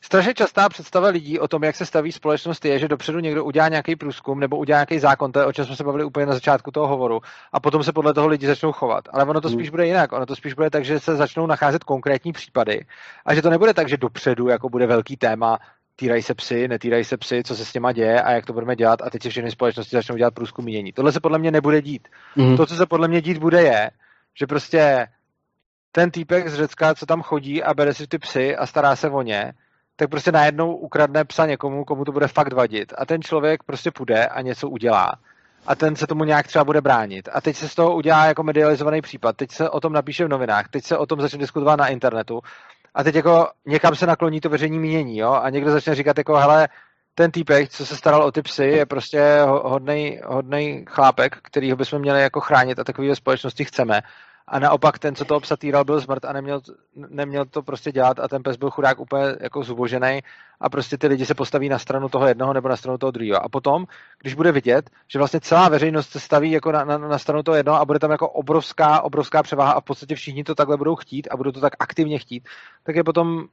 Strašně 0.00 0.34
častá 0.34 0.68
představa 0.68 1.08
lidí 1.08 1.38
o 1.38 1.48
tom, 1.48 1.64
jak 1.64 1.76
se 1.76 1.86
staví 1.86 2.12
společnost, 2.12 2.64
je, 2.64 2.78
že 2.78 2.88
dopředu 2.88 3.18
někdo 3.18 3.44
udělá 3.44 3.68
nějaký 3.68 3.96
průzkum 3.96 4.40
nebo 4.40 4.56
udělá 4.56 4.78
nějaký 4.78 4.98
zákon, 4.98 5.32
to 5.32 5.38
je 5.38 5.46
o 5.46 5.52
čem 5.52 5.64
jsme 5.64 5.76
se 5.76 5.84
bavili 5.84 6.04
úplně 6.04 6.26
na 6.26 6.34
začátku 6.34 6.70
toho 6.70 6.86
hovoru, 6.86 7.20
a 7.52 7.60
potom 7.60 7.82
se 7.82 7.92
podle 7.92 8.14
toho 8.14 8.28
lidi 8.28 8.46
začnou 8.46 8.72
chovat. 8.72 9.04
Ale 9.12 9.24
ono 9.24 9.40
to 9.40 9.48
hmm. 9.48 9.58
spíš 9.58 9.70
bude 9.70 9.86
jinak. 9.86 10.12
Ono 10.12 10.26
to 10.26 10.36
spíš 10.36 10.54
bude 10.54 10.70
tak, 10.70 10.84
že 10.84 11.00
se 11.00 11.16
začnou 11.16 11.46
nacházet 11.46 11.84
konkrétní 11.84 12.32
případy. 12.32 12.86
A 13.26 13.34
že 13.34 13.42
to 13.42 13.50
nebude 13.50 13.74
tak, 13.74 13.88
že 13.88 13.96
dopředu 13.96 14.48
jako 14.48 14.68
bude 14.68 14.86
velký 14.86 15.16
téma, 15.16 15.58
týrají 15.96 16.22
se 16.22 16.34
psy, 16.34 16.68
netýrají 16.68 17.04
se 17.04 17.16
psy, 17.16 17.42
co 17.42 17.56
se 17.56 17.64
s 17.64 17.72
těma 17.72 17.92
děje 17.92 18.22
a 18.22 18.32
jak 18.32 18.46
to 18.46 18.52
budeme 18.52 18.76
dělat 18.76 19.02
a 19.02 19.10
teď 19.10 19.22
si 19.22 19.30
všechny 19.30 19.50
společnosti 19.50 19.96
začnou 19.96 20.16
dělat 20.16 20.34
průzkum 20.34 20.64
mínění. 20.64 20.92
Tohle 20.92 21.12
se 21.12 21.20
podle 21.20 21.38
mě 21.38 21.50
nebude 21.50 21.82
dít. 21.82 22.08
Mm. 22.36 22.56
To, 22.56 22.66
co 22.66 22.76
se 22.76 22.86
podle 22.86 23.08
mě 23.08 23.20
dít 23.20 23.38
bude, 23.38 23.62
je, 23.62 23.90
že 24.38 24.46
prostě 24.46 25.06
ten 25.92 26.10
týpek 26.10 26.48
z 26.48 26.54
Řecka, 26.54 26.94
co 26.94 27.06
tam 27.06 27.22
chodí 27.22 27.62
a 27.62 27.74
bere 27.74 27.94
si 27.94 28.06
ty 28.06 28.18
psy 28.18 28.56
a 28.56 28.66
stará 28.66 28.96
se 28.96 29.10
o 29.10 29.22
ně, 29.22 29.52
tak 29.96 30.10
prostě 30.10 30.32
najednou 30.32 30.76
ukradne 30.76 31.24
psa 31.24 31.46
někomu, 31.46 31.84
komu 31.84 32.04
to 32.04 32.12
bude 32.12 32.28
fakt 32.28 32.52
vadit. 32.52 32.92
A 32.98 33.06
ten 33.06 33.22
člověk 33.22 33.62
prostě 33.62 33.90
půjde 33.90 34.26
a 34.26 34.40
něco 34.40 34.68
udělá. 34.68 35.12
A 35.66 35.74
ten 35.74 35.96
se 35.96 36.06
tomu 36.06 36.24
nějak 36.24 36.46
třeba 36.46 36.64
bude 36.64 36.80
bránit. 36.80 37.28
A 37.32 37.40
teď 37.40 37.56
se 37.56 37.68
z 37.68 37.74
toho 37.74 37.94
udělá 37.94 38.26
jako 38.26 38.42
medializovaný 38.42 39.02
případ. 39.02 39.36
Teď 39.36 39.50
se 39.50 39.70
o 39.70 39.80
tom 39.80 39.92
napíše 39.92 40.24
v 40.24 40.28
novinách, 40.28 40.68
teď 40.68 40.84
se 40.84 40.98
o 40.98 41.06
tom 41.06 41.20
začne 41.20 41.38
diskutovat 41.38 41.78
na 41.78 41.88
internetu. 41.88 42.40
A 42.94 43.04
teď 43.04 43.14
jako 43.14 43.48
někam 43.66 43.94
se 43.94 44.06
nakloní 44.06 44.40
to 44.40 44.48
veřejní 44.48 44.78
mínění, 44.78 45.18
jo? 45.18 45.32
A 45.32 45.50
někdo 45.50 45.70
začne 45.70 45.94
říkat 45.94 46.18
jako, 46.18 46.36
hele, 46.36 46.68
ten 47.14 47.30
týpek, 47.30 47.68
co 47.68 47.86
se 47.86 47.96
staral 47.96 48.22
o 48.22 48.32
ty 48.32 48.42
psy, 48.42 48.64
je 48.64 48.86
prostě 48.86 49.38
hodnej, 49.46 50.20
hodnej 50.26 50.84
chlápek, 50.88 51.36
kterýho 51.42 51.76
bychom 51.76 51.98
měli 51.98 52.22
jako 52.22 52.40
chránit 52.40 52.78
a 52.78 52.84
takový 52.84 53.14
společnosti 53.14 53.64
chceme 53.64 54.00
a 54.48 54.58
naopak 54.58 54.98
ten, 54.98 55.14
co 55.14 55.24
to 55.24 55.36
obsatýral, 55.36 55.84
byl 55.84 56.00
zmrt 56.00 56.24
a 56.24 56.32
neměl, 56.32 56.60
neměl 56.94 57.44
to 57.44 57.62
prostě 57.62 57.92
dělat 57.92 58.20
a 58.20 58.28
ten 58.28 58.42
pes 58.42 58.56
byl 58.56 58.70
chudák 58.70 59.00
úplně 59.00 59.24
jako 59.40 59.62
zubožený 59.62 60.20
a 60.60 60.70
prostě 60.70 60.98
ty 60.98 61.06
lidi 61.06 61.26
se 61.26 61.34
postaví 61.34 61.68
na 61.68 61.78
stranu 61.78 62.08
toho 62.08 62.26
jednoho 62.26 62.52
nebo 62.52 62.68
na 62.68 62.76
stranu 62.76 62.98
toho 62.98 63.10
druhého. 63.10 63.44
A 63.44 63.48
potom, 63.48 63.86
když 64.22 64.34
bude 64.34 64.52
vidět, 64.52 64.90
že 65.08 65.18
vlastně 65.18 65.40
celá 65.40 65.68
veřejnost 65.68 66.10
se 66.10 66.20
staví 66.20 66.50
jako 66.50 66.72
na, 66.72 66.84
na, 66.84 66.98
na 66.98 67.18
stranu 67.18 67.42
toho 67.42 67.56
jednoho 67.56 67.78
a 67.78 67.84
bude 67.84 67.98
tam 67.98 68.10
jako 68.10 68.28
obrovská, 68.28 69.00
obrovská 69.00 69.42
převaha 69.42 69.72
a 69.72 69.80
v 69.80 69.84
podstatě 69.84 70.14
všichni 70.14 70.44
to 70.44 70.54
takhle 70.54 70.76
budou 70.76 70.96
chtít 70.96 71.28
a 71.30 71.36
budou 71.36 71.52
to 71.52 71.60
tak 71.60 71.72
aktivně 71.78 72.18
chtít, 72.18 72.48
tak 72.82 72.96
je 72.96 73.04
potom 73.04 73.44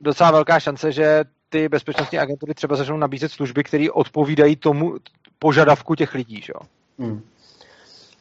docela 0.00 0.30
velká 0.30 0.60
šance, 0.60 0.92
že 0.92 1.24
ty 1.48 1.68
bezpečnostní 1.68 2.18
agentury 2.18 2.54
třeba 2.54 2.76
začnou 2.76 2.96
nabízet 2.96 3.32
služby, 3.32 3.64
které 3.64 3.90
odpovídají 3.90 4.56
tomu 4.56 4.94
požadavku 5.38 5.94
těch 5.94 6.14
lidí. 6.14 6.42
Že? 6.42 6.52
Hmm. 6.98 7.22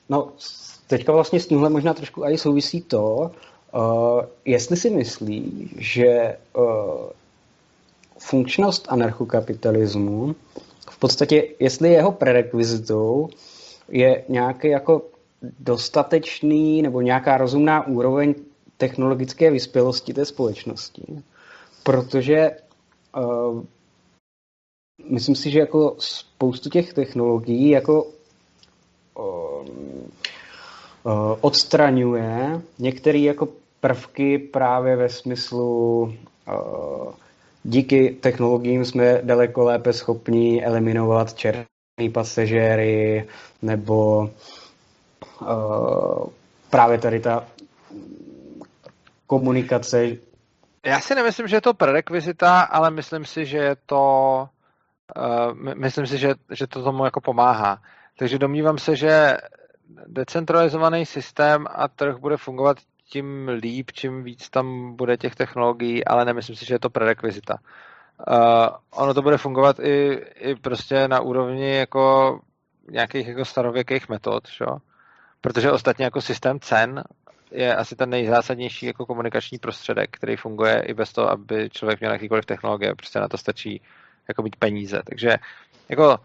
No, 0.09 0.33
teďka 0.87 1.11
vlastně 1.11 1.39
s 1.39 1.47
tímhle 1.47 1.69
možná 1.69 1.93
trošku 1.93 2.25
i 2.25 2.37
souvisí 2.37 2.81
to, 2.81 3.31
uh, 3.73 4.21
jestli 4.45 4.77
si 4.77 4.89
myslí, 4.89 5.69
že 5.77 6.37
uh, 6.57 6.63
funkčnost 8.17 8.85
anarchokapitalismu 8.89 10.35
v 10.89 10.99
podstatě, 10.99 11.43
jestli 11.59 11.91
jeho 11.91 12.11
prerekvizitou 12.11 13.29
je 13.89 14.23
nějaký 14.29 14.67
jako 14.67 15.01
dostatečný 15.59 16.81
nebo 16.81 17.01
nějaká 17.01 17.37
rozumná 17.37 17.87
úroveň 17.87 18.35
technologické 18.77 19.51
vyspělosti 19.51 20.13
té 20.13 20.25
společnosti. 20.25 21.03
Protože 21.83 22.51
uh, 23.17 23.63
myslím 25.09 25.35
si, 25.35 25.51
že 25.51 25.59
jako 25.59 25.95
spoustu 25.99 26.69
těch 26.69 26.93
technologií 26.93 27.69
jako 27.69 28.07
uh, 29.17 29.65
odstraňuje 31.41 32.61
některé 32.79 33.19
jako 33.19 33.47
prvky 33.79 34.37
právě 34.37 34.95
ve 34.95 35.09
smyslu 35.09 36.13
eh, 36.47 36.53
díky 37.63 38.09
technologiím 38.21 38.85
jsme 38.85 39.21
daleko 39.23 39.63
lépe 39.63 39.93
schopni 39.93 40.65
eliminovat 40.65 41.33
černé 41.33 41.65
pasažéry 42.13 43.27
nebo 43.61 44.29
eh, 45.41 46.29
právě 46.69 46.97
tady 46.97 47.19
ta 47.19 47.47
komunikace. 49.27 50.07
Já 50.85 50.99
si 50.99 51.15
nemyslím, 51.15 51.47
že 51.47 51.55
je 51.55 51.61
to 51.61 51.73
prerekvizita, 51.73 52.61
ale 52.61 52.91
myslím 52.91 53.25
si, 53.25 53.45
že 53.45 53.57
je 53.57 53.75
to 53.85 54.47
myslím 55.75 56.07
si, 56.07 56.17
že, 56.17 56.33
že 56.51 56.67
to 56.67 56.83
tomu 56.83 57.05
jako 57.05 57.21
pomáhá. 57.21 57.81
Takže 58.19 58.39
domnívám 58.39 58.77
se, 58.77 58.95
že 58.95 59.37
decentralizovaný 60.07 61.05
systém 61.05 61.65
a 61.69 61.87
trh 61.87 62.17
bude 62.17 62.37
fungovat 62.37 62.77
tím 63.09 63.47
líp, 63.47 63.91
čím 63.91 64.23
víc 64.23 64.49
tam 64.49 64.95
bude 64.95 65.17
těch 65.17 65.35
technologií, 65.35 66.05
ale 66.05 66.25
nemyslím 66.25 66.55
si, 66.55 66.65
že 66.65 66.75
je 66.75 66.79
to 66.79 66.89
prerekvizita. 66.89 67.55
Uh, 68.27 68.67
ono 68.91 69.13
to 69.13 69.21
bude 69.21 69.37
fungovat 69.37 69.79
i, 69.79 70.21
i 70.35 70.55
prostě 70.55 71.07
na 71.07 71.19
úrovni 71.19 71.75
jako 71.75 72.39
nějakých 72.91 73.27
jako 73.27 73.45
starověkých 73.45 74.09
metod, 74.09 74.47
šo? 74.47 74.77
protože 75.41 75.71
ostatně 75.71 76.05
jako 76.05 76.21
systém 76.21 76.59
cen 76.59 77.03
je 77.51 77.75
asi 77.75 77.95
ten 77.95 78.09
nejzásadnější 78.09 78.85
jako 78.85 79.05
komunikační 79.05 79.57
prostředek, 79.57 80.09
který 80.11 80.35
funguje 80.35 80.81
i 80.81 80.93
bez 80.93 81.13
toho, 81.13 81.31
aby 81.31 81.69
člověk 81.69 81.99
měl 81.99 82.11
jakýkoliv 82.11 82.45
technologie, 82.45 82.95
prostě 82.95 83.19
na 83.19 83.27
to 83.27 83.37
stačí 83.37 83.81
jako 84.27 84.41
mít 84.41 84.55
peníze. 84.55 85.01
Takže 85.05 85.37
jako 85.89 86.17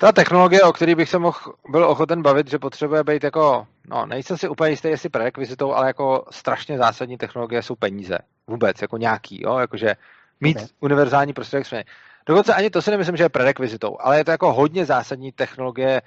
Ta 0.00 0.12
technologie, 0.12 0.62
o 0.62 0.72
které 0.72 0.94
bych 0.94 1.08
se 1.08 1.18
mohl, 1.18 1.38
byl 1.68 1.84
ochoten 1.84 2.22
bavit, 2.22 2.50
že 2.50 2.58
potřebuje 2.58 3.04
být 3.04 3.24
jako, 3.24 3.66
no 3.88 4.06
nejsem 4.06 4.36
si 4.36 4.48
úplně 4.48 4.70
jistý, 4.70 4.88
jestli 4.88 5.08
prerekvizitou, 5.08 5.72
ale 5.72 5.86
jako 5.86 6.24
strašně 6.30 6.78
zásadní 6.78 7.18
technologie 7.18 7.62
jsou 7.62 7.74
peníze. 7.74 8.18
Vůbec, 8.46 8.82
jako 8.82 8.96
nějaký, 8.96 9.42
jo, 9.42 9.58
jakože 9.58 9.94
mít 10.40 10.56
okay. 10.56 10.68
univerzální 10.80 11.32
prostředek 11.32 11.66
směny. 11.66 11.84
Dokonce 12.26 12.54
ani 12.54 12.70
to 12.70 12.82
si 12.82 12.90
nemyslím, 12.90 13.16
že 13.16 13.24
je 13.24 13.28
prerekvizitou, 13.28 13.96
ale 14.00 14.18
je 14.18 14.24
to 14.24 14.30
jako 14.30 14.52
hodně 14.52 14.86
zásadní 14.86 15.32
technologie 15.32 16.02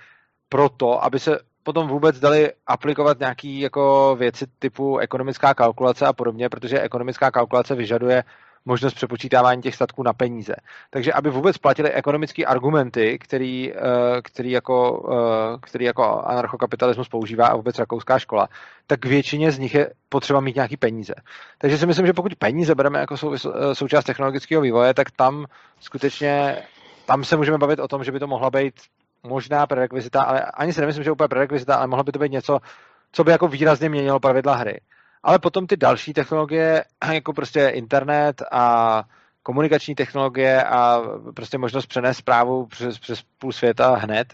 pro 0.49 0.69
to, 0.69 1.03
aby 1.03 1.19
se 1.19 1.39
potom 1.63 1.87
vůbec 1.87 2.19
dali 2.19 2.51
aplikovat 2.67 3.19
nějaké 3.19 3.47
jako 3.47 4.15
věci 4.19 4.45
typu 4.59 4.97
ekonomická 4.97 5.53
kalkulace 5.53 6.05
a 6.05 6.13
podobně, 6.13 6.49
protože 6.49 6.81
ekonomická 6.81 7.31
kalkulace 7.31 7.75
vyžaduje 7.75 8.23
možnost 8.65 8.93
přepočítávání 8.93 9.61
těch 9.61 9.75
statků 9.75 10.03
na 10.03 10.13
peníze. 10.13 10.55
Takže 10.89 11.13
aby 11.13 11.29
vůbec 11.29 11.57
platili 11.57 11.91
ekonomické 11.91 12.45
argumenty, 12.45 13.19
který, 13.19 13.73
eh, 13.73 13.77
který, 14.23 14.51
jako, 14.51 15.09
eh, 15.13 15.57
který 15.61 15.85
jako 15.85 16.03
anarchokapitalismus 16.25 17.09
používá 17.09 17.47
a 17.47 17.55
vůbec 17.55 17.79
rakouská 17.79 18.19
škola, 18.19 18.47
tak 18.87 19.05
většině 19.05 19.51
z 19.51 19.59
nich 19.59 19.73
je 19.75 19.93
potřeba 20.09 20.39
mít 20.39 20.55
nějaký 20.55 20.77
peníze. 20.77 21.13
Takže 21.57 21.77
si 21.77 21.85
myslím, 21.85 22.05
že 22.05 22.13
pokud 22.13 22.35
peníze 22.35 22.75
bereme 22.75 22.99
jako 22.99 23.17
sou, 23.17 23.33
eh, 23.33 23.75
součást 23.75 24.05
technologického 24.05 24.61
vývoje, 24.61 24.93
tak 24.93 25.11
tam 25.11 25.45
skutečně 25.79 26.57
tam 27.05 27.23
se 27.23 27.37
můžeme 27.37 27.57
bavit 27.57 27.79
o 27.79 27.87
tom, 27.87 28.03
že 28.03 28.11
by 28.11 28.19
to 28.19 28.27
mohla 28.27 28.49
být 28.49 28.73
možná 29.23 29.67
prerekvizita, 29.67 30.21
ale 30.23 30.41
ani 30.41 30.73
si 30.73 30.81
nemyslím, 30.81 31.03
že 31.03 31.11
úplně 31.11 31.27
prerekvizita, 31.27 31.75
ale 31.75 31.87
mohlo 31.87 32.03
by 32.03 32.11
to 32.11 32.19
být 32.19 32.31
něco, 32.31 32.59
co 33.11 33.23
by 33.23 33.31
jako 33.31 33.47
výrazně 33.47 33.89
měnilo 33.89 34.19
pravidla 34.19 34.55
hry. 34.55 34.79
Ale 35.23 35.39
potom 35.39 35.67
ty 35.67 35.77
další 35.77 36.13
technologie, 36.13 36.83
jako 37.11 37.33
prostě 37.33 37.67
internet 37.67 38.41
a 38.51 39.03
komunikační 39.43 39.95
technologie 39.95 40.63
a 40.63 41.01
prostě 41.35 41.57
možnost 41.57 41.85
přenést 41.85 42.17
zprávu 42.17 42.65
přes, 42.65 42.99
přes 42.99 43.21
půl 43.37 43.51
světa 43.51 43.95
hned, 43.95 44.33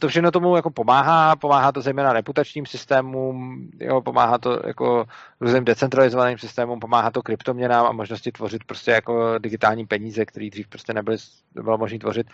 to 0.00 0.08
všechno 0.08 0.30
tomu 0.30 0.56
jako 0.56 0.70
pomáhá, 0.70 1.36
pomáhá 1.36 1.72
to 1.72 1.80
zejména 1.80 2.12
reputačním 2.12 2.66
systémům, 2.66 3.68
jo, 3.80 4.00
pomáhá 4.00 4.38
to 4.38 4.60
jako 4.66 5.04
různým 5.40 5.64
decentralizovaným 5.64 6.38
systémům, 6.38 6.80
pomáhá 6.80 7.10
to 7.10 7.22
kryptoměnám 7.22 7.86
a 7.86 7.92
možnosti 7.92 8.32
tvořit 8.32 8.64
prostě 8.64 8.90
jako 8.90 9.38
digitální 9.38 9.86
peníze, 9.86 10.24
které 10.24 10.50
dřív 10.50 10.68
prostě 10.68 10.94
nebyly, 10.94 11.16
nebylo 11.54 11.78
možné 11.78 11.98
tvořit. 11.98 12.26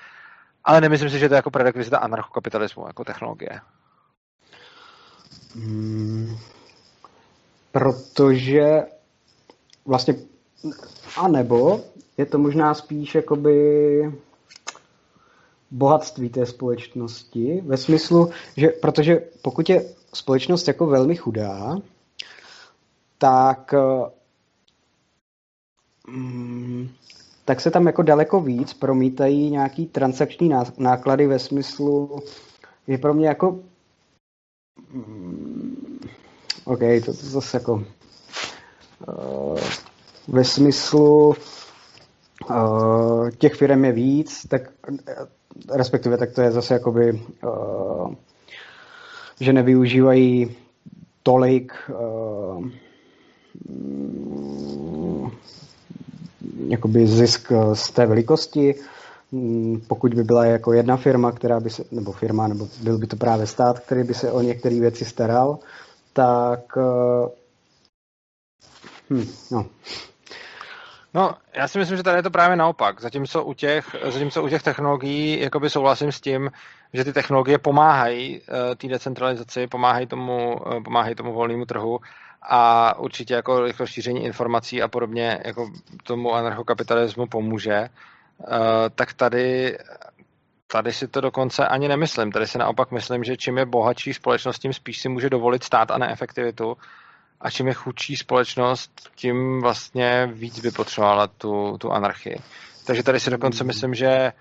Ale 0.64 0.80
nemyslím 0.80 1.10
si, 1.10 1.18
že 1.18 1.28
to 1.28 1.34
je 1.34 1.36
jako 1.36 1.50
prerekvizita 1.50 1.98
anarchokapitalismu, 1.98 2.86
jako 2.86 3.04
technologie. 3.04 3.60
Hmm, 5.54 6.36
protože 7.72 8.82
vlastně, 9.84 10.14
a 11.16 11.28
nebo 11.28 11.80
je 12.16 12.26
to 12.26 12.38
možná 12.38 12.74
spíš 12.74 13.14
jakoby 13.14 14.12
bohatství 15.70 16.28
té 16.28 16.46
společnosti, 16.46 17.62
ve 17.66 17.76
smyslu, 17.76 18.30
že 18.56 18.68
protože 18.68 19.20
pokud 19.42 19.70
je 19.70 19.94
společnost 20.14 20.68
jako 20.68 20.86
velmi 20.86 21.16
chudá, 21.16 21.76
tak 23.18 23.74
mm, 26.08 26.88
tak 27.44 27.60
se 27.60 27.70
tam 27.70 27.86
jako 27.86 28.02
daleko 28.02 28.40
víc 28.40 28.72
promítají 28.74 29.50
nějaký 29.50 29.86
transakční 29.86 30.50
náklady 30.78 31.26
ve 31.26 31.38
smyslu, 31.38 32.20
je 32.86 32.98
pro 32.98 33.14
mě 33.14 33.28
jako 33.28 33.60
mm, 34.92 35.71
OK, 36.64 36.80
to, 37.04 37.12
to 37.12 37.26
zase 37.26 37.56
jako 37.56 37.72
uh, 39.08 39.58
ve 40.28 40.44
smyslu 40.44 41.34
uh, 42.50 43.30
těch 43.30 43.54
firm 43.54 43.84
je 43.84 43.92
víc, 43.92 44.46
tak 44.48 44.62
respektive 45.72 46.18
tak 46.18 46.32
to 46.32 46.40
je 46.40 46.52
zase 46.52 46.74
jakoby 46.74 47.22
uh, 47.44 48.14
že 49.40 49.52
nevyužívají 49.52 50.56
tolik 51.22 51.72
uh, 51.88 52.68
jakoby 56.68 57.06
zisk 57.06 57.52
eh, 57.52 57.76
z 57.76 57.90
té 57.90 58.06
velikosti. 58.06 58.74
Mm, 59.32 59.80
pokud 59.88 60.14
by 60.14 60.24
byla 60.24 60.44
jako 60.44 60.72
jedna 60.72 60.96
firma, 60.96 61.32
která 61.32 61.60
by 61.60 61.70
se, 61.70 61.84
nebo 61.92 62.12
firma, 62.12 62.48
nebo 62.48 62.68
byl 62.82 62.98
by 62.98 63.06
to 63.06 63.16
právě 63.16 63.46
stát, 63.46 63.80
který 63.80 64.04
by 64.04 64.14
se 64.14 64.32
o 64.32 64.40
některé 64.40 64.80
věci 64.80 65.04
staral, 65.04 65.58
tak 66.12 66.60
eh, 66.76 67.28
hm, 69.10 69.26
no. 69.50 69.66
No, 71.14 71.34
já 71.54 71.68
si 71.68 71.78
myslím, 71.78 71.96
že 71.96 72.02
tady 72.02 72.18
je 72.18 72.22
to 72.22 72.30
právě 72.30 72.56
naopak. 72.56 73.00
Zatímco 73.00 73.44
u 73.44 73.52
těch, 73.54 73.96
zatímco 74.04 74.42
u 74.42 74.48
těch 74.48 74.62
technologií 74.62 75.40
jakoby 75.40 75.70
souhlasím 75.70 76.12
s 76.12 76.20
tím, 76.20 76.50
že 76.92 77.04
ty 77.04 77.12
technologie 77.12 77.58
pomáhají 77.58 78.40
uh, 78.40 78.74
té 78.74 78.88
decentralizaci, 78.88 79.66
pomáhají 79.66 80.06
tomu, 80.06 80.56
uh, 80.56 80.82
pomáhají 80.82 81.14
tomu 81.14 81.32
volnému 81.32 81.64
trhu 81.64 82.00
a 82.42 82.94
určitě 82.98 83.34
jako 83.34 83.64
rychlo 83.64 83.86
šíření 83.86 84.24
informací 84.24 84.82
a 84.82 84.88
podobně 84.88 85.40
jako 85.44 85.70
tomu 86.04 86.34
anarchokapitalismu 86.34 87.26
pomůže, 87.26 87.88
uh, 88.38 88.46
tak 88.94 89.12
tady 89.12 89.78
tady 90.72 90.92
si 90.92 91.08
to 91.08 91.20
dokonce 91.20 91.66
ani 91.66 91.88
nemyslím. 91.88 92.32
Tady 92.32 92.46
si 92.46 92.58
naopak 92.58 92.90
myslím, 92.90 93.24
že 93.24 93.36
čím 93.36 93.58
je 93.58 93.66
bohatší 93.66 94.14
společnost, 94.14 94.58
tím 94.58 94.72
spíš 94.72 95.00
si 95.00 95.08
může 95.08 95.30
dovolit 95.30 95.64
stát 95.64 95.90
a 95.90 95.98
neefektivitu. 95.98 96.76
A 97.40 97.50
čím 97.50 97.68
je 97.68 97.74
chudší 97.74 98.16
společnost, 98.16 98.90
tím 99.14 99.60
vlastně 99.60 100.28
víc 100.32 100.60
by 100.60 100.70
potřebovala 100.70 101.26
tu, 101.26 101.78
tu 101.78 101.92
anarchii. 101.92 102.36
Takže 102.86 103.02
tady 103.02 103.20
si 103.20 103.30
dokonce 103.30 103.64
myslím, 103.64 103.94
že 103.94 104.32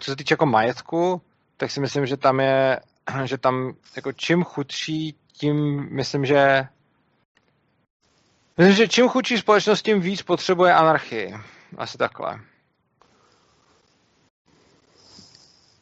co 0.00 0.10
se 0.10 0.16
týče 0.16 0.32
jako 0.32 0.46
majetku, 0.46 1.22
tak 1.56 1.70
si 1.70 1.80
myslím, 1.80 2.06
že 2.06 2.16
tam 2.16 2.40
je, 2.40 2.80
že 3.24 3.38
tam 3.38 3.72
jako 3.96 4.12
čím 4.12 4.44
chudší, 4.44 5.16
tím 5.32 5.88
myslím, 5.90 6.24
že 6.24 6.68
Myslím, 8.58 8.76
že 8.76 8.88
čím 8.88 9.08
chudší 9.08 9.38
společnost, 9.38 9.82
tím 9.82 10.00
víc 10.00 10.22
potřebuje 10.22 10.74
anarchii. 10.74 11.34
Asi 11.76 11.98
takhle. 11.98 12.40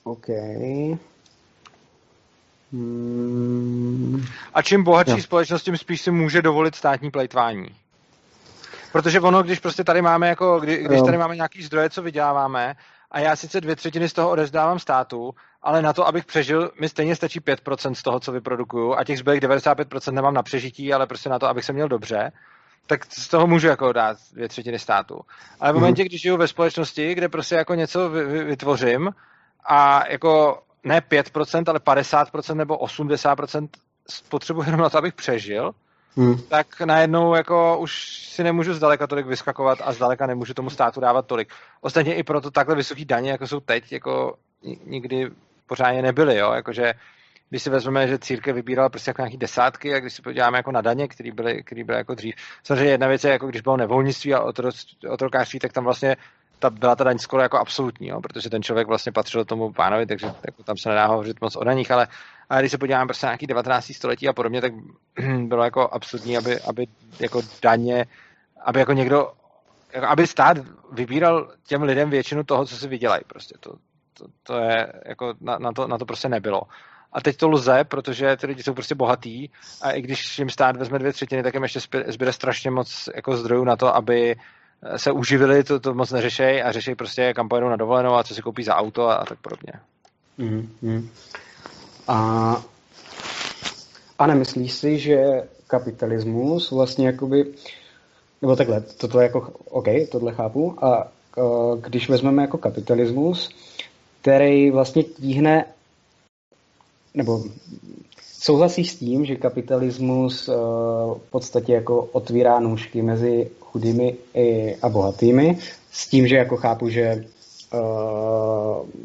OK. 0.06 0.26
Hmm. 2.72 4.24
A 4.54 4.62
čím 4.62 4.84
bohatší 4.84 5.12
no. 5.12 5.22
společnost, 5.22 5.62
tím 5.62 5.76
spíš 5.76 6.00
si 6.00 6.10
může 6.10 6.42
dovolit 6.42 6.74
státní 6.74 7.10
plejtvání. 7.10 7.66
Protože 8.92 9.20
ono, 9.20 9.42
když 9.42 9.58
prostě 9.58 9.84
tady 9.84 10.02
máme 10.02 10.28
jako, 10.28 10.60
kdy, 10.60 10.84
když 10.84 11.00
tady 11.02 11.18
máme 11.18 11.36
nějaký 11.36 11.62
zdroje, 11.62 11.90
co 11.90 12.02
vyděláváme, 12.02 12.74
a 13.10 13.20
já 13.20 13.36
sice 13.36 13.60
dvě 13.60 13.76
třetiny 13.76 14.08
z 14.08 14.12
toho 14.12 14.30
odezdávám 14.30 14.78
státu, 14.78 15.34
ale 15.62 15.82
na 15.82 15.92
to, 15.92 16.06
abych 16.06 16.24
přežil, 16.24 16.70
mi 16.80 16.88
stejně 16.88 17.16
stačí 17.16 17.40
5% 17.40 17.92
z 17.92 18.02
toho, 18.02 18.20
co 18.20 18.32
vyprodukuju 18.32 18.94
a 18.94 19.04
těch 19.04 19.18
zbylých 19.18 19.40
95% 19.40 20.12
nemám 20.12 20.34
na 20.34 20.42
přežití, 20.42 20.92
ale 20.92 21.06
prostě 21.06 21.28
na 21.28 21.38
to, 21.38 21.46
abych 21.46 21.64
se 21.64 21.72
měl 21.72 21.88
dobře, 21.88 22.32
tak 22.86 23.04
z 23.04 23.28
toho 23.28 23.46
můžu 23.46 23.66
jako 23.66 23.92
dát 23.92 24.16
dvě 24.32 24.48
třetiny 24.48 24.78
státu. 24.78 25.20
Ale 25.60 25.72
v 25.72 25.74
mhm. 25.74 25.82
momentě, 25.82 26.04
když 26.04 26.22
žiju 26.22 26.36
ve 26.36 26.48
společnosti, 26.48 27.14
kde 27.14 27.28
prostě 27.28 27.54
jako 27.54 27.74
něco 27.74 28.10
vytvořím 28.44 29.10
a 29.68 30.09
jako 30.09 30.62
ne 30.84 31.01
5%, 31.01 31.64
ale 31.66 31.78
50% 31.78 32.55
nebo 32.55 32.76
80% 32.76 33.68
potřebuji 34.28 34.62
jenom 34.62 34.80
na 34.80 34.90
to, 34.90 34.98
abych 34.98 35.14
přežil, 35.14 35.72
hmm. 36.16 36.38
tak 36.48 36.80
najednou 36.80 37.34
jako 37.34 37.78
už 37.78 38.18
si 38.28 38.44
nemůžu 38.44 38.74
zdaleka 38.74 39.06
tolik 39.06 39.26
vyskakovat 39.26 39.78
a 39.84 39.93
zdaleka 39.93 40.26
nemůžu 40.26 40.55
tomu 40.55 40.70
státu 40.70 41.01
dávat 41.01 41.26
tolik. 41.26 41.52
Ostatně 41.80 42.14
i 42.14 42.22
proto 42.22 42.51
takhle 42.51 42.76
vysoký 42.76 43.05
daně, 43.05 43.30
jako 43.30 43.47
jsou 43.47 43.60
teď, 43.60 43.93
jako 43.93 44.34
nikdy 44.86 45.30
pořádně 45.66 46.02
nebyly, 46.02 46.38
jo, 46.38 46.52
jakože 46.52 46.93
když 47.51 47.62
si 47.62 47.70
vezmeme, 47.70 48.09
že 48.09 48.18
církev 48.18 48.55
vybírala 48.55 48.88
prostě 48.88 49.10
jako 49.10 49.22
nějaký 49.22 49.36
desátky 49.36 49.94
a 49.94 50.01
když 50.01 50.12
si 50.12 50.22
podíváme 50.22 50.59
jako 50.59 50.72
na 50.72 50.80
daně, 50.80 51.09
které 51.09 51.32
byly, 51.32 51.62
který 51.62 51.84
byly 51.84 51.98
jako 51.98 52.14
dřív. 52.14 52.34
Samozřejmě 52.62 52.90
jedna 52.90 53.06
věc 53.09 53.24
je, 53.24 53.30
jako 53.30 53.47
když 53.47 53.62
bylo 53.62 53.76
nevolnictví 53.76 54.34
a 54.34 54.40
otrokářství, 55.10 55.59
tak 55.59 55.72
tam 55.72 55.84
vlastně 55.84 56.16
ta, 56.58 56.70
byla 56.70 56.96
ta 56.96 57.04
daň 57.04 57.18
skoro 57.18 57.42
jako 57.42 57.58
absolutní, 57.58 58.08
jo, 58.08 58.20
protože 58.20 58.50
ten 58.50 58.62
člověk 58.62 58.88
vlastně 58.88 59.12
patřil 59.12 59.44
tomu 59.44 59.72
pánovi, 59.72 60.06
takže 60.06 60.26
jako 60.26 60.62
tam 60.62 60.76
se 60.76 60.88
nedá 60.88 61.06
hovořit 61.06 61.40
moc 61.40 61.56
o 61.56 61.64
daních, 61.64 61.90
ale, 61.90 62.08
ale 62.50 62.62
když 62.62 62.72
se 62.72 62.78
podíváme 62.78 63.06
prostě 63.06 63.26
na 63.26 63.30
nějaký 63.30 63.46
19. 63.46 63.92
století 63.94 64.28
a 64.28 64.32
podobně, 64.32 64.60
tak 64.60 64.72
bylo 65.46 65.64
jako 65.64 65.88
absolutní, 65.92 66.36
aby, 66.36 66.60
aby 66.60 66.86
jako 67.20 67.42
daně, 67.62 68.06
aby 68.64 68.80
jako 68.80 68.92
někdo, 68.92 69.32
jako 69.92 70.06
aby 70.06 70.26
stát 70.26 70.56
vybíral 70.92 71.52
těm 71.66 71.82
lidem 71.82 72.10
většinu 72.10 72.44
toho, 72.44 72.66
co 72.66 72.76
si 72.76 72.88
vydělají 72.88 73.22
prostě. 73.26 73.54
To, 73.60 73.72
to, 74.18 74.24
to 74.42 74.58
je, 74.58 74.92
jako 75.06 75.34
na, 75.40 75.58
na, 75.58 75.72
to, 75.72 75.86
na 75.86 75.98
to 75.98 76.04
prostě 76.04 76.28
nebylo. 76.28 76.62
A 77.12 77.20
teď 77.20 77.36
to 77.36 77.48
lze, 77.48 77.84
protože 77.84 78.36
ty 78.36 78.46
lidi 78.46 78.62
jsou 78.62 78.74
prostě 78.74 78.94
bohatý 78.94 79.48
a 79.82 79.90
i 79.90 80.02
když 80.02 80.38
jim 80.38 80.50
stát 80.50 80.76
vezme 80.76 80.98
dvě 80.98 81.12
třetiny, 81.12 81.42
tak 81.42 81.54
jim 81.54 81.62
ještě 81.62 81.80
zbyde 82.06 82.32
strašně 82.32 82.70
moc 82.70 83.08
jako 83.14 83.36
zdrojů 83.36 83.64
na 83.64 83.76
to, 83.76 83.96
aby 83.96 84.36
se 84.97 85.12
uživili, 85.12 85.65
to, 85.65 85.81
to 85.81 85.94
moc 85.94 86.11
neřešej 86.11 86.62
a 86.62 86.73
řešej 86.73 86.94
prostě 86.94 87.35
kam 87.35 87.48
pojedou 87.48 87.69
na 87.69 87.77
dovolenou 87.77 88.15
a 88.15 88.24
co 88.24 88.35
si 88.35 88.43
koupí 88.43 88.62
za 88.62 88.74
auto 88.74 89.09
a, 89.09 89.15
a 89.15 89.24
tak 89.24 89.39
podobně. 89.39 89.73
Mm-hmm. 90.39 91.09
A, 92.09 92.62
a 94.19 94.27
nemyslíš 94.27 94.73
si, 94.73 94.98
že 94.98 95.19
kapitalismus 95.66 96.70
vlastně 96.70 97.07
jakoby, 97.07 97.55
nebo 98.43 98.57
takhle, 98.57 98.81
toto 98.81 99.20
je 99.20 99.24
jako, 99.24 99.53
OK, 99.70 99.86
tohle 100.11 100.32
chápu, 100.32 100.85
a 100.85 101.09
když 101.81 102.09
vezmeme 102.09 102.43
jako 102.43 102.59
kapitalismus, 102.59 103.51
který 104.20 104.70
vlastně 104.70 105.03
tíhne, 105.03 105.65
nebo 107.15 107.44
souhlasíš 108.47 108.93
s 108.93 108.97
tím, 108.97 109.24
že 109.24 109.36
kapitalismus 109.36 110.48
uh, 110.48 110.55
v 111.18 111.31
podstatě 111.31 111.73
jako 111.73 112.02
otvírá 112.12 112.60
nůžky 112.60 113.02
mezi 113.02 113.51
chudými 113.60 114.16
a 114.82 114.89
bohatými, 114.89 115.59
s 115.93 116.09
tím, 116.09 116.27
že 116.27 116.36
jako 116.36 116.56
chápu, 116.56 116.89
že 116.89 117.14
uh, 117.14 117.81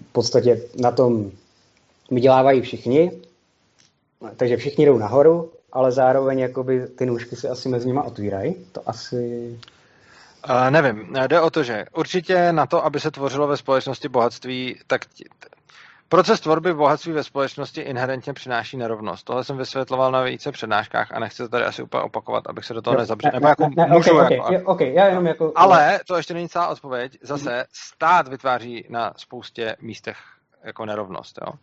v 0.10 0.12
podstatě 0.12 0.62
na 0.78 0.92
tom 0.92 1.32
vydělávají 2.12 2.62
všichni, 2.62 3.12
takže 4.38 4.58
všichni 4.58 4.86
jdou 4.86 4.98
nahoru, 4.98 5.52
ale 5.72 5.92
zároveň 5.92 6.40
jakoby 6.40 6.88
ty 6.88 7.06
nůžky 7.06 7.36
se 7.36 7.50
asi 7.50 7.70
mezi 7.70 7.88
nimi 7.88 8.00
otvírají. 8.06 8.56
To 8.72 8.82
asi... 8.86 9.58
Uh, 10.50 10.70
nevím, 10.70 11.14
jde 11.28 11.42
o 11.42 11.50
to, 11.50 11.64
že 11.64 11.86
určitě 11.96 12.52
na 12.52 12.66
to, 12.66 12.86
aby 12.86 13.00
se 13.00 13.12
tvořilo 13.12 13.48
ve 13.48 13.58
společnosti 13.58 14.10
bohatství, 14.10 14.76
tak 14.88 15.02
proces 16.12 16.40
tvorby 16.40 16.74
bohatství 16.74 17.12
ve 17.14 17.24
společnosti 17.24 17.82
inherentně 17.82 18.34
přináší 18.34 18.78
nerovnost. 18.78 19.24
Tohle 19.24 19.44
jsem 19.44 19.58
vysvětloval 19.58 20.12
na 20.12 20.22
více 20.22 20.52
přednáškách 20.52 21.12
a 21.12 21.20
nechci 21.20 21.44
to 21.44 21.50
tady 21.50 21.64
asi 21.64 21.84
úplně 21.84 22.04
opakovat, 22.04 22.44
abych 22.48 22.66
se 22.66 22.74
do 22.74 22.82
toho 22.82 22.98
nezabřel. 22.98 23.32
Nebo 23.34 23.48
jako 23.48 23.70
ne, 23.78 23.88
můžu, 23.88 24.20
okay, 24.20 24.34
jako, 24.34 24.46
okay, 24.46 24.64
okay, 24.66 24.94
já 24.94 25.06
jenom 25.06 25.28
jako... 25.28 25.52
Ale 25.56 26.00
to 26.08 26.18
ještě 26.18 26.34
není 26.34 26.50
celá 26.50 26.68
odpověď. 26.68 27.18
Zase 27.22 27.66
stát 27.74 28.28
vytváří 28.28 28.86
na 28.90 29.14
spoustě 29.18 29.76
místech 29.82 30.18
jako 30.64 30.86
nerovnost. 30.86 31.40
Jo? 31.48 31.54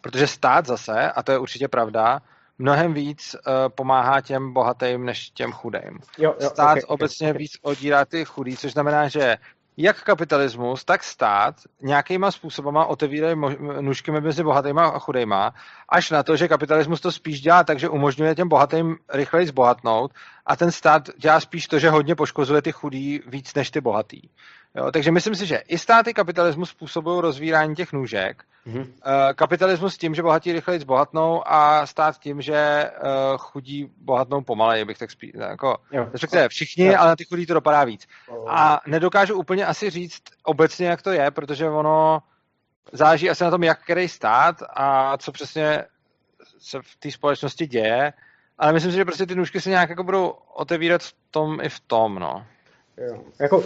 Protože 0.00 0.26
stát 0.26 0.66
zase, 0.66 1.12
a 1.12 1.22
to 1.22 1.32
je 1.32 1.38
určitě 1.38 1.68
pravda, 1.68 2.20
mnohem 2.58 2.94
víc 2.94 3.34
uh, 3.34 3.52
pomáhá 3.68 4.20
těm 4.20 4.52
bohatým 4.52 5.04
než 5.04 5.30
těm 5.30 5.52
chudým. 5.52 5.98
Jo, 6.18 6.34
jo, 6.40 6.50
stát 6.50 6.70
okay, 6.70 6.82
obecně 6.86 7.30
okay. 7.30 7.38
víc 7.38 7.52
odírá 7.62 8.04
ty 8.04 8.24
chudý, 8.24 8.56
což 8.56 8.72
znamená, 8.72 9.08
že 9.08 9.36
jak 9.80 10.02
kapitalismus, 10.02 10.84
tak 10.84 11.04
stát 11.04 11.54
nějakýma 11.82 12.30
způsobama 12.30 12.86
otevírají 12.86 13.36
nůžky 13.80 14.10
mezi 14.10 14.42
bohatýma 14.42 14.86
a 14.86 14.98
chudejma, 14.98 15.54
až 15.88 16.10
na 16.10 16.22
to, 16.22 16.36
že 16.36 16.48
kapitalismus 16.48 17.00
to 17.00 17.12
spíš 17.12 17.40
dělá 17.40 17.64
tak, 17.64 17.78
že 17.78 17.88
umožňuje 17.88 18.34
těm 18.34 18.48
bohatým 18.48 18.96
rychleji 19.08 19.46
zbohatnout 19.46 20.12
a 20.46 20.56
ten 20.56 20.72
stát 20.72 21.10
dělá 21.18 21.40
spíš 21.40 21.66
to, 21.66 21.78
že 21.78 21.90
hodně 21.90 22.14
poškozuje 22.14 22.62
ty 22.62 22.72
chudí 22.72 23.20
víc 23.26 23.54
než 23.54 23.70
ty 23.70 23.80
bohatý. 23.80 24.20
Jo, 24.74 24.90
takže 24.92 25.10
myslím 25.10 25.34
si, 25.34 25.46
že 25.46 25.56
i 25.56 25.78
státy 25.78 26.14
kapitalismus 26.14 26.70
způsobují 26.70 27.20
rozvírání 27.20 27.74
těch 27.74 27.92
nůžek. 27.92 28.44
Mm-hmm. 28.66 28.86
Kapitalismus 29.34 29.98
tím, 29.98 30.14
že 30.14 30.22
bohatí 30.22 30.52
rychleji 30.52 30.80
zbohatnou 30.80 31.42
a 31.46 31.86
stát 31.86 32.18
tím, 32.18 32.40
že 32.40 32.90
uh, 33.02 33.38
chudí 33.38 33.90
bohatnou 33.96 34.40
pomaleji, 34.40 34.84
bych 34.84 34.98
tak 34.98 35.10
spíš. 35.10 35.32
Jako, 35.34 35.76
respektive 36.12 36.48
všichni, 36.48 36.86
jo. 36.86 36.94
ale 36.98 37.08
na 37.08 37.16
ty 37.16 37.24
chudí 37.24 37.46
to 37.46 37.54
dopadá 37.54 37.84
víc. 37.84 38.06
A 38.48 38.80
nedokážu 38.86 39.34
úplně 39.34 39.66
asi 39.66 39.90
říct 39.90 40.22
obecně, 40.44 40.86
jak 40.86 41.02
to 41.02 41.10
je, 41.12 41.30
protože 41.30 41.68
ono 41.68 42.22
záleží 42.92 43.30
asi 43.30 43.44
na 43.44 43.50
tom, 43.50 43.62
jak 43.62 43.82
který 43.82 44.08
stát 44.08 44.56
a 44.76 45.16
co 45.18 45.32
přesně 45.32 45.84
se 46.58 46.78
v 46.82 46.96
té 46.96 47.10
společnosti 47.10 47.66
děje. 47.66 48.12
Ale 48.58 48.72
myslím 48.72 48.92
si, 48.92 48.98
že 48.98 49.04
prostě 49.04 49.26
ty 49.26 49.34
nůžky 49.34 49.60
se 49.60 49.70
nějak 49.70 49.90
jako 49.90 50.04
budou 50.04 50.28
otevírat 50.54 51.02
v 51.02 51.14
tom 51.30 51.60
i 51.62 51.68
v 51.68 51.80
tom, 51.80 52.14
no. 52.14 52.46
Jo. 53.06 53.18
Jako, 53.38 53.58
uh, 53.58 53.64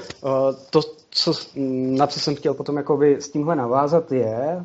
to, 0.70 0.80
co, 1.10 1.32
na 1.96 2.06
co 2.06 2.20
jsem 2.20 2.34
chtěl 2.34 2.54
potom 2.54 2.76
jakoby 2.76 3.16
s 3.16 3.28
tímhle 3.28 3.56
navázat 3.56 4.12
je, 4.12 4.64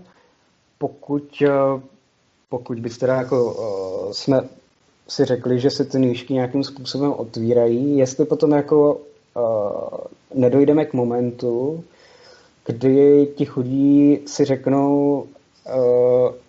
pokud, 0.77 1.41
uh, 1.41 1.81
pokud 2.49 2.79
byste 2.79 2.99
teda 2.99 3.15
jako 3.15 3.53
uh, 3.53 4.11
jsme 4.11 4.41
si 5.07 5.25
řekli, 5.25 5.59
že 5.59 5.69
se 5.69 5.85
ty 5.85 5.99
nůžky 5.99 6.33
nějakým 6.33 6.63
způsobem 6.63 7.13
otvírají, 7.13 7.97
jestli 7.97 8.25
potom 8.25 8.51
jako 8.51 9.01
nedojdeme 10.33 10.85
k 10.85 10.93
momentu, 10.93 11.83
kdy 12.65 13.27
ti 13.35 13.45
chudí 13.45 14.19
si 14.25 14.45
řeknou, 14.45 15.25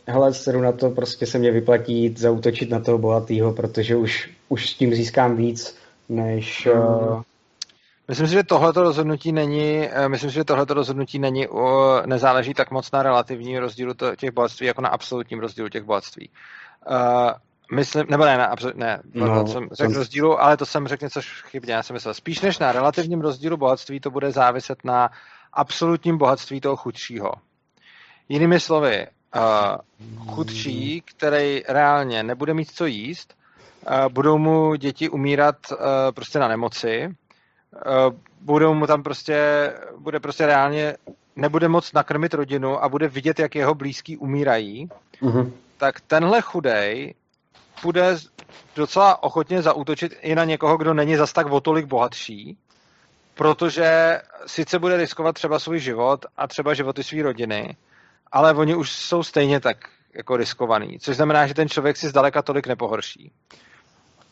hele, 0.06 0.34
sedu 0.34 0.60
na 0.60 0.72
to, 0.72 0.90
prostě 0.90 1.26
se 1.26 1.38
mě 1.38 1.50
vyplatí 1.50 2.14
zautočit 2.18 2.70
na 2.70 2.80
toho 2.80 2.98
bohatého, 2.98 3.52
protože 3.52 3.96
už, 3.96 4.30
už 4.48 4.70
s 4.70 4.74
tím 4.74 4.94
získám 4.94 5.36
víc, 5.36 5.76
než, 6.08 6.68
uh, 6.74 7.22
Myslím 8.08 8.26
si, 8.26 8.32
že 8.32 8.42
tohleto 8.42 8.82
rozhodnutí 8.82 9.32
není, 9.32 9.88
eh, 9.88 10.08
myslím 10.08 10.30
si, 10.30 10.34
že 10.34 10.44
tohleto 10.44 10.74
rozhodnutí 10.74 11.18
není, 11.18 11.46
nezáleží 12.06 12.54
tak 12.54 12.70
moc 12.70 12.92
na 12.92 13.02
relativním 13.02 13.58
rozdílu 13.58 13.94
těch 14.16 14.30
bohatství, 14.30 14.66
jako 14.66 14.80
na 14.80 14.88
absolutním 14.88 15.40
rozdílu 15.40 15.68
těch 15.68 15.82
bohatství. 15.82 16.30
Uh, 16.90 17.30
myslím, 17.74 18.04
nebo 18.10 18.24
ne, 18.24 18.38
na, 18.38 18.54
ne, 18.74 19.02
no, 19.14 19.46
jsem 19.46 19.68
řekl 19.72 19.92
to... 19.92 19.98
rozdílu, 19.98 20.42
ale 20.42 20.56
to 20.56 20.66
jsem 20.66 20.88
řekl 20.88 21.04
něco 21.04 21.20
chybně, 21.22 21.74
já 21.74 21.82
jsem 21.82 21.94
myslel. 21.94 22.14
Spíš 22.14 22.40
než 22.40 22.58
na 22.58 22.72
relativním 22.72 23.20
rozdílu 23.20 23.56
bohatství, 23.56 24.00
to 24.00 24.10
bude 24.10 24.32
záviset 24.32 24.84
na 24.84 25.10
absolutním 25.52 26.18
bohatství 26.18 26.60
toho 26.60 26.76
chudšího. 26.76 27.32
Jinými 28.28 28.60
slovy, 28.60 29.06
uh, 29.36 30.26
chudší, 30.26 31.02
který 31.04 31.62
reálně 31.68 32.22
nebude 32.22 32.54
mít 32.54 32.70
co 32.70 32.86
jíst, 32.86 33.34
uh, 33.86 34.12
budou 34.12 34.38
mu 34.38 34.74
děti 34.74 35.08
umírat 35.08 35.56
uh, 35.70 35.78
prostě 36.14 36.38
na 36.38 36.48
nemoci, 36.48 37.08
Eh, 37.08 37.27
budou 38.40 38.74
mu 38.74 38.86
tam 38.86 39.02
prostě, 39.02 39.72
bude 39.98 40.20
prostě 40.20 40.46
reálně, 40.46 40.96
nebude 41.36 41.68
moc 41.68 41.92
nakrmit 41.92 42.34
rodinu 42.34 42.84
a 42.84 42.88
bude 42.88 43.08
vidět, 43.08 43.38
jak 43.38 43.54
jeho 43.54 43.74
blízký 43.74 44.16
umírají, 44.16 44.88
mm-hmm. 45.22 45.52
tak 45.76 46.00
tenhle 46.00 46.40
chudej 46.40 47.14
bude 47.82 48.16
docela 48.76 49.22
ochotně 49.22 49.62
zaútočit 49.62 50.14
i 50.20 50.34
na 50.34 50.44
někoho, 50.44 50.76
kdo 50.76 50.94
není 50.94 51.16
zas 51.16 51.32
tak 51.32 51.46
o 51.46 51.60
tolik 51.60 51.86
bohatší, 51.86 52.58
protože 53.34 54.20
sice 54.46 54.78
bude 54.78 54.96
riskovat 54.96 55.34
třeba 55.34 55.58
svůj 55.58 55.78
život 55.78 56.26
a 56.36 56.46
třeba 56.46 56.74
životy 56.74 57.02
své 57.02 57.22
rodiny, 57.22 57.76
ale 58.32 58.54
oni 58.54 58.74
už 58.74 58.92
jsou 58.92 59.22
stejně 59.22 59.60
tak 59.60 59.76
jako 60.14 60.36
riskovaný, 60.36 60.98
což 60.98 61.16
znamená, 61.16 61.46
že 61.46 61.54
ten 61.54 61.68
člověk 61.68 61.96
si 61.96 62.08
zdaleka 62.08 62.42
tolik 62.42 62.66
nepohorší. 62.66 63.32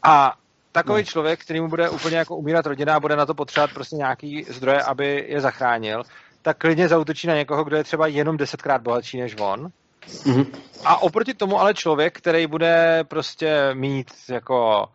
A 0.03 0.35
takový 0.77 1.03
no. 1.03 1.05
člověk, 1.05 1.41
který 1.41 1.61
mu 1.61 1.69
bude 1.69 1.91
úplně 1.91 2.17
jako 2.17 2.37
umírat 2.37 2.67
rodina 2.67 2.95
a 2.95 3.01
bude 3.01 3.17
na 3.17 3.27
to 3.27 3.35
potřebovat 3.35 3.71
prostě 3.75 3.97
nějaký 3.97 4.45
zdroje, 4.49 4.83
aby 4.83 5.25
je 5.29 5.41
zachránil, 5.41 6.03
tak 6.43 6.59
klidně 6.59 6.89
zautočí 6.89 7.27
na 7.27 7.35
někoho, 7.35 7.65
kdo 7.65 7.77
je 7.77 7.85
třeba 7.85 8.07
jenom 8.07 8.37
desetkrát 8.37 8.83
bohatší 8.83 9.21
než 9.21 9.37
on. 9.41 9.69
Mm-hmm. 10.07 10.47
A 10.85 11.03
oproti 11.03 11.35
tomu 11.35 11.61
ale 11.61 11.75
člověk, 11.75 12.19
který 12.19 12.47
bude 12.47 13.05
prostě 13.09 13.75
mít 13.75 14.11
jako 14.29 14.87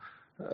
eh, 0.41 0.45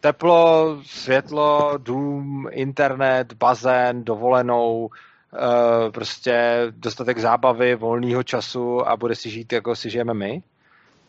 teplo, 0.00 0.78
světlo, 0.86 1.78
dům, 1.78 2.48
internet, 2.50 3.32
bazén, 3.32 4.04
dovolenou, 4.04 4.90
eh, 5.34 5.90
prostě 5.90 6.66
dostatek 6.70 7.18
zábavy, 7.18 7.74
volného 7.74 8.22
času 8.22 8.88
a 8.88 8.96
bude 8.96 9.14
si 9.14 9.30
žít, 9.30 9.52
jako 9.52 9.76
si 9.76 9.90
žijeme 9.90 10.14
my, 10.14 10.42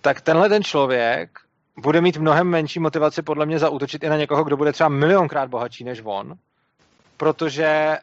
tak 0.02 0.22
tenhle 0.22 0.50
ten 0.50 0.64
člověk 0.64 1.30
bude 1.78 2.02
mít 2.02 2.18
mnohem 2.18 2.48
menší 2.48 2.80
motivaci 2.80 3.22
podle 3.22 3.46
mě 3.46 3.60
zautočit 3.60 4.04
i 4.04 4.10
na 4.10 4.18
někoho, 4.18 4.44
kdo 4.44 4.58
bude 4.58 4.72
třeba 4.72 4.90
milionkrát 4.90 5.50
bohatší 5.50 5.84
než 5.84 6.02
on, 6.04 6.34
protože 7.18 7.98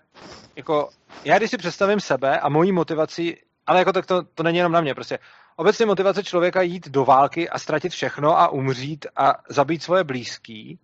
jako 0.57 0.89
já 1.25 1.39
když 1.39 1.51
si 1.51 1.59
představím 1.59 2.01
sebe 2.01 2.41
a 2.41 2.49
mojí 2.49 2.73
motivaci, 2.73 3.37
ale 3.67 3.79
jako 3.79 3.93
tak 3.93 4.07
to, 4.07 4.23
to 4.23 4.43
není 4.43 4.59
jenom 4.59 4.73
na 4.73 4.81
mě, 4.81 4.95
prostě 4.95 5.19
obecně 5.57 5.87
motivace 5.87 6.23
člověka 6.23 6.63
jít 6.63 6.89
do 6.89 7.05
války 7.05 7.49
a 7.49 7.59
ztratit 7.59 7.93
všechno 7.93 8.41
a 8.41 8.49
umřít 8.49 9.07
a 9.17 9.35
zabít 9.49 9.83
svoje 9.83 10.05
blízký, 10.05 10.79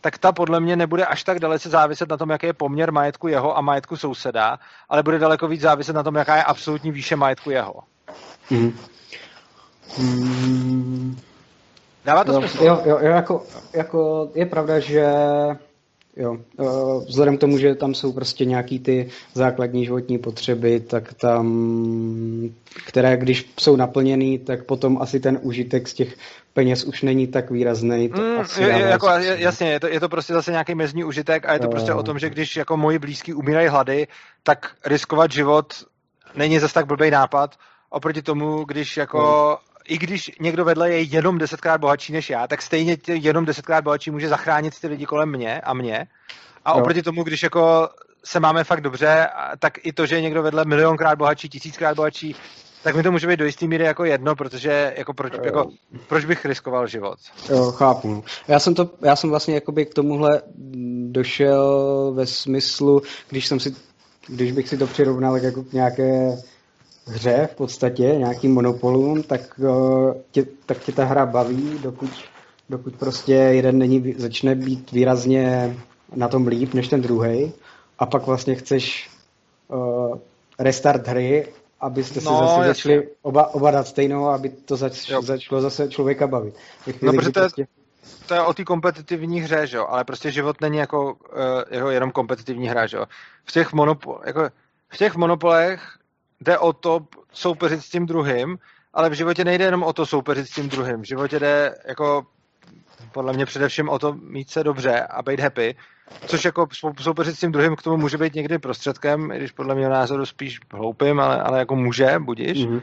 tak 0.00 0.18
ta 0.18 0.32
podle 0.32 0.60
mě 0.60 0.76
nebude 0.76 1.06
až 1.06 1.24
tak 1.24 1.38
dalece 1.38 1.68
záviset 1.68 2.08
na 2.08 2.16
tom, 2.16 2.30
jaký 2.30 2.46
je 2.46 2.52
poměr 2.52 2.92
majetku 2.92 3.28
jeho 3.28 3.58
a 3.58 3.60
majetku 3.60 3.96
souseda, 3.96 4.58
ale 4.88 5.02
bude 5.02 5.18
daleko 5.18 5.48
víc 5.48 5.60
záviset 5.60 5.96
na 5.96 6.02
tom, 6.02 6.14
jaká 6.14 6.36
je 6.36 6.44
absolutní 6.44 6.92
výše 6.92 7.16
majetku 7.16 7.50
jeho. 7.50 7.74
Mm. 8.50 8.78
Mm. 9.98 11.27
Dává 12.08 12.24
to 12.24 12.32
jo, 12.32 12.40
smysl? 12.40 12.64
Jo, 12.64 12.80
jo, 12.84 12.98
jo 13.00 13.10
jako, 13.10 13.42
jako 13.72 14.30
je 14.34 14.46
pravda, 14.46 14.80
že 14.80 15.04
jo, 16.16 16.36
vzhledem 17.06 17.36
k 17.36 17.40
tomu, 17.40 17.58
že 17.58 17.74
tam 17.74 17.94
jsou 17.94 18.12
prostě 18.12 18.44
nějaký 18.44 18.78
ty 18.78 19.08
základní 19.34 19.84
životní 19.84 20.18
potřeby, 20.18 20.80
tak 20.80 21.14
tam, 21.14 22.50
které 22.86 23.16
když 23.16 23.52
jsou 23.60 23.76
naplněný, 23.76 24.38
tak 24.38 24.64
potom 24.64 24.98
asi 25.02 25.20
ten 25.20 25.38
užitek 25.42 25.88
z 25.88 25.94
těch 25.94 26.16
peněz 26.52 26.84
už 26.84 27.02
není 27.02 27.26
tak 27.26 27.50
výrazný. 27.50 28.08
To 28.08 28.20
mm, 28.20 28.38
asi 28.38 28.62
je, 28.62 28.68
jako, 28.68 29.08
jasně, 29.36 29.70
je 29.70 29.80
to, 29.80 29.86
je 29.86 30.00
to 30.00 30.08
prostě 30.08 30.32
zase 30.32 30.50
nějaký 30.50 30.74
mezní 30.74 31.04
užitek 31.04 31.48
a 31.48 31.52
je 31.52 31.58
to 31.58 31.66
uh, 31.66 31.70
prostě 31.70 31.92
o 31.92 32.02
tom, 32.02 32.18
že 32.18 32.30
když 32.30 32.56
jako 32.56 32.76
moji 32.76 32.98
blízký 32.98 33.34
umírají 33.34 33.68
hlady, 33.68 34.06
tak 34.42 34.70
riskovat 34.86 35.32
život 35.32 35.74
není 36.36 36.58
zase 36.58 36.74
tak 36.74 36.86
blbý 36.86 37.10
nápad, 37.10 37.56
oproti 37.90 38.22
tomu, 38.22 38.64
když 38.64 38.96
jako 38.96 39.58
i 39.88 39.98
když 39.98 40.30
někdo 40.40 40.64
vedle 40.64 40.90
je 40.90 41.02
jenom 41.02 41.38
desetkrát 41.38 41.80
bohatší 41.80 42.12
než 42.12 42.30
já, 42.30 42.46
tak 42.46 42.62
stejně 42.62 42.96
jenom 43.08 43.44
desetkrát 43.44 43.84
bohatší 43.84 44.10
může 44.10 44.28
zachránit 44.28 44.80
ty 44.80 44.86
lidi 44.86 45.06
kolem 45.06 45.28
mě 45.28 45.60
a 45.60 45.74
mě. 45.74 46.06
A 46.64 46.72
no. 46.72 46.80
oproti 46.80 47.02
tomu, 47.02 47.22
když 47.22 47.42
jako 47.42 47.88
se 48.24 48.40
máme 48.40 48.64
fakt 48.64 48.80
dobře, 48.80 49.28
tak 49.58 49.86
i 49.86 49.92
to, 49.92 50.06
že 50.06 50.14
je 50.14 50.20
někdo 50.20 50.42
vedle 50.42 50.64
milionkrát 50.64 51.18
bohatší, 51.18 51.48
tisíckrát 51.48 51.96
bohatší, 51.96 52.36
tak 52.82 52.96
mi 52.96 53.02
to 53.02 53.12
může 53.12 53.26
být 53.26 53.38
do 53.38 53.44
jistý 53.44 53.68
míry 53.68 53.84
jako 53.84 54.04
jedno, 54.04 54.36
protože 54.36 54.94
jako 54.96 55.14
proč, 55.14 55.32
jako, 55.42 55.70
proč 56.08 56.24
bych 56.24 56.44
riskoval 56.44 56.86
život? 56.86 57.18
Jo, 57.50 57.72
chápu. 57.72 58.24
Já 58.48 58.58
jsem, 58.58 58.74
to, 58.74 58.90
já 59.02 59.16
jsem 59.16 59.30
vlastně 59.30 59.54
jakoby 59.54 59.86
k 59.86 59.94
tomuhle 59.94 60.42
došel 61.08 62.12
ve 62.14 62.26
smyslu, 62.26 63.02
když 63.28 63.46
jsem 63.46 63.60
si, 63.60 63.74
když 64.26 64.52
bych 64.52 64.68
si 64.68 64.78
to 64.78 64.86
přirovnal 64.86 65.36
jako 65.36 65.62
k 65.62 65.72
nějaké 65.72 66.36
hře 67.08 67.48
v 67.52 67.54
podstatě, 67.54 68.02
nějakým 68.02 68.54
monopolům, 68.54 69.22
tak, 69.22 69.40
uh, 69.58 70.14
tě, 70.30 70.46
tak 70.66 70.78
tě 70.78 70.92
ta 70.92 71.04
hra 71.04 71.26
baví, 71.26 71.78
dokud, 71.82 72.10
dokud 72.70 72.96
prostě 72.96 73.32
jeden 73.32 73.78
není, 73.78 74.14
začne 74.18 74.54
být 74.54 74.92
výrazně 74.92 75.76
na 76.16 76.28
tom 76.28 76.46
líp 76.46 76.74
než 76.74 76.88
ten 76.88 77.02
druhý 77.02 77.52
a 77.98 78.06
pak 78.06 78.26
vlastně 78.26 78.54
chceš 78.54 79.10
uh, 79.68 80.18
restart 80.58 81.08
hry, 81.08 81.52
abyste 81.80 82.20
se 82.20 82.30
no, 82.30 82.38
zase 82.38 82.66
začali 82.66 83.08
oba, 83.22 83.54
oba 83.54 83.70
dát 83.70 83.86
stejnou, 83.86 84.26
aby 84.26 84.48
to 84.48 84.76
zač, 84.76 85.10
začalo 85.20 85.60
zase 85.60 85.88
člověka 85.88 86.26
bavit. 86.26 86.54
Chvíli, 86.82 86.98
no, 87.02 87.12
protože 87.12 87.30
to 87.30 87.40
je, 87.40 87.42
prostě... 87.42 87.66
to 88.26 88.34
je 88.34 88.42
o 88.42 88.54
té 88.54 88.64
kompetitivní 88.64 89.40
hře, 89.40 89.66
že 89.66 89.76
jo? 89.76 89.86
ale 89.88 90.04
prostě 90.04 90.30
život 90.30 90.60
není 90.60 90.78
jako, 90.78 91.16
uh, 91.82 91.90
jenom 91.90 92.10
kompetitivní 92.10 92.68
hra. 92.68 92.86
Že 92.86 92.96
jo? 92.96 93.04
V 93.44 93.52
těch 93.52 93.72
monopol, 93.72 94.20
jako, 94.26 94.48
v 94.88 94.96
těch 94.96 95.16
monopolech 95.16 95.97
jde 96.40 96.58
o 96.58 96.72
to 96.72 97.00
soupeřit 97.32 97.80
s 97.80 97.90
tím 97.90 98.06
druhým, 98.06 98.58
ale 98.94 99.10
v 99.10 99.12
životě 99.12 99.44
nejde 99.44 99.64
jenom 99.64 99.82
o 99.82 99.92
to 99.92 100.06
soupeřit 100.06 100.46
s 100.46 100.54
tím 100.54 100.68
druhým. 100.68 101.02
V 101.02 101.06
životě 101.06 101.38
jde 101.38 101.74
jako 101.88 102.26
podle 103.12 103.32
mě 103.32 103.46
především 103.46 103.88
o 103.88 103.98
to 103.98 104.12
mít 104.12 104.50
se 104.50 104.64
dobře 104.64 105.00
a 105.00 105.22
být 105.22 105.40
happy, 105.40 105.76
což 106.26 106.44
jako 106.44 106.66
soupeřit 107.00 107.36
s 107.36 107.40
tím 107.40 107.52
druhým 107.52 107.76
k 107.76 107.82
tomu 107.82 107.96
může 107.96 108.18
být 108.18 108.34
někdy 108.34 108.58
prostředkem, 108.58 109.30
i 109.30 109.36
když 109.36 109.52
podle 109.52 109.74
mě 109.74 109.88
názoru 109.88 110.26
spíš 110.26 110.60
hloupým, 110.72 111.20
ale, 111.20 111.42
ale 111.42 111.58
jako 111.58 111.76
může, 111.76 112.18
budíš. 112.18 112.66
Mm-hmm. 112.66 112.82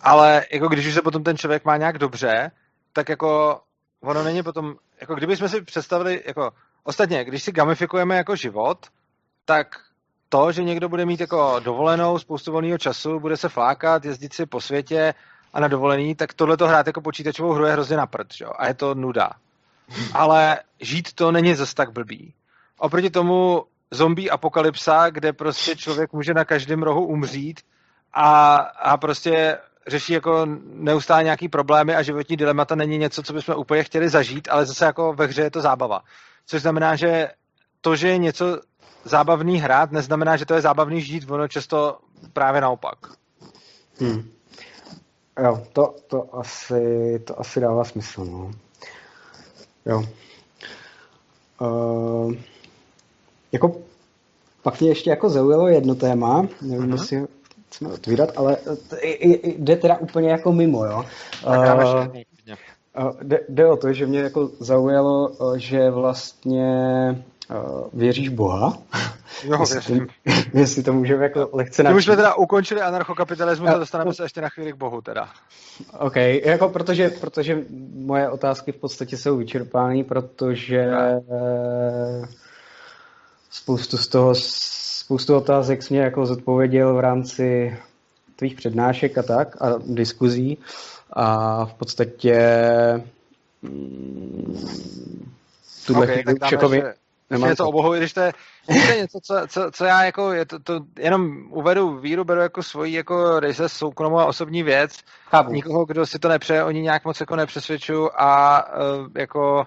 Ale 0.00 0.44
jako 0.52 0.68
když 0.68 0.86
už 0.86 0.94
se 0.94 1.02
potom 1.02 1.24
ten 1.24 1.36
člověk 1.36 1.64
má 1.64 1.76
nějak 1.76 1.98
dobře, 1.98 2.50
tak 2.92 3.08
jako 3.08 3.60
ono 4.00 4.22
není 4.22 4.42
potom, 4.42 4.74
jako 5.00 5.14
kdybychom 5.14 5.48
si 5.48 5.62
představili, 5.62 6.22
jako 6.26 6.50
ostatně, 6.84 7.24
když 7.24 7.42
si 7.42 7.52
gamifikujeme 7.52 8.16
jako 8.16 8.36
život, 8.36 8.86
tak 9.44 9.66
to, 10.28 10.52
že 10.52 10.62
někdo 10.62 10.88
bude 10.88 11.06
mít 11.06 11.20
jako 11.20 11.60
dovolenou, 11.60 12.18
spoustu 12.18 12.52
volného 12.52 12.78
času, 12.78 13.20
bude 13.20 13.36
se 13.36 13.48
flákat, 13.48 14.04
jezdit 14.04 14.32
si 14.32 14.46
po 14.46 14.60
světě 14.60 15.14
a 15.52 15.60
na 15.60 15.68
dovolený, 15.68 16.14
tak 16.14 16.34
tohle 16.34 16.56
to 16.56 16.66
hrát 16.66 16.86
jako 16.86 17.00
počítačovou 17.00 17.52
hru 17.52 17.64
je 17.64 17.72
hrozně 17.72 17.96
na 17.96 18.06
prd, 18.06 18.26
jo? 18.40 18.50
a 18.58 18.68
je 18.68 18.74
to 18.74 18.94
nuda. 18.94 19.30
Ale 20.12 20.58
žít 20.80 21.12
to 21.12 21.32
není 21.32 21.54
zas 21.54 21.74
tak 21.74 21.92
blbý. 21.92 22.34
Oproti 22.78 23.10
tomu 23.10 23.64
zombie 23.90 24.30
apokalypsa, 24.30 25.10
kde 25.10 25.32
prostě 25.32 25.76
člověk 25.76 26.12
může 26.12 26.34
na 26.34 26.44
každém 26.44 26.82
rohu 26.82 27.06
umřít 27.06 27.60
a, 28.12 28.54
a 28.56 28.96
prostě 28.96 29.58
řeší 29.86 30.12
jako 30.12 30.46
neustále 30.74 31.24
nějaký 31.24 31.48
problémy 31.48 31.94
a 31.94 32.02
životní 32.02 32.36
dilemata 32.36 32.74
není 32.74 32.98
něco, 32.98 33.22
co 33.22 33.32
bychom 33.32 33.56
úplně 33.56 33.84
chtěli 33.84 34.08
zažít, 34.08 34.48
ale 34.50 34.66
zase 34.66 34.84
jako 34.84 35.12
ve 35.12 35.26
hře 35.26 35.42
je 35.42 35.50
to 35.50 35.60
zábava. 35.60 36.00
Což 36.46 36.62
znamená, 36.62 36.96
že 36.96 37.28
to, 37.80 37.96
že 37.96 38.08
je 38.08 38.18
něco 38.18 38.60
zábavný 39.04 39.58
hrát, 39.58 39.92
neznamená, 39.92 40.36
že 40.36 40.46
to 40.46 40.54
je 40.54 40.60
zábavný 40.60 41.00
žít, 41.00 41.30
ono 41.30 41.48
často 41.48 41.98
právě 42.32 42.60
naopak. 42.60 42.96
Hmm. 44.00 44.30
Jo, 45.44 45.62
to, 45.72 45.94
to, 46.06 46.28
asi, 46.32 47.18
to 47.24 47.40
asi 47.40 47.60
dává 47.60 47.84
smysl. 47.84 48.24
No. 48.24 48.50
Jo. 49.86 50.04
Uh, 51.60 52.34
jako, 53.52 53.76
pak 54.62 54.80
mě 54.80 54.90
ještě 54.90 55.10
jako 55.10 55.28
zaujalo 55.28 55.68
jedno 55.68 55.94
téma, 55.94 56.48
nevím, 56.62 56.86
uh-huh. 56.86 56.92
jestli 56.92 57.26
chceme 57.68 57.92
otvírat, 57.92 58.30
ale 58.36 58.56
jde 59.58 59.76
teda 59.76 59.96
úplně 59.96 60.30
jako 60.30 60.52
mimo, 60.52 60.84
jo. 60.84 61.04
Uh, 61.46 63.12
jde, 63.22 63.40
jde 63.48 63.66
o 63.66 63.76
to, 63.76 63.92
že 63.92 64.06
mě 64.06 64.20
jako 64.20 64.50
zaujalo, 64.60 65.32
že 65.56 65.90
vlastně 65.90 66.70
věříš 67.92 68.28
Boha. 68.28 68.78
Jo, 69.44 69.60
jestli, 69.60 69.98
to, 69.98 70.04
jestli 70.58 70.82
to 70.82 70.92
můžeme 70.92 71.22
jako 71.22 71.50
lehce 71.52 71.82
načít. 71.82 71.94
My 71.94 71.98
už 71.98 72.04
jsme 72.04 72.16
teda 72.16 72.34
ukončili 72.34 72.80
anarchokapitalismus 72.80 73.70
a 73.70 73.78
dostaneme 73.78 74.14
se 74.14 74.22
ještě 74.22 74.40
na 74.40 74.48
chvíli 74.48 74.72
k 74.72 74.76
Bohu 74.76 75.00
teda. 75.00 75.28
OK, 75.98 76.16
jako 76.44 76.68
protože, 76.68 77.08
protože 77.08 77.58
moje 77.94 78.28
otázky 78.30 78.72
v 78.72 78.76
podstatě 78.76 79.16
jsou 79.16 79.36
vyčerpány, 79.36 80.04
protože 80.04 80.90
spoustu 83.50 83.96
z 83.96 84.08
toho, 84.08 84.34
spoustu 84.34 85.36
otázek 85.36 85.82
jsi 85.82 85.94
mě 85.94 86.02
jako 86.02 86.26
zodpověděl 86.26 86.94
v 86.94 87.00
rámci 87.00 87.76
tvých 88.36 88.54
přednášek 88.54 89.18
a 89.18 89.22
tak 89.22 89.62
a 89.62 89.74
diskuzí 89.86 90.58
a 91.12 91.64
v 91.64 91.74
podstatě 91.74 92.38
mm, 93.62 94.68
tuhle 95.86 96.06
okay, 96.06 96.22
chvíli 96.22 96.40
už 96.40 96.52
jako 96.52 96.68
Nemám 97.30 97.50
je 97.50 97.56
to 97.56 97.68
obohu, 97.68 97.94
když 97.94 98.12
to 98.12 98.20
je, 98.20 98.32
to 98.66 98.72
je 98.72 98.96
něco, 98.96 99.20
co, 99.20 99.34
co, 99.48 99.70
co, 99.70 99.84
já 99.84 100.04
jako, 100.04 100.32
je 100.32 100.44
to, 100.46 100.58
to, 100.58 100.80
jenom 100.98 101.46
uvedu 101.50 101.98
víru, 101.98 102.24
beru 102.24 102.40
jako 102.40 102.62
svoji 102.62 102.94
jako 102.94 103.40
ryze 103.40 103.68
soukromou 103.68 104.18
a 104.18 104.26
osobní 104.26 104.62
věc. 104.62 104.98
Chápu. 105.30 105.52
Nikoho, 105.52 105.84
kdo 105.84 106.06
si 106.06 106.18
to 106.18 106.28
nepřeje, 106.28 106.64
oni 106.64 106.82
nějak 106.82 107.04
moc 107.04 107.20
jako 107.20 107.36
nepřesvědčuju 107.36 108.10
a 108.16 108.62
uh, 108.76 109.08
jako 109.16 109.66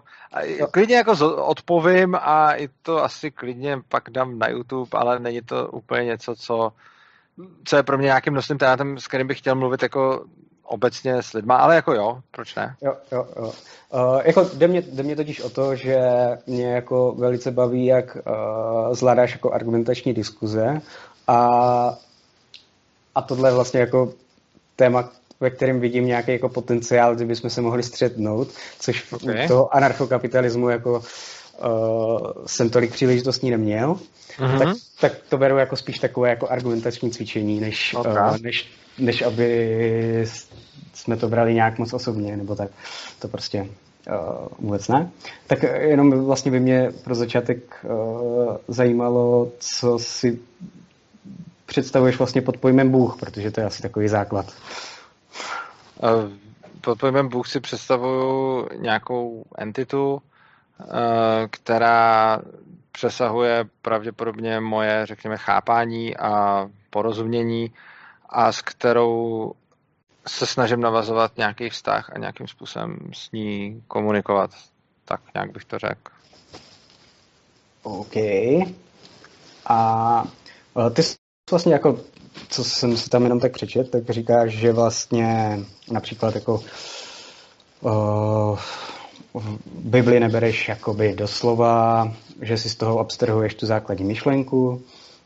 a 0.62 0.68
klidně 0.72 0.96
jako 0.96 1.12
odpovím 1.36 2.16
a 2.16 2.54
i 2.54 2.70
to 2.82 3.04
asi 3.04 3.32
klidně 3.32 3.78
pak 3.90 4.10
dám 4.10 4.40
na 4.40 4.50
YouTube, 4.50 4.90
ale 4.92 5.20
není 5.20 5.42
to 5.42 5.68
úplně 5.68 6.06
něco, 6.06 6.36
co, 6.36 6.72
co 7.64 7.76
je 7.76 7.84
pro 7.84 7.98
mě 7.98 8.06
nějakým 8.06 8.34
nosným 8.34 8.58
tématem, 8.58 8.98
s 8.98 9.08
kterým 9.08 9.28
bych 9.28 9.38
chtěl 9.38 9.56
mluvit 9.56 9.84
jako 9.84 10.26
obecně 10.72 11.22
s 11.22 11.34
lidma, 11.34 11.56
ale 11.56 11.76
jako 11.76 11.94
jo, 11.94 12.20
proč 12.32 12.56
ne? 12.56 12.76
Jo, 12.82 12.96
jo, 13.12 13.28
jo. 13.36 13.54
Uh, 13.94 14.22
jako 14.24 14.50
jde 14.54 14.68
mě, 14.68 14.82
jde 14.82 15.04
mě 15.04 15.16
totiž 15.16 15.42
o 15.42 15.50
to, 15.50 15.76
že 15.76 15.98
mě 16.48 16.72
jako 16.72 17.12
velice 17.12 17.52
baví, 17.52 17.86
jak 17.86 18.18
uh, 18.18 18.94
zvládáš 18.94 19.34
jako 19.34 19.52
argumentační 19.52 20.14
diskuze 20.14 20.82
a, 21.28 21.48
a 23.16 23.22
tohle 23.22 23.50
je 23.50 23.54
vlastně 23.54 23.80
jako 23.80 24.14
téma, 24.76 25.10
ve 25.40 25.50
kterém 25.50 25.80
vidím 25.80 26.06
nějaký 26.06 26.32
jako 26.32 26.50
potenciál, 26.50 27.16
kdyby 27.16 27.36
jsme 27.36 27.50
se 27.50 27.62
mohli 27.62 27.84
střetnout, 27.84 28.48
což 28.80 29.12
okay. 29.12 29.48
toho 29.48 29.76
anarchokapitalismu 29.76 30.70
jako 30.70 31.02
uh, 31.66 32.28
jsem 32.46 32.70
tolik 32.70 32.92
příležitostí 32.92 33.50
neměl, 33.50 34.00
mm-hmm. 34.38 34.60
tak, 34.60 34.78
tak 35.00 35.12
to 35.30 35.38
beru 35.38 35.58
jako 35.58 35.76
spíš 35.76 36.00
takové 36.00 36.30
jako 36.30 36.48
argumentační 36.48 37.12
cvičení, 37.12 37.60
než, 37.60 37.94
okay. 37.94 38.14
uh, 38.14 38.38
než, 38.42 38.68
než 38.98 39.22
aby 39.22 40.28
jsme 40.94 41.18
to 41.18 41.28
brali 41.30 41.54
nějak 41.54 41.78
moc 41.78 41.94
osobně, 41.94 42.38
nebo 42.38 42.56
tak. 42.56 42.72
To 43.20 43.28
prostě 43.28 43.62
uh, 43.62 44.48
vůbec 44.60 44.88
ne. 44.88 45.12
Tak 45.48 45.64
jenom 45.64 46.26
vlastně 46.26 46.52
by 46.52 46.60
mě 46.60 46.92
pro 47.04 47.16
začátek 47.16 47.58
uh, 47.84 48.56
zajímalo, 48.68 49.52
co 49.60 50.00
si 50.00 50.40
představuješ 51.66 52.18
vlastně 52.18 52.42
pod 52.42 52.58
pojmem 52.58 52.92
Bůh, 52.92 53.18
protože 53.20 53.52
to 53.52 53.62
je 53.62 53.66
asi 53.66 53.82
takový 53.82 54.08
základ. 54.08 54.46
Uh, 56.04 56.32
pod 56.82 57.00
pojmem 57.00 57.30
Bůh 57.30 57.48
si 57.48 57.60
představuju 57.60 58.68
nějakou 58.82 59.44
entitu, 59.58 60.22
která 61.50 62.40
přesahuje 62.92 63.66
pravděpodobně 63.82 64.60
moje, 64.60 65.06
řekněme, 65.06 65.38
chápání 65.38 66.18
a 66.18 66.66
porozumění 66.90 67.72
a 68.30 68.52
s 68.52 68.62
kterou 68.62 69.52
se 70.28 70.46
snažím 70.46 70.82
navazovat 70.82 71.38
nějaký 71.38 71.70
vztah 71.70 72.10
a 72.10 72.20
nějakým 72.20 72.48
způsobem 72.48 72.98
s 73.14 73.32
ní 73.32 73.84
komunikovat. 73.88 74.52
Tak 75.06 75.22
nějak 75.34 75.52
bych 75.52 75.66
to 75.66 75.80
řekl. 75.80 76.12
OK. 77.84 78.16
A 79.66 80.24
ty 80.94 81.04
jsi 81.04 81.16
vlastně 81.52 81.74
jako, 81.74 82.00
co 82.50 82.64
jsem 82.64 82.98
si 82.98 83.10
tam 83.10 83.24
jenom 83.24 83.40
tak 83.40 83.52
přečet, 83.52 83.92
tak 83.92 84.10
říkáš, 84.10 84.52
že 84.52 84.74
vlastně 84.74 85.60
například 85.92 86.36
jako 86.36 86.64
uh, 87.82 88.60
Bibli 89.66 90.20
nebereš 90.20 90.70
jakoby 90.70 91.14
doslova, 91.14 92.08
že 92.42 92.58
si 92.58 92.70
z 92.70 92.76
toho 92.76 93.00
abstrahuješ 93.00 93.56
tu 93.56 93.66
základní 93.66 94.06
myšlenku, 94.06 94.84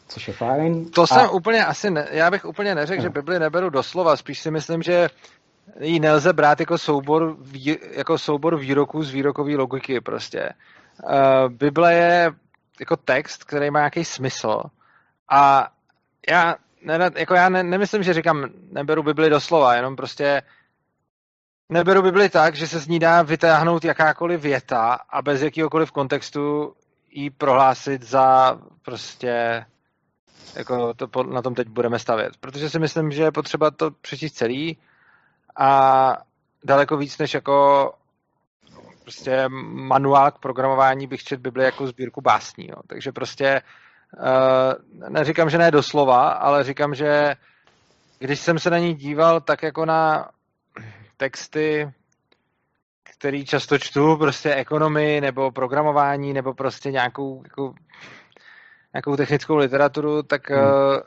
což 0.07 0.27
je 0.27 0.33
fajn. 0.33 0.85
To 0.85 1.01
a... 1.01 1.07
jsem 1.07 1.29
úplně 1.31 1.65
asi, 1.65 1.89
ne, 1.89 2.07
já 2.11 2.31
bych 2.31 2.45
úplně 2.45 2.75
neřekl, 2.75 3.01
no. 3.01 3.03
že 3.03 3.09
Bibli 3.09 3.39
neberu 3.39 3.69
doslova, 3.69 4.15
spíš 4.15 4.39
si 4.39 4.51
myslím, 4.51 4.81
že 4.81 5.09
ji 5.79 5.99
nelze 5.99 6.33
brát 6.33 6.59
jako 6.59 6.77
soubor, 6.77 7.35
vý, 7.41 7.77
jako 7.91 8.17
soubor 8.17 8.59
výroků 8.59 9.03
z 9.03 9.11
výrokové 9.11 9.55
logiky 9.55 10.01
prostě. 10.01 10.49
Uh, 11.03 11.49
Bible 11.49 11.93
je 11.93 12.31
jako 12.79 12.95
text, 12.95 13.43
který 13.43 13.71
má 13.71 13.79
nějaký 13.79 14.05
smysl 14.05 14.61
a 15.29 15.69
já, 16.29 16.55
ne, 16.85 17.11
jako 17.15 17.33
já 17.33 17.49
ne, 17.49 17.63
nemyslím, 17.63 18.03
že 18.03 18.13
říkám, 18.13 18.49
neberu 18.71 19.03
Bibli 19.03 19.29
doslova, 19.29 19.75
jenom 19.75 19.95
prostě 19.95 20.41
neberu 21.69 22.01
Bibli 22.01 22.29
tak, 22.29 22.55
že 22.55 22.67
se 22.67 22.79
z 22.79 22.87
ní 22.87 22.99
dá 22.99 23.21
vytáhnout 23.21 23.85
jakákoliv 23.85 24.41
věta 24.41 24.99
a 25.09 25.21
bez 25.21 25.41
jakýhokoliv 25.41 25.91
kontextu 25.91 26.73
ji 27.11 27.29
prohlásit 27.29 28.03
za 28.03 28.57
prostě 28.81 29.65
jako 30.55 30.93
to, 30.93 31.23
na 31.23 31.41
tom 31.41 31.55
teď 31.55 31.67
budeme 31.67 31.99
stavět. 31.99 32.37
Protože 32.39 32.69
si 32.69 32.79
myslím, 32.79 33.11
že 33.11 33.23
je 33.23 33.31
potřeba 33.31 33.71
to 33.71 33.91
přečíst 33.91 34.33
celý 34.33 34.77
a 35.57 36.11
daleko 36.63 36.97
víc 36.97 37.17
než 37.17 37.33
jako 37.33 37.91
prostě 39.01 39.45
manuál 39.49 40.31
k 40.31 40.39
programování 40.39 41.07
bych 41.07 41.23
četl 41.23 41.41
Bibli 41.41 41.63
jako 41.63 41.87
sbírku 41.87 42.21
básní. 42.21 42.67
Jo. 42.67 42.75
Takže 42.87 43.11
prostě 43.11 43.61
uh, 44.17 45.09
neříkám, 45.09 45.49
že 45.49 45.57
ne 45.57 45.71
doslova, 45.71 46.29
ale 46.29 46.63
říkám, 46.63 46.95
že 46.95 47.35
když 48.19 48.39
jsem 48.39 48.59
se 48.59 48.69
na 48.69 48.77
ní 48.77 48.93
díval 48.93 49.41
tak 49.41 49.63
jako 49.63 49.85
na 49.85 50.29
texty, 51.17 51.91
který 53.03 53.45
často 53.45 53.77
čtu, 53.77 54.17
prostě 54.17 54.55
ekonomii 54.55 55.21
nebo 55.21 55.51
programování 55.51 56.33
nebo 56.33 56.53
prostě 56.53 56.91
nějakou, 56.91 57.41
jako, 57.43 57.73
nějakou 58.93 59.15
technickou 59.15 59.55
literaturu, 59.55 60.23
tak, 60.23 60.49
hmm. 60.49 60.63
uh, 60.63 60.99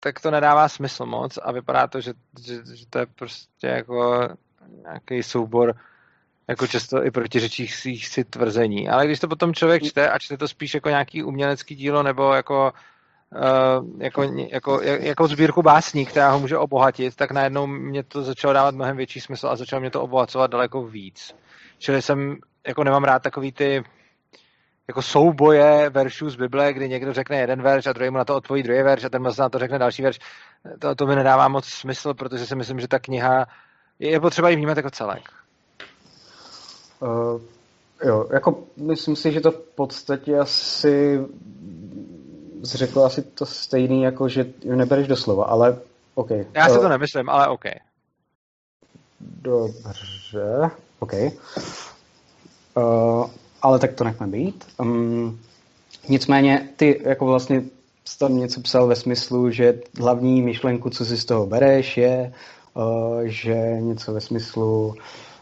tak 0.00 0.20
to 0.20 0.30
nedává 0.30 0.68
smysl 0.68 1.06
moc 1.06 1.38
a 1.42 1.52
vypadá 1.52 1.86
to, 1.86 2.00
že, 2.00 2.12
že, 2.40 2.54
že 2.76 2.86
to 2.90 2.98
je 2.98 3.06
prostě 3.06 3.66
jako 3.66 4.28
nějaký 4.82 5.22
soubor 5.22 5.74
jako 6.48 6.66
často 6.66 7.04
i 7.04 7.10
protiřečících 7.10 8.06
si 8.06 8.24
tvrzení. 8.24 8.88
Ale 8.88 9.06
když 9.06 9.20
to 9.20 9.28
potom 9.28 9.54
člověk 9.54 9.82
čte 9.82 10.10
a 10.10 10.18
čte 10.18 10.36
to 10.36 10.48
spíš 10.48 10.74
jako 10.74 10.88
nějaký 10.88 11.22
umělecký 11.22 11.74
dílo 11.74 12.02
nebo 12.02 12.32
jako 12.32 12.72
jako, 13.98 14.22
jako, 14.50 14.80
jako 14.82 15.28
sbírku 15.28 15.62
básní, 15.62 16.06
která 16.06 16.30
ho 16.30 16.40
může 16.40 16.58
obohatit, 16.58 17.16
tak 17.16 17.30
najednou 17.30 17.66
mě 17.66 18.02
to 18.02 18.22
začalo 18.22 18.54
dávat 18.54 18.74
mnohem 18.74 18.96
větší 18.96 19.20
smysl 19.20 19.48
a 19.48 19.56
začalo 19.56 19.80
mě 19.80 19.90
to 19.90 20.02
obohacovat 20.02 20.50
daleko 20.50 20.82
víc. 20.82 21.34
Čili 21.78 22.02
jsem, 22.02 22.36
jako 22.66 22.84
nemám 22.84 23.04
rád 23.04 23.22
takový 23.22 23.52
ty 23.52 23.84
jako 24.88 25.02
souboje 25.02 25.90
veršů 25.90 26.30
z 26.30 26.36
Bible, 26.36 26.72
kdy 26.72 26.88
někdo 26.88 27.12
řekne 27.12 27.36
jeden 27.36 27.62
verš 27.62 27.86
a 27.86 27.92
druhý 27.92 28.10
mu 28.10 28.18
na 28.18 28.24
to 28.24 28.36
odpoví 28.36 28.62
druhý 28.62 28.82
verš 28.82 29.04
a 29.04 29.08
ten 29.08 29.22
na 29.38 29.48
to 29.48 29.58
řekne 29.58 29.78
další 29.78 30.02
verš. 30.02 30.18
To, 30.78 30.94
to 30.94 31.06
mi 31.06 31.16
nedává 31.16 31.48
moc 31.48 31.64
smysl, 31.64 32.14
protože 32.14 32.46
si 32.46 32.56
myslím, 32.56 32.80
že 32.80 32.88
ta 32.88 32.98
kniha 32.98 33.46
je 33.98 34.20
potřeba 34.20 34.48
ji 34.48 34.56
vnímat 34.56 34.76
jako 34.76 34.90
celek. 34.90 35.22
Uh, 37.00 37.40
jo, 38.04 38.28
jako 38.32 38.64
myslím 38.76 39.16
si, 39.16 39.32
že 39.32 39.40
to 39.40 39.50
v 39.50 39.60
podstatě 39.74 40.38
asi 40.38 41.20
řekl 42.64 43.04
asi 43.04 43.22
to 43.22 43.46
stejný, 43.46 44.02
jako 44.02 44.28
že 44.28 44.46
nebereš 44.64 45.08
do 45.08 45.16
slova, 45.16 45.44
ale 45.44 45.78
OK. 46.14 46.30
Já 46.54 46.68
si 46.68 46.78
to 46.78 46.88
nemyslím, 46.88 47.28
ale 47.28 47.48
OK. 47.48 47.64
Dobře, 49.20 50.70
OK. 50.98 51.12
Uh, 52.74 53.26
ale 53.62 53.78
tak 53.78 53.92
to 53.92 54.04
nechme 54.04 54.26
být. 54.26 54.64
Um, 54.80 55.40
nicméně 56.08 56.68
ty 56.76 57.00
jako 57.04 57.26
vlastně 57.26 57.62
tam 58.18 58.36
něco 58.38 58.60
psal 58.60 58.86
ve 58.86 58.96
smyslu, 58.96 59.50
že 59.50 59.80
hlavní 60.00 60.42
myšlenku, 60.42 60.90
co 60.90 61.04
si 61.04 61.16
z 61.16 61.24
toho 61.24 61.46
bereš, 61.46 61.96
je, 61.96 62.32
uh, 62.74 63.20
že 63.22 63.54
něco 63.80 64.12
ve 64.12 64.20
smyslu, 64.20 64.94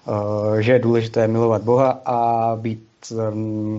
uh, 0.06 0.56
že 0.56 0.72
je 0.72 0.78
důležité 0.78 1.28
milovat 1.28 1.62
Boha 1.62 1.90
a 2.04 2.56
být 2.56 2.91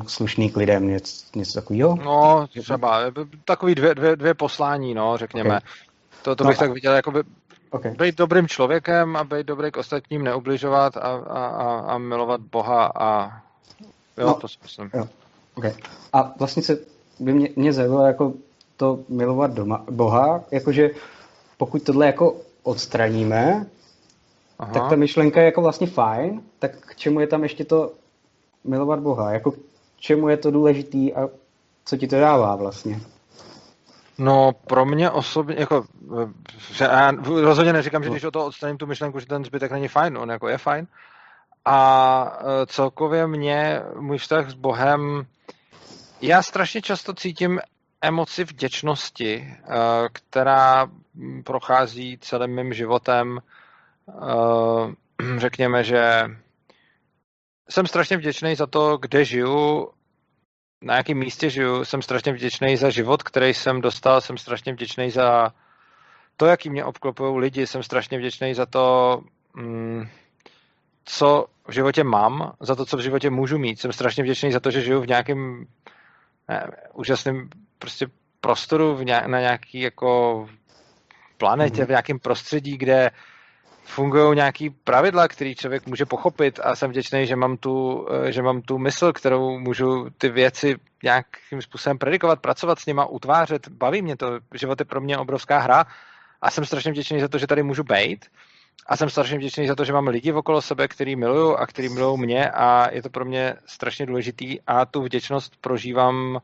slušný 0.08 0.50
k 0.50 0.58
lidem, 0.58 0.88
něco, 0.88 1.26
něco 1.36 1.54
takového? 1.54 1.96
No, 1.96 2.48
třeba 2.48 3.02
takový 3.46 3.76
dvě, 3.76 3.96
dvě, 3.96 4.16
dvě 4.16 4.34
poslání, 4.34 4.94
no, 4.94 5.18
řekněme. 5.18 5.58
Okay. 5.58 5.70
To, 6.22 6.36
to 6.36 6.44
bych 6.44 6.58
no, 6.58 6.60
tak 6.60 6.72
viděl, 6.72 6.94
jako 6.94 7.12
by 7.12 7.24
okay. 7.72 7.92
být 7.92 8.16
dobrým 8.16 8.48
člověkem 8.48 9.16
a 9.16 9.24
být 9.24 9.48
dobrý 9.48 9.72
k 9.72 9.78
ostatním, 9.78 10.24
neubližovat 10.24 10.98
a, 10.98 11.00
a, 11.00 11.46
a, 11.46 11.80
a 11.80 11.98
milovat 11.98 12.42
Boha 12.42 12.92
a 12.96 13.42
jo, 14.18 14.28
no, 14.28 14.34
to 14.34 14.48
si 14.48 14.58
myslím. 14.64 14.90
Jo. 14.94 15.08
Okay. 15.56 15.74
A 16.14 16.34
vlastně 16.40 16.64
se 16.64 16.78
by 17.20 17.34
mě, 17.34 17.50
mě 17.56 17.74
zajímalo 17.74 18.06
jako 18.06 18.34
to 18.78 19.00
milovat 19.10 19.54
doma, 19.54 19.84
Boha, 19.92 20.44
jakože 20.52 20.90
pokud 21.58 21.84
tohle 21.84 22.06
jako 22.06 22.36
odstraníme, 22.64 23.66
Aha. 24.60 24.74
tak 24.74 24.90
ta 24.90 24.96
myšlenka 24.96 25.40
je 25.40 25.46
jako 25.46 25.62
vlastně 25.62 25.88
fajn, 25.88 26.42
tak 26.60 26.72
k 26.78 26.96
čemu 26.96 27.20
je 27.20 27.28
tam 27.28 27.44
ještě 27.44 27.66
to 27.66 27.92
milovat 28.64 29.00
Boha? 29.00 29.32
Jako 29.32 29.54
čemu 30.00 30.30
je 30.30 30.38
to 30.38 30.52
důležitý 30.52 31.14
a 31.14 31.30
co 31.86 31.98
ti 31.98 32.08
to 32.08 32.20
dává 32.20 32.56
vlastně? 32.56 33.00
No, 34.18 34.52
pro 34.68 34.86
mě 34.86 35.12
osobně, 35.12 35.56
jako, 35.60 35.86
že 36.72 36.84
já 36.84 37.12
rozhodně 37.26 37.74
neříkám, 37.74 38.04
že 38.04 38.10
no. 38.10 38.14
když 38.14 38.24
o 38.24 38.32
to 38.32 38.46
odstraním 38.46 38.78
tu 38.78 38.88
myšlenku, 38.88 39.20
že 39.20 39.26
ten 39.26 39.46
zbytek 39.46 39.72
není 39.72 39.88
fajn, 39.88 40.18
on 40.18 40.30
jako 40.30 40.48
je 40.48 40.58
fajn. 40.58 40.88
A 41.66 42.40
e, 42.42 42.66
celkově 42.66 43.28
mě, 43.28 43.82
můj 44.00 44.18
vztah 44.18 44.50
s 44.50 44.54
Bohem, 44.54 45.26
já 46.22 46.42
strašně 46.42 46.82
často 46.82 47.14
cítím 47.14 47.60
emoci 48.02 48.44
vděčnosti, 48.44 49.36
e, 49.36 49.58
která 50.14 50.88
prochází 51.44 52.18
celým 52.22 52.56
mým 52.56 52.74
životem. 52.74 53.40
E, 54.10 55.40
řekněme, 55.40 55.84
že 55.84 56.24
jsem 57.70 57.88
strašně 57.88 58.18
vděčný 58.18 58.56
za 58.56 58.68
to, 58.68 58.98
kde 58.98 59.26
žiju, 59.26 59.90
na 60.82 60.98
jakém 60.98 61.18
místě 61.18 61.50
žiju. 61.50 61.86
Jsem 61.86 62.02
strašně 62.02 62.34
vděčný 62.34 62.78
za 62.78 62.90
život, 62.90 63.24
který 63.24 63.54
jsem 63.54 63.82
dostal. 63.82 64.22
Jsem 64.22 64.38
strašně 64.38 64.74
vděčný 64.74 65.12
za 65.12 65.54
to, 66.38 66.46
jaký 66.46 66.70
mě 66.70 66.86
obklopují 66.86 67.40
lidi. 67.40 67.68
Jsem 67.68 67.84
strašně 67.84 68.18
vděčný 68.18 68.54
za 68.54 68.66
to, 68.66 69.20
mm, 69.54 70.08
co 71.06 71.46
v 71.68 71.72
životě 71.72 72.04
mám, 72.04 72.54
za 72.60 72.76
to, 72.76 72.86
co 72.86 72.98
v 72.98 73.02
životě 73.02 73.30
můžu 73.30 73.58
mít. 73.58 73.80
Jsem 73.80 73.94
strašně 73.94 74.24
vděčný 74.24 74.52
za 74.52 74.60
to, 74.60 74.72
že 74.72 74.82
žiju 74.82 75.02
v 75.02 75.08
nějakém 75.08 75.66
úžasném 76.94 77.50
prostě 77.80 78.08
prostoru, 78.42 78.96
v 78.96 79.06
nějak, 79.06 79.26
na 79.26 79.40
nějaký 79.40 79.80
jako 79.80 80.50
planetě, 81.38 81.82
mm-hmm. 81.82 81.86
v 81.86 81.90
nějakém 81.90 82.20
prostředí, 82.20 82.78
kde 82.78 83.12
fungují 83.86 84.36
nějaký 84.36 84.70
pravidla, 84.70 85.28
který 85.28 85.56
člověk 85.56 85.88
může 85.88 86.06
pochopit 86.06 86.60
a 86.64 86.76
jsem 86.76 86.90
vděčný, 86.90 87.28
že 87.28 87.36
mám 87.36 87.58
tu, 87.58 88.08
eh, 88.12 88.32
že 88.32 88.42
mám 88.42 88.62
tu 88.62 88.78
mysl, 88.78 89.14
kterou 89.14 89.60
můžu 89.60 90.10
ty 90.18 90.30
věci 90.30 90.76
nějakým 91.04 91.62
způsobem 91.62 91.98
predikovat, 91.98 92.40
pracovat 92.40 92.80
s 92.80 92.86
nima, 92.86 93.06
utvářet. 93.06 93.68
Baví 93.68 94.02
mě 94.02 94.18
to. 94.18 94.40
Život 94.54 94.80
je 94.80 94.86
pro 94.86 95.02
mě 95.02 95.18
obrovská 95.18 95.60
hra 95.60 95.86
a 96.42 96.52
jsem 96.52 96.66
strašně 96.66 96.92
vděčný 96.92 97.20
za 97.20 97.28
to, 97.28 97.38
že 97.38 97.48
tady 97.48 97.64
můžu 97.64 97.84
být. 97.84 98.26
A 98.88 98.98
jsem 98.98 99.10
strašně 99.10 99.38
vděčný 99.38 99.68
za 99.68 99.76
to, 99.76 99.86
že 99.86 99.94
mám 99.94 100.08
lidi 100.08 100.34
okolo 100.34 100.62
sebe, 100.62 100.88
který 100.88 101.16
miluju 101.16 101.56
a 101.56 101.68
který 101.68 101.90
milují 101.90 102.20
mě 102.20 102.50
a 102.50 102.92
je 102.92 103.02
to 103.02 103.10
pro 103.10 103.26
mě 103.26 103.56
strašně 103.66 104.06
důležitý 104.06 104.62
a 104.68 104.86
tu 104.86 105.02
vděčnost 105.02 105.54
prožívám 105.62 106.40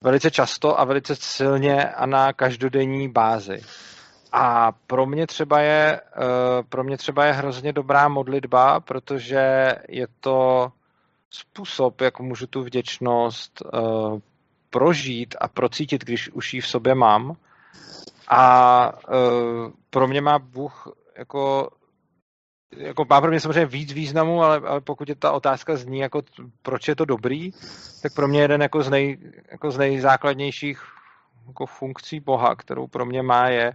velice 0.00 0.30
často 0.30 0.80
a 0.80 0.84
velice 0.84 1.16
silně 1.16 1.84
a 1.84 2.06
na 2.06 2.32
každodenní 2.32 3.08
bázi. 3.08 3.62
A 4.32 4.72
pro 4.72 5.06
mě 5.06 5.26
třeba 5.26 5.60
je, 5.60 6.00
eh, 6.00 6.62
pro 6.68 6.84
mě 6.84 6.96
třeba 6.96 7.24
je 7.24 7.32
hrozně 7.32 7.72
dobrá 7.72 8.08
modlitba, 8.08 8.80
protože 8.80 9.74
je 9.88 10.06
to 10.20 10.68
způsob, 11.30 12.00
jak 12.00 12.20
můžu 12.20 12.46
tu 12.46 12.62
vděčnost 12.62 13.62
eh, 13.62 13.78
prožít 14.70 15.34
a 15.40 15.48
procítit, 15.48 16.04
když 16.04 16.28
už 16.28 16.54
ji 16.54 16.60
v 16.60 16.66
sobě 16.66 16.94
mám. 16.94 17.36
A 18.28 18.92
eh, 19.08 19.70
pro 19.90 20.08
mě 20.08 20.20
má 20.20 20.38
Bůh 20.38 20.88
jako 21.18 21.70
jako 22.76 23.04
má 23.10 23.20
pro 23.20 23.30
mě 23.30 23.40
samozřejmě 23.40 23.66
víc 23.66 23.92
významu, 23.92 24.42
ale, 24.42 24.60
ale 24.66 24.80
pokud 24.80 25.08
je 25.08 25.14
ta 25.14 25.32
otázka 25.32 25.76
zní, 25.76 25.98
jako 25.98 26.22
proč 26.62 26.88
je 26.88 26.96
to 26.96 27.04
dobrý, 27.04 27.50
tak 28.02 28.14
pro 28.14 28.28
mě 28.28 28.40
jeden 28.40 28.62
jako 28.62 28.82
z, 28.82 28.90
nej, 28.90 29.18
jako 29.50 29.70
z 29.70 29.78
nejzákladnějších 29.78 30.82
jako 31.46 31.66
funkcí 31.66 32.20
Boha, 32.20 32.56
kterou 32.56 32.86
pro 32.86 33.06
mě 33.06 33.22
má, 33.22 33.48
je, 33.48 33.72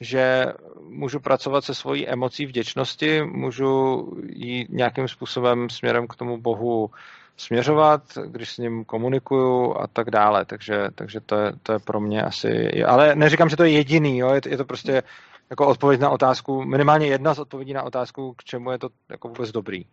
že 0.00 0.46
můžu 0.88 1.20
pracovat 1.20 1.64
se 1.64 1.74
svojí 1.74 2.08
emocí 2.08 2.46
vděčnosti, 2.46 3.22
můžu 3.22 4.06
ji 4.28 4.66
nějakým 4.68 5.08
způsobem 5.08 5.70
směrem 5.70 6.06
k 6.06 6.16
tomu 6.16 6.40
Bohu 6.40 6.90
směřovat, 7.36 8.02
když 8.26 8.52
s 8.52 8.58
ním 8.58 8.84
komunikuju 8.84 9.74
a 9.78 9.86
tak 9.86 10.10
dále. 10.10 10.44
Takže, 10.44 10.88
takže 10.94 11.20
to, 11.20 11.36
je, 11.36 11.52
to 11.62 11.72
je 11.72 11.78
pro 11.78 12.00
mě 12.00 12.22
asi... 12.22 12.82
Ale 12.84 13.14
neříkám, 13.14 13.48
že 13.48 13.56
to 13.56 13.64
je 13.64 13.70
jediný, 13.70 14.18
jo? 14.18 14.34
Je, 14.34 14.40
to, 14.40 14.48
je 14.48 14.56
to 14.56 14.64
prostě 14.64 15.02
jako 15.50 15.66
odpověď 15.66 16.00
na 16.00 16.10
otázku, 16.10 16.64
minimálně 16.64 17.06
jedna 17.06 17.34
z 17.34 17.38
odpovědí 17.38 17.72
na 17.72 17.82
otázku, 17.82 18.34
k 18.36 18.44
čemu 18.44 18.70
je 18.70 18.78
to 18.78 18.88
jako 19.10 19.28
vůbec 19.28 19.52
dobrý. 19.52 19.84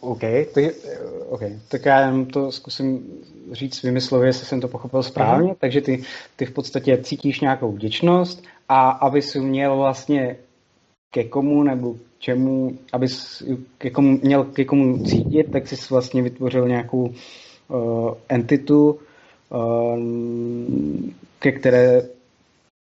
OK, 0.00 0.20
ty, 0.54 0.74
okay. 1.28 1.60
tak 1.68 1.84
já 1.84 2.00
jenom 2.00 2.26
to 2.26 2.52
zkusím 2.52 3.06
říct 3.52 3.74
svými 3.74 4.00
slovy, 4.00 4.26
jestli 4.26 4.46
jsem 4.46 4.60
to 4.60 4.68
pochopil 4.68 5.02
správně. 5.02 5.48
Mm. 5.48 5.56
Takže 5.58 5.80
ty, 5.80 6.02
ty 6.36 6.46
v 6.46 6.52
podstatě 6.52 6.98
cítíš 7.02 7.40
nějakou 7.40 7.72
vděčnost 7.72 8.44
a 8.68 8.90
aby 8.90 9.22
si 9.22 9.40
měl 9.40 9.76
vlastně 9.76 10.36
ke 11.10 11.24
komu 11.24 11.62
nebo 11.62 11.94
čemu, 12.18 12.78
aby 12.92 13.06
ke 13.78 13.90
komu, 13.90 14.18
měl 14.22 14.44
ke 14.44 14.64
komu 14.64 15.04
cítit, 15.04 15.52
tak 15.52 15.68
jsi 15.68 15.76
vlastně 15.90 16.22
vytvořil 16.22 16.68
nějakou 16.68 17.14
uh, 17.68 18.14
entitu, 18.28 19.00
uh, 19.48 19.98
ke 21.38 21.52
které 21.52 22.02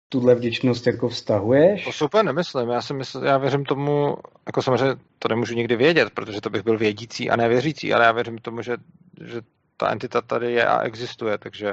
tuhle 0.09 0.35
vděčnost 0.35 0.87
jako 0.87 1.09
vztahuješ? 1.09 1.85
To 1.85 1.93
super 1.93 2.25
nemyslím. 2.25 2.69
Já 2.69 2.83
si 2.83 2.95
myslím, 2.95 3.25
já 3.25 3.39
věřím 3.39 3.65
tomu, 3.65 4.17
jako 4.47 4.63
samozřejmě 4.63 4.95
to 5.19 5.29
nemůžu 5.29 5.55
nikdy 5.55 5.77
vědět, 5.77 6.11
protože 6.15 6.41
to 6.41 6.51
bych 6.51 6.63
byl 6.63 6.79
vědící 6.79 7.31
a 7.31 7.37
nevěřící, 7.37 7.95
ale 7.95 8.05
já 8.05 8.13
věřím 8.13 8.39
tomu, 8.39 8.63
že, 8.63 8.77
že 9.25 9.41
ta 9.77 9.93
entita 9.93 10.21
tady 10.21 10.53
je 10.53 10.67
a 10.67 10.83
existuje, 10.83 11.39
takže 11.39 11.73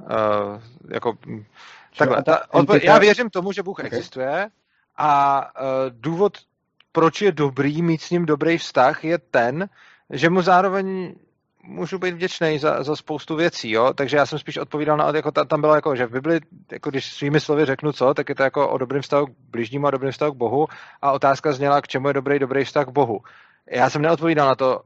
uh, 0.00 0.60
jako 0.90 1.12
takhle, 1.98 2.22
ta, 2.22 2.40
entita... 2.54 2.78
já 2.82 2.98
věřím 2.98 3.30
tomu, 3.30 3.52
že 3.52 3.62
Bůh 3.62 3.78
okay. 3.78 3.86
existuje 3.86 4.48
a 4.96 5.40
uh, 5.60 5.66
důvod, 5.90 6.38
proč 6.92 7.22
je 7.22 7.32
dobrý 7.32 7.82
mít 7.82 8.02
s 8.02 8.10
ním 8.10 8.26
dobrý 8.26 8.58
vztah, 8.58 9.04
je 9.04 9.18
ten, 9.18 9.68
že 10.10 10.30
mu 10.30 10.42
zároveň 10.42 11.14
můžu 11.66 11.98
být 11.98 12.14
vděčný 12.14 12.58
za, 12.58 12.82
za 12.82 12.96
spoustu 12.96 13.36
věcí, 13.36 13.70
jo? 13.70 13.92
takže 13.94 14.16
já 14.16 14.26
jsem 14.26 14.38
spíš 14.38 14.56
odpovídal 14.56 14.96
na, 14.96 15.12
jako 15.14 15.32
ta, 15.32 15.44
tam 15.44 15.60
bylo 15.60 15.74
jako, 15.74 15.96
že 15.96 16.06
v 16.06 16.10
Bibli, 16.10 16.40
jako 16.72 16.90
když 16.90 17.12
svými 17.12 17.40
slovy 17.40 17.64
řeknu 17.64 17.92
co, 17.92 18.14
tak 18.14 18.28
je 18.28 18.34
to 18.34 18.42
jako 18.42 18.68
o 18.68 18.78
dobrém 18.78 19.02
vztahu 19.02 19.26
k 19.26 19.30
bližnímu 19.50 19.86
a 19.86 19.90
dobrým 19.90 20.12
vztahu 20.12 20.32
k 20.32 20.36
Bohu 20.36 20.66
a 21.02 21.12
otázka 21.12 21.52
zněla, 21.52 21.80
k 21.80 21.88
čemu 21.88 22.08
je 22.08 22.14
dobrý, 22.14 22.38
dobrý 22.38 22.64
vztah 22.64 22.86
k 22.86 22.90
Bohu. 22.90 23.18
Já 23.70 23.90
jsem 23.90 24.02
neodpovídal 24.02 24.48
na 24.48 24.54
to, 24.54 24.82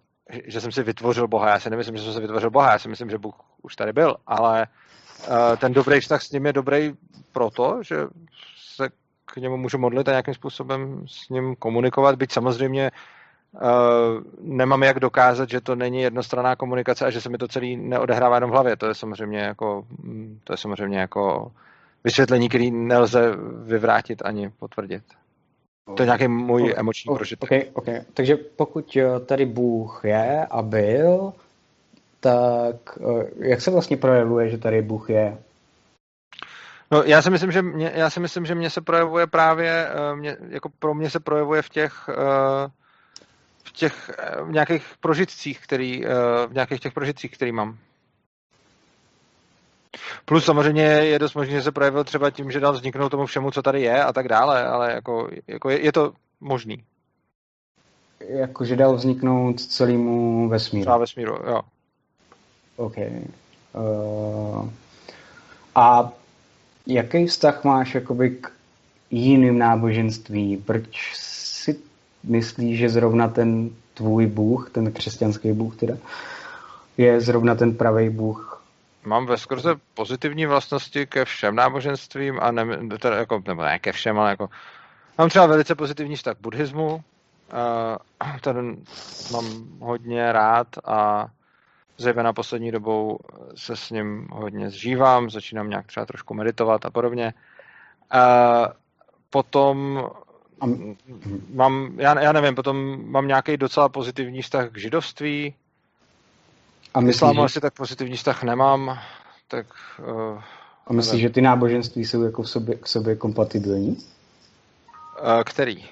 že 0.47 0.61
jsem 0.61 0.73
si 0.73 0.83
vytvořil 0.83 1.29
Boha, 1.29 1.49
já 1.49 1.61
si 1.61 1.71
nemyslím, 1.71 1.97
že 1.97 2.03
jsem 2.03 2.13
si 2.13 2.21
vytvořil 2.21 2.51
Boha, 2.51 2.73
já 2.73 2.79
si 2.79 2.89
myslím, 2.89 3.11
že 3.11 3.19
Bůh 3.19 3.35
už 3.63 3.77
tady 3.77 3.93
byl, 3.93 4.17
ale 4.27 4.67
ten 5.57 5.73
dobrý 5.73 6.01
vztah 6.01 6.23
s 6.23 6.31
ním 6.31 6.47
je 6.47 6.53
dobrý 6.53 6.93
proto, 7.33 7.79
že 7.83 7.97
se 8.75 8.89
k 9.25 9.37
němu 9.37 9.57
můžu 9.57 9.79
modlit 9.79 10.09
a 10.09 10.11
nějakým 10.11 10.35
způsobem 10.35 11.05
s 11.07 11.29
ním 11.29 11.57
komunikovat, 11.57 12.15
byť 12.15 12.33
samozřejmě 12.33 12.91
Uh, 13.55 14.23
nemám 14.41 14.83
jak 14.83 15.01
dokázat, 15.01 15.51
že 15.51 15.61
to 15.61 15.75
není 15.75 16.03
jednostranná 16.03 16.57
komunikace 16.57 17.07
a 17.07 17.11
že 17.11 17.21
se 17.21 17.29
mi 17.29 17.39
to 17.39 17.49
celý 17.49 17.77
neodehrává 17.77 18.37
jenom 18.37 18.51
v 18.51 18.53
hlavě. 18.53 18.77
To 18.77 18.87
je 18.87 18.95
samozřejmě 18.95 19.39
jako, 19.39 19.87
mm, 20.03 20.41
to 20.45 20.53
je 20.53 20.57
samozřejmě 20.57 20.99
jako 20.99 21.53
vysvětlení, 22.05 22.49
který 22.49 22.71
nelze 22.71 23.37
vyvrátit 23.65 24.23
ani 24.25 24.51
potvrdit. 24.59 25.03
To 25.97 26.03
je 26.03 26.07
nějaký 26.07 26.29
můj 26.29 26.63
okay. 26.63 26.75
emoční 26.77 27.15
prožitek. 27.15 27.43
Okay, 27.43 27.65
okay. 27.73 28.01
Takže 28.15 28.37
pokud 28.37 28.97
eh, 28.97 29.21
tady 29.21 29.47
Bůh 29.47 30.01
je 30.05 30.47
a 30.51 30.63
byl, 30.63 31.33
tak 32.21 32.99
eh, 33.01 33.31
jak 33.37 33.61
se 33.61 33.71
vlastně 33.71 33.97
projevuje, 33.97 34.49
že 34.51 34.59
tady 34.59 34.83
Bůh 34.83 35.11
je? 35.11 35.39
No, 36.91 37.03
já 37.03 37.23
si 37.23 37.31
myslím, 37.31 37.53
že 37.53 37.63
mě, 37.63 37.93
já 37.95 38.11
si 38.11 38.21
myslím, 38.21 38.47
že 38.47 38.55
mě 38.55 38.71
se 38.71 38.81
projevuje 38.81 39.27
právě, 39.27 39.89
mě, 40.15 40.37
jako 40.49 40.69
pro 40.79 40.95
mě 40.95 41.11
se 41.11 41.21
projevuje 41.21 41.63
v 41.63 41.69
těch 41.69 42.09
v 43.65 43.73
těch 43.73 44.11
eh, 44.19 44.43
v 44.43 44.53
nějakých 44.53 44.85
prožitcích, 45.01 45.61
který, 45.61 46.07
eh, 46.07 46.11
v 46.47 46.53
nějakých 46.53 46.81
těch 46.81 46.93
prožitcích, 46.93 47.31
který 47.31 47.53
mám. 47.53 47.79
Plus 50.25 50.45
samozřejmě 50.45 50.83
je 50.83 51.19
dost 51.19 51.35
možné, 51.35 51.55
že 51.55 51.63
se 51.63 51.73
projevil 51.73 52.05
třeba 52.05 52.31
tím, 52.31 52.51
že 52.51 52.61
dal 52.61 52.73
vzniknout 52.73 53.09
tomu 53.09 53.27
všemu, 53.27 53.51
co 53.51 53.63
tady 53.63 53.83
je 53.83 54.05
a 54.05 54.13
tak 54.13 54.29
dále, 54.29 54.67
ale 54.67 54.93
jako, 54.93 55.29
jako 55.47 55.71
je, 55.71 55.85
je 55.85 55.93
to 55.93 56.13
možný. 56.41 56.85
Jako, 58.29 58.65
že 58.65 58.77
dal 58.77 58.97
vzniknout 58.97 59.61
celému 59.61 60.49
vesmíru. 60.49 60.85
Třeba 60.85 60.99
vesmíru, 60.99 61.39
jo. 61.47 61.61
OK. 62.81 62.97
Uh, 63.73 64.69
a 65.75 66.13
jaký 66.87 67.27
vztah 67.27 67.65
máš 67.65 67.95
jakoby 67.95 68.31
k 68.31 68.51
jiným 69.11 69.59
náboženství? 69.59 70.57
Proč 70.57 71.13
myslí, 72.25 72.77
že 72.77 72.89
zrovna 72.89 73.29
ten 73.29 73.71
tvůj 73.95 74.27
Bůh, 74.27 74.71
ten 74.71 74.93
křesťanský 74.93 75.53
Bůh 75.53 75.77
teda, 75.77 75.95
je 76.97 77.21
zrovna 77.21 77.55
ten 77.55 77.75
pravý 77.75 78.11
Bůh. 78.11 78.63
Mám 79.05 79.27
ve 79.27 79.39
skrze 79.39 79.75
pozitivní 79.95 80.47
vlastnosti 80.47 81.07
ke 81.07 81.25
všem 81.25 81.55
náboženstvím 81.55 82.39
a 82.43 82.51
ne, 82.51 82.65
teda 82.99 83.17
jako, 83.17 83.43
nebo 83.47 83.63
ne 83.63 83.79
ke 83.79 83.93
všem, 83.93 84.19
ale 84.19 84.31
jako 84.31 84.49
mám 85.19 85.29
třeba 85.29 85.47
velice 85.47 85.75
pozitivní 85.75 86.17
vztah 86.17 86.37
k 86.37 86.41
buddhismu, 86.41 86.95
uh, 86.95 87.01
ten 88.41 88.77
mám 89.33 89.45
hodně 89.81 90.33
rád 90.33 90.67
a 90.85 91.29
zejména 92.01 92.33
poslední 92.33 92.71
dobou 92.71 93.19
se 93.55 93.77
s 93.77 93.91
ním 93.91 94.29
hodně 94.33 94.71
zžívám, 94.71 95.31
začínám 95.31 95.71
nějak 95.71 95.87
třeba 95.87 96.07
trošku 96.07 96.35
meditovat 96.35 96.87
a 96.87 96.91
podobně. 96.91 97.35
Uh, 98.15 98.67
potom 99.31 100.05
a 100.61 100.67
mám, 101.55 101.95
já, 101.97 102.21
já 102.21 102.33
nevím, 102.33 102.55
potom 102.55 103.05
mám 103.11 103.27
nějaký 103.27 103.57
docela 103.57 103.89
pozitivní 103.89 104.43
vztah 104.43 104.71
k 104.71 104.79
židovství. 104.79 105.55
A 106.95 107.01
myslíš, 107.01 107.17
Islámu 107.17 107.41
že... 107.41 107.45
asi 107.45 107.61
tak 107.61 107.75
pozitivní 107.75 108.17
vztah 108.17 108.43
nemám, 108.43 108.99
tak... 109.49 109.67
Uh, 109.99 110.43
a 110.87 110.93
myslíš, 110.93 111.21
že 111.21 111.31
ty 111.31 111.41
náboženství 111.41 112.05
jsou 112.05 112.23
jako 112.23 112.43
v 112.43 112.51
sobě, 112.51 112.77
k 112.77 112.87
sobě 112.87 113.17
kompatibilní? 113.17 113.89
Uh, 113.89 115.43
který? 115.45 115.89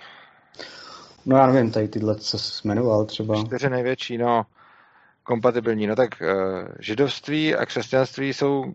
No 1.27 1.37
já 1.37 1.47
nevím, 1.47 1.71
tady 1.71 1.89
tyhle, 1.89 2.17
co 2.17 2.39
jsi 2.39 2.69
jmenoval 2.69 3.05
třeba. 3.05 3.45
Čtyři 3.45 3.71
největší, 3.71 4.19
no, 4.19 4.47
kompatibilní. 5.29 5.87
No 5.87 5.97
tak 5.97 6.11
uh, 6.21 6.29
židovství 6.81 7.55
a 7.55 7.67
křesťanství 7.67 8.33
jsou, 8.33 8.73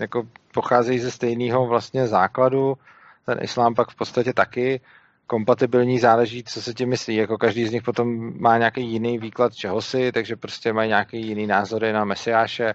jako 0.00 0.22
pocházejí 0.54 0.98
ze 0.98 1.10
stejného 1.10 1.66
vlastně 1.66 2.06
základu, 2.06 2.74
ten 3.26 3.38
islám 3.42 3.74
pak 3.74 3.90
v 3.90 3.94
podstatě 3.94 4.32
taky 4.32 4.80
kompatibilní, 5.26 5.98
záleží, 5.98 6.44
co 6.44 6.62
se 6.62 6.74
tím 6.74 6.88
myslí. 6.88 7.16
Jako 7.16 7.38
každý 7.38 7.66
z 7.66 7.72
nich 7.72 7.82
potom 7.82 8.32
má 8.40 8.58
nějaký 8.58 8.82
jiný 8.84 9.18
výklad 9.18 9.54
čehosi, 9.54 10.12
takže 10.12 10.36
prostě 10.36 10.72
mají 10.72 10.88
nějaký 10.88 11.26
jiný 11.26 11.46
názory 11.46 11.92
na 11.92 12.04
mesiáše, 12.04 12.74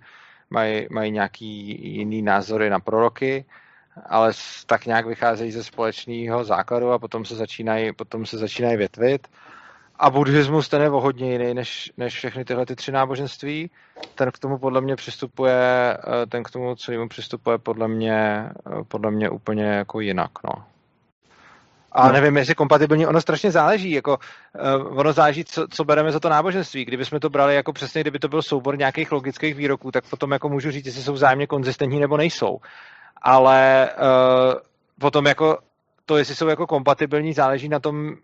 mají, 0.49 0.87
mají 0.91 1.11
nějaký 1.11 1.49
jiný 1.97 2.21
názory 2.21 2.69
na 2.69 2.79
proroky, 2.79 3.45
ale 4.05 4.31
tak 4.65 4.85
nějak 4.85 5.05
vycházejí 5.05 5.51
ze 5.51 5.63
společného 5.63 6.43
základu 6.43 6.91
a 6.91 6.99
potom 6.99 7.25
se 7.25 7.35
začínají, 7.35 7.93
potom 7.93 8.25
se 8.25 8.37
začínají 8.37 8.77
větvit. 8.77 9.27
A 9.99 10.09
buddhismus 10.09 10.69
ten 10.69 10.81
je 10.81 10.89
o 10.89 11.01
hodně 11.01 11.31
jiný 11.31 11.53
než, 11.53 11.91
než 11.97 12.13
všechny 12.13 12.45
tyhle 12.45 12.65
ty 12.65 12.75
tři 12.75 12.91
náboženství. 12.91 13.69
Ten 14.15 14.31
k 14.31 14.39
tomu 14.39 14.57
podle 14.57 14.81
mě 14.81 14.95
přistupuje, 14.95 15.97
eh, 15.97 16.25
ten 16.25 16.43
k 16.43 16.51
tomu 16.51 16.75
celému 16.75 17.07
přistupuje 17.07 17.57
podle 17.57 17.87
mě, 17.87 18.49
eh, 18.49 18.83
podle 18.87 19.11
mě 19.11 19.29
úplně 19.29 19.63
jako 19.63 19.99
jinak, 19.99 20.31
no. 20.43 20.63
A 21.91 22.07
no. 22.07 22.13
nevím, 22.13 22.37
jestli 22.37 22.55
kompatibilní, 22.55 23.07
ono 23.07 23.21
strašně 23.21 23.51
záleží, 23.51 23.91
jako 23.91 24.17
uh, 24.77 24.99
ono 24.99 25.13
záleží, 25.13 25.45
co, 25.45 25.67
co 25.67 25.83
bereme 25.83 26.11
za 26.11 26.19
to 26.19 26.29
náboženství. 26.29 26.85
Kdybychom 26.85 27.19
to 27.19 27.29
brali 27.29 27.55
jako 27.55 27.73
přesně, 27.73 28.01
kdyby 28.01 28.19
to 28.19 28.27
byl 28.27 28.41
soubor 28.41 28.77
nějakých 28.77 29.11
logických 29.11 29.55
výroků, 29.55 29.91
tak 29.91 30.09
potom 30.09 30.31
jako 30.31 30.49
můžu 30.49 30.71
říct, 30.71 30.85
jestli 30.85 31.03
jsou 31.03 31.13
vzájemně 31.13 31.47
konzistentní 31.47 31.99
nebo 31.99 32.17
nejsou. 32.17 32.57
Ale 33.21 33.89
uh, 33.97 34.53
potom 34.99 35.25
jako 35.25 35.57
to, 36.05 36.17
jestli 36.17 36.35
jsou 36.35 36.47
jako 36.47 36.67
kompatibilní, 36.67 37.33
záleží 37.33 37.69
na 37.69 37.79
tom, 37.79 38.15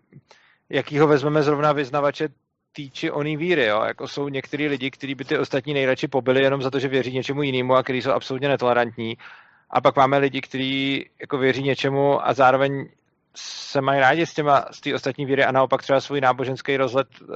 jakýho 0.70 1.06
vezmeme 1.06 1.42
zrovna 1.42 1.72
vyznavače 1.72 2.28
týči 2.72 3.10
oný 3.10 3.36
víry. 3.36 3.64
Jo? 3.64 3.82
Jako 3.86 4.08
jsou 4.08 4.28
některý 4.28 4.68
lidi, 4.68 4.90
kteří 4.90 5.14
by 5.14 5.24
ty 5.24 5.38
ostatní 5.38 5.74
nejradši 5.74 6.08
pobili 6.08 6.42
jenom 6.42 6.62
za 6.62 6.70
to, 6.70 6.78
že 6.78 6.88
věří 6.88 7.12
něčemu 7.12 7.42
jinému 7.42 7.74
a 7.74 7.82
kteří 7.82 8.02
jsou 8.02 8.10
absolutně 8.10 8.48
netolerantní. 8.48 9.16
A 9.70 9.80
pak 9.80 9.96
máme 9.96 10.18
lidi, 10.18 10.40
kteří 10.40 11.06
jako 11.20 11.38
věří 11.38 11.62
něčemu 11.62 12.28
a 12.28 12.32
zároveň 12.32 12.88
se 13.36 13.80
mají 13.80 14.00
rádi 14.00 14.26
s 14.26 14.34
těma, 14.34 14.64
z 14.70 14.80
té 14.80 14.94
ostatní 14.94 15.26
víry 15.26 15.44
a 15.44 15.52
naopak 15.52 15.82
třeba 15.82 16.00
svůj 16.00 16.20
náboženský 16.20 16.76
rozhled 16.76 17.08
uh, 17.20 17.28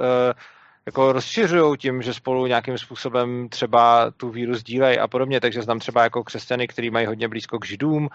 jako 0.88 1.12
rozšiřují 1.12 1.76
tím, 1.76 2.02
že 2.02 2.14
spolu 2.14 2.46
nějakým 2.46 2.78
způsobem 2.78 3.48
třeba 3.48 4.10
tu 4.16 4.30
víru 4.30 4.54
sdílejí 4.54 4.98
a 4.98 5.08
podobně. 5.08 5.40
Takže 5.40 5.62
znám 5.62 5.78
třeba 5.78 6.02
jako 6.02 6.24
křesťany, 6.24 6.68
kteří 6.68 6.90
mají 6.90 7.06
hodně 7.06 7.28
blízko 7.28 7.58
k 7.58 7.66
židům, 7.66 8.08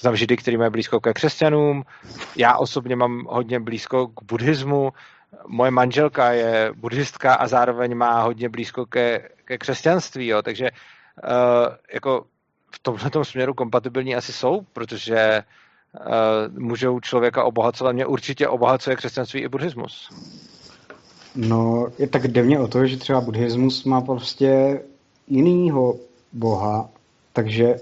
znám 0.00 0.16
židy, 0.16 0.36
kteří 0.36 0.56
mají 0.56 0.70
blízko 0.70 1.00
ke 1.00 1.12
křesťanům. 1.12 1.82
Já 2.36 2.56
osobně 2.56 2.96
mám 2.96 3.24
hodně 3.28 3.60
blízko 3.60 4.08
k 4.08 4.22
buddhismu. 4.22 4.92
Moje 5.46 5.70
manželka 5.70 6.32
je 6.32 6.72
buddhistka 6.76 7.34
a 7.34 7.46
zároveň 7.46 7.94
má 7.94 8.22
hodně 8.22 8.48
blízko 8.48 8.86
ke, 8.86 9.28
ke 9.44 9.58
křesťanství. 9.58 10.26
Jo. 10.26 10.42
Takže 10.42 10.70
uh, 10.70 11.74
jako 11.94 12.26
v 12.70 12.78
tomhle 12.78 13.24
směru 13.24 13.54
kompatibilní 13.54 14.16
asi 14.16 14.32
jsou, 14.32 14.60
protože 14.72 15.42
uh, 15.98 16.58
můžou 16.58 17.00
člověka 17.00 17.44
obohacovat. 17.44 17.92
Mě 17.92 18.06
určitě 18.06 18.48
obohacuje 18.48 18.96
křesťanství 18.96 19.40
i 19.40 19.48
buddhismus. 19.48 20.10
No, 21.34 21.86
je 21.98 22.06
tak 22.06 22.28
jde 22.28 22.42
mě 22.42 22.60
o 22.60 22.68
to, 22.68 22.86
že 22.86 22.96
třeba 22.96 23.20
buddhismus 23.20 23.84
má 23.84 24.00
prostě 24.00 24.80
jinýho 25.28 25.94
boha, 26.32 26.88
takže 27.32 27.74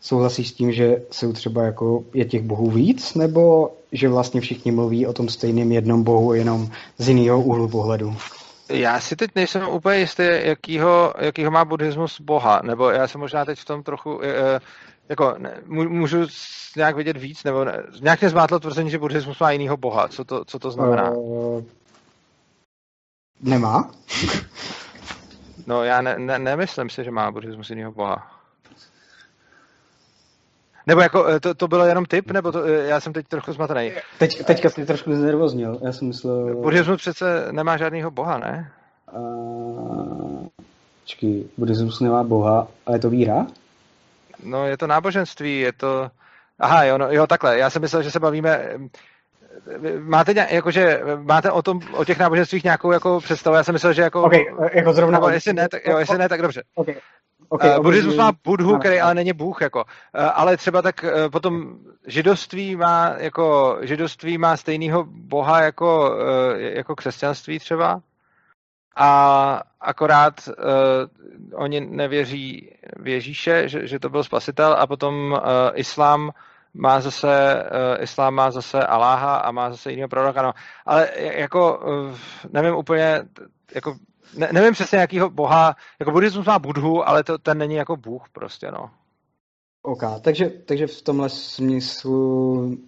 souhlasíš 0.00 0.48
s 0.48 0.52
tím, 0.52 0.72
že 0.72 1.02
jsou 1.10 1.32
třeba 1.32 1.62
jako, 1.62 2.04
je 2.14 2.24
těch 2.24 2.42
bohů 2.42 2.70
víc, 2.70 3.14
nebo 3.14 3.70
že 3.92 4.08
vlastně 4.08 4.40
všichni 4.40 4.72
mluví 4.72 5.06
o 5.06 5.12
tom 5.12 5.28
stejném 5.28 5.72
jednom 5.72 6.02
bohu, 6.02 6.34
jenom 6.34 6.68
z 6.98 7.08
jiného 7.08 7.40
úhlu 7.40 7.68
pohledu? 7.68 8.16
Já 8.68 9.00
si 9.00 9.16
teď 9.16 9.30
nejsem 9.34 9.68
úplně 9.68 9.98
jistý, 9.98 10.22
jakýho, 10.42 11.14
jakýho 11.18 11.50
má 11.50 11.64
buddhismus 11.64 12.20
boha, 12.20 12.60
nebo 12.64 12.90
já 12.90 13.08
jsem 13.08 13.20
možná 13.20 13.44
teď 13.44 13.58
v 13.58 13.64
tom 13.64 13.82
trochu, 13.82 14.20
e, 14.24 14.60
jako 15.08 15.34
ne, 15.38 15.60
můžu 15.66 16.26
nějak 16.76 16.94
vědět 16.94 17.16
víc, 17.16 17.44
nebo 17.44 17.64
ne, 17.64 17.82
nějak 18.02 18.20
mě 18.20 18.30
zmátlo 18.30 18.60
tvrzení, 18.60 18.90
že 18.90 18.98
buddhismus 18.98 19.40
má 19.40 19.50
jinýho 19.50 19.76
boha. 19.76 20.08
Co 20.08 20.24
to, 20.24 20.44
co 20.44 20.58
to 20.58 20.70
znamená? 20.70 21.12
Nemá? 23.40 23.90
no 25.66 25.84
já 25.84 26.02
ne, 26.02 26.18
ne, 26.18 26.38
nemyslím 26.38 26.90
si, 26.90 27.04
že 27.04 27.10
má 27.10 27.30
buddhismus 27.30 27.70
jiného 27.70 27.92
boha. 27.92 28.38
Nebo 30.86 31.00
jako, 31.00 31.26
eh, 31.26 31.40
to, 31.40 31.54
to 31.54 31.68
bylo 31.68 31.84
jenom 31.84 32.04
tip, 32.04 32.30
nebo 32.30 32.52
to, 32.52 32.64
eh, 32.64 32.86
já 32.86 33.00
jsem 33.00 33.12
teď 33.12 33.28
trochu 33.28 33.52
zmatený. 33.52 33.92
Teď, 34.18 34.44
teďka 34.44 34.70
jsi 34.70 34.86
trošku 34.86 35.14
znervoznil, 35.14 35.78
já 35.84 35.92
jsem 35.92 36.08
myslel... 36.08 36.54
Buddhismus 36.62 37.00
přece 37.00 37.48
nemá 37.50 37.76
žádného 37.76 38.10
boha, 38.10 38.38
ne? 38.38 38.72
Uh, 39.12 40.46
počkej, 41.02 41.44
buddhismus 41.56 42.00
nemá 42.00 42.22
boha, 42.24 42.68
ale 42.86 42.96
je 42.96 43.00
to 43.00 43.10
víra? 43.10 43.46
No 44.42 44.66
je 44.66 44.76
to 44.76 44.86
náboženství, 44.86 45.60
je 45.60 45.72
to... 45.72 46.10
Aha, 46.58 46.84
jo, 46.84 46.98
no, 46.98 47.12
jo, 47.12 47.26
takhle, 47.26 47.58
já 47.58 47.70
jsem 47.70 47.82
myslel, 47.82 48.02
že 48.02 48.10
se 48.10 48.20
bavíme 48.20 48.78
máte, 49.98 50.34
nějak, 50.34 50.52
jakože, 50.52 51.00
máte 51.16 51.50
o, 51.50 51.62
tom, 51.62 51.80
o 51.92 52.04
těch 52.04 52.18
náboženstvích 52.18 52.64
nějakou 52.64 52.92
jako 52.92 53.20
představu? 53.20 53.56
Já 53.56 53.64
jsem 53.64 53.72
myslel, 53.72 53.92
že 53.92 54.02
jako... 54.02 54.22
Okay, 54.22 54.44
jako 54.72 54.92
zrovna... 54.92 55.18
Nebo 55.18 55.28
jestli 55.28 55.52
ne, 55.52 55.68
tak, 55.68 55.86
jo, 55.86 55.98
jestli 55.98 56.18
ne, 56.18 56.28
tak 56.28 56.42
dobře. 56.42 56.62
Okay. 56.74 56.94
Okay, 57.48 57.70
uh, 57.70 57.82
buddhismus 57.82 58.16
má 58.16 58.32
budhu, 58.44 58.78
který 58.78 59.00
ale 59.00 59.14
není 59.14 59.32
bůh, 59.32 59.60
jako. 59.60 59.78
Uh, 59.78 59.84
ale 60.34 60.56
třeba 60.56 60.82
tak 60.82 61.04
uh, 61.04 61.30
potom 61.30 61.78
židovství 62.06 62.76
má, 62.76 63.14
jako, 63.18 63.78
židovství 63.80 64.38
má 64.38 64.56
stejného 64.56 65.04
boha 65.08 65.62
jako, 65.62 66.10
uh, 66.10 66.60
jako 66.60 66.96
křesťanství 66.96 67.58
třeba. 67.58 68.00
A 68.96 69.62
akorát 69.80 70.34
uh, 70.48 70.54
oni 71.54 71.80
nevěří 71.80 72.76
v 72.96 73.08
Ježíše, 73.08 73.68
že, 73.68 73.86
že 73.86 73.98
to 73.98 74.08
byl 74.08 74.24
spasitel 74.24 74.76
a 74.78 74.86
potom 74.86 75.32
uh, 75.32 75.38
islám 75.74 76.30
má 76.74 77.00
zase, 77.00 77.64
uh, 77.96 78.02
islám 78.02 78.34
má 78.34 78.50
zase 78.50 78.86
Aláha 78.86 79.36
a 79.36 79.50
má 79.50 79.70
zase 79.70 79.90
jiného 79.90 80.08
proroka, 80.08 80.42
no. 80.42 80.52
Ale 80.86 81.08
jako, 81.16 81.78
uh, 81.78 82.18
nevím 82.52 82.74
úplně, 82.74 83.22
jako 83.74 83.96
ne, 84.36 84.48
nevím 84.52 84.72
přesně 84.72 84.98
jakýho 84.98 85.30
boha, 85.30 85.76
jako 86.00 86.10
buddhismus 86.10 86.46
má 86.46 86.58
budhu, 86.58 87.08
ale 87.08 87.24
to, 87.24 87.38
ten 87.38 87.58
není 87.58 87.74
jako 87.74 87.96
bůh 87.96 88.28
prostě, 88.32 88.70
no. 88.70 88.90
OK, 89.82 90.02
takže, 90.20 90.50
takže 90.50 90.86
v 90.86 91.02
tomhle 91.02 91.28
smyslu 91.28 92.78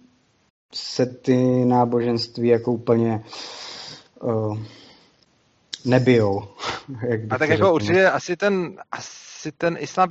se 0.73 1.05
ty 1.05 1.65
náboženství 1.65 2.47
jako 2.47 2.71
úplně 2.71 3.23
uh, 4.21 4.59
nebijou. 5.85 6.43
Jak 7.07 7.21
a 7.29 7.37
tak 7.37 7.49
jako 7.49 7.63
řekl. 7.63 7.75
určitě 7.75 8.09
asi 8.09 8.37
ten, 8.37 8.77
asi 8.91 9.30
ten 9.57 9.77
islám, 9.79 10.09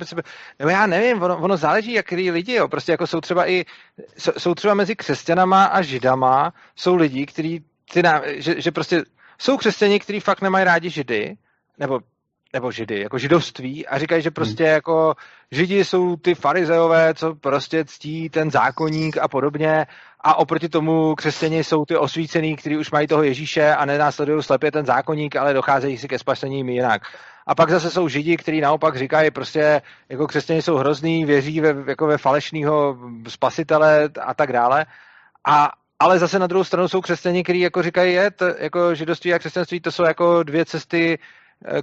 nebo 0.59 0.69
já 0.69 0.87
nevím, 0.87 1.23
ono, 1.23 1.37
ono 1.37 1.57
záleží, 1.57 1.93
jaký 1.93 2.31
lidi, 2.31 2.53
jo. 2.53 2.67
prostě 2.67 2.91
jako 2.91 3.07
jsou 3.07 3.21
třeba 3.21 3.49
i, 3.49 3.65
jsou 4.37 4.55
třeba 4.55 4.73
mezi 4.73 4.95
křesťanama 4.95 5.65
a 5.65 5.81
židama, 5.81 6.53
jsou 6.75 6.95
lidi, 6.95 7.25
kteří 7.25 7.63
ty, 7.93 8.01
že, 8.25 8.61
že 8.61 8.71
prostě 8.71 9.03
jsou 9.37 9.57
křesťani, 9.57 9.99
kteří 9.99 10.19
fakt 10.19 10.41
nemají 10.41 10.65
rádi 10.65 10.89
židy, 10.89 11.37
nebo 11.77 11.99
nebo 12.53 12.71
židy, 12.71 12.99
jako 12.99 13.17
židovství 13.17 13.87
a 13.87 13.99
říkají, 13.99 14.21
že 14.21 14.31
prostě 14.31 14.63
hmm. 14.63 14.73
jako 14.73 15.13
židi 15.51 15.85
jsou 15.85 16.15
ty 16.15 16.35
farizeové, 16.35 17.13
co 17.13 17.35
prostě 17.35 17.85
ctí 17.85 18.29
ten 18.29 18.51
zákonník 18.51 19.17
a 19.17 19.27
podobně 19.27 19.85
a 20.21 20.35
oproti 20.37 20.69
tomu 20.69 21.15
křesťani 21.15 21.63
jsou 21.63 21.85
ty 21.85 21.97
osvícený, 21.97 22.55
kteří 22.55 22.77
už 22.77 22.91
mají 22.91 23.07
toho 23.07 23.23
Ježíše 23.23 23.75
a 23.75 23.85
nenásledují 23.85 24.43
slepě 24.43 24.71
ten 24.71 24.85
zákonník, 24.85 25.35
ale 25.35 25.53
docházejí 25.53 25.97
si 25.97 26.07
ke 26.07 26.19
spasení 26.19 26.59
jinak. 26.73 27.01
A 27.47 27.55
pak 27.55 27.69
zase 27.69 27.89
jsou 27.89 28.07
židi, 28.07 28.37
kteří 28.37 28.61
naopak 28.61 28.97
říkají 28.97 29.31
prostě, 29.31 29.81
jako 30.09 30.27
křesťani 30.27 30.61
jsou 30.61 30.75
hrozný, 30.75 31.25
věří 31.25 31.61
ve, 31.61 31.75
jako 31.87 32.07
ve 32.07 32.17
falešného 32.17 32.97
spasitele 33.27 34.09
a 34.21 34.33
tak 34.33 34.53
dále. 34.53 34.85
A, 35.47 35.71
ale 35.99 36.19
zase 36.19 36.39
na 36.39 36.47
druhou 36.47 36.63
stranu 36.63 36.87
jsou 36.87 37.01
křesťani, 37.01 37.43
kteří 37.43 37.59
jako 37.59 37.83
říkají, 37.83 38.13
je, 38.13 38.31
to, 38.31 38.45
jako 38.45 38.95
židovství 38.95 39.33
a 39.33 39.39
křesťanství, 39.39 39.81
to 39.81 39.91
jsou 39.91 40.03
jako 40.03 40.43
dvě 40.43 40.65
cesty 40.65 41.19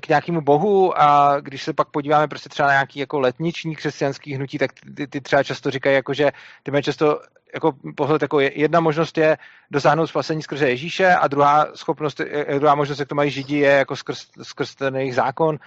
k 0.01 0.09
nějakému 0.09 0.41
bohu 0.41 1.01
a 1.01 1.41
když 1.41 1.63
se 1.63 1.73
pak 1.73 1.89
podíváme 1.89 2.29
prostě 2.29 2.49
třeba 2.49 2.69
na 2.69 2.75
nějaký 2.75 3.01
jako 3.01 3.21
letniční 3.21 3.77
křesťanský 3.77 4.35
hnutí, 4.35 4.59
tak 4.59 4.71
ty, 4.97 5.07
ty 5.07 5.21
třeba 5.21 5.43
často 5.43 5.71
říkají, 5.71 5.97
jako, 5.97 6.15
že 6.15 6.33
ty 6.63 6.71
mají 6.71 6.83
často 6.83 7.21
jako 7.55 7.73
pohled, 7.97 8.23
jako 8.23 8.41
jedna 8.41 8.81
možnost 8.81 9.19
je 9.19 9.39
dosáhnout 9.71 10.07
spasení 10.07 10.43
skrze 10.43 10.69
Ježíše 10.69 11.15
a 11.15 11.29
druhá 11.29 11.67
schopnost, 11.75 12.21
eh, 12.21 12.27
eh, 12.31 12.59
druhá 12.59 12.75
možnost, 12.75 12.99
jak 12.99 13.09
to 13.09 13.15
mají 13.15 13.31
židi, 13.31 13.59
je 13.59 13.71
jako 13.71 13.97
skrz, 13.97 14.27
skrz 14.43 14.75
ten 14.75 14.97
jejich 14.97 15.15
zákon 15.15 15.59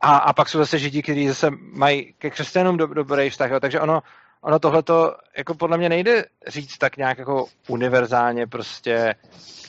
a, 0.00 0.16
a 0.16 0.32
pak 0.32 0.48
jsou 0.48 0.58
zase 0.58 0.78
židi, 0.78 1.02
kteří 1.02 1.28
zase 1.28 1.50
mají 1.72 2.14
ke 2.18 2.30
křesťanům 2.30 2.76
do, 2.76 2.86
dobrý 2.86 3.30
vztah, 3.30 3.50
jo. 3.50 3.60
takže 3.60 3.80
ono 3.80 4.02
ono 4.42 4.58
tohle 4.58 4.82
to 4.82 5.16
jako 5.38 5.54
podle 5.54 5.78
mě 5.78 5.88
nejde 5.88 6.24
říct 6.46 6.78
tak 6.78 6.96
nějak 6.96 7.18
jako 7.18 7.46
univerzálně 7.68 8.46
prostě, 8.46 9.14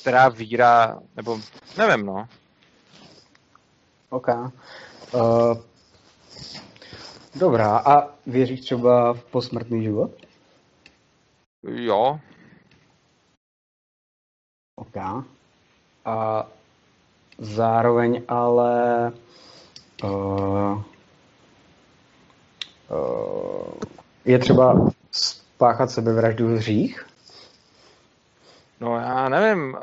která 0.01 0.29
víra, 0.29 0.99
nebo 1.15 1.39
nevím, 1.77 2.05
no. 2.05 2.27
OK. 4.11 4.27
Uh, 5.13 5.57
dobrá, 7.35 7.77
a 7.77 8.09
věříš 8.25 8.61
třeba 8.61 9.13
v 9.13 9.23
posmrtný 9.23 9.83
život? 9.83 10.11
Jo. 11.63 12.19
OK. 14.75 15.25
A 16.05 16.47
zároveň 17.37 18.23
ale 18.27 19.11
uh, 20.03 20.83
uh, 22.89 23.73
je 24.25 24.39
třeba 24.39 24.91
spáchat 25.11 25.91
sebevraždu 25.91 26.55
hřích? 26.55 27.05
No 28.79 28.95
já 28.95 29.29
nevím, 29.29 29.73
uh, 29.73 29.79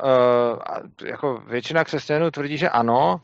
jako 1.05 1.43
většina 1.47 1.83
křesťanů 1.83 2.31
tvrdí, 2.31 2.57
že 2.57 2.69
ano, 2.69 3.21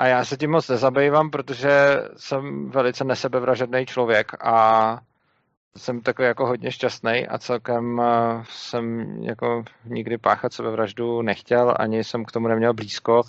a 0.00 0.06
já 0.06 0.24
se 0.24 0.36
tím 0.36 0.50
moc 0.50 0.68
nezabývám, 0.68 1.30
protože 1.30 1.70
jsem 2.16 2.70
velice 2.70 3.04
nesebevražedný 3.04 3.86
člověk 3.86 4.32
a 4.40 4.98
jsem 5.76 6.00
takový 6.00 6.28
jako 6.28 6.46
hodně 6.46 6.72
šťastný 6.72 7.26
a 7.28 7.38
celkem 7.38 7.98
uh, 7.98 8.04
jsem 8.50 9.16
jako 9.22 9.64
nikdy 9.84 10.18
páchat 10.18 10.52
sebevraždu 10.52 11.22
nechtěl, 11.22 11.74
ani 11.78 12.04
jsem 12.04 12.24
k 12.24 12.32
tomu 12.32 12.48
neměl 12.48 12.74
blízko 12.74 13.22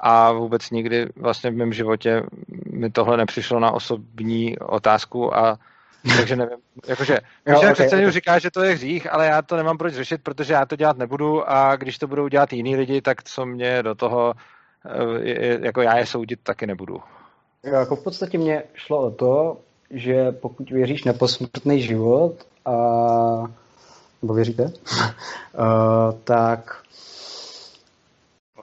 a 0.00 0.32
vůbec 0.32 0.70
nikdy 0.70 1.06
vlastně 1.16 1.50
v 1.50 1.56
mém 1.56 1.72
životě 1.72 2.22
mi 2.72 2.90
tohle 2.90 3.16
nepřišlo 3.16 3.60
na 3.60 3.70
osobní 3.70 4.58
otázku 4.58 5.36
a 5.36 5.58
takže 6.16 6.36
nevím. 6.36 6.58
Jakože, 6.88 7.18
jo, 7.46 7.58
okay, 7.58 7.86
okay. 7.86 8.10
říká, 8.10 8.38
že 8.38 8.50
to 8.50 8.62
je 8.62 8.74
hřích, 8.74 9.12
ale 9.12 9.26
já 9.26 9.42
to 9.42 9.56
nemám 9.56 9.78
proč 9.78 9.94
řešit, 9.94 10.22
protože 10.22 10.52
já 10.52 10.66
to 10.66 10.76
dělat 10.76 10.98
nebudu 10.98 11.50
a 11.50 11.76
když 11.76 11.98
to 11.98 12.06
budou 12.06 12.28
dělat 12.28 12.52
jiní 12.52 12.76
lidi, 12.76 13.02
tak 13.02 13.22
co 13.22 13.46
mě 13.46 13.82
do 13.82 13.94
toho, 13.94 14.34
eh, 14.36 14.53
jako 15.62 15.82
já 15.82 15.98
je 15.98 16.06
soudit 16.06 16.40
taky 16.42 16.66
nebudu. 16.66 17.00
Jako 17.62 17.96
v 17.96 18.04
podstatě 18.04 18.38
mě 18.38 18.62
šlo 18.74 19.00
o 19.06 19.10
to, 19.10 19.56
že 19.90 20.32
pokud 20.32 20.70
věříš 20.70 21.04
na 21.04 21.12
posmrtný 21.12 21.82
život 21.82 22.34
a 22.64 22.72
nebo 24.22 24.34
věříte, 24.34 24.62
uh, 24.62 24.70
tak 26.24 26.82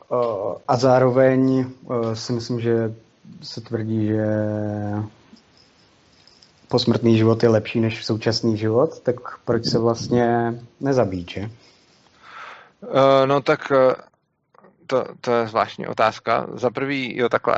uh, 0.10 0.56
a 0.68 0.78
zároveň 0.78 1.66
uh, 1.84 2.14
si 2.14 2.34
myslím, 2.34 2.60
že 2.60 2.94
se 3.42 3.62
tvrdí, 3.62 4.08
že 4.08 4.26
posmrtný 6.68 7.18
život 7.18 7.44
je 7.44 7.50
lepší 7.50 7.80
než 7.80 8.06
současný 8.06 8.58
život, 8.58 9.00
tak 9.00 9.16
proč 9.46 9.66
se 9.66 9.80
vlastně 9.80 10.54
nezabít, 10.80 11.30
že? 11.30 11.42
Uh, 11.42 11.50
no 13.26 13.42
tak 13.42 13.72
uh, 13.72 13.94
to, 14.92 15.06
to 15.22 15.32
je 15.32 15.48
zvláštní 15.48 15.88
otázka. 15.88 16.48
Za 16.54 16.70
prvý, 16.70 17.18
jo, 17.18 17.30
takhle. 17.30 17.56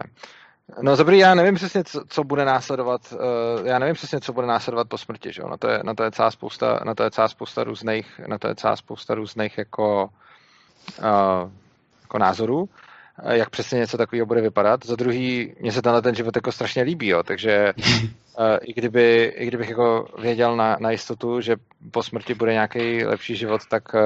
No 0.81 0.95
za 0.95 1.03
prvý, 1.03 1.17
já 1.17 1.35
nevím 1.35 1.55
přesně, 1.55 1.83
co, 1.83 2.03
co 2.09 2.23
bude 2.23 2.45
následovat, 2.45 3.01
uh, 3.13 3.67
já 3.67 3.79
nevím 3.79 3.95
přesně, 3.95 4.19
co 4.19 4.33
bude 4.33 4.47
následovat 4.47 4.89
po 4.89 4.97
smrti, 4.97 5.33
že 5.33 5.41
jo? 5.41 5.49
Na 5.49 5.57
to 5.57 5.69
je, 5.69 5.79
na 5.83 5.93
to 5.93 6.03
je 6.03 6.11
celá 6.11 6.31
spousta, 6.31 6.79
na 6.85 6.95
to 6.95 7.03
je 7.03 7.11
celá 7.11 7.27
spousta 7.27 7.63
různých, 7.63 8.21
na 8.27 8.37
to 8.37 8.47
je 8.47 8.55
celá 8.55 8.75
spousta 8.75 9.15
různých 9.15 9.57
jako, 9.57 10.09
uh, 10.99 11.51
jako 12.01 12.17
názorů. 12.17 12.69
Eh, 13.23 13.37
jak 13.37 13.49
přesně 13.49 13.79
něco 13.79 13.97
takového 13.97 14.25
bude 14.25 14.41
vypadat. 14.41 14.85
Za 14.85 14.95
druhý, 14.95 15.53
mně 15.59 15.71
se 15.71 15.81
tenhle 15.81 16.01
ten 16.01 16.15
život 16.15 16.35
jako 16.35 16.51
strašně 16.51 16.83
líbí, 16.83 17.07
jo, 17.07 17.23
takže 17.23 17.73
uh, 17.77 18.57
i, 18.61 18.73
kdyby, 18.73 19.33
i 19.35 19.47
kdybych 19.47 19.69
jako 19.69 20.07
věděl 20.21 20.55
na, 20.55 20.77
na 20.79 20.91
jistotu, 20.91 21.41
že 21.41 21.55
po 21.91 22.03
smrti 22.03 22.33
bude 22.33 22.53
nějaký 22.53 23.05
lepší 23.05 23.35
život, 23.35 23.61
tak, 23.69 23.93
uh, 23.93 24.01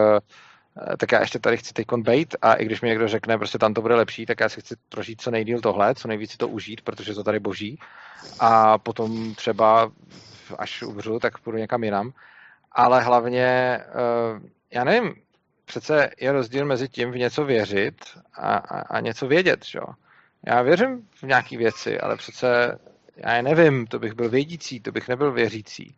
tak 0.99 1.11
já 1.11 1.19
ještě 1.19 1.39
tady 1.39 1.57
chci 1.57 1.73
teď 1.73 1.87
bejt 1.97 2.35
a 2.41 2.53
i 2.53 2.65
když 2.65 2.81
mi 2.81 2.87
někdo 2.87 3.07
řekne, 3.07 3.37
prostě 3.37 3.57
tam 3.57 3.73
to 3.73 3.81
bude 3.81 3.95
lepší, 3.95 4.25
tak 4.25 4.39
já 4.39 4.49
si 4.49 4.61
chci 4.61 4.75
prožít 4.89 5.21
co 5.21 5.31
nejdíl 5.31 5.61
tohle, 5.61 5.95
co 5.95 6.07
nejvíc 6.07 6.31
si 6.31 6.37
to 6.37 6.47
užít, 6.47 6.81
protože 6.81 7.13
to 7.13 7.23
tady 7.23 7.39
boží 7.39 7.79
a 8.39 8.77
potom 8.77 9.35
třeba 9.35 9.91
až 10.57 10.83
umřu, 10.83 11.19
tak 11.19 11.37
půjdu 11.37 11.57
někam 11.57 11.83
jinam. 11.83 12.11
Ale 12.71 13.03
hlavně, 13.03 13.79
uh, 13.87 14.41
já 14.71 14.83
nevím, 14.83 15.15
přece 15.65 16.09
je 16.19 16.31
rozdíl 16.31 16.65
mezi 16.65 16.89
tím 16.89 17.11
v 17.11 17.17
něco 17.17 17.45
věřit 17.45 17.95
a, 18.33 18.55
a, 18.55 18.79
a 18.79 18.99
něco 18.99 19.27
vědět, 19.27 19.65
že? 19.65 19.79
Já 20.47 20.61
věřím 20.61 21.07
v 21.15 21.23
nějaké 21.23 21.57
věci, 21.57 21.99
ale 21.99 22.17
přece 22.17 22.79
já 23.17 23.35
je 23.35 23.43
nevím, 23.43 23.87
to 23.87 23.99
bych 23.99 24.13
byl 24.13 24.29
vědící, 24.29 24.79
to 24.79 24.91
bych 24.91 25.07
nebyl 25.07 25.31
věřící. 25.31 25.95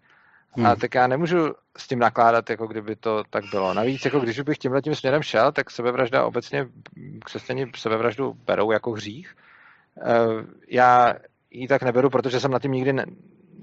Hmm. 0.52 0.66
A 0.66 0.76
tak 0.76 0.96
já 0.96 1.08
nemůžu 1.08 1.54
s 1.78 1.88
tím 1.88 2.00
nakládat, 2.00 2.50
jako 2.50 2.68
kdyby 2.68 2.96
to 2.96 3.24
tak 3.30 3.44
bylo. 3.52 3.74
Navíc, 3.74 4.06
jako 4.06 4.20
když 4.20 4.40
bych 4.40 4.58
tímhle 4.58 4.82
tím 4.82 4.96
směrem 4.96 5.24
šel, 5.24 5.52
tak 5.52 5.72
sebevražda 5.72 6.26
obecně, 6.26 6.68
křesťani 7.26 7.72
sebevraždu 7.76 8.34
berou 8.46 8.72
jako 8.72 8.92
hřích. 8.92 9.36
Eh, 10.02 10.46
já 10.68 11.16
ji 11.52 11.68
tak 11.68 11.84
neberu, 11.84 12.10
protože 12.10 12.40
jsem 12.40 12.52
na 12.52 12.60
tím 12.60 12.72
nikdy 12.72 12.94
ne, 12.94 13.06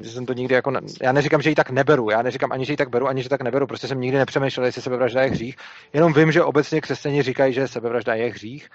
že 0.01 0.11
jsem 0.11 0.27
to 0.27 0.33
nikdy 0.33 0.55
jako, 0.55 0.73
já 1.03 1.13
neříkám, 1.13 1.43
že 1.43 1.51
ji 1.51 1.55
tak 1.55 1.71
neberu, 1.71 2.11
já 2.11 2.23
neříkám 2.23 2.53
ani, 2.53 2.65
že 2.65 2.73
ji 2.73 2.77
tak 2.77 2.91
beru, 2.91 3.09
ani, 3.09 3.23
že 3.23 3.29
tak 3.29 3.43
neberu, 3.43 3.67
prostě 3.67 3.89
jsem 3.89 4.01
nikdy 4.01 4.19
nepřemýšlel, 4.19 4.67
jestli 4.67 4.83
sebevražda 4.83 5.23
je 5.23 5.31
hřích, 5.31 5.57
jenom 5.93 6.13
vím, 6.13 6.33
že 6.33 6.43
obecně 6.43 6.81
křesťani 6.81 7.23
říkají, 7.23 7.53
že 7.53 7.69
sebevražda 7.69 8.15
je 8.15 8.31
hřích 8.31 8.69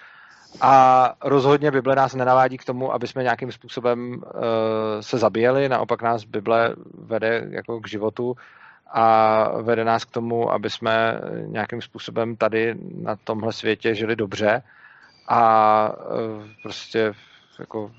a 0.62 1.14
rozhodně 1.24 1.72
Bible 1.72 1.96
nás 1.96 2.16
nenavádí 2.16 2.58
k 2.58 2.66
tomu, 2.66 2.94
aby 2.94 3.08
jsme 3.08 3.24
nějakým 3.24 3.52
způsobem 3.52 4.14
uh, 4.14 4.22
se 5.02 5.18
zabíjeli, 5.18 5.70
naopak 5.70 6.02
nás 6.02 6.24
Bible 6.24 6.76
vede 6.94 7.48
jako 7.50 7.80
k 7.80 7.88
životu 7.88 8.36
a 8.94 9.48
vede 9.62 9.84
nás 9.84 10.06
k 10.06 10.12
tomu, 10.12 10.52
aby 10.52 10.70
jsme 10.70 11.22
nějakým 11.46 11.82
způsobem 11.82 12.36
tady 12.36 12.76
na 13.02 13.16
tomhle 13.16 13.54
světě 13.54 13.96
žili 13.96 14.16
dobře 14.16 14.64
a 15.28 15.92
prostě 16.64 17.14
jako, 17.60 17.92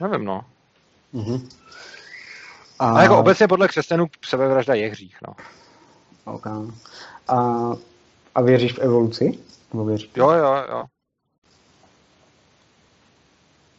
nevím 0.00 0.24
no. 0.24 0.44
Mm-hmm. 1.14 1.48
A... 2.78 2.92
a 2.92 3.02
jako 3.02 3.18
obecně 3.18 3.48
podle 3.48 3.68
křesťanů 3.68 4.06
sebevražda 4.24 4.74
je 4.74 4.90
hřích, 4.90 5.16
no. 5.28 5.34
Okay. 6.24 6.52
A, 7.28 7.70
a 8.34 8.42
věříš 8.42 8.72
v 8.72 8.78
evoluci? 8.78 9.38
Nebo 9.72 9.84
věříš? 9.84 10.10
Jo, 10.16 10.30
jo, 10.30 10.64
jo. 10.70 10.84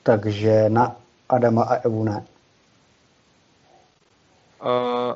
Takže 0.03 0.69
na 0.69 0.95
Adama 1.30 1.63
a 1.63 1.75
Evu 1.75 2.03
ne? 2.03 2.25
Uh, 4.63 5.13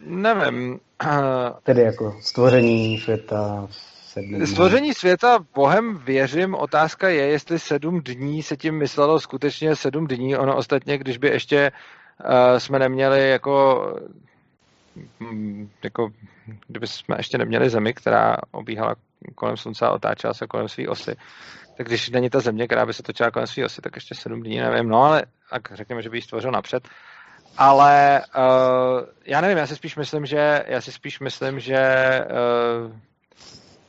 nevím. 0.00 0.80
Tedy 1.62 1.82
jako 1.82 2.16
stvoření 2.20 2.98
světa, 2.98 3.68
sedm 3.70 4.46
Stvoření 4.46 4.94
světa 4.94 5.38
Bohem 5.54 5.98
věřím. 5.98 6.54
Otázka 6.54 7.08
je, 7.08 7.26
jestli 7.26 7.58
sedm 7.58 8.00
dní 8.00 8.42
se 8.42 8.56
tím 8.56 8.78
myslelo 8.78 9.20
skutečně 9.20 9.76
sedm 9.76 10.06
dní. 10.06 10.36
Ono 10.36 10.56
ostatně, 10.56 10.98
když 10.98 11.18
by 11.18 11.28
ještě 11.28 11.72
uh, 12.24 12.58
jsme 12.58 12.78
neměli 12.78 13.30
jako 13.30 13.84
mm, 15.20 15.70
jako 15.84 16.08
kdyby 16.66 16.86
jsme 16.86 17.16
ještě 17.18 17.38
neměli 17.38 17.70
zemi, 17.70 17.94
která 17.94 18.36
obíhala 18.50 18.94
kolem 19.34 19.56
slunce 19.56 19.86
a 19.86 19.90
otáčela 19.90 20.34
se 20.34 20.46
kolem 20.46 20.68
své 20.68 20.88
osy, 20.88 21.16
tak 21.78 21.86
když 21.86 22.10
není 22.10 22.30
ta 22.30 22.40
země, 22.40 22.66
která 22.66 22.86
by 22.86 22.94
se 22.94 23.02
točila 23.02 23.30
kolem 23.30 23.46
své 23.46 23.64
osy, 23.64 23.82
tak 23.82 23.94
ještě 23.94 24.14
sedm 24.14 24.42
dní, 24.42 24.58
nevím, 24.58 24.88
no 24.88 25.02
ale 25.02 25.22
tak 25.50 25.68
řekněme, 25.74 26.02
že 26.02 26.10
by 26.10 26.16
ji 26.18 26.22
stvořil 26.22 26.50
napřed. 26.50 26.88
Ale 27.58 28.22
uh, 28.36 29.06
já 29.24 29.40
nevím, 29.40 29.58
já 29.58 29.66
si 29.66 29.76
spíš 29.76 29.96
myslím, 29.96 30.26
že 30.26 30.64
já 30.66 30.80
si 30.80 30.92
spíš 30.92 31.20
myslím, 31.20 31.60
že 31.60 31.78
uh, 32.86 32.92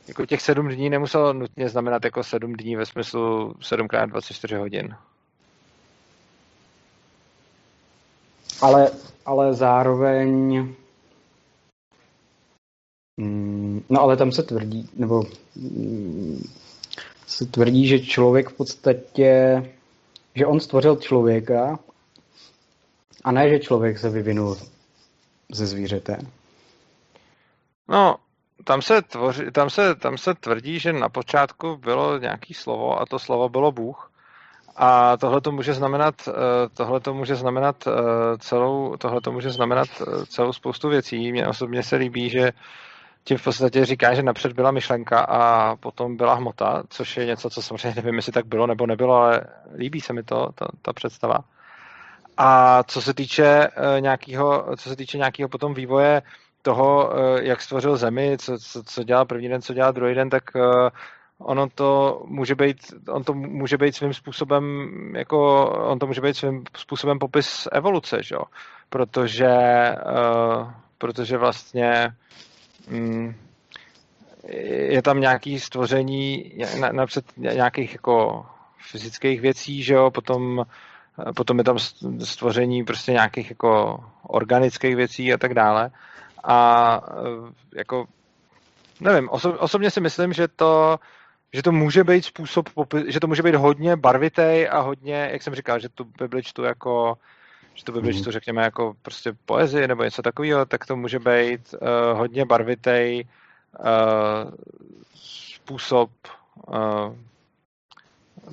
jako 0.08 0.26
těch 0.26 0.42
sedm 0.42 0.68
dní 0.68 0.90
nemuselo 0.90 1.32
nutně 1.32 1.68
znamenat 1.68 2.04
jako 2.04 2.24
sedm 2.24 2.52
dní 2.52 2.76
ve 2.76 2.86
smyslu 2.86 3.52
7x24 3.52 4.58
hodin. 4.58 4.94
Ale, 8.62 8.90
ale 9.26 9.54
zároveň 9.54 10.58
mm, 13.16 13.84
no 13.88 14.00
ale 14.00 14.16
tam 14.16 14.32
se 14.32 14.42
tvrdí, 14.42 14.88
nebo 14.94 15.22
mm, 15.56 16.42
se 17.30 17.46
tvrdí, 17.46 17.86
že 17.86 17.98
člověk 17.98 18.48
v 18.48 18.52
podstatě, 18.52 19.62
že 20.34 20.46
on 20.46 20.60
stvořil 20.60 20.96
člověka 20.96 21.78
a 23.24 23.32
ne, 23.32 23.50
že 23.50 23.58
člověk 23.58 23.98
se 23.98 24.10
vyvinul 24.10 24.56
ze 25.52 25.66
zvířete. 25.66 26.18
No, 27.88 28.16
tam 28.64 28.82
se, 28.82 29.02
tvoří, 29.02 29.42
tam, 29.52 29.70
se, 29.70 29.94
tam 29.94 30.18
se 30.18 30.34
tvrdí, 30.34 30.78
že 30.78 30.92
na 30.92 31.08
počátku 31.08 31.76
bylo 31.76 32.18
nějaký 32.18 32.54
slovo 32.54 33.00
a 33.00 33.06
to 33.06 33.18
slovo 33.18 33.48
bylo 33.48 33.72
Bůh. 33.72 34.10
A 34.76 35.16
tohle 35.16 35.40
to 35.40 35.52
může 35.52 35.74
znamenat, 35.74 36.14
eh, 36.28 36.32
tohle 36.74 37.00
to 37.00 37.14
může 37.14 37.34
znamenat 37.34 37.76
eh, 37.86 37.92
celou, 38.38 38.96
tohle 38.96 39.20
to 39.20 39.32
může 39.32 39.50
znamenat 39.50 39.88
eh, 40.00 40.26
celou 40.26 40.52
spoustu 40.52 40.88
věcí. 40.88 41.32
Mně 41.32 41.48
osobně 41.48 41.82
se 41.82 41.96
líbí, 41.96 42.30
že 42.30 42.52
tím 43.24 43.38
v 43.38 43.44
podstatě 43.44 43.84
říká, 43.84 44.14
že 44.14 44.22
napřed 44.22 44.52
byla 44.52 44.70
myšlenka 44.70 45.20
a 45.20 45.76
potom 45.76 46.16
byla 46.16 46.34
hmota, 46.34 46.82
což 46.88 47.16
je 47.16 47.26
něco, 47.26 47.50
co 47.50 47.62
samozřejmě 47.62 47.92
nevím, 47.96 48.14
jestli 48.14 48.32
tak 48.32 48.46
bylo 48.46 48.66
nebo 48.66 48.86
nebylo, 48.86 49.14
ale 49.14 49.40
líbí 49.76 50.00
se 50.00 50.12
mi 50.12 50.22
to, 50.22 50.48
ta, 50.54 50.66
ta 50.82 50.92
představa. 50.92 51.38
A 52.36 52.82
co 52.82 53.02
se 53.02 53.14
týče 53.14 53.68
nějakého, 54.00 54.76
co 54.76 54.88
se 54.88 54.96
týče 54.96 55.18
nějakého 55.18 55.48
potom 55.48 55.74
vývoje 55.74 56.22
toho, 56.62 57.12
eh, 57.12 57.42
jak 57.42 57.60
stvořil 57.60 57.96
zemi, 57.96 58.36
co, 58.38 58.58
co, 58.58 58.82
co 58.82 59.04
dělá 59.04 59.24
první 59.24 59.48
den, 59.48 59.62
co 59.62 59.74
dělá 59.74 59.90
druhý 59.90 60.14
den, 60.14 60.30
tak 60.30 60.42
eh, 60.56 60.90
ono 61.38 61.68
to 61.68 62.22
může 62.26 62.54
být, 62.54 62.76
on 63.08 63.24
to 63.24 63.34
může 63.34 63.76
být 63.76 63.96
svým 63.96 64.14
způsobem, 64.14 64.90
jako, 65.16 65.70
on 65.70 65.98
to 65.98 66.06
může 66.06 66.20
být 66.20 66.36
svým 66.36 66.64
způsobem 66.76 67.18
popis 67.18 67.68
evoluce, 67.72 68.22
že 68.22 68.34
jo? 68.34 68.42
Protože, 68.90 69.48
protože 70.98 71.38
vlastně 71.38 72.10
je 74.90 75.02
tam 75.02 75.20
nějaký 75.20 75.60
stvoření 75.60 76.52
napřed 76.92 77.24
nějakých 77.36 77.92
jako 77.92 78.46
fyzických 78.90 79.40
věcí, 79.40 79.82
že 79.82 79.94
jo, 79.94 80.10
potom, 80.10 80.64
potom 81.36 81.58
je 81.58 81.64
tam 81.64 81.78
stvoření 82.24 82.84
prostě 82.84 83.12
nějakých 83.12 83.50
jako 83.50 84.04
organických 84.22 84.96
věcí 84.96 85.32
a 85.32 85.38
tak 85.38 85.54
dále. 85.54 85.90
A 86.44 87.00
eh, 87.08 87.78
jako 87.78 88.06
nevím, 89.00 89.28
oso, 89.30 89.52
osobně 89.52 89.90
si 89.90 90.00
myslím, 90.00 90.32
že 90.32 90.48
to, 90.48 90.98
že 91.52 91.62
to 91.62 91.72
může 91.72 92.04
být 92.04 92.24
způsob, 92.24 92.68
že 93.06 93.20
to 93.20 93.26
může 93.26 93.42
být 93.42 93.54
hodně 93.54 93.96
barvitý 93.96 94.68
a 94.68 94.80
hodně, 94.80 95.28
jak 95.32 95.42
jsem 95.42 95.54
říkal, 95.54 95.78
že 95.78 95.88
tu 95.88 96.04
Bibli 96.04 96.42
čtu 96.42 96.62
jako 96.62 97.18
že 97.80 97.84
to 97.84 97.92
Bibli 97.92 98.12
mhm. 98.12 98.20
čtu, 98.20 98.30
řekněme, 98.30 98.62
jako 98.62 98.94
prostě 99.02 99.32
poezie 99.46 99.88
nebo 99.88 100.04
něco 100.04 100.22
takového, 100.22 100.66
tak 100.66 100.86
to 100.86 100.96
může 100.96 101.18
být 101.18 101.74
uh, 101.74 102.18
hodně 102.18 102.44
barvitý 102.44 103.22
uh, 103.78 104.52
způsob 105.14 106.10
uh, 106.68 107.14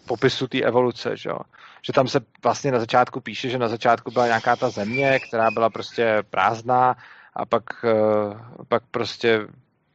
popisu 0.08 0.48
té 0.48 0.62
evoluce, 0.62 1.18
že 1.18 1.30
jo. 1.30 1.40
Že 1.82 1.94
tam 1.94 2.08
se 2.08 2.20
vlastně 2.44 2.72
na 2.72 2.80
začátku 2.80 3.22
píše, 3.22 3.50
že 3.50 3.58
na 3.58 3.68
začátku 3.68 4.12
byla 4.12 4.26
nějaká 4.26 4.56
ta 4.56 4.70
země, 4.70 5.20
která 5.20 5.52
byla 5.52 5.70
prostě 5.70 6.24
prázdná 6.30 6.96
a 7.36 7.46
pak, 7.46 7.64
eh, 7.86 8.38
pak 8.68 8.84
prostě 8.92 9.48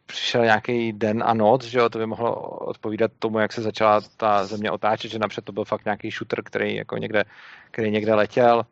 přišel 0.06 0.44
nějaký 0.44 0.92
den 0.92 1.22
a 1.26 1.34
noc, 1.34 1.64
že 1.64 1.78
jo, 1.78 1.88
to 1.88 1.98
by 1.98 2.06
mohlo 2.06 2.34
odpovídat 2.42 3.10
tomu, 3.18 3.38
jak 3.38 3.52
se 3.52 3.62
začala 3.62 4.00
ta 4.16 4.46
země 4.46 4.70
otáčet, 4.70 5.10
že 5.10 5.18
napřed 5.18 5.44
to 5.44 5.52
byl 5.52 5.64
fakt 5.64 5.84
nějaký 5.84 6.10
shooter, 6.10 6.42
který 6.42 6.76
jako 6.76 6.96
někde, 6.96 7.24
který 7.70 7.90
někde 7.90 8.14
letěl 8.14 8.62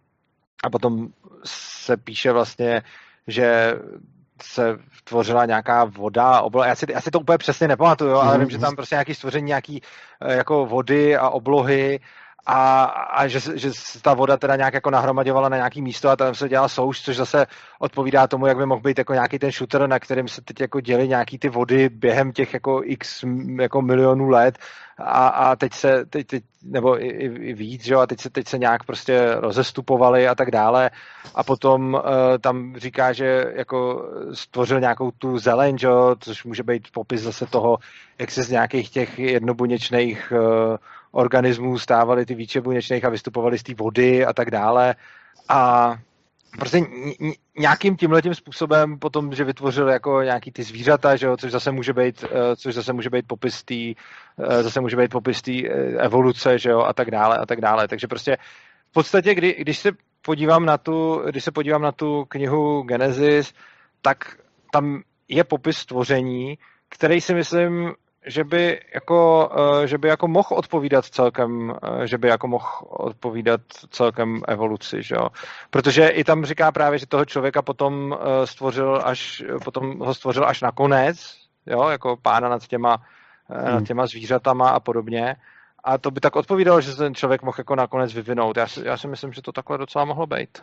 a 0.64 0.70
potom 0.70 1.08
se 1.44 1.96
píše 1.96 2.32
vlastně, 2.32 2.82
že 3.26 3.74
se 4.42 4.78
tvořila 5.04 5.44
nějaká 5.44 5.84
voda, 5.84 6.40
obloha. 6.40 6.66
Já 6.66 6.74
si, 6.74 6.86
já 6.92 7.00
si 7.00 7.10
to 7.10 7.20
úplně 7.20 7.38
přesně 7.38 7.68
nepamatuju, 7.68 8.14
ale 8.14 8.36
mm-hmm. 8.36 8.40
vím, 8.40 8.50
že 8.50 8.58
tam 8.58 8.76
prostě 8.76 8.94
nějaký 8.94 9.14
stvoření 9.14 9.46
nějaký 9.46 9.82
eh, 10.20 10.36
jako 10.36 10.66
vody 10.66 11.16
a 11.16 11.28
oblohy 11.28 12.00
a, 12.46 12.84
a 12.84 13.26
že, 13.26 13.40
že 13.54 13.70
ta 14.02 14.14
voda 14.14 14.36
teda 14.36 14.56
nějak 14.56 14.74
jako 14.74 14.90
nahromaďovala 14.90 15.48
na 15.48 15.56
nějaký 15.56 15.82
místo 15.82 16.08
a 16.08 16.16
tam 16.16 16.34
se 16.34 16.48
dělala 16.48 16.68
souš, 16.68 17.02
což 17.02 17.16
zase 17.16 17.46
odpovídá 17.78 18.26
tomu, 18.26 18.46
jak 18.46 18.56
by 18.56 18.66
mohl 18.66 18.80
být 18.80 18.98
jako 18.98 19.12
nějaký 19.12 19.38
ten 19.38 19.50
shooter, 19.50 19.88
na 19.88 19.98
kterým 19.98 20.28
se 20.28 20.42
teď 20.42 20.60
jako 20.60 20.80
děli 20.80 21.08
nějaký 21.08 21.38
ty 21.38 21.48
vody 21.48 21.88
během 21.88 22.32
těch 22.32 22.54
jako 22.54 22.80
x 22.84 23.24
jako 23.60 23.82
milionů 23.82 24.28
let. 24.28 24.58
A, 24.98 25.28
a 25.28 25.56
teď 25.56 25.72
se, 25.72 26.04
teď, 26.04 26.26
teď, 26.26 26.44
nebo 26.62 27.04
i, 27.04 27.08
i, 27.08 27.54
víc, 27.54 27.84
že 27.84 27.94
jo, 27.94 28.00
a 28.00 28.06
teď 28.06 28.20
se, 28.20 28.30
teď 28.30 28.48
se 28.48 28.58
nějak 28.58 28.84
prostě 28.84 29.34
rozestupovali 29.34 30.28
a 30.28 30.34
tak 30.34 30.50
dále. 30.50 30.90
A 31.34 31.44
potom 31.44 31.94
uh, 31.94 32.00
tam 32.40 32.76
říká, 32.76 33.12
že 33.12 33.44
jako 33.56 34.08
stvořil 34.32 34.80
nějakou 34.80 35.10
tu 35.10 35.38
zeleň, 35.38 35.78
že 35.78 35.88
což 36.18 36.44
může 36.44 36.62
být 36.62 36.88
popis 36.92 37.20
zase 37.20 37.46
toho, 37.46 37.78
jak 38.18 38.30
se 38.30 38.42
z 38.42 38.50
nějakých 38.50 38.90
těch 38.90 39.18
jednobuněčných 39.18 40.32
uh, 40.36 40.76
organismů 41.12 41.78
stávaly 41.78 42.26
ty 42.26 42.34
víče 42.34 42.60
buněčných 42.60 43.04
a 43.04 43.08
vystupovaly 43.08 43.58
z 43.58 43.62
té 43.62 43.74
vody 43.74 44.26
a 44.26 44.32
tak 44.32 44.50
dále. 44.50 44.94
A 45.48 45.94
prostě 46.58 46.80
nějakým 47.58 47.96
tímhletím 47.96 48.34
způsobem 48.34 48.98
potom, 48.98 49.34
že 49.34 49.44
vytvořil 49.44 49.88
jako 49.88 50.22
nějaký 50.22 50.52
ty 50.52 50.62
zvířata, 50.62 51.16
že 51.16 51.26
jo, 51.26 51.36
což 51.36 51.52
zase 51.52 51.72
může 51.72 51.92
být, 51.92 52.24
eh, 52.24 52.56
což 52.56 52.74
zase 52.74 52.92
může 52.92 53.10
být 53.10 53.26
popis 53.26 53.62
té, 53.62 53.74
eh, 53.74 54.62
zase 54.62 54.80
může 54.80 54.96
být 54.96 55.10
popis 55.10 55.42
té 55.42 55.52
eh, 55.52 55.70
evoluce, 55.98 56.58
že 56.58 56.70
jo, 56.70 56.80
a 56.80 56.92
tak 56.92 57.10
dále, 57.10 57.38
a 57.38 57.46
tak 57.46 57.60
dále. 57.60 57.88
Takže 57.88 58.06
prostě 58.06 58.36
v 58.90 58.92
podstatě, 58.92 59.34
kdy, 59.34 59.56
když 59.58 59.78
se 59.78 59.90
podívám 60.22 60.66
na 60.66 60.78
tu, 60.78 61.22
když 61.30 61.44
se 61.44 61.52
podívám 61.52 61.82
na 61.82 61.92
tu 61.92 62.24
knihu 62.24 62.82
Genesis, 62.82 63.54
tak 64.02 64.36
tam 64.72 65.02
je 65.28 65.44
popis 65.44 65.76
stvoření, 65.76 66.58
který 66.88 67.20
si 67.20 67.34
myslím, 67.34 67.92
že 68.26 68.44
by 68.44 68.80
jako, 68.94 69.50
eh, 69.82 69.86
že 69.86 69.98
by 69.98 70.08
jako 70.08 70.28
mohl 70.28 70.48
odpovídat 70.50 71.04
celkem, 71.04 71.74
eh, 71.82 72.06
že 72.06 72.18
by 72.18 72.28
jako 72.28 72.48
mohl 72.48 72.66
odpovídat 72.88 73.60
celkem 73.90 74.40
evoluci, 74.48 75.02
že 75.02 75.14
jo. 75.14 75.28
Protože 75.70 76.08
i 76.08 76.24
tam 76.24 76.44
říká 76.44 76.72
právě, 76.72 76.98
že 76.98 77.06
toho 77.06 77.24
člověka 77.24 77.62
potom 77.62 78.16
eh, 78.20 78.46
stvořil 78.46 79.00
až, 79.04 79.42
potom 79.64 79.98
ho 79.98 80.14
stvořil 80.14 80.44
až 80.46 80.62
nakonec, 80.62 81.36
jo, 81.66 81.88
jako 81.88 82.16
pána 82.22 82.48
nad 82.48 82.66
těma, 82.66 82.96
hmm. 83.48 83.64
nad 83.64 83.84
těma 83.84 84.06
zvířatama 84.06 84.68
a 84.68 84.80
podobně. 84.80 85.36
A 85.84 85.98
to 85.98 86.10
by 86.10 86.20
tak 86.20 86.36
odpovídalo, 86.36 86.80
že 86.80 86.92
se 86.92 86.98
ten 86.98 87.14
člověk 87.14 87.42
mohl 87.42 87.54
jako 87.58 87.74
nakonec 87.74 88.14
vyvinout. 88.14 88.56
Já 88.56 88.66
si, 88.66 88.86
já 88.86 88.96
si 88.96 89.08
myslím, 89.08 89.32
že 89.32 89.42
to 89.42 89.52
takhle 89.52 89.78
docela 89.78 90.04
mohlo 90.04 90.26
být. 90.26 90.62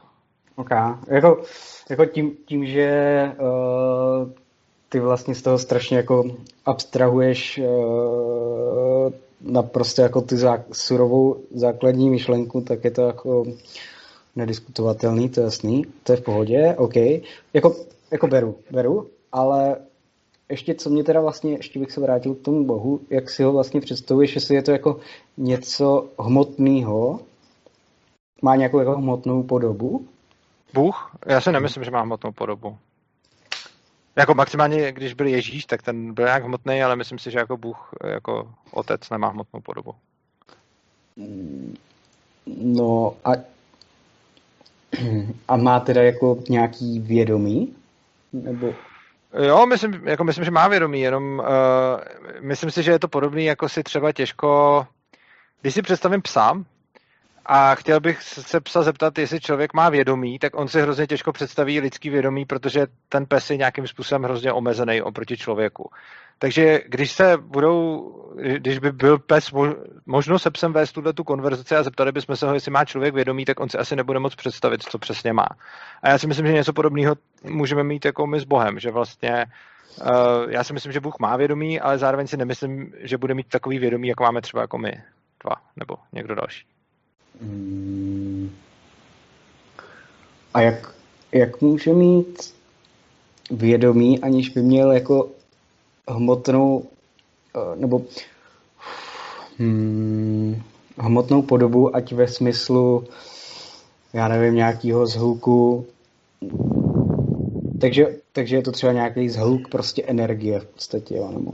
Ok. 0.55 0.69
Jako, 1.07 1.41
jako 1.89 2.05
tím, 2.05 2.37
tím, 2.45 2.65
že 2.65 3.31
uh 3.39 4.46
ty 4.89 4.99
vlastně 4.99 5.35
z 5.35 5.41
toho 5.41 5.57
strašně 5.57 5.97
jako 5.97 6.23
abstrahuješ 6.65 7.59
uh, 7.63 9.11
na 9.41 9.63
prostě 9.63 10.01
jako 10.01 10.21
ty 10.21 10.37
zá, 10.37 10.63
surovou 10.71 11.35
základní 11.51 12.09
myšlenku, 12.09 12.61
tak 12.61 12.83
je 12.83 12.91
to 12.91 13.01
jako 13.01 13.45
nediskutovatelný, 14.35 15.29
to 15.29 15.39
je 15.39 15.43
jasný, 15.43 15.85
to 16.03 16.11
je 16.11 16.17
v 16.17 16.21
pohodě, 16.21 16.75
OK. 16.77 16.95
Jako 17.53 17.75
jako 18.11 18.27
beru, 18.27 18.55
beru, 18.71 19.07
ale 19.31 19.77
ještě 20.49 20.75
co 20.75 20.89
mě 20.89 21.03
teda 21.03 21.21
vlastně, 21.21 21.51
ještě 21.51 21.79
bych 21.79 21.91
se 21.91 22.01
vrátil 22.01 22.35
k 22.35 22.41
tomu 22.41 22.65
bohu, 22.65 22.99
jak 23.09 23.29
si 23.29 23.43
ho 23.43 23.51
vlastně 23.51 23.81
představuješ, 23.81 24.35
jestli 24.35 24.55
je 24.55 24.61
to 24.61 24.71
jako 24.71 24.99
něco 25.37 26.07
hmotného, 26.19 27.19
má 28.41 28.55
nějakou 28.55 28.79
jako 28.79 28.91
hmotnou 28.91 29.43
podobu? 29.43 30.05
Bůh? 30.73 31.11
Já 31.25 31.41
si 31.41 31.51
nemyslím, 31.51 31.83
že 31.83 31.91
má 31.91 32.01
hmotnou 32.01 32.31
podobu. 32.31 32.77
Jako 34.17 34.33
maximálně, 34.33 34.91
když 34.91 35.13
byl 35.13 35.27
Ježíš, 35.27 35.65
tak 35.65 35.81
ten 35.81 36.13
byl 36.13 36.25
nějak 36.25 36.43
hmotný, 36.43 36.83
ale 36.83 36.95
myslím 36.95 37.19
si, 37.19 37.31
že 37.31 37.39
jako 37.39 37.57
Bůh, 37.57 37.89
jako 38.07 38.53
otec 38.71 39.09
nemá 39.09 39.27
hmotnou 39.27 39.61
podobu. 39.61 39.95
No 42.47 43.15
a, 43.25 43.31
a 45.47 45.57
má 45.57 45.79
teda 45.79 46.03
jako 46.03 46.39
nějaký 46.49 46.99
vědomí? 46.99 47.75
Nebo... 48.33 48.73
Jo, 49.43 49.65
myslím, 49.65 49.93
jako 50.07 50.23
myslím, 50.23 50.45
že 50.45 50.51
má 50.51 50.67
vědomí, 50.67 51.01
jenom 51.01 51.39
uh, 51.39 51.45
myslím 52.41 52.71
si, 52.71 52.83
že 52.83 52.91
je 52.91 52.99
to 52.99 53.07
podobný, 53.07 53.45
jako 53.45 53.69
si 53.69 53.83
třeba 53.83 54.11
těžko, 54.11 54.87
když 55.61 55.73
si 55.73 55.81
představím 55.81 56.21
psa, 56.21 56.63
a 57.49 57.75
chtěl 57.75 57.99
bych 57.99 58.21
se 58.23 58.61
psa 58.61 58.81
zeptat, 58.81 59.17
jestli 59.17 59.39
člověk 59.39 59.73
má 59.73 59.89
vědomí, 59.89 60.39
tak 60.39 60.55
on 60.55 60.67
si 60.67 60.81
hrozně 60.81 61.07
těžko 61.07 61.31
představí 61.31 61.79
lidský 61.79 62.09
vědomí, 62.09 62.45
protože 62.45 62.87
ten 63.09 63.25
pes 63.25 63.49
je 63.49 63.57
nějakým 63.57 63.87
způsobem 63.87 64.23
hrozně 64.23 64.53
omezený 64.53 65.01
oproti 65.01 65.37
člověku. 65.37 65.89
Takže 66.39 66.79
když 66.87 67.11
se 67.11 67.37
budou, 67.37 68.11
když 68.57 68.79
by 68.79 68.91
byl 68.91 69.19
pes 69.19 69.51
možno 70.05 70.39
se 70.39 70.51
psem 70.51 70.73
vést 70.73 70.91
tuhle 70.91 71.13
tu 71.13 71.23
konverzaci 71.23 71.75
a 71.75 71.83
zeptali 71.83 72.11
bychom 72.11 72.35
se 72.35 72.47
ho, 72.47 72.53
jestli 72.53 72.71
má 72.71 72.85
člověk 72.85 73.13
vědomí, 73.13 73.45
tak 73.45 73.59
on 73.59 73.69
si 73.69 73.77
asi 73.77 73.95
nebude 73.95 74.19
moc 74.19 74.35
představit, 74.35 74.83
co 74.83 74.99
přesně 74.99 75.33
má. 75.33 75.47
A 76.03 76.09
já 76.09 76.17
si 76.17 76.27
myslím, 76.27 76.47
že 76.47 76.53
něco 76.53 76.73
podobného 76.73 77.15
můžeme 77.43 77.83
mít 77.83 78.05
jako 78.05 78.27
my 78.27 78.39
s 78.39 78.43
Bohem, 78.43 78.79
že 78.79 78.91
vlastně 78.91 79.45
uh, 80.01 80.07
já 80.49 80.63
si 80.63 80.73
myslím, 80.73 80.91
že 80.91 80.99
Bůh 80.99 81.19
má 81.19 81.37
vědomí, 81.37 81.79
ale 81.79 81.97
zároveň 81.97 82.27
si 82.27 82.37
nemyslím, 82.37 82.93
že 82.99 83.17
bude 83.17 83.33
mít 83.33 83.47
takový 83.47 83.79
vědomí, 83.79 84.07
jako 84.07 84.23
máme 84.23 84.41
třeba 84.41 84.61
jako 84.61 84.77
my 84.77 84.91
dva, 85.43 85.55
nebo 85.75 85.95
někdo 86.13 86.35
další. 86.35 86.76
Hmm. 87.41 88.49
A 90.53 90.61
jak, 90.61 90.95
jak 91.31 91.61
může 91.61 91.93
mít 91.93 92.53
vědomí, 93.51 94.19
aniž 94.19 94.49
by 94.49 94.61
měl 94.61 94.91
jako 94.91 95.29
hmotnou 96.09 96.83
eh, 97.55 97.75
nebo 97.75 98.01
hmm, 99.57 100.61
hmotnou 100.97 101.41
podobu, 101.41 101.95
ať 101.95 102.13
ve 102.13 102.27
smyslu 102.27 103.07
já 104.13 104.27
nevím, 104.27 104.55
nějakého 104.55 105.07
zhluku. 105.07 105.85
Takže, 107.81 108.15
takže 108.33 108.55
je 108.55 108.61
to 108.61 108.71
třeba 108.71 108.93
nějaký 108.93 109.29
zhluk 109.29 109.69
prostě 109.69 110.03
energie 110.03 110.59
v 110.59 110.65
podstatě, 110.65 111.15
jo, 111.15 111.31
nebo... 111.31 111.51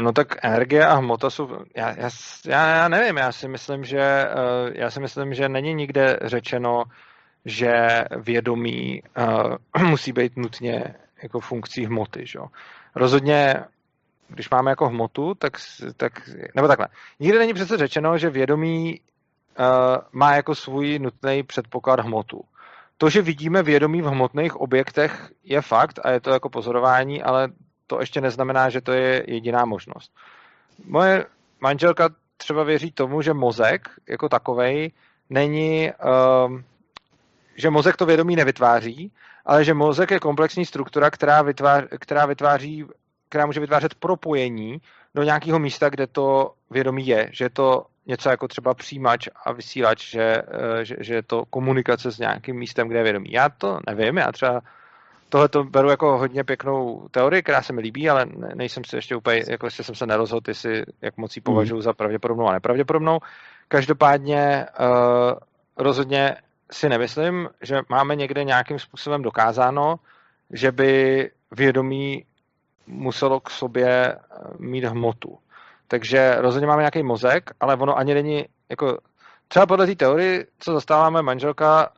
No 0.00 0.12
tak 0.12 0.44
energie 0.44 0.86
a 0.86 0.94
hmota 0.94 1.30
jsou, 1.30 1.48
já, 1.76 1.94
já, 1.96 2.08
já 2.46 2.88
nevím, 2.88 3.16
já 3.16 3.32
si 3.32 3.48
myslím, 3.48 3.84
že 3.84 4.00
eh, 4.00 4.30
já 4.74 4.90
si 4.90 5.00
myslím, 5.00 5.34
že 5.34 5.48
není 5.48 5.74
nikde 5.74 6.18
řečeno, 6.22 6.84
že 7.44 8.04
vědomí 8.16 9.02
uh, 9.18 9.82
musí 9.88 10.12
být 10.12 10.36
nutně 10.36 10.94
jako 11.22 11.40
funkcí 11.40 11.86
hmoty, 11.86 12.26
že? 12.26 12.38
Rozhodně, 12.94 13.54
když 14.28 14.50
máme 14.50 14.70
jako 14.70 14.88
hmotu, 14.88 15.34
tak, 15.34 15.52
tak 15.96 16.12
nebo 16.54 16.68
takhle, 16.68 16.88
nikde 17.20 17.38
není 17.38 17.54
přece 17.54 17.76
řečeno, 17.76 18.18
že 18.18 18.30
vědomí 18.30 19.00
uh, 19.00 19.66
má 20.12 20.34
jako 20.34 20.54
svůj 20.54 20.98
nutný 20.98 21.42
předpoklad 21.42 22.00
hmotu. 22.00 22.40
To, 22.98 23.10
že 23.10 23.22
vidíme 23.22 23.62
vědomí 23.62 24.02
v 24.02 24.06
hmotných 24.06 24.56
objektech, 24.56 25.30
je 25.44 25.60
fakt 25.60 26.00
a 26.04 26.10
je 26.10 26.20
to 26.20 26.30
jako 26.30 26.50
pozorování, 26.50 27.22
ale 27.22 27.48
to 27.86 28.00
ještě 28.00 28.20
neznamená, 28.20 28.70
že 28.70 28.80
to 28.80 28.92
je 28.92 29.24
jediná 29.28 29.64
možnost. 29.64 30.12
Moje 30.84 31.26
manželka 31.60 32.08
třeba 32.36 32.62
věří 32.62 32.92
tomu, 32.92 33.22
že 33.22 33.34
mozek 33.34 33.88
jako 34.08 34.28
takovej 34.28 34.92
není, 35.30 35.92
um, 36.46 36.64
že 37.56 37.70
mozek 37.70 37.96
to 37.96 38.06
vědomí 38.06 38.36
nevytváří, 38.36 39.12
ale 39.46 39.64
že 39.64 39.74
mozek 39.74 40.10
je 40.10 40.20
komplexní 40.20 40.66
struktura, 40.66 41.10
která, 41.10 41.42
vytváří, 41.42 41.86
která 42.00 42.26
vytváří, 42.26 42.84
která 43.28 43.46
může 43.46 43.60
vytvářet 43.60 43.94
propojení 43.94 44.80
do 45.14 45.22
nějakého 45.22 45.58
místa, 45.58 45.88
kde 45.88 46.06
to 46.06 46.54
vědomí 46.70 47.06
je, 47.06 47.28
že 47.32 47.44
je 47.44 47.50
to 47.50 47.86
něco 48.06 48.28
jako 48.28 48.48
třeba 48.48 48.74
přijímač 48.74 49.28
a 49.44 49.52
vysílač, 49.52 50.10
že, 50.10 50.22
eh, 50.22 50.84
že, 50.84 50.96
že 51.00 51.14
je 51.14 51.22
to 51.22 51.44
komunikace 51.44 52.12
s 52.12 52.18
nějakým 52.18 52.56
místem, 52.56 52.88
kde 52.88 52.98
je 52.98 53.02
vědomí. 53.02 53.32
Já 53.32 53.48
to 53.48 53.78
nevím, 53.86 54.16
já 54.16 54.32
třeba 54.32 54.60
tohle 55.34 55.48
to 55.48 55.64
beru 55.64 55.90
jako 55.90 56.18
hodně 56.18 56.44
pěknou 56.44 57.08
teorii, 57.10 57.42
která 57.42 57.62
se 57.62 57.72
mi 57.72 57.80
líbí, 57.80 58.10
ale 58.10 58.26
nejsem 58.54 58.84
si 58.84 58.96
ještě 58.96 59.16
úplně, 59.16 59.42
jako 59.48 59.66
ještě 59.66 59.82
jsem 59.82 59.94
se 59.94 60.06
nerozhodl, 60.06 60.50
jestli 60.50 60.84
jak 61.02 61.16
moc 61.16 61.36
ji 61.36 61.40
hmm. 61.40 61.54
považuji 61.54 61.80
za 61.80 61.92
pravděpodobnou 61.92 62.48
a 62.48 62.52
nepravděpodobnou. 62.52 63.18
Každopádně 63.68 64.66
uh, 64.80 65.32
rozhodně 65.76 66.36
si 66.70 66.88
nemyslím, 66.88 67.48
že 67.62 67.80
máme 67.88 68.16
někde 68.16 68.44
nějakým 68.44 68.78
způsobem 68.78 69.22
dokázáno, 69.22 69.96
že 70.50 70.72
by 70.72 71.30
vědomí 71.50 72.24
muselo 72.86 73.40
k 73.40 73.50
sobě 73.50 73.88
eh, 73.88 74.18
mít 74.58 74.84
hmotu. 74.84 75.38
Takže 75.88 76.36
rozhodně 76.38 76.66
máme 76.66 76.82
nějaký 76.82 77.02
mozek, 77.02 77.50
ale 77.60 77.76
ono 77.76 77.98
ani 77.98 78.14
není, 78.14 78.44
jako 78.68 78.98
třeba 79.48 79.66
podle 79.66 79.86
té 79.86 79.94
teorie, 79.94 80.46
co 80.58 80.72
zastáváme 80.72 81.22
manželka, 81.22 81.88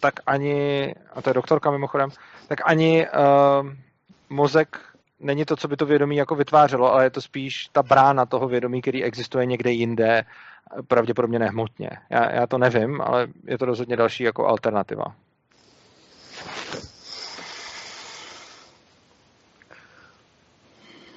tak 0.00 0.14
ani, 0.26 0.94
a 1.14 1.22
to 1.22 1.30
je 1.30 1.34
doktorka 1.34 1.70
mimochodem, 1.70 2.10
tak 2.48 2.58
ani 2.64 3.06
uh, 3.06 3.72
mozek 4.28 4.80
není 5.20 5.44
to, 5.44 5.56
co 5.56 5.68
by 5.68 5.76
to 5.76 5.86
vědomí 5.86 6.16
jako 6.16 6.34
vytvářelo, 6.34 6.92
ale 6.92 7.04
je 7.04 7.10
to 7.10 7.20
spíš 7.20 7.68
ta 7.72 7.82
brána 7.82 8.26
toho 8.26 8.48
vědomí, 8.48 8.82
který 8.82 9.04
existuje 9.04 9.46
někde 9.46 9.70
jinde, 9.70 10.24
pravděpodobně 10.88 11.38
nehmotně. 11.38 11.90
Já, 12.10 12.32
já 12.32 12.46
to 12.46 12.58
nevím, 12.58 13.00
ale 13.00 13.26
je 13.44 13.58
to 13.58 13.64
rozhodně 13.64 13.96
další 13.96 14.24
jako 14.24 14.46
alternativa. 14.46 15.04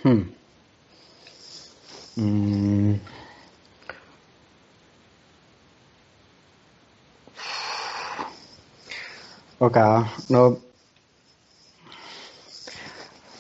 Hmm. 0.04 0.32
Hmm. 2.18 3.00
OK, 9.60 9.76
no 10.30 10.58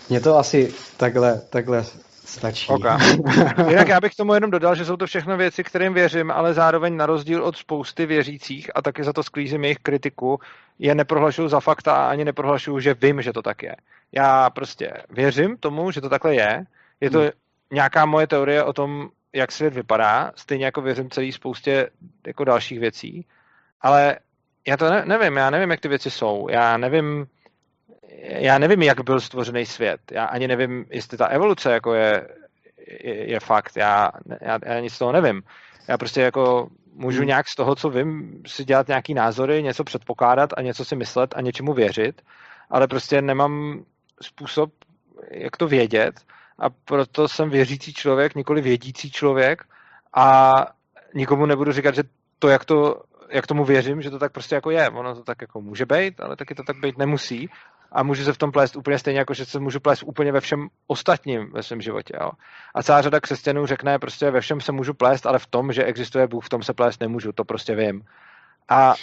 mně 0.10 0.20
to 0.20 0.38
asi 0.38 0.74
takhle, 0.98 1.42
takhle 1.50 1.84
stačí. 2.26 2.72
Okay. 2.72 2.98
Jinak 3.70 3.88
já 3.88 4.02
bych 4.02 4.16
tomu 4.16 4.34
jenom 4.34 4.52
dodal, 4.52 4.76
že 4.76 4.86
jsou 4.86 4.98
to 4.98 5.06
všechno 5.06 5.38
věci, 5.38 5.64
kterým 5.64 5.94
věřím, 5.94 6.32
ale 6.32 6.54
zároveň 6.54 6.98
na 6.98 7.06
rozdíl 7.06 7.44
od 7.44 7.58
spousty 7.58 8.06
věřících 8.06 8.72
a 8.76 8.82
taky 8.82 9.04
za 9.04 9.14
to 9.14 9.24
sklízím 9.24 9.64
jejich 9.64 9.78
kritiku, 9.78 10.40
je 10.80 10.96
neprohlašuju 10.96 11.48
za 11.48 11.60
fakta 11.60 11.96
a 11.96 12.10
ani 12.10 12.26
neprohlašuju, 12.26 12.80
že 12.80 12.94
vím, 12.94 13.22
že 13.22 13.34
to 13.34 13.42
tak 13.42 13.64
je. 13.64 13.76
Já 14.12 14.50
prostě 14.50 14.94
věřím 15.10 15.58
tomu, 15.58 15.92
že 15.92 16.02
to 16.02 16.10
takhle 16.10 16.36
je. 16.36 16.64
Je 17.02 17.10
to 17.10 17.20
hmm. 17.20 17.30
nějaká 17.72 18.06
moje 18.06 18.28
teorie 18.28 18.64
o 18.64 18.74
tom, 18.74 19.10
jak 19.34 19.52
svět 19.52 19.74
vypadá, 19.74 20.32
stejně 20.36 20.66
jako 20.66 20.82
věřím 20.82 21.10
celý 21.10 21.32
spoustě 21.32 21.90
jako 22.28 22.44
dalších 22.44 22.80
věcí, 22.80 23.26
ale 23.82 24.18
já 24.68 24.78
to 24.78 24.90
ne, 24.90 25.06
nevím, 25.06 25.38
já 25.38 25.50
nevím, 25.50 25.72
jak 25.72 25.80
ty 25.80 25.88
věci 25.88 26.12
jsou. 26.12 26.48
Já 26.50 26.78
nevím, 26.78 27.28
já 28.22 28.58
nevím, 28.58 28.82
jak 28.82 29.02
byl 29.02 29.20
stvořený 29.20 29.66
svět. 29.66 30.00
Já 30.12 30.26
ani 30.26 30.48
nevím, 30.48 30.86
jestli 30.90 31.18
ta 31.18 31.28
evoluce 31.28 31.72
jako 31.72 31.94
je, 31.94 32.28
je, 33.04 33.32
je 33.32 33.40
fakt. 33.40 33.78
Já, 33.78 34.12
já, 34.42 34.60
já 34.66 34.80
nic 34.80 34.94
z 34.94 35.00
toho 35.00 35.12
nevím. 35.12 35.42
Já 35.88 35.98
prostě 35.98 36.22
jako 36.22 36.70
můžu 36.94 37.20
hmm. 37.20 37.28
nějak 37.28 37.48
z 37.48 37.56
toho, 37.56 37.76
co 37.76 37.90
vím, 37.90 38.42
si 38.48 38.66
dělat 38.66 38.88
nějaký 38.88 39.14
názory, 39.14 39.64
něco 39.64 39.84
předpokládat 39.84 40.50
a 40.58 40.62
něco 40.62 40.86
si 40.86 40.96
myslet 40.96 41.34
a 41.38 41.42
něčemu 41.42 41.74
věřit, 41.74 42.22
ale 42.70 42.88
prostě 42.88 43.22
nemám 43.22 43.84
způsob, 44.22 44.72
jak 45.32 45.58
to 45.58 45.68
vědět 45.68 46.20
a 46.60 46.70
proto 46.70 47.28
jsem 47.28 47.50
věřící 47.50 47.94
člověk, 47.94 48.36
nikoli 48.36 48.62
vědící 48.62 49.12
člověk 49.12 49.64
a 50.14 50.56
nikomu 51.14 51.46
nebudu 51.46 51.72
říkat, 51.72 51.96
že 51.96 52.04
to, 52.40 52.48
jak 52.48 52.66
to 52.66 53.02
jak 53.32 53.48
tomu 53.48 53.66
věřím, 53.66 54.02
že 54.02 54.10
to 54.10 54.20
tak 54.20 54.32
prostě 54.32 54.56
jako 54.56 54.72
je. 54.72 54.90
Ono 54.90 55.16
to 55.16 55.24
tak 55.24 55.42
jako 55.42 55.62
může 55.62 55.86
být, 55.86 56.22
ale 56.22 56.36
taky 56.36 56.56
to 56.56 56.64
tak 56.64 56.78
být 56.78 56.98
nemusí 56.98 57.50
a 57.92 58.04
můžu 58.04 58.24
se 58.24 58.34
v 58.34 58.38
tom 58.38 58.52
plést 58.52 58.76
úplně 58.76 59.00
stejně, 59.00 59.20
jako 59.20 59.34
že 59.34 59.46
se 59.46 59.60
můžu 59.60 59.80
plést 59.80 60.04
úplně 60.04 60.32
ve 60.32 60.40
všem 60.40 60.68
ostatním 60.88 61.52
ve 61.52 61.64
svém 61.64 61.82
životě. 61.82 62.14
Jo. 62.22 62.32
A 62.76 62.84
celá 62.84 63.02
řada 63.02 63.20
křesťanů 63.20 63.66
řekne, 63.66 64.00
prostě 64.00 64.32
ve 64.32 64.42
všem 64.42 64.62
se 64.62 64.72
můžu 64.72 64.94
plést, 64.94 65.26
ale 65.26 65.40
v 65.40 65.48
tom, 65.48 65.72
že 65.72 65.84
existuje 65.84 66.28
Bůh, 66.28 66.46
v 66.46 66.50
tom 66.50 66.64
se 66.64 66.74
plést 66.74 67.02
nemůžu, 67.02 67.32
to 67.32 67.44
prostě 67.44 67.76
vím. 67.76 68.02
A 68.70 68.94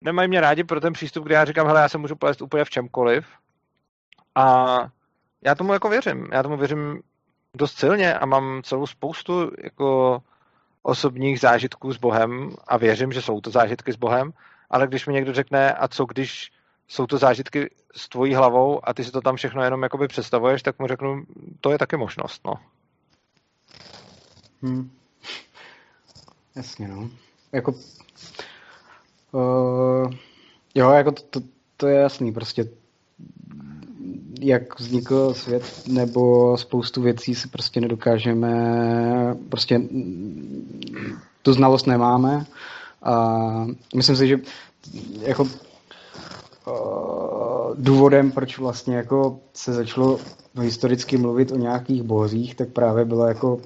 nemají 0.00 0.28
mě 0.28 0.40
rádi 0.40 0.64
pro 0.64 0.80
ten 0.80 0.92
přístup, 0.92 1.24
kdy 1.24 1.34
já 1.34 1.44
říkám, 1.44 1.66
hele, 1.66 1.80
já 1.80 1.88
se 1.88 1.98
můžu 1.98 2.16
plést 2.16 2.42
úplně 2.42 2.64
v 2.64 2.70
čemkoliv. 2.70 3.26
A 4.34 4.76
já 5.44 5.54
tomu 5.54 5.72
jako 5.72 5.88
věřím. 5.88 6.28
Já 6.32 6.42
tomu 6.42 6.56
věřím 6.56 7.00
dost 7.54 7.78
silně 7.78 8.14
a 8.14 8.26
mám 8.26 8.62
celou 8.62 8.86
spoustu 8.86 9.50
jako 9.64 10.18
osobních 10.86 11.40
zážitků 11.40 11.92
s 11.92 11.96
Bohem 11.96 12.50
a 12.68 12.76
věřím, 12.76 13.12
že 13.12 13.22
jsou 13.22 13.40
to 13.40 13.50
zážitky 13.50 13.92
s 13.92 13.96
Bohem, 13.96 14.32
ale 14.70 14.86
když 14.86 15.06
mi 15.06 15.12
někdo 15.12 15.32
řekne, 15.32 15.72
a 15.72 15.88
co 15.88 16.04
když 16.04 16.52
jsou 16.88 17.06
to 17.06 17.18
zážitky 17.18 17.70
s 17.96 18.08
tvojí 18.08 18.34
hlavou 18.34 18.88
a 18.88 18.94
ty 18.94 19.04
si 19.04 19.10
to 19.10 19.20
tam 19.20 19.36
všechno 19.36 19.62
jenom 19.62 19.82
jakoby 19.82 20.08
představuješ, 20.08 20.62
tak 20.62 20.78
mu 20.78 20.86
řeknu, 20.86 21.24
to 21.60 21.70
je 21.70 21.78
taky 21.78 21.96
možnost, 21.96 22.44
no. 22.44 22.54
Hmm. 24.62 24.90
Jasně, 26.56 26.88
no. 26.88 27.10
Jako, 27.52 27.72
uh, 29.32 30.12
jo, 30.74 30.90
jako 30.90 31.12
to, 31.12 31.22
to, 31.22 31.40
to 31.76 31.88
je 31.88 32.00
jasný, 32.00 32.32
prostě 32.32 32.64
jak 34.40 34.80
vznikl 34.80 35.34
svět, 35.34 35.62
nebo 35.88 36.56
spoustu 36.56 37.02
věcí 37.02 37.34
si 37.34 37.48
prostě 37.48 37.80
nedokážeme, 37.80 39.36
prostě 39.48 39.80
tu 41.42 41.52
znalost 41.52 41.86
nemáme. 41.86 42.46
A 43.02 43.36
myslím 43.94 44.16
si, 44.16 44.26
že 44.28 44.40
jako 45.20 45.48
důvodem, 47.74 48.32
proč 48.32 48.58
vlastně 48.58 48.96
jako 48.96 49.38
se 49.54 49.72
začalo 49.72 50.18
historicky 50.60 51.18
mluvit 51.18 51.52
o 51.52 51.56
nějakých 51.56 52.02
bohřích, 52.02 52.54
tak 52.54 52.68
právě 52.68 53.04
bylo 53.04 53.26
jako 53.26 53.60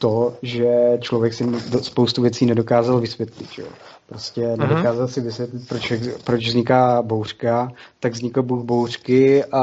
to, 0.00 0.34
že 0.42 0.98
člověk 1.00 1.34
si 1.34 1.44
spoustu 1.82 2.22
věcí 2.22 2.46
nedokázal 2.46 3.00
vysvětlit. 3.00 3.52
Že? 3.52 3.62
Prostě 4.08 4.40
uh-huh. 4.40 4.56
nedokázal 4.56 5.08
si 5.08 5.20
vysvětlit, 5.20 5.68
proč, 5.68 5.92
proč 6.24 6.46
vzniká 6.46 7.02
bouřka, 7.02 7.72
tak 8.00 8.12
vznikl 8.12 8.42
bůh 8.42 8.64
bouřky 8.64 9.44
a 9.44 9.62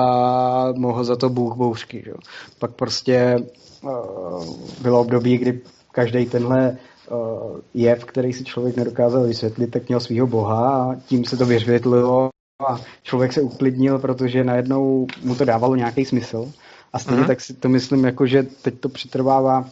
mohl 0.76 1.04
za 1.04 1.16
to 1.16 1.30
bůh 1.30 1.56
bouřky. 1.56 2.04
Že? 2.06 2.14
Pak 2.60 2.72
prostě 2.72 3.38
uh, 3.82 4.46
bylo 4.82 5.02
období, 5.02 5.38
kdy 5.38 5.62
každý 5.92 6.26
tenhle 6.26 6.78
uh, 7.12 7.58
jev, 7.74 8.06
který 8.06 8.34
si 8.34 8.44
člověk 8.44 8.78
nedokázal 8.78 9.24
vysvětlit, 9.24 9.68
tak 9.68 9.88
měl 9.88 10.00
svého 10.00 10.28
boha 10.28 10.84
a 10.84 10.96
tím 10.96 11.26
se 11.26 11.38
to 11.38 11.46
vysvětlilo 11.46 12.30
a 12.70 12.78
člověk 13.04 13.34
se 13.34 13.42
uklidnil, 13.42 14.00
protože 14.00 14.44
najednou 14.44 15.08
mu 15.24 15.36
to 15.36 15.46
dávalo 15.46 15.76
nějaký 15.76 16.06
smysl. 16.06 16.52
A 16.94 17.00
stejně 17.00 17.24
uh-huh. 17.24 17.28
tak 17.28 17.42
si 17.42 17.54
to 17.54 17.70
myslím, 17.70 18.06
jako, 18.06 18.26
že 18.26 18.44
teď 18.62 18.80
to 18.80 18.90
přetrvává 18.90 19.66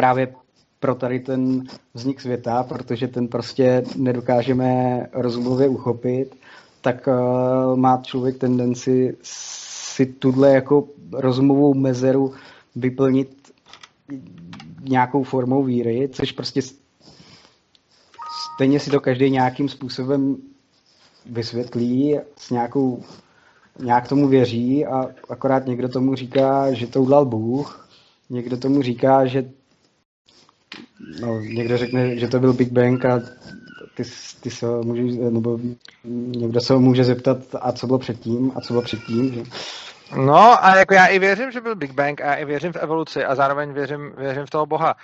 právě 0.00 0.34
pro 0.78 0.94
tady 0.94 1.20
ten 1.20 1.64
vznik 1.94 2.20
světa, 2.20 2.62
protože 2.62 3.08
ten 3.08 3.28
prostě 3.28 3.82
nedokážeme 3.96 5.06
rozumově 5.12 5.68
uchopit, 5.68 6.34
tak 6.80 7.06
uh, 7.06 7.76
má 7.76 8.00
člověk 8.02 8.38
tendenci 8.38 9.16
si 9.22 10.06
tuhle 10.06 10.54
jako 10.54 10.88
rozumovou 11.12 11.74
mezeru 11.74 12.32
vyplnit 12.76 13.52
nějakou 14.80 15.22
formou 15.22 15.64
víry, 15.64 16.08
což 16.12 16.32
prostě 16.32 16.60
stejně 18.54 18.80
si 18.80 18.90
to 18.90 19.00
každý 19.00 19.30
nějakým 19.30 19.68
způsobem 19.68 20.36
vysvětlí 21.26 22.18
s 22.36 22.50
nějakou, 22.50 23.02
nějak 23.78 24.08
tomu 24.08 24.28
věří 24.28 24.86
a 24.86 25.08
akorát 25.28 25.66
někdo 25.66 25.88
tomu 25.88 26.14
říká, 26.14 26.72
že 26.72 26.86
to 26.86 27.02
udělal 27.02 27.24
Bůh, 27.24 27.88
někdo 28.30 28.56
tomu 28.56 28.82
říká, 28.82 29.26
že 29.26 29.59
no, 31.20 31.40
někdo 31.40 31.78
řekne, 31.78 32.16
že 32.16 32.28
to 32.28 32.40
byl 32.40 32.52
Big 32.52 32.72
Bang 32.72 33.04
a 33.04 33.20
ty, 33.94 34.02
ty 34.40 34.50
se 34.50 34.66
můžeš, 34.66 35.18
nebo 35.30 35.58
někdo 36.04 36.60
se 36.60 36.74
může 36.74 37.04
zeptat, 37.04 37.38
a 37.60 37.72
co 37.72 37.86
bylo 37.86 37.98
předtím, 37.98 38.52
a 38.56 38.60
co 38.60 38.72
bylo 38.72 38.82
předtím, 38.82 39.34
že? 39.34 39.42
No 40.16 40.64
a 40.64 40.76
jako 40.76 40.94
já 40.94 41.06
i 41.06 41.18
věřím, 41.18 41.50
že 41.50 41.60
byl 41.60 41.76
Big 41.76 41.92
Bang 41.92 42.20
a 42.20 42.24
já 42.24 42.34
i 42.34 42.44
věřím 42.44 42.72
v 42.72 42.76
evoluci 42.76 43.24
a 43.24 43.34
zároveň 43.34 43.72
věřím, 43.72 44.12
věřím 44.16 44.46
v 44.46 44.50
toho 44.50 44.66
Boha. 44.66 44.94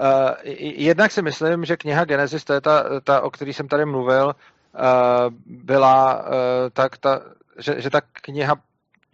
Uh, 0.00 0.30
jednak 0.76 1.12
si 1.12 1.22
myslím, 1.22 1.64
že 1.64 1.76
kniha 1.76 2.04
Genesis, 2.04 2.44
to 2.44 2.52
je 2.52 2.60
ta, 2.60 3.00
ta 3.04 3.20
o 3.20 3.30
který 3.30 3.52
jsem 3.52 3.68
tady 3.68 3.84
mluvil, 3.84 4.26
uh, 4.26 5.34
byla 5.46 6.24
uh, 6.24 6.32
tak, 6.72 6.98
ta, 6.98 7.20
že, 7.58 7.80
že 7.80 7.90
ta 7.90 8.00
kniha 8.12 8.54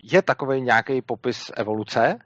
je 0.02 0.22
takový 0.22 0.60
nějaký 0.60 1.02
popis 1.02 1.50
evoluce, 1.56 2.18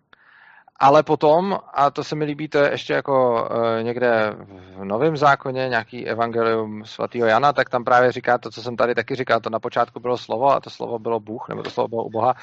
ale 0.78 1.02
potom, 1.02 1.58
a 1.74 1.90
to 1.90 2.04
se 2.04 2.14
mi 2.14 2.24
líbí, 2.24 2.48
to 2.48 2.58
je 2.58 2.70
ještě 2.70 2.92
jako 2.92 3.48
uh, 3.50 3.82
někde 3.82 4.36
v 4.76 4.84
Novém 4.84 5.16
zákoně, 5.16 5.68
nějaký 5.68 6.06
evangelium 6.06 6.84
svatého 6.84 7.26
Jana, 7.26 7.52
tak 7.52 7.70
tam 7.70 7.84
právě 7.84 8.12
říká 8.12 8.38
to, 8.38 8.50
co 8.50 8.62
jsem 8.62 8.76
tady 8.76 8.94
taky 8.94 9.14
říkal, 9.14 9.40
to 9.40 9.50
na 9.50 9.60
počátku 9.60 10.00
bylo 10.00 10.18
slovo 10.18 10.50
a 10.50 10.60
to 10.60 10.70
slovo 10.70 10.98
bylo 10.98 11.20
Bůh, 11.20 11.48
nebo 11.48 11.62
to 11.62 11.70
slovo 11.70 11.88
bylo 11.88 12.04
u 12.04 12.10
Boha. 12.10 12.34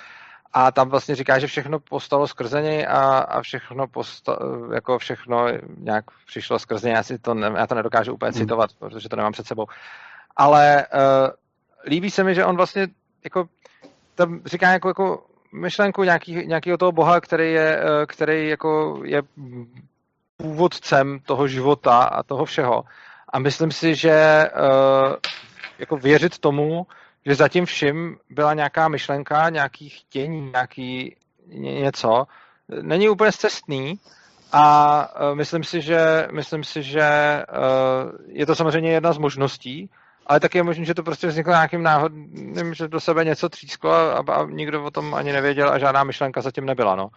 A 0.54 0.72
tam 0.72 0.90
vlastně 0.90 1.16
říká, 1.16 1.40
že 1.40 1.48
všechno 1.48 1.80
postalo 1.80 2.28
skrze 2.28 2.62
něj 2.62 2.88
a, 2.90 3.18
a 3.18 3.42
všechno 3.42 3.88
posta, 3.88 4.38
jako 4.74 5.00
všechno 5.00 5.48
nějak 5.78 6.06
přišlo 6.28 6.60
skrze 6.60 6.88
něj. 6.88 6.96
Já, 6.96 7.04
si 7.04 7.20
to, 7.20 7.34
ne, 7.34 7.52
já 7.58 7.68
to 7.68 7.76
nedokážu 7.76 8.14
úplně 8.14 8.32
hmm. 8.32 8.42
citovat, 8.42 8.70
protože 8.80 9.10
to 9.10 9.16
nemám 9.16 9.32
před 9.32 9.48
sebou. 9.48 9.66
Ale 10.36 10.86
uh, 10.94 11.30
líbí 11.86 12.12
se 12.12 12.24
mi, 12.24 12.36
že 12.36 12.46
on 12.46 12.56
vlastně 12.56 12.88
jako 13.24 13.46
tam 14.16 14.42
říká 14.46 14.70
jako, 14.70 14.88
jako 14.88 15.24
myšlenku 15.54 16.04
nějaký, 16.04 16.48
nějakého 16.48 16.78
toho 16.78 16.92
boha, 16.92 17.22
který 17.22 17.54
je, 17.54 17.80
eh, 17.80 18.06
který 18.06 18.50
jako 18.50 19.02
je 19.06 19.22
původcem 20.38 21.20
toho 21.20 21.48
života 21.48 21.98
a 21.98 22.24
toho 22.24 22.46
všeho. 22.46 22.84
A 23.30 23.40
myslím 23.40 23.72
si, 23.72 23.96
že 23.96 24.12
eh, 24.12 24.50
jako 25.80 25.98
věřit 25.98 26.40
tomu, 26.40 26.88
že 27.26 27.36
zatím 27.36 27.66
vším 27.66 28.18
byla 28.30 28.54
nějaká 28.54 28.88
myšlenka, 28.88 29.50
nějaký 29.50 29.90
chtění, 29.90 30.52
nějaký 30.52 31.16
něco, 31.82 32.26
není 32.82 33.10
úplně 33.10 33.32
cestný 33.32 34.00
a 34.52 35.08
eh, 35.16 35.36
myslím 35.36 35.64
si, 35.64 35.82
že, 35.82 36.28
myslím 36.32 36.64
si, 36.64 36.84
že 36.84 37.04
je 38.28 38.46
to 38.46 38.56
samozřejmě 38.56 38.92
jedna 38.92 39.14
z 39.14 39.18
možností, 39.18 39.90
ale 40.28 40.40
taky 40.40 40.58
je 40.58 40.64
možné, 40.64 40.86
že 40.86 40.94
to 40.94 41.04
prostě 41.04 41.28
vzniklo 41.28 41.54
nějakým 41.54 41.84
náhodným, 41.84 42.74
že 42.74 42.88
do 42.88 43.00
sebe 43.00 43.26
něco 43.26 43.50
třísklo 43.50 43.92
a, 43.92 44.24
a 44.28 44.46
nikdo 44.46 44.84
o 44.84 44.92
tom 44.92 45.14
ani 45.14 45.34
nevěděl 45.34 45.70
a 45.70 45.80
žádná 45.80 46.04
myšlenka 46.04 46.42
zatím 46.42 46.66
nebyla. 46.66 46.96
No. 46.96 47.10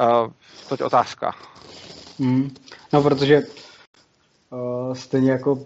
Uh, 0.00 0.32
to 0.68 0.76
je 0.80 0.86
otázka. 0.86 1.34
Mm. 2.18 2.50
No, 2.92 3.02
protože 3.02 3.42
uh, 4.50 4.94
stejně 4.94 5.30
jako 5.30 5.58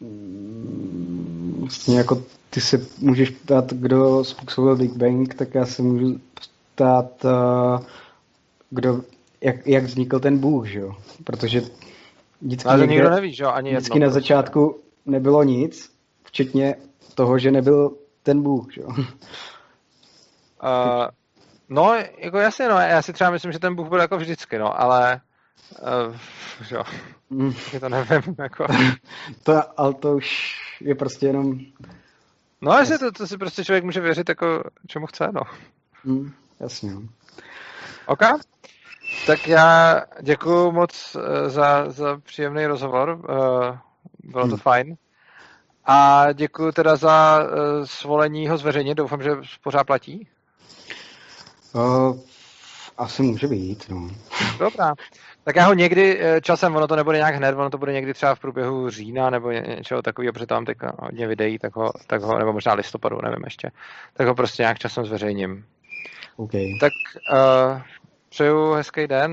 um, 0.00 1.68
stejně 1.70 1.98
jako 1.98 2.22
ty 2.50 2.60
se 2.60 2.86
můžeš 2.98 3.30
ptát, 3.30 3.72
kdo 3.72 4.24
způsobil 4.24 4.76
Big 4.76 4.92
Bang, 4.92 5.34
tak 5.34 5.54
já 5.54 5.66
se 5.66 5.82
můžu 5.82 6.20
ptát, 6.74 7.24
uh, 7.24 7.80
kdo, 8.70 9.00
jak, 9.40 9.66
jak 9.66 9.84
vznikl 9.84 10.20
ten 10.20 10.38
Bůh, 10.38 10.66
že 10.66 10.78
jo? 10.78 10.96
Protože 11.24 11.62
vždycky 12.40 12.68
Ale 12.68 12.78
někde, 12.78 12.94
nikdo 12.94 13.10
neví, 13.10 13.34
že 13.34 13.44
jo? 13.44 13.50
Ani 13.50 13.70
vždycky 13.70 13.96
jedno, 13.96 14.06
na 14.06 14.12
prostě. 14.12 14.20
začátku 14.20 14.80
nebylo 15.06 15.42
nic 15.42 15.95
včetně 16.36 16.74
toho, 17.14 17.38
že 17.38 17.50
nebyl 17.50 17.96
ten 18.22 18.42
Bůh, 18.42 18.72
že 18.72 18.80
jo? 18.80 18.88
Uh, 18.88 19.04
no, 21.68 21.94
jako 22.18 22.38
jasně, 22.38 22.68
no, 22.68 22.76
já 22.76 23.02
si 23.02 23.12
třeba 23.12 23.30
myslím, 23.30 23.52
že 23.52 23.58
ten 23.58 23.74
Bůh 23.74 23.88
byl 23.88 24.00
jako 24.00 24.16
vždycky, 24.16 24.58
no, 24.58 24.80
ale 24.80 25.20
uh, 26.08 26.16
jo, 26.70 26.82
mm. 27.30 27.54
to 27.80 27.88
nevím, 27.88 28.34
jako. 28.38 28.66
to, 29.42 29.80
ale 29.80 29.94
to 29.94 30.16
už 30.16 30.56
je 30.80 30.94
prostě 30.94 31.26
jenom... 31.26 31.58
No, 32.60 32.72
jasně, 32.72 32.98
to, 32.98 33.12
to 33.12 33.26
si 33.26 33.38
prostě 33.38 33.64
člověk 33.64 33.84
může 33.84 34.00
věřit, 34.00 34.28
jako 34.28 34.64
čemu 34.86 35.06
chce, 35.06 35.28
no. 35.34 35.42
Mm, 36.04 36.32
jasně, 36.60 36.94
no. 36.94 37.02
OK. 38.06 38.22
Tak 39.26 39.48
já 39.48 40.02
děkuji 40.22 40.72
moc 40.72 41.16
eh, 41.16 41.50
za, 41.50 41.90
za 41.90 42.18
příjemný 42.18 42.66
rozhovor. 42.66 43.20
Bylo 44.24 44.44
to 44.44 44.54
hmm. 44.54 44.58
fajn. 44.58 44.96
A 45.86 46.26
děkuji 46.32 46.72
teda 46.72 46.96
za 46.96 47.44
uh, 47.44 47.84
svolení 47.84 48.48
ho 48.48 48.58
zveřejnit. 48.58 48.94
Doufám, 48.94 49.22
že 49.22 49.30
pořád 49.62 49.84
platí. 49.84 50.28
Uh, 51.72 52.18
asi 52.98 53.22
může 53.22 53.46
být, 53.46 53.88
no. 53.88 54.10
Dobrá. 54.58 54.94
Tak 55.44 55.56
já 55.56 55.66
ho 55.66 55.74
někdy 55.74 56.18
eh, 56.20 56.40
časem, 56.40 56.76
ono 56.76 56.88
to 56.88 56.96
nebude 56.96 57.18
nějak 57.18 57.34
hned, 57.34 57.54
ono 57.54 57.70
to 57.70 57.78
bude 57.78 57.92
někdy 57.92 58.14
třeba 58.14 58.34
v 58.34 58.40
průběhu 58.40 58.90
října 58.90 59.30
nebo 59.30 59.50
něčeho 59.50 60.02
takového, 60.02 60.32
protože 60.32 60.46
tam 60.46 60.64
teď 60.64 60.78
hodně 60.98 61.26
videí, 61.26 61.58
tak 61.58 61.76
ho, 61.76 61.92
tak 62.06 62.22
ho, 62.22 62.38
nebo 62.38 62.52
možná 62.52 62.74
listopadu, 62.74 63.18
nevím 63.22 63.44
ještě, 63.44 63.70
tak 64.14 64.26
ho 64.26 64.34
prostě 64.34 64.62
nějak 64.62 64.78
časem 64.78 65.06
zveřejním. 65.06 65.64
Okay. 66.36 66.66
Tak 66.80 66.92
uh, 67.32 67.82
přeju 68.28 68.72
hezký 68.72 69.06
den 69.06 69.32